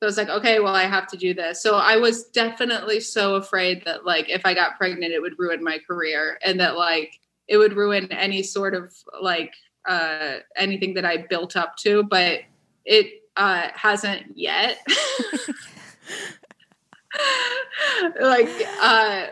so 0.00 0.06
I 0.06 0.08
was 0.08 0.16
like, 0.16 0.30
okay, 0.30 0.60
well, 0.60 0.74
I 0.74 0.84
have 0.84 1.06
to 1.08 1.18
do 1.18 1.34
this. 1.34 1.62
So 1.62 1.76
I 1.76 1.96
was 1.96 2.24
definitely 2.28 3.00
so 3.00 3.34
afraid 3.34 3.84
that 3.84 4.06
like 4.06 4.30
if 4.30 4.46
I 4.46 4.54
got 4.54 4.78
pregnant, 4.78 5.12
it 5.12 5.20
would 5.20 5.38
ruin 5.38 5.62
my 5.62 5.78
career 5.78 6.38
and 6.42 6.58
that 6.58 6.78
like 6.78 7.20
it 7.48 7.58
would 7.58 7.76
ruin 7.76 8.10
any 8.10 8.42
sort 8.42 8.74
of 8.74 8.94
like 9.20 9.52
uh 9.86 10.36
anything 10.56 10.94
that 10.94 11.04
I 11.04 11.18
built 11.18 11.54
up 11.54 11.76
to, 11.80 12.02
but 12.02 12.40
it 12.86 13.24
uh 13.36 13.68
hasn't 13.74 14.38
yet. 14.38 14.78
like 18.22 18.48
uh 18.80 19.26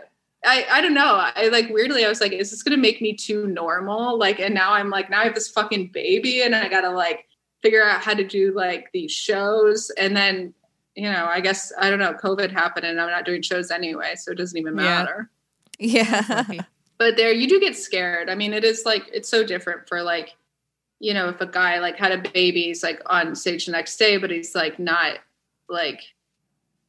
I, 0.45 0.65
I 0.71 0.81
don't 0.81 0.93
know. 0.93 1.15
I 1.35 1.47
like 1.47 1.71
weirdly, 1.71 2.05
I 2.05 2.09
was 2.09 2.21
like, 2.21 2.31
is 2.31 2.51
this 2.51 2.61
gonna 2.61 2.77
make 2.77 3.01
me 3.01 3.13
too 3.13 3.47
normal? 3.47 4.19
Like, 4.19 4.39
and 4.39 4.53
now 4.53 4.73
I'm 4.73 4.91
like, 4.91 5.09
now 5.09 5.21
I 5.21 5.23
have 5.23 5.33
this 5.33 5.49
fucking 5.49 5.87
baby 5.87 6.43
and 6.43 6.55
I 6.55 6.69
gotta 6.69 6.91
like 6.91 7.25
figure 7.63 7.83
out 7.83 8.01
how 8.01 8.13
to 8.13 8.23
do 8.23 8.53
like 8.55 8.91
these 8.93 9.11
shows. 9.11 9.89
And 9.97 10.15
then, 10.15 10.53
you 10.99 11.09
know, 11.09 11.25
I 11.27 11.39
guess 11.39 11.71
I 11.79 11.89
don't 11.89 11.99
know, 11.99 12.13
COVID 12.13 12.51
happened 12.51 12.85
and 12.85 12.99
I'm 12.99 13.09
not 13.09 13.25
doing 13.25 13.41
shows 13.41 13.71
anyway, 13.71 14.13
so 14.17 14.31
it 14.31 14.37
doesn't 14.37 14.57
even 14.57 14.75
Yeah. 14.77 14.83
matter. 14.83 15.29
Yeah. 15.79 16.45
But 16.97 17.15
there 17.15 17.31
you 17.31 17.47
do 17.47 17.59
get 17.61 17.77
scared. 17.77 18.29
I 18.29 18.35
mean, 18.35 18.51
it 18.53 18.65
is 18.65 18.85
like 18.85 19.03
it's 19.13 19.29
so 19.29 19.43
different 19.45 19.87
for 19.87 20.03
like, 20.03 20.35
you 20.99 21.13
know, 21.13 21.29
if 21.29 21.39
a 21.39 21.45
guy 21.47 21.79
like 21.79 21.97
had 21.97 22.11
a 22.11 22.29
baby, 22.31 22.63
he's 22.63 22.83
like 22.83 23.01
on 23.05 23.33
stage 23.35 23.65
the 23.65 23.71
next 23.71 23.95
day, 23.97 24.17
but 24.17 24.29
he's 24.29 24.53
like 24.53 24.77
not 24.79 25.19
like 25.69 26.01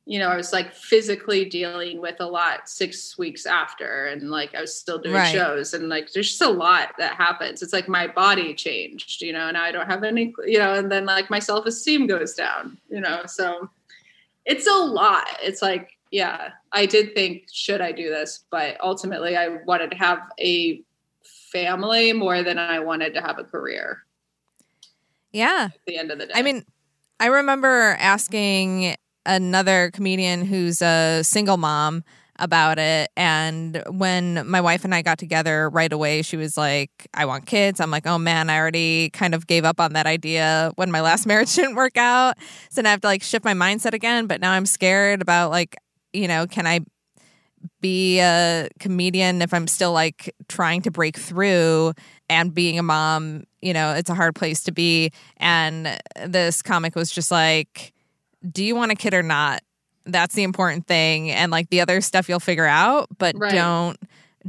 you 0.06 0.18
know, 0.18 0.28
I 0.28 0.36
was 0.36 0.52
like 0.52 0.74
physically 0.74 1.44
dealing 1.44 2.00
with 2.00 2.16
a 2.18 2.26
lot 2.26 2.68
six 2.68 3.16
weeks 3.16 3.46
after, 3.46 4.06
and 4.06 4.28
like 4.28 4.56
I 4.56 4.60
was 4.60 4.76
still 4.76 4.98
doing 4.98 5.14
Right. 5.14 5.32
shows, 5.32 5.72
and 5.74 5.88
like 5.88 6.10
there's 6.12 6.30
just 6.30 6.42
a 6.42 6.48
lot 6.48 6.94
that 6.98 7.14
happens. 7.14 7.62
It's 7.62 7.72
like 7.72 7.86
my 7.86 8.08
body 8.08 8.52
changed, 8.54 9.22
you 9.22 9.32
know, 9.32 9.46
and 9.46 9.56
I 9.56 9.70
don't 9.70 9.86
have 9.86 10.02
any, 10.02 10.34
you 10.44 10.58
know, 10.58 10.74
and 10.74 10.90
then 10.90 11.04
like 11.04 11.30
my 11.30 11.38
self 11.38 11.64
esteem 11.66 12.08
goes 12.08 12.34
down, 12.34 12.76
you 12.90 13.00
know, 13.00 13.22
so 13.26 13.70
it's 14.44 14.66
a 14.66 14.72
lot. 14.72 15.26
It's 15.42 15.62
like, 15.62 15.90
yeah, 16.10 16.50
I 16.72 16.86
did 16.86 17.14
think, 17.14 17.44
should 17.52 17.80
I 17.80 17.92
do 17.92 18.08
this? 18.08 18.44
But 18.50 18.76
ultimately, 18.82 19.36
I 19.36 19.48
wanted 19.66 19.90
to 19.92 19.96
have 19.96 20.18
a 20.40 20.82
family 21.52 22.12
more 22.12 22.42
than 22.42 22.58
I 22.58 22.78
wanted 22.80 23.14
to 23.14 23.20
have 23.20 23.38
a 23.38 23.44
career 23.44 23.98
Yeah. 25.32 25.68
at 25.72 25.80
the 25.86 25.96
end 25.98 26.10
of 26.10 26.18
the 26.18 26.26
day. 26.26 26.32
I 26.34 26.42
mean, 26.42 26.64
I 27.18 27.26
remember 27.26 27.96
asking 27.98 28.94
another 29.26 29.90
comedian 29.92 30.44
who's 30.46 30.80
a 30.80 31.22
single 31.22 31.56
mom 31.56 32.04
about 32.40 32.78
it. 32.78 33.10
And 33.16 33.82
when 33.88 34.46
my 34.48 34.60
wife 34.60 34.84
and 34.84 34.94
I 34.94 35.02
got 35.02 35.18
together 35.18 35.68
right 35.70 35.92
away, 35.92 36.22
she 36.22 36.36
was 36.36 36.56
like, 36.56 36.90
I 37.14 37.26
want 37.26 37.46
kids. 37.46 37.80
I'm 37.80 37.90
like, 37.90 38.06
oh 38.06 38.18
man, 38.18 38.50
I 38.50 38.58
already 38.58 39.10
kind 39.10 39.34
of 39.34 39.46
gave 39.46 39.64
up 39.64 39.80
on 39.80 39.92
that 39.92 40.06
idea 40.06 40.72
when 40.76 40.90
my 40.90 41.00
last 41.00 41.26
marriage 41.28 41.54
didn't 41.54 41.76
work 41.76 41.96
out. 41.96 42.36
So 42.70 42.82
now 42.82 42.88
I 42.88 42.92
have 42.92 43.00
to 43.02 43.06
like 43.06 43.22
shift 43.22 43.44
my 43.44 43.54
mindset 43.54 43.92
again. 43.92 44.26
But 44.26 44.40
now 44.40 44.52
I'm 44.52 44.66
scared 44.66 45.22
about 45.22 45.50
like, 45.50 45.76
you 46.12 46.26
know, 46.26 46.46
can 46.46 46.66
I 46.66 46.80
be 47.80 48.20
a 48.20 48.68
comedian 48.78 49.42
if 49.42 49.52
I'm 49.52 49.66
still 49.66 49.92
like 49.92 50.34
trying 50.48 50.82
to 50.82 50.90
break 50.90 51.16
through 51.16 51.92
and 52.28 52.54
being 52.54 52.78
a 52.78 52.82
mom, 52.82 53.44
you 53.60 53.72
know, 53.72 53.92
it's 53.92 54.10
a 54.10 54.14
hard 54.14 54.34
place 54.34 54.62
to 54.64 54.72
be. 54.72 55.12
And 55.36 55.98
this 56.26 56.62
comic 56.62 56.94
was 56.94 57.10
just 57.10 57.30
like, 57.30 57.92
do 58.50 58.64
you 58.64 58.74
want 58.74 58.92
a 58.92 58.94
kid 58.94 59.14
or 59.14 59.22
not? 59.22 59.62
That's 60.06 60.34
the 60.34 60.42
important 60.42 60.86
thing. 60.86 61.30
And 61.30 61.50
like 61.52 61.70
the 61.70 61.80
other 61.80 62.00
stuff 62.00 62.28
you'll 62.28 62.40
figure 62.40 62.66
out, 62.66 63.08
but 63.18 63.34
Right. 63.38 63.52
don't 63.52 63.98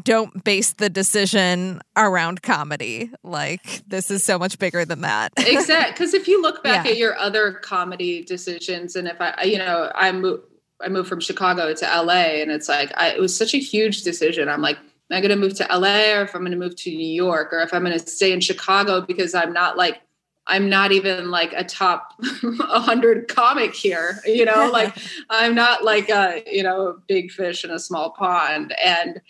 don't 0.02 0.42
base 0.46 0.72
the 0.72 0.90
decision 0.90 1.82
around 1.98 2.42
comedy. 2.42 3.12
Like 3.24 3.84
this 3.88 4.10
is 4.10 4.24
so 4.24 4.40
much 4.40 4.58
bigger 4.58 4.86
than 4.86 5.02
that. 5.02 5.34
exactly 5.38 5.92
because 5.92 6.14
if 6.14 6.30
you 6.30 6.42
look 6.42 6.64
back 6.64 6.86
Yeah. 6.86 6.92
at 6.92 6.98
your 6.98 7.18
other 7.18 7.52
comedy 7.52 8.24
decisions 8.24 8.96
and 8.96 9.08
if 9.08 9.18
i 9.20 9.44
you 9.44 9.58
know 9.58 9.92
i 9.94 10.12
moved 10.14 10.44
i 10.82 10.88
moved 10.88 11.10
from 11.10 11.20
chicago 11.20 11.74
to 11.74 11.86
la 12.04 12.14
and 12.14 12.50
it's 12.52 12.70
like 12.70 12.92
I, 12.96 13.10
it 13.10 13.20
was 13.20 13.36
such 13.36 13.54
a 13.54 13.58
huge 13.58 14.04
decision 14.04 14.48
i'm 14.48 14.62
like 14.62 14.78
am 14.78 15.18
i 15.18 15.20
going 15.20 15.30
to 15.30 15.36
move 15.36 15.56
to 15.56 15.68
la 15.78 16.20
or 16.20 16.22
if 16.22 16.34
i'm 16.36 16.42
going 16.42 16.52
to 16.54 16.58
move 16.58 16.76
to 16.78 16.90
new 16.90 17.14
york 17.14 17.52
or 17.52 17.60
if 17.60 17.74
i'm 17.74 17.84
going 17.84 17.98
to 18.00 18.08
stay 18.08 18.32
in 18.32 18.40
chicago 18.40 19.02
because 19.02 19.36
i'm 19.36 19.52
not 19.52 19.76
like 19.78 20.02
i'm 20.48 20.70
not 20.70 20.92
even 20.92 21.30
like 21.30 21.54
a 21.56 21.64
top 21.64 22.14
100 22.42 23.28
comic 23.28 23.74
here 23.74 24.20
you 24.26 24.46
know 24.46 24.70
like 24.74 24.96
i'm 25.30 25.54
not 25.56 25.84
like 25.84 26.10
a 26.10 26.44
you 26.48 26.64
know 26.64 26.88
a 26.88 26.94
big 27.08 27.32
fish 27.32 27.64
in 27.64 27.72
a 27.72 27.80
small 27.80 28.12
pond. 28.12 28.74
And 28.84 29.22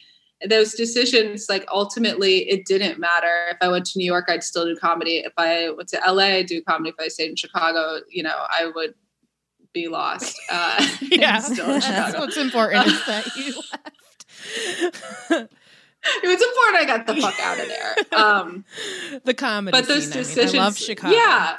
those 0.50 0.74
decisions 0.74 1.48
like 1.50 1.66
ultimately 1.72 2.50
it 2.50 2.66
didn't 2.66 3.00
matter. 3.00 3.50
If 3.52 3.58
i 3.62 3.68
went 3.68 3.86
to 3.88 4.00
new 4.00 4.06
york 4.06 4.26
i'd 4.28 4.44
still 4.44 4.66
do 4.66 4.76
comedy. 4.76 5.18
If 5.18 5.34
i 5.38 5.70
went 5.70 5.90
to 5.90 6.02
la 6.08 6.24
i'd 6.24 6.48
do 6.48 6.62
comedy. 6.64 6.90
If 6.90 6.96
i 7.00 7.08
stayed 7.10 7.30
in 7.30 7.36
chicago 7.36 8.00
you 8.10 8.24
know 8.24 8.46
i 8.50 8.72
would 8.74 8.96
be 9.74 9.88
lost 9.88 10.40
uh 10.50 10.84
Yeah, 11.02 11.40
that's 11.40 12.18
what's 12.18 12.38
important 12.38 12.88
is 12.88 13.06
that 13.06 13.36
you 15.40 15.48
it 16.04 16.28
was 16.28 16.42
important 16.42 16.78
i 16.78 16.86
got 16.86 17.08
the 17.08 17.16
fuck 17.16 17.40
out 17.42 17.60
of 17.60 17.68
there 17.68 18.20
um 18.20 18.66
the 19.24 19.34
comedy. 19.34 19.72
but 19.72 19.88
those 19.88 20.06
scene, 20.06 20.14
I 20.14 20.16
mean. 20.16 20.24
decisions 20.24 20.56
I 20.56 20.64
love 20.66 20.78
Chicago. 20.78 21.16
yeah 21.16 21.58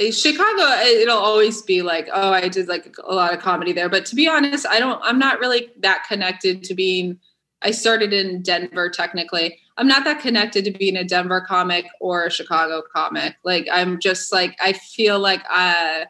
Chicago, 0.12 0.62
it'll 0.84 1.18
always 1.18 1.60
be 1.62 1.82
like, 1.82 2.08
oh, 2.12 2.32
I 2.32 2.48
did 2.48 2.68
like 2.68 2.94
a 3.02 3.12
lot 3.12 3.34
of 3.34 3.40
comedy 3.40 3.72
there. 3.72 3.88
But 3.88 4.06
to 4.06 4.14
be 4.14 4.28
honest, 4.28 4.64
I 4.66 4.78
don't, 4.78 5.00
I'm 5.02 5.18
not 5.18 5.40
really 5.40 5.70
that 5.80 6.04
connected 6.06 6.62
to 6.64 6.74
being, 6.74 7.18
I 7.62 7.72
started 7.72 8.12
in 8.12 8.42
Denver 8.42 8.90
technically. 8.90 9.58
I'm 9.76 9.88
not 9.88 10.04
that 10.04 10.20
connected 10.20 10.64
to 10.66 10.70
being 10.70 10.96
a 10.96 11.02
Denver 11.02 11.40
comic 11.40 11.86
or 12.00 12.26
a 12.26 12.30
Chicago 12.30 12.82
comic. 12.94 13.36
Like, 13.42 13.66
I'm 13.72 13.98
just 13.98 14.32
like, 14.32 14.56
I 14.60 14.72
feel 14.72 15.18
like, 15.18 15.42
uh, 15.50 16.04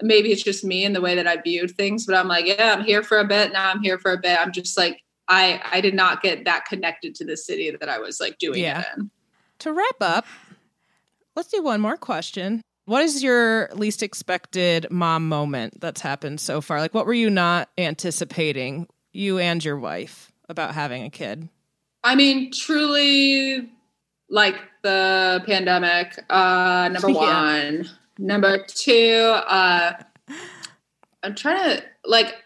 maybe 0.00 0.32
it's 0.32 0.42
just 0.42 0.64
me 0.64 0.86
and 0.86 0.96
the 0.96 1.00
way 1.02 1.14
that 1.14 1.26
I 1.26 1.36
viewed 1.36 1.72
things, 1.72 2.06
but 2.06 2.14
I'm 2.14 2.28
like, 2.28 2.46
yeah, 2.46 2.74
I'm 2.74 2.84
here 2.84 3.02
for 3.02 3.18
a 3.18 3.24
bit. 3.24 3.52
Now 3.52 3.70
I'm 3.70 3.82
here 3.82 3.98
for 3.98 4.12
a 4.12 4.18
bit. 4.18 4.38
I'm 4.40 4.52
just 4.52 4.78
like, 4.78 5.02
I, 5.28 5.60
I 5.72 5.80
did 5.80 5.94
not 5.94 6.22
get 6.22 6.44
that 6.44 6.66
connected 6.66 7.14
to 7.16 7.24
the 7.24 7.36
city 7.36 7.70
that 7.78 7.88
I 7.88 7.98
was 7.98 8.20
like 8.20 8.38
doing 8.38 8.60
Yeah. 8.62 8.80
it 8.80 8.86
in. 8.98 9.10
To 9.60 9.72
wrap 9.72 9.96
up, 10.00 10.26
let's 11.34 11.48
do 11.48 11.62
one 11.62 11.80
more 11.80 11.96
question. 11.96 12.62
What 12.84 13.02
is 13.02 13.22
your 13.22 13.68
least 13.72 14.02
expected 14.02 14.86
mom 14.90 15.28
moment 15.28 15.80
that's 15.80 16.00
happened 16.00 16.40
so 16.40 16.60
far? 16.60 16.78
Like, 16.78 16.94
what 16.94 17.06
were 17.06 17.14
you 17.14 17.30
not 17.30 17.68
anticipating, 17.76 18.86
you 19.12 19.38
and 19.38 19.64
your 19.64 19.76
wife, 19.78 20.30
about 20.48 20.74
having 20.74 21.02
a 21.02 21.10
kid? 21.10 21.48
I 22.04 22.14
mean, 22.14 22.52
truly, 22.52 23.68
like 24.30 24.54
the 24.82 25.42
pandemic. 25.46 26.22
Uh, 26.30 26.88
number 26.92 27.10
Yeah. 27.10 27.16
one. 27.18 27.90
Number 28.18 28.64
two. 28.68 29.32
Uh, 29.48 29.92
I'm 31.24 31.34
trying 31.34 31.78
to 31.78 31.84
like. 32.04 32.36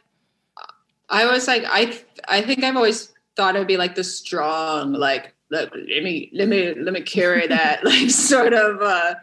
I 1.11 1.27
was 1.27 1.47
like, 1.47 1.65
I 1.66 1.99
I 2.28 2.43
think 2.43 2.65
I've 2.65 2.77
always 2.77 3.12
thought 3.37 3.57
I'd 3.57 3.66
be 3.66 3.77
like 3.77 3.95
the 3.95 4.05
strong, 4.05 4.93
like 4.93 5.35
look, 5.51 5.70
let 5.73 6.03
me 6.03 6.31
let 6.32 6.49
me 6.49 6.74
let 6.74 6.93
me 6.95 7.03
carry 7.03 7.47
that, 7.49 7.85
like 7.85 8.11
sort 8.11 8.55
of 8.55 8.81
uh, 8.81 9.15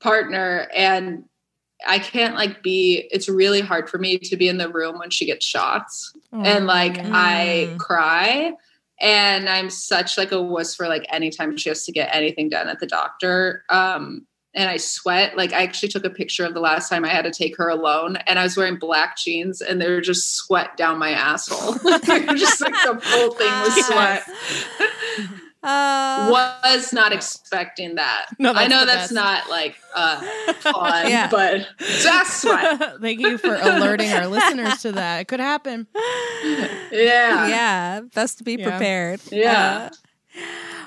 partner, 0.00 0.68
and 0.74 1.24
I 1.86 1.98
can't 1.98 2.34
like 2.34 2.62
be. 2.62 3.08
It's 3.10 3.28
really 3.28 3.60
hard 3.60 3.88
for 3.88 3.98
me 3.98 4.18
to 4.18 4.36
be 4.36 4.48
in 4.48 4.58
the 4.58 4.68
room 4.68 4.98
when 4.98 5.10
she 5.10 5.26
gets 5.26 5.44
shots, 5.44 6.12
and 6.32 6.66
like 6.66 6.98
I 6.98 7.74
cry 7.78 8.54
and 9.00 9.48
I'm 9.48 9.70
such 9.70 10.18
like 10.18 10.30
a 10.30 10.42
wuss 10.42 10.74
for 10.74 10.86
like 10.86 11.06
anytime 11.10 11.56
she 11.56 11.70
has 11.70 11.84
to 11.86 11.92
get 11.92 12.14
anything 12.14 12.48
done 12.50 12.68
at 12.68 12.80
the 12.80 12.86
doctor. 12.86 13.64
Um, 13.70 14.26
and 14.54 14.68
I 14.68 14.76
sweat. 14.76 15.36
Like 15.36 15.52
I 15.52 15.62
actually 15.62 15.90
took 15.90 16.04
a 16.04 16.10
picture 16.10 16.44
of 16.44 16.54
the 16.54 16.60
last 16.60 16.88
time 16.88 17.04
I 17.04 17.08
had 17.08 17.22
to 17.22 17.30
take 17.30 17.56
her 17.56 17.68
alone, 17.68 18.16
and 18.26 18.38
I 18.38 18.42
was 18.42 18.56
wearing 18.56 18.76
black 18.78 19.16
jeans, 19.16 19.60
and 19.60 19.80
there 19.80 19.96
was 19.96 20.06
just 20.06 20.36
sweat 20.36 20.76
down 20.76 20.98
my 20.98 21.10
asshole. 21.10 21.74
just 22.36 22.60
like 22.60 22.72
the 22.84 23.00
whole 23.02 23.30
thing 23.32 23.50
was 23.50 23.86
sweat. 23.86 24.24
Uh, 25.62 26.28
was 26.32 26.90
not 26.94 27.12
expecting 27.12 27.96
that. 27.96 28.26
No, 28.38 28.52
I 28.52 28.66
know 28.66 28.86
that's 28.86 29.02
best. 29.02 29.12
not 29.12 29.50
like 29.50 29.76
uh, 29.94 30.18
fun, 30.54 31.06
Yeah. 31.10 31.28
but 31.30 31.68
just 31.78 32.40
sweat. 32.40 32.80
Thank 33.02 33.20
you 33.20 33.36
for 33.36 33.54
alerting 33.56 34.10
our 34.10 34.26
listeners 34.26 34.80
to 34.82 34.92
that. 34.92 35.20
It 35.20 35.28
could 35.28 35.40
happen. 35.40 35.86
Yeah. 36.90 37.46
Yeah. 37.48 38.00
Best 38.14 38.38
to 38.38 38.44
be 38.44 38.54
Yeah. 38.54 38.70
prepared. 38.70 39.20
Yeah. 39.30 39.90
Uh, 39.92 40.79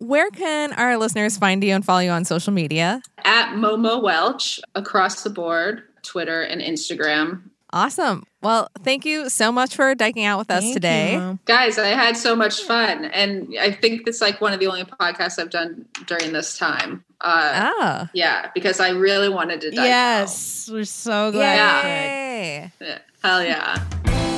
where 0.00 0.30
can 0.30 0.72
our 0.74 0.96
listeners 0.96 1.38
find 1.38 1.62
you 1.62 1.72
and 1.74 1.84
follow 1.84 2.00
you 2.00 2.10
on 2.10 2.24
social 2.24 2.52
media? 2.52 3.00
At 3.24 3.54
Momo 3.54 4.02
Welch 4.02 4.60
across 4.74 5.22
the 5.22 5.30
board, 5.30 5.82
Twitter 6.02 6.42
and 6.42 6.60
Instagram. 6.60 7.42
Awesome. 7.72 8.24
Well, 8.42 8.68
thank 8.82 9.04
you 9.04 9.28
so 9.30 9.52
much 9.52 9.76
for 9.76 9.94
dyking 9.94 10.24
out 10.24 10.38
with 10.38 10.50
us 10.50 10.62
Thank 10.64 10.74
today. 10.74 11.12
you. 11.14 11.38
Guys, 11.44 11.78
I 11.78 11.88
had 11.88 12.16
so 12.16 12.34
much 12.34 12.62
fun. 12.64 13.04
And 13.04 13.54
I 13.60 13.70
think 13.70 14.08
it's 14.08 14.20
like 14.20 14.40
one 14.40 14.52
of 14.52 14.58
the 14.58 14.66
only 14.66 14.82
podcasts 14.82 15.38
I've 15.38 15.50
done 15.50 15.84
during 16.06 16.32
this 16.32 16.58
time. 16.58 17.04
Uh, 17.20 17.70
Ah. 17.78 18.10
Yeah, 18.12 18.50
because 18.54 18.80
I 18.80 18.88
really 18.90 19.28
wanted 19.28 19.60
to 19.60 19.70
dive 19.70 19.84
Yes, 19.84 20.68
we're 20.72 20.82
so 20.84 21.30
glad. 21.30 21.84
you. 21.84 21.88
Yay. 21.90 22.72
Yeah. 22.80 22.98
Hell 23.22 23.44
yeah. 23.44 24.29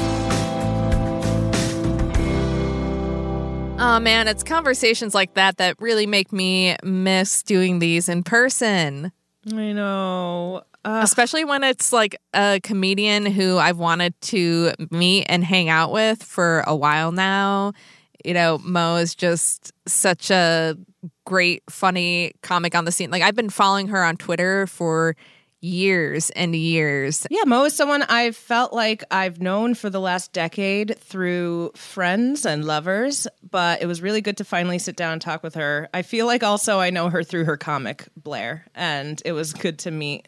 Oh 3.85 3.99
man, 3.99 4.29
it's 4.29 4.45
conversations 4.45 5.13
like 5.13 5.35
that 5.35 5.57
that 5.57 5.75
really 5.81 6.07
make 6.07 6.33
me 6.33 6.77
miss 6.85 7.43
doing 7.43 7.81
these 7.81 8.09
in 8.09 8.23
person. 8.23 9.11
I 9.53 9.73
know. 9.73 10.63
Uh, 10.85 11.01
Especially 11.03 11.45
when 11.45 11.65
it's 11.65 11.93
like 11.93 12.15
a 12.33 12.61
comedian 12.63 13.27
who 13.27 13.59
I've 13.59 13.79
wanted 13.79 14.15
to 14.21 14.71
meet 14.93 15.25
and 15.29 15.43
hang 15.43 15.69
out 15.69 15.91
with 15.91 16.23
for 16.23 16.61
a 16.61 16.77
while 16.77 17.11
now. 17.11 17.73
you 18.25 18.35
know, 18.35 18.59
Mo 18.59 18.99
is 18.99 19.17
just 19.17 19.73
such 19.89 20.31
a 20.31 20.77
great, 21.25 21.65
funny 21.69 22.35
comic 22.41 22.77
on 22.77 22.85
the 22.85 22.93
scene. 22.93 23.11
Like 23.11 23.23
I've 23.23 23.35
been 23.35 23.51
following 23.51 23.89
her 23.89 24.05
on 24.05 24.17
Twitter 24.17 24.69
for 24.69 25.17
years 25.62 26.28
and 26.30 26.55
years. 26.55 27.26
Yeah, 27.30 27.44
Mo 27.47 27.64
is 27.64 27.74
someone 27.74 28.02
I've 28.02 28.36
felt 28.36 28.72
like 28.72 29.05
I've 29.10 29.40
known 29.40 29.74
for 29.74 29.89
the 29.89 30.01
last 30.01 30.32
decade 30.32 30.98
through 30.98 31.70
friends 31.76 32.44
and 32.44 32.64
lovers, 32.64 33.26
but 33.48 33.80
it 33.80 33.86
was 33.86 34.02
really 34.02 34.20
good 34.20 34.36
to 34.39 34.44
finally 34.44 34.78
sit 34.80 34.97
down 34.97 35.12
and 35.14 35.22
talk 35.22 35.43
with 35.43 35.55
her. 35.55 35.89
I 35.94 36.02
feel 36.02 36.26
like 36.26 36.43
also 36.43 36.80
I 36.80 36.90
know 36.90 37.09
her 37.09 37.22
through 37.22 37.44
her 37.44 37.56
comic 37.56 38.09
Blair, 38.16 38.66
and 38.74 39.22
it 39.24 39.32
was 39.32 39.52
good 39.52 39.78
to 39.80 39.90
meet 39.93 40.26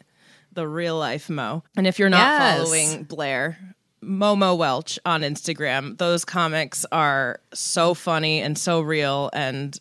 the 0.52 0.68
real 0.68 0.96
life 0.96 1.28
Mo. 1.28 1.64
And 1.76 1.86
if 1.86 1.98
you're 1.98 2.08
not 2.08 2.18
Yes. 2.40 2.58
following 2.62 3.02
Blair, 3.02 3.58
Momo 4.00 4.56
Welch 4.56 5.00
on 5.04 5.22
Instagram, 5.22 5.98
those 5.98 6.24
comics 6.24 6.86
are 6.92 7.40
so 7.52 7.92
funny 7.94 8.40
and 8.40 8.56
so 8.56 8.80
real 8.80 9.30
and 9.32 9.76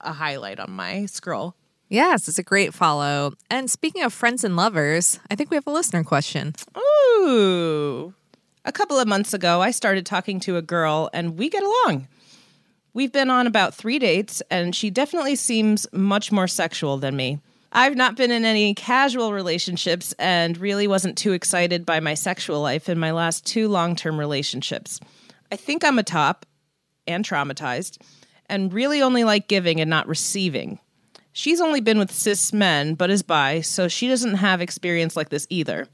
a 0.00 0.12
highlight 0.12 0.60
on 0.60 0.70
my 0.70 1.06
scroll. 1.06 1.56
Yes, 1.94 2.26
it's 2.26 2.40
a 2.40 2.42
great 2.42 2.74
follow. 2.74 3.34
And 3.48 3.70
speaking 3.70 4.02
of 4.02 4.12
friends 4.12 4.42
and 4.42 4.56
lovers, 4.56 5.20
I 5.30 5.36
think 5.36 5.52
we 5.52 5.54
have 5.54 5.68
a 5.68 5.70
listener 5.70 6.02
question. 6.02 6.52
Ooh. 6.76 8.12
A 8.64 8.72
couple 8.72 8.98
of 8.98 9.06
months 9.06 9.32
ago, 9.32 9.62
I 9.62 9.70
started 9.70 10.04
talking 10.04 10.40
to 10.40 10.56
a 10.56 10.62
girl 10.62 11.08
and 11.12 11.38
we 11.38 11.48
get 11.48 11.62
along. 11.62 12.08
We've 12.94 13.12
been 13.12 13.30
on 13.30 13.46
about 13.46 13.76
three 13.76 14.00
dates, 14.00 14.42
and 14.50 14.74
she 14.74 14.90
definitely 14.90 15.36
seems 15.36 15.86
much 15.92 16.32
more 16.32 16.48
sexual 16.48 16.96
than 16.96 17.14
me. 17.14 17.38
I've 17.70 17.94
not 17.94 18.16
been 18.16 18.32
in 18.32 18.44
any 18.44 18.74
casual 18.74 19.32
relationships 19.32 20.12
and 20.18 20.58
really 20.58 20.88
wasn't 20.88 21.16
too 21.16 21.32
excited 21.32 21.86
by 21.86 22.00
my 22.00 22.14
sexual 22.14 22.60
life 22.60 22.88
in 22.88 22.98
my 22.98 23.12
last 23.12 23.46
two 23.46 23.68
long 23.68 23.94
term 23.94 24.18
relationships. 24.18 24.98
I 25.52 25.54
think 25.54 25.84
I'm 25.84 26.00
a 26.00 26.02
top 26.02 26.44
and 27.06 27.24
traumatized 27.24 27.98
and 28.46 28.72
really 28.72 29.00
only 29.00 29.22
like 29.22 29.46
giving 29.46 29.80
and 29.80 29.88
not 29.88 30.08
receiving. 30.08 30.80
She's 31.36 31.60
only 31.60 31.80
been 31.80 31.98
with 31.98 32.12
cis 32.12 32.52
men, 32.52 32.94
but 32.94 33.10
is 33.10 33.24
bi, 33.24 33.60
so 33.60 33.88
she 33.88 34.06
doesn't 34.06 34.36
have 34.36 34.60
experience 34.60 35.16
like 35.16 35.30
this 35.30 35.48
either. 35.50 35.88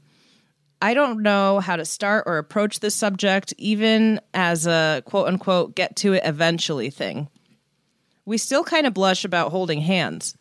I 0.83 0.93
don't 0.93 1.23
know 1.23 1.59
how 1.59 1.77
to 1.77 1.83
start 1.83 2.25
or 2.27 2.37
approach 2.37 2.79
this 2.79 2.93
subject, 2.93 3.51
even 3.57 4.21
as 4.35 4.67
a 4.67 5.01
quote 5.05 5.27
unquote 5.27 5.75
get 5.75 5.95
to 5.97 6.13
it 6.13 6.21
eventually 6.25 6.91
thing. 6.91 7.27
We 8.23 8.37
still 8.37 8.63
kind 8.63 8.85
of 8.85 8.93
blush 8.93 9.25
about 9.25 9.51
holding 9.51 9.81
hands. 9.81 10.37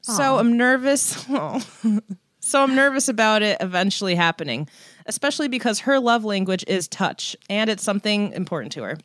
So 0.00 0.38
I'm 0.38 0.56
nervous. 0.56 1.00
so 2.40 2.62
I'm 2.62 2.74
nervous 2.74 3.10
about 3.10 3.42
it 3.42 3.58
eventually 3.60 4.14
happening, 4.14 4.68
especially 5.04 5.48
because 5.48 5.80
her 5.80 6.00
love 6.00 6.24
language 6.24 6.64
is 6.66 6.88
touch, 6.88 7.36
and 7.50 7.68
it's 7.68 7.82
something 7.82 8.32
important 8.32 8.72
to 8.72 8.84
her. 8.84 8.98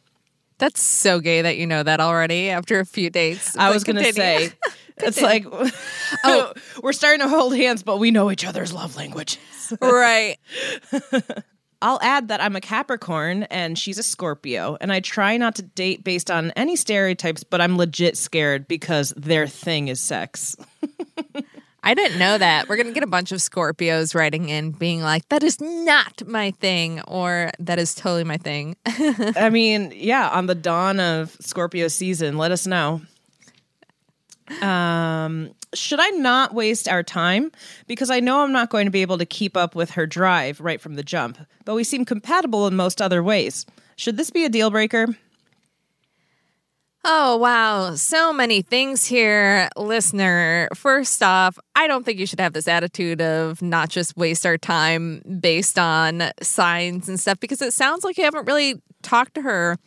That's 0.59 0.81
so 0.81 1.21
gay 1.21 1.41
that 1.41 1.57
you 1.57 1.65
know 1.65 1.83
that 1.83 2.01
already 2.01 2.49
after 2.49 2.79
a 2.79 2.85
few 2.85 3.09
dates. 3.09 3.55
I 3.55 3.67
But 3.67 3.73
was 3.73 3.83
going 3.85 3.95
to 4.03 4.13
say, 4.13 4.51
it's 5.01 5.21
like, 5.21 5.45
oh, 6.23 6.53
we're 6.81 6.93
starting 6.93 7.21
to 7.21 7.27
hold 7.27 7.55
hands, 7.55 7.83
but 7.83 7.97
we 7.97 8.11
know 8.11 8.31
each 8.31 8.45
other's 8.45 8.73
love 8.73 8.95
languages. 8.95 9.39
right. 9.81 10.37
I'll 11.81 11.99
add 12.01 12.27
that 12.27 12.41
I'm 12.41 12.55
a 12.55 12.61
Capricorn 12.61 13.43
and 13.43 13.79
she's 13.79 13.97
a 13.97 14.03
Scorpio, 14.03 14.77
and 14.81 14.91
I 14.91 14.99
try 14.99 15.37
not 15.37 15.55
to 15.55 15.61
date 15.61 16.03
based 16.03 16.29
on 16.29 16.51
any 16.51 16.75
stereotypes, 16.75 17.43
but 17.43 17.61
I'm 17.61 17.77
legit 17.77 18.17
scared 18.17 18.67
because 18.67 19.13
their 19.15 19.47
thing 19.47 19.87
is 19.87 20.01
sex. 20.01 20.57
I 21.83 21.93
didn't 21.93 22.19
know 22.19 22.37
that. 22.37 22.67
We're 22.67 22.75
going 22.75 22.87
to 22.87 22.93
get 22.93 23.03
a 23.03 23.07
bunch 23.07 23.31
of 23.31 23.39
Scorpios 23.39 24.13
writing 24.13 24.49
in 24.49 24.71
being 24.71 25.01
like, 25.01 25.27
that 25.29 25.43
is 25.43 25.61
not 25.61 26.27
my 26.27 26.51
thing, 26.51 26.99
or 27.07 27.51
that 27.59 27.79
is 27.79 27.95
totally 27.95 28.25
my 28.25 28.35
thing. 28.35 28.75
I 28.85 29.49
mean, 29.49 29.93
yeah, 29.95 30.27
on 30.29 30.47
the 30.47 30.55
dawn 30.55 30.99
of 30.99 31.37
Scorpio 31.39 31.87
season, 31.87 32.37
let 32.37 32.51
us 32.51 32.67
know. 32.67 33.01
Um, 34.61 35.51
should 35.73 35.99
I 35.99 36.09
not 36.09 36.53
waste 36.53 36.87
our 36.87 37.03
time? 37.03 37.51
Because 37.87 38.09
I 38.09 38.19
know 38.19 38.41
I'm 38.41 38.51
not 38.51 38.69
going 38.69 38.85
to 38.85 38.91
be 38.91 39.01
able 39.01 39.17
to 39.17 39.25
keep 39.25 39.55
up 39.55 39.75
with 39.75 39.91
her 39.91 40.07
drive 40.07 40.59
right 40.59 40.81
from 40.81 40.95
the 40.95 41.03
jump, 41.03 41.37
but 41.65 41.75
we 41.75 41.83
seem 41.83 42.05
compatible 42.05 42.67
in 42.67 42.75
most 42.75 43.01
other 43.01 43.21
ways. 43.21 43.65
Should 43.95 44.17
this 44.17 44.29
be 44.29 44.45
a 44.45 44.49
deal 44.49 44.71
breaker? 44.71 45.07
Oh, 47.05 47.37
wow. 47.37 47.95
So 47.95 48.33
many 48.33 48.61
things 48.61 49.05
here, 49.05 49.69
listener. 49.77 50.67
First 50.75 51.23
off, 51.23 51.57
I 51.73 51.87
don't 51.87 52.05
think 52.05 52.19
you 52.19 52.25
should 52.25 52.41
have 52.41 52.51
this 52.53 52.67
attitude 52.67 53.21
of 53.21 53.61
not 53.61 53.89
just 53.89 54.17
waste 54.17 54.45
our 54.45 54.57
time 54.57 55.21
based 55.39 55.79
on 55.79 56.31
signs 56.41 57.07
and 57.07 57.17
stuff 57.17 57.39
because 57.39 57.61
it 57.61 57.73
sounds 57.73 58.03
like 58.03 58.17
you 58.17 58.25
haven't 58.25 58.47
really 58.47 58.81
talked 59.01 59.35
to 59.35 59.41
her 59.41 59.77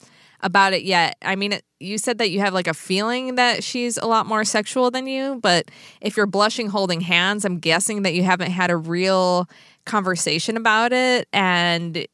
about 0.43 0.73
it 0.73 0.83
yet. 0.83 1.17
I 1.23 1.37
mean, 1.37 1.59
you 1.81 1.99
said 1.99 2.19
that 2.19 2.31
you 2.31 2.41
have 2.41 2.53
like 2.55 2.67
a 2.67 2.75
feeling 2.75 3.37
that 3.37 3.63
she's 3.63 3.97
a 3.97 4.07
lot 4.07 4.27
more 4.27 4.45
sexual 4.45 4.91
than 4.91 5.07
you, 5.07 5.39
but 5.43 5.71
if 6.01 6.17
you're 6.17 6.27
blushing 6.27 6.69
holding 6.69 7.01
hands, 7.01 7.45
I'm 7.45 7.59
guessing 7.59 8.03
that 8.03 8.15
you 8.15 8.23
haven't 8.23 8.51
had 8.51 8.71
a 8.71 8.77
real 8.77 9.49
conversation 9.85 10.57
about 10.57 10.93
it 10.93 11.29
and 11.33 12.07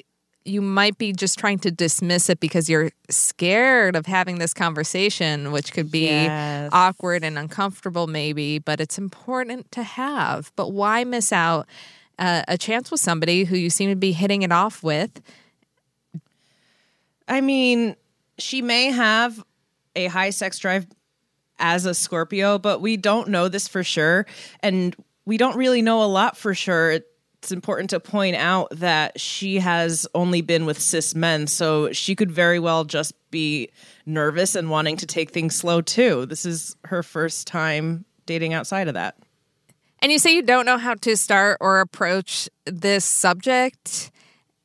you 0.45 0.63
might 0.63 0.97
be 0.97 1.13
just 1.13 1.39
trying 1.39 1.59
to 1.59 1.71
dismiss 1.71 2.31
it 2.31 2.41
because 2.41 2.71
you're 2.71 2.91
scared 3.11 3.95
of 3.95 4.07
having 4.07 4.39
this 4.39 4.55
conversation, 4.55 5.53
which 5.53 5.73
could 5.75 5.91
be 5.91 6.07
Yes. 6.07 6.71
awkward 6.73 7.23
and 7.23 7.39
uncomfortable, 7.39 8.07
maybe, 8.07 8.59
but 8.59 8.81
it's 8.81 8.97
important 8.97 9.71
to 9.73 9.83
have. 9.83 10.51
But 10.57 10.73
why 10.73 11.05
miss 11.05 11.33
out 11.33 11.67
uh, 12.19 12.43
a 12.49 12.57
chance 12.57 12.91
with 12.91 13.01
somebody 13.01 13.45
who 13.45 13.57
you 13.57 13.69
seem 13.69 13.91
to 13.91 13.97
be 13.97 14.13
hitting 14.13 14.41
it 14.41 14.51
off 14.51 14.83
with? 14.83 15.21
I 17.29 17.43
mean, 17.43 17.95
she 18.39 18.63
may 18.63 18.87
have 18.87 19.43
a 19.97 20.07
high 20.07 20.31
sex 20.31 20.59
drive 20.59 20.87
as 21.59 21.87
a 21.87 21.95
Scorpio, 21.95 22.59
but 22.59 22.81
we 22.81 22.97
don't 22.97 23.29
know 23.29 23.49
this 23.49 23.69
for 23.69 23.83
sure. 23.83 24.27
And 24.61 24.95
we 25.25 25.37
don't 25.37 25.57
really 25.57 25.83
know 25.83 26.03
a 26.03 26.07
lot 26.07 26.37
for 26.37 26.55
sure. 26.55 26.93
It's 26.93 27.53
important 27.53 27.91
to 27.91 28.01
point 28.01 28.37
out 28.37 28.69
that 28.73 29.21
she 29.21 29.59
has 29.59 30.07
only 30.15 30.41
been 30.41 30.67
with 30.67 30.81
cis 30.81 31.15
men, 31.15 31.47
so 31.47 31.93
she 31.93 32.15
could 32.15 32.31
very 32.31 32.59
well 32.59 32.85
just 32.85 33.13
be 33.31 33.71
nervous 34.07 34.55
and 34.55 34.71
wanting 34.71 34.97
to 34.97 35.07
take 35.07 35.31
things 35.31 35.55
slow 35.55 35.81
too. 35.81 36.27
This 36.27 36.47
is 36.47 36.77
her 36.85 37.03
first 37.03 37.47
time 37.47 38.05
dating 38.27 38.55
outside 38.55 38.89
of 38.89 38.95
that. 38.95 39.17
And 40.01 40.13
you 40.13 40.19
say 40.19 40.35
you 40.35 40.43
don't 40.43 40.67
know 40.67 40.79
how 40.79 40.95
to 40.95 41.17
start 41.17 41.59
or 41.61 41.81
approach 41.81 42.49
this 42.67 43.05
subject. 43.05 44.11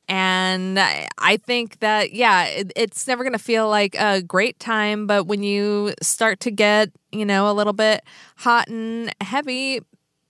And 0.10 0.78
I 0.80 1.38
think 1.38 1.80
that, 1.80 2.14
yeah, 2.14 2.46
it, 2.46 2.74
it's 2.76 3.08
never 3.08 3.24
going 3.24 3.34
to 3.34 3.40
feel 3.40 3.70
like 3.70 3.96
a 3.96 4.22
great 4.22 4.60
time. 4.60 5.08
But 5.08 5.26
when 5.26 5.44
you 5.44 5.94
start 6.02 6.40
to 6.42 6.52
get, 6.52 6.92
you 7.12 7.26
know, 7.26 7.50
a 7.50 7.54
little 7.54 7.74
bit 7.74 8.04
hot 8.38 8.68
and 8.68 9.14
heavy, 9.22 9.80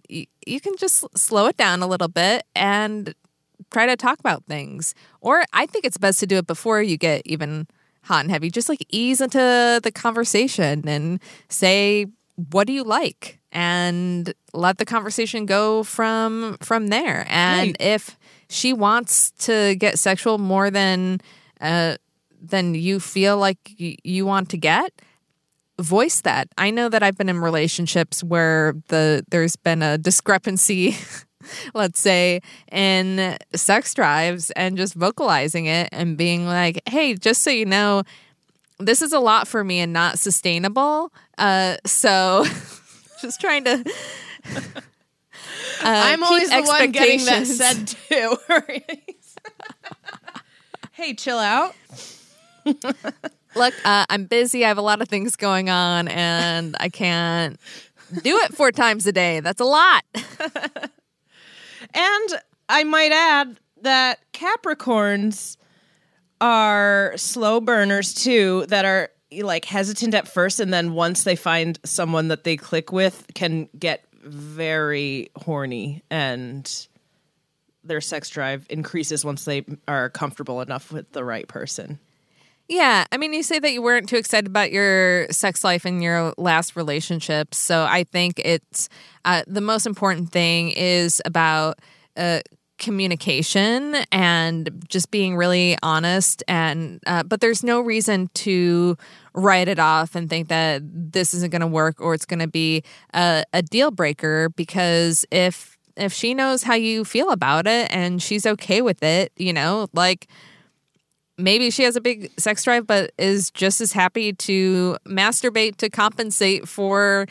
you, 0.08 0.26
you 0.46 0.62
can 0.62 0.78
just 0.78 1.06
slow 1.18 1.48
it 1.48 1.58
down 1.58 1.82
a 1.82 1.88
little 1.88 2.08
bit 2.08 2.44
and 2.56 3.16
try 3.72 3.88
to 3.88 3.96
talk 3.96 4.20
about 4.20 4.46
things. 4.46 4.94
Or 5.22 5.44
I 5.54 5.66
think 5.66 5.86
it's 5.86 5.98
best 5.98 6.20
to 6.20 6.28
do 6.28 6.38
it 6.38 6.48
before 6.48 6.82
you 6.82 6.96
get 6.98 7.24
even 7.26 7.68
hot 8.04 8.24
and 8.24 8.32
heavy. 8.32 8.52
Just 8.52 8.70
like 8.70 8.86
ease 8.90 9.22
into 9.22 9.80
the 9.82 9.92
conversation 9.92 10.88
and 10.88 11.20
say, 11.50 12.06
what 12.52 12.68
do 12.68 12.74
you 12.74 12.84
like? 12.84 13.40
And 13.52 14.34
let 14.54 14.78
the 14.78 14.86
conversation 14.86 15.46
go 15.46 15.84
from 15.84 16.58
from 16.62 16.88
there. 16.88 17.26
And 17.30 17.78
if 17.80 18.18
she 18.54 18.72
wants 18.72 19.32
to 19.32 19.76
get 19.76 19.98
sexual 19.98 20.38
more 20.38 20.70
than 20.70 21.20
uh, 21.60 21.98
than 22.42 22.76
you 22.76 23.00
feel 23.00 23.38
like 23.38 23.58
y- 23.80 23.98
you 24.04 24.26
want 24.26 24.50
to 24.50 24.58
get, 24.58 24.92
voice 25.80 26.22
that. 26.22 26.50
I 26.58 26.70
know 26.70 26.88
that 26.90 27.02
I've 27.02 27.18
been 27.18 27.30
in 27.30 27.40
relationships 27.40 28.24
where 28.24 28.76
the 28.90 29.26
there's 29.30 29.56
been 29.56 29.82
a 29.82 29.98
discrepancy, 29.98 30.96
let's 31.74 32.00
say, 32.00 32.42
in 32.72 33.38
sex 33.56 33.94
drives 33.94 34.52
and 34.52 34.78
just 34.78 34.94
vocalizing 34.94 35.66
it 35.66 35.90
and 35.92 36.16
being 36.16 36.46
like, 36.46 36.82
"Hey, 36.88 37.16
just 37.16 37.42
so 37.42 37.50
you 37.50 37.66
know, 37.66 38.04
this 38.80 39.02
is 39.02 39.14
a 39.14 39.20
lot 39.20 39.48
for 39.48 39.64
me 39.64 39.80
and 39.80 39.92
not 39.92 40.20
sustainable." 40.20 41.12
Uh, 41.40 41.78
so 41.88 42.46
just 43.22 43.42
trying 43.42 43.64
to 43.64 43.84
Uh, 45.82 45.84
I'm 45.84 46.24
always 46.24 46.50
the 46.50 46.64
one 46.64 46.92
getting 46.92 47.26
that 47.26 47.48
said 47.48 47.88
too. 47.88 48.38
hey, 50.94 51.14
chill 51.14 51.40
out. 51.40 51.76
Look, 52.66 53.74
uh, 53.86 54.06
I'm 54.10 54.26
busy. 54.26 54.66
I 54.66 54.70
have 54.70 54.78
a 54.78 54.82
lot 54.82 55.02
of 55.02 55.10
things 55.10 55.36
going 55.36 55.70
on, 55.70 56.08
and 56.08 56.76
I 56.80 56.90
can't 56.90 57.60
do 58.24 58.38
it 58.40 58.54
four 58.54 58.72
times 58.72 59.06
a 59.08 59.12
day. 59.12 59.40
That's 59.40 59.62
a 59.62 59.66
lot. 59.66 60.04
And 61.94 62.30
I 62.70 62.84
might 62.84 63.12
add 63.12 63.60
that 63.82 64.20
Capricorns 64.34 65.58
are 66.42 67.14
slow 67.18 67.62
burners 67.62 68.14
too, 68.14 68.66
that 68.68 68.86
are 68.86 69.10
like 69.32 69.66
hesitant 69.66 70.14
at 70.14 70.28
first, 70.28 70.60
and 70.60 70.74
then 70.74 70.94
once 70.94 71.24
they 71.24 71.36
find 71.36 71.80
someone 71.84 72.28
that 72.28 72.44
they 72.44 72.58
click 72.58 72.92
with, 72.92 73.26
can 73.34 73.68
get 73.78 74.06
very 74.24 75.30
horny 75.36 76.04
and 76.10 76.88
their 77.84 78.02
sex 78.02 78.30
drive 78.30 78.66
increases 78.70 79.26
once 79.26 79.46
they 79.46 79.66
are 79.88 80.10
comfortable 80.10 80.62
enough 80.62 80.92
with 80.92 81.12
the 81.12 81.24
right 81.24 81.48
person. 81.48 82.00
Yeah, 82.70 83.06
I 83.12 83.18
mean, 83.18 83.34
you 83.34 83.44
say 83.44 83.60
that 83.60 83.74
you 83.74 83.82
weren't 83.82 84.08
too 84.08 84.16
excited 84.16 84.48
about 84.48 84.72
your 84.72 85.28
sex 85.30 85.64
life 85.64 85.86
in 85.86 86.02
your 86.02 86.34
last 86.38 86.78
relationship. 86.78 87.54
So 87.54 87.84
I 87.84 88.06
think 88.06 88.40
it's 88.40 88.88
uh, 89.26 89.44
the 89.48 89.62
most 89.62 89.86
important 89.86 90.32
thing 90.32 90.72
is 90.72 91.22
about 91.26 91.80
uh, 92.16 92.40
communication 92.78 93.96
and 94.12 94.84
just 94.88 95.12
being 95.12 95.36
really 95.36 95.78
honest. 95.84 96.44
And 96.48 97.02
uh, 97.08 97.24
but 97.24 97.42
there's 97.42 97.64
no 97.64 97.80
reason 97.82 98.30
to 98.36 98.98
write 99.34 99.68
it 99.68 99.80
off 99.80 100.16
and 100.16 100.30
think 100.30 100.48
that 100.50 100.82
this 100.84 101.34
isn't 101.34 101.52
going 101.52 101.62
to 101.62 101.68
work 101.68 102.00
or 102.00 102.14
it's 102.14 102.26
going 102.26 102.40
to 102.40 102.48
be 102.48 102.84
a, 103.14 103.44
a 103.54 103.62
deal 103.62 103.92
breaker 103.92 104.50
because 104.50 105.26
if 105.32 105.78
if 105.96 106.12
she 106.12 106.34
knows 106.34 106.64
how 106.64 106.74
you 106.74 107.06
feel 107.06 107.30
about 107.30 107.68
it 107.68 107.88
and 107.92 108.22
she's 108.22 108.46
okay 108.46 108.82
with 108.82 109.04
it, 109.04 109.32
you 109.38 109.54
know, 109.54 109.88
like 109.94 110.28
maybe 111.38 111.70
she 111.70 111.84
has 111.84 111.96
a 111.96 112.02
big 112.02 112.32
sex 112.40 112.64
drive 112.64 112.88
but 112.88 113.12
is 113.18 113.52
just 113.52 113.82
as 113.82 113.92
happy 113.92 114.34
to 114.34 114.98
masturbate 115.06 115.78
to 115.78 115.90
compensate 115.90 116.68
for 116.68 117.28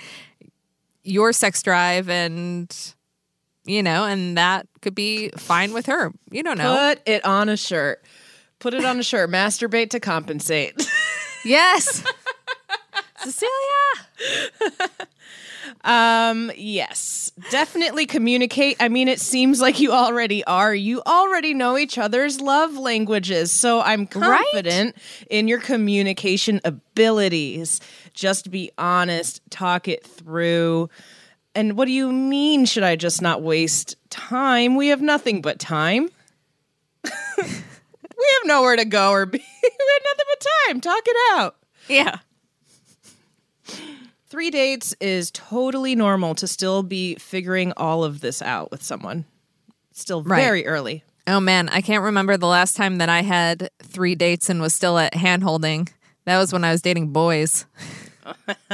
your 1.05 1.33
sex 1.33 1.63
drive 1.63 2.09
and 2.09 2.95
you 3.65 3.83
know 3.83 4.05
and 4.05 4.37
that 4.37 4.67
could 4.81 4.95
be 4.95 5.31
fine 5.31 5.73
with 5.73 5.87
her 5.87 6.13
you 6.31 6.43
don't 6.43 6.59
know 6.59 6.75
Put 6.95 7.03
it 7.07 7.25
on 7.25 7.49
a 7.49 7.57
shirt. 7.57 8.03
Put 8.59 8.75
it 8.75 8.85
on 8.85 8.99
a 8.99 9.03
shirt. 9.03 9.29
Masturbate 9.31 9.91
to 9.91 10.01
compensate. 10.01 10.75
yes 11.45 12.05
cecilia 13.19 14.89
Um, 15.85 16.53
yes, 16.57 17.33
definitely 17.51 18.07
communicate. 18.07 18.77
I 18.79 18.89
mean, 18.89 19.09
it 19.09 19.21
seems 19.21 19.61
like 19.61 19.81
you 19.81 19.91
already 19.93 20.45
are. 20.45 20.73
You 20.75 21.03
already 21.05 21.55
know 21.55 21.77
each 21.77 21.99
other's 21.99 22.41
love 22.41 22.77
languages. 22.77 23.51
So 23.51 23.81
I'm 23.81 24.07
confident 24.07 24.97
in 25.29 25.49
your 25.49 25.59
communication 25.59 26.61
abilities. 26.65 27.81
Just 28.15 28.51
be 28.51 28.71
honest, 28.79 29.41
talk 29.51 29.89
it 29.89 30.07
through. 30.07 30.89
And 31.55 31.77
what 31.77 31.85
do 31.87 31.93
you 31.93 32.11
mean, 32.11 32.65
should 32.65 32.83
I 32.83 32.97
just 32.97 33.21
not 33.21 33.43
waste 33.43 33.97
time? 34.11 34.77
We 34.77 34.89
have 34.89 35.03
nothing 35.03 35.43
but 35.43 35.59
time. 35.59 36.09
we 37.05 37.43
have 37.43 38.45
nowhere 38.47 38.77
to 38.77 38.85
go 38.85 39.11
or 39.11 39.27
be. 39.27 39.39
we 39.63 39.69
have 39.69 40.03
nothing 40.05 40.27
but 40.31 40.47
time. 40.67 40.81
Talk 40.81 41.03
it 41.07 41.17
out. 41.39 41.57
Yeah. 41.89 42.19
Three 44.29 44.51
dates 44.51 44.95
is 44.99 45.31
totally 45.31 45.95
normal 45.95 46.35
to 46.37 46.47
still 46.49 46.83
be 46.83 47.17
figuring 47.17 47.73
all 47.77 48.03
of 48.03 48.21
this 48.23 48.41
out 48.41 48.71
with 48.71 48.83
someone. 48.83 49.27
Still 49.93 50.23
Right. 50.23 50.41
very 50.43 50.67
early. 50.67 51.05
oh 51.27 51.39
man 51.39 51.69
i 51.69 51.81
can't 51.83 52.03
remember 52.03 52.37
the 52.39 52.47
last 52.49 52.77
time 52.77 52.97
that 52.99 53.09
i 53.11 53.21
had 53.23 53.69
three 53.81 54.15
dates 54.17 54.49
and 54.51 54.61
was 54.61 54.75
still 54.75 54.99
at 54.99 55.15
hand 55.15 55.43
holding 55.45 55.87
that 56.25 56.37
was 56.39 56.51
when 56.53 56.65
i 56.65 56.73
was 56.73 56.81
dating 56.83 57.13
boys 57.13 57.65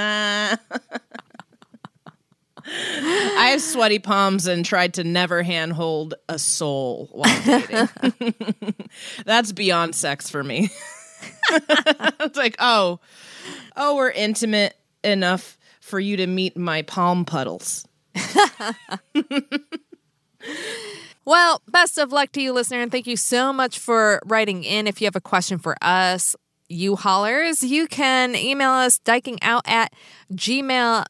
I 2.70 3.48
have 3.50 3.62
sweaty 3.62 3.98
palms 3.98 4.46
and 4.46 4.64
tried 4.64 4.94
to 4.94 5.04
never 5.04 5.42
handhold 5.42 6.14
a 6.28 6.38
soul 6.38 7.08
while 7.12 7.42
dating. 7.44 8.74
That's 9.24 9.52
beyond 9.52 9.94
sex 9.94 10.28
for 10.30 10.44
me. 10.44 10.70
it's 11.50 12.36
like, 12.36 12.56
oh, 12.58 13.00
oh, 13.76 13.96
we're 13.96 14.10
intimate 14.10 14.76
enough 15.02 15.56
for 15.80 15.98
you 15.98 16.16
to 16.18 16.26
meet 16.26 16.56
my 16.56 16.82
palm 16.82 17.24
puddles. 17.24 17.86
Well, 21.28 21.60
best 21.68 21.98
of 21.98 22.10
luck 22.10 22.32
to 22.32 22.40
you, 22.40 22.54
listener, 22.54 22.80
and 22.80 22.90
thank 22.90 23.06
you 23.06 23.18
so 23.18 23.52
much 23.52 23.78
for 23.78 24.18
writing 24.24 24.64
in. 24.64 24.86
If 24.86 25.02
you 25.02 25.06
have 25.06 25.14
a 25.14 25.20
question 25.20 25.58
for 25.58 25.76
us, 25.82 26.34
you 26.68 26.96
hollers, 26.96 27.62
you 27.62 27.86
can 27.86 28.34
email 28.34 28.70
us 28.70 28.98
dykingout 28.98 29.62
at 29.66 29.92
gmail.com. 30.32 31.06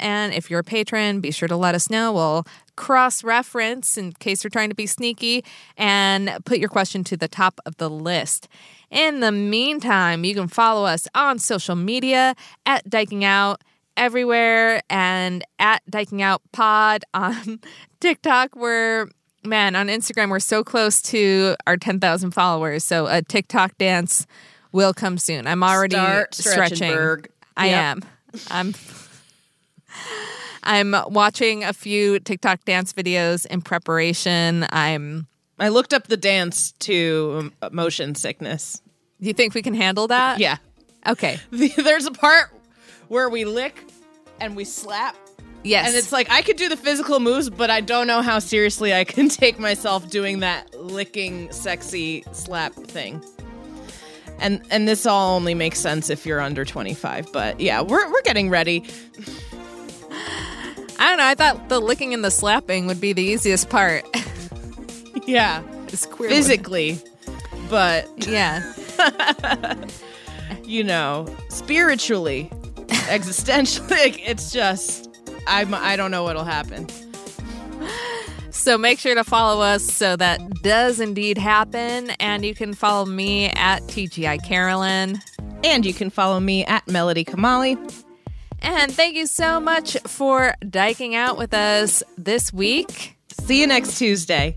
And 0.00 0.34
if 0.34 0.50
you're 0.50 0.60
a 0.60 0.64
patron, 0.64 1.20
be 1.20 1.30
sure 1.30 1.48
to 1.48 1.56
let 1.56 1.74
us 1.74 1.90
know. 1.90 2.12
We'll 2.12 2.46
cross 2.76 3.24
reference 3.24 3.96
in 3.98 4.12
case 4.12 4.44
you're 4.44 4.50
trying 4.50 4.68
to 4.68 4.74
be 4.74 4.86
sneaky 4.86 5.44
and 5.76 6.38
put 6.44 6.58
your 6.58 6.68
question 6.68 7.04
to 7.04 7.16
the 7.16 7.28
top 7.28 7.60
of 7.66 7.76
the 7.76 7.90
list. 7.90 8.48
In 8.90 9.20
the 9.20 9.32
meantime, 9.32 10.24
you 10.24 10.34
can 10.34 10.48
follow 10.48 10.86
us 10.86 11.08
on 11.14 11.38
social 11.38 11.74
media 11.74 12.34
at 12.64 12.88
Dyking 12.88 13.24
Out 13.24 13.62
everywhere 13.96 14.82
and 14.90 15.42
at 15.58 15.82
Dyking 15.90 16.20
Out 16.20 16.42
Pod 16.52 17.04
on 17.14 17.60
TikTok. 18.00 18.54
We're 18.54 19.08
man 19.46 19.76
on 19.76 19.88
Instagram. 19.88 20.30
We're 20.30 20.40
so 20.40 20.62
close 20.64 21.00
to 21.02 21.56
our 21.66 21.76
ten 21.76 22.00
thousand 22.00 22.32
followers. 22.32 22.84
So 22.84 23.06
a 23.06 23.22
TikTok 23.22 23.76
dance 23.78 24.26
will 24.72 24.92
come 24.92 25.18
soon. 25.18 25.46
I'm 25.46 25.62
already 25.62 25.96
Start 25.96 26.34
stretching. 26.34 26.76
Stretchenberg. 26.76 27.28
I 27.56 27.68
am. 27.68 28.02
I'm. 28.50 28.74
I'm 30.62 30.94
watching 31.08 31.62
a 31.62 31.72
few 31.72 32.18
TikTok 32.18 32.64
dance 32.64 32.92
videos 32.92 33.46
in 33.46 33.62
preparation. 33.62 34.66
I'm. 34.70 35.26
I 35.58 35.68
looked 35.68 35.94
up 35.94 36.08
the 36.08 36.18
dance 36.18 36.72
to 36.80 37.50
um, 37.62 37.72
motion 37.72 38.14
sickness. 38.14 38.82
Do 39.20 39.28
you 39.28 39.32
think 39.32 39.54
we 39.54 39.62
can 39.62 39.74
handle 39.74 40.08
that? 40.08 40.38
Yeah. 40.38 40.58
Okay. 41.06 41.38
There's 41.50 42.04
a 42.04 42.10
part 42.10 42.50
where 43.08 43.30
we 43.30 43.44
lick 43.44 43.82
and 44.40 44.54
we 44.56 44.64
slap. 44.64 45.16
Yes. 45.66 45.88
And 45.88 45.96
it's 45.96 46.12
like 46.12 46.30
I 46.30 46.42
could 46.42 46.56
do 46.56 46.68
the 46.68 46.76
physical 46.76 47.18
moves, 47.18 47.50
but 47.50 47.70
I 47.70 47.80
don't 47.80 48.06
know 48.06 48.22
how 48.22 48.38
seriously 48.38 48.94
I 48.94 49.04
can 49.04 49.28
take 49.30 49.58
myself 49.58 50.08
doing 50.08 50.40
that 50.40 50.72
licking 50.80 51.50
sexy 51.52 52.24
slap 52.32 52.72
thing. 52.72 53.22
And 54.38 54.62
and 54.70 54.86
this 54.86 55.06
all 55.06 55.34
only 55.34 55.54
makes 55.54 55.80
sense 55.80 56.10
if 56.10 56.24
you're 56.26 56.40
under 56.40 56.64
25, 56.64 57.32
but 57.32 57.58
yeah, 57.58 57.80
we're 57.80 58.10
we're 58.12 58.22
getting 58.22 58.48
ready. 58.50 58.84
I 60.98 61.08
don't 61.08 61.18
know. 61.18 61.26
I 61.26 61.34
thought 61.34 61.68
the 61.68 61.80
licking 61.80 62.14
and 62.14 62.24
the 62.24 62.30
slapping 62.30 62.86
would 62.86 63.00
be 63.00 63.12
the 63.12 63.22
easiest 63.22 63.68
part. 63.68 64.04
Yeah. 65.26 65.64
It's 65.88 66.06
queer 66.06 66.30
Physically. 66.30 67.00
But 67.68 68.08
yeah. 68.28 68.72
you 70.64 70.84
know, 70.84 71.26
spiritually, 71.48 72.48
existentially, 72.86 74.20
it's 74.24 74.52
just 74.52 75.05
I'm 75.46 75.74
I 75.74 75.96
don't 75.96 76.10
know 76.10 76.24
what'll 76.24 76.44
happen. 76.44 76.86
So 78.50 78.76
make 78.78 78.98
sure 78.98 79.14
to 79.14 79.22
follow 79.22 79.62
us 79.62 79.84
so 79.84 80.16
that 80.16 80.40
does 80.62 80.98
indeed 80.98 81.38
happen. 81.38 82.10
And 82.18 82.44
you 82.44 82.54
can 82.54 82.74
follow 82.74 83.04
me 83.04 83.46
at 83.50 83.82
TGI 83.82 84.42
Carolyn. 84.44 85.20
And 85.62 85.84
you 85.86 85.94
can 85.94 86.10
follow 86.10 86.40
me 86.40 86.64
at 86.64 86.88
Melody 86.88 87.24
Kamali. 87.24 87.76
And 88.62 88.92
thank 88.92 89.14
you 89.14 89.26
so 89.26 89.60
much 89.60 89.96
for 90.06 90.54
dyking 90.64 91.14
out 91.14 91.38
with 91.38 91.54
us 91.54 92.02
this 92.16 92.52
week. 92.52 93.16
See 93.40 93.60
you 93.60 93.66
next 93.66 93.98
Tuesday. 93.98 94.56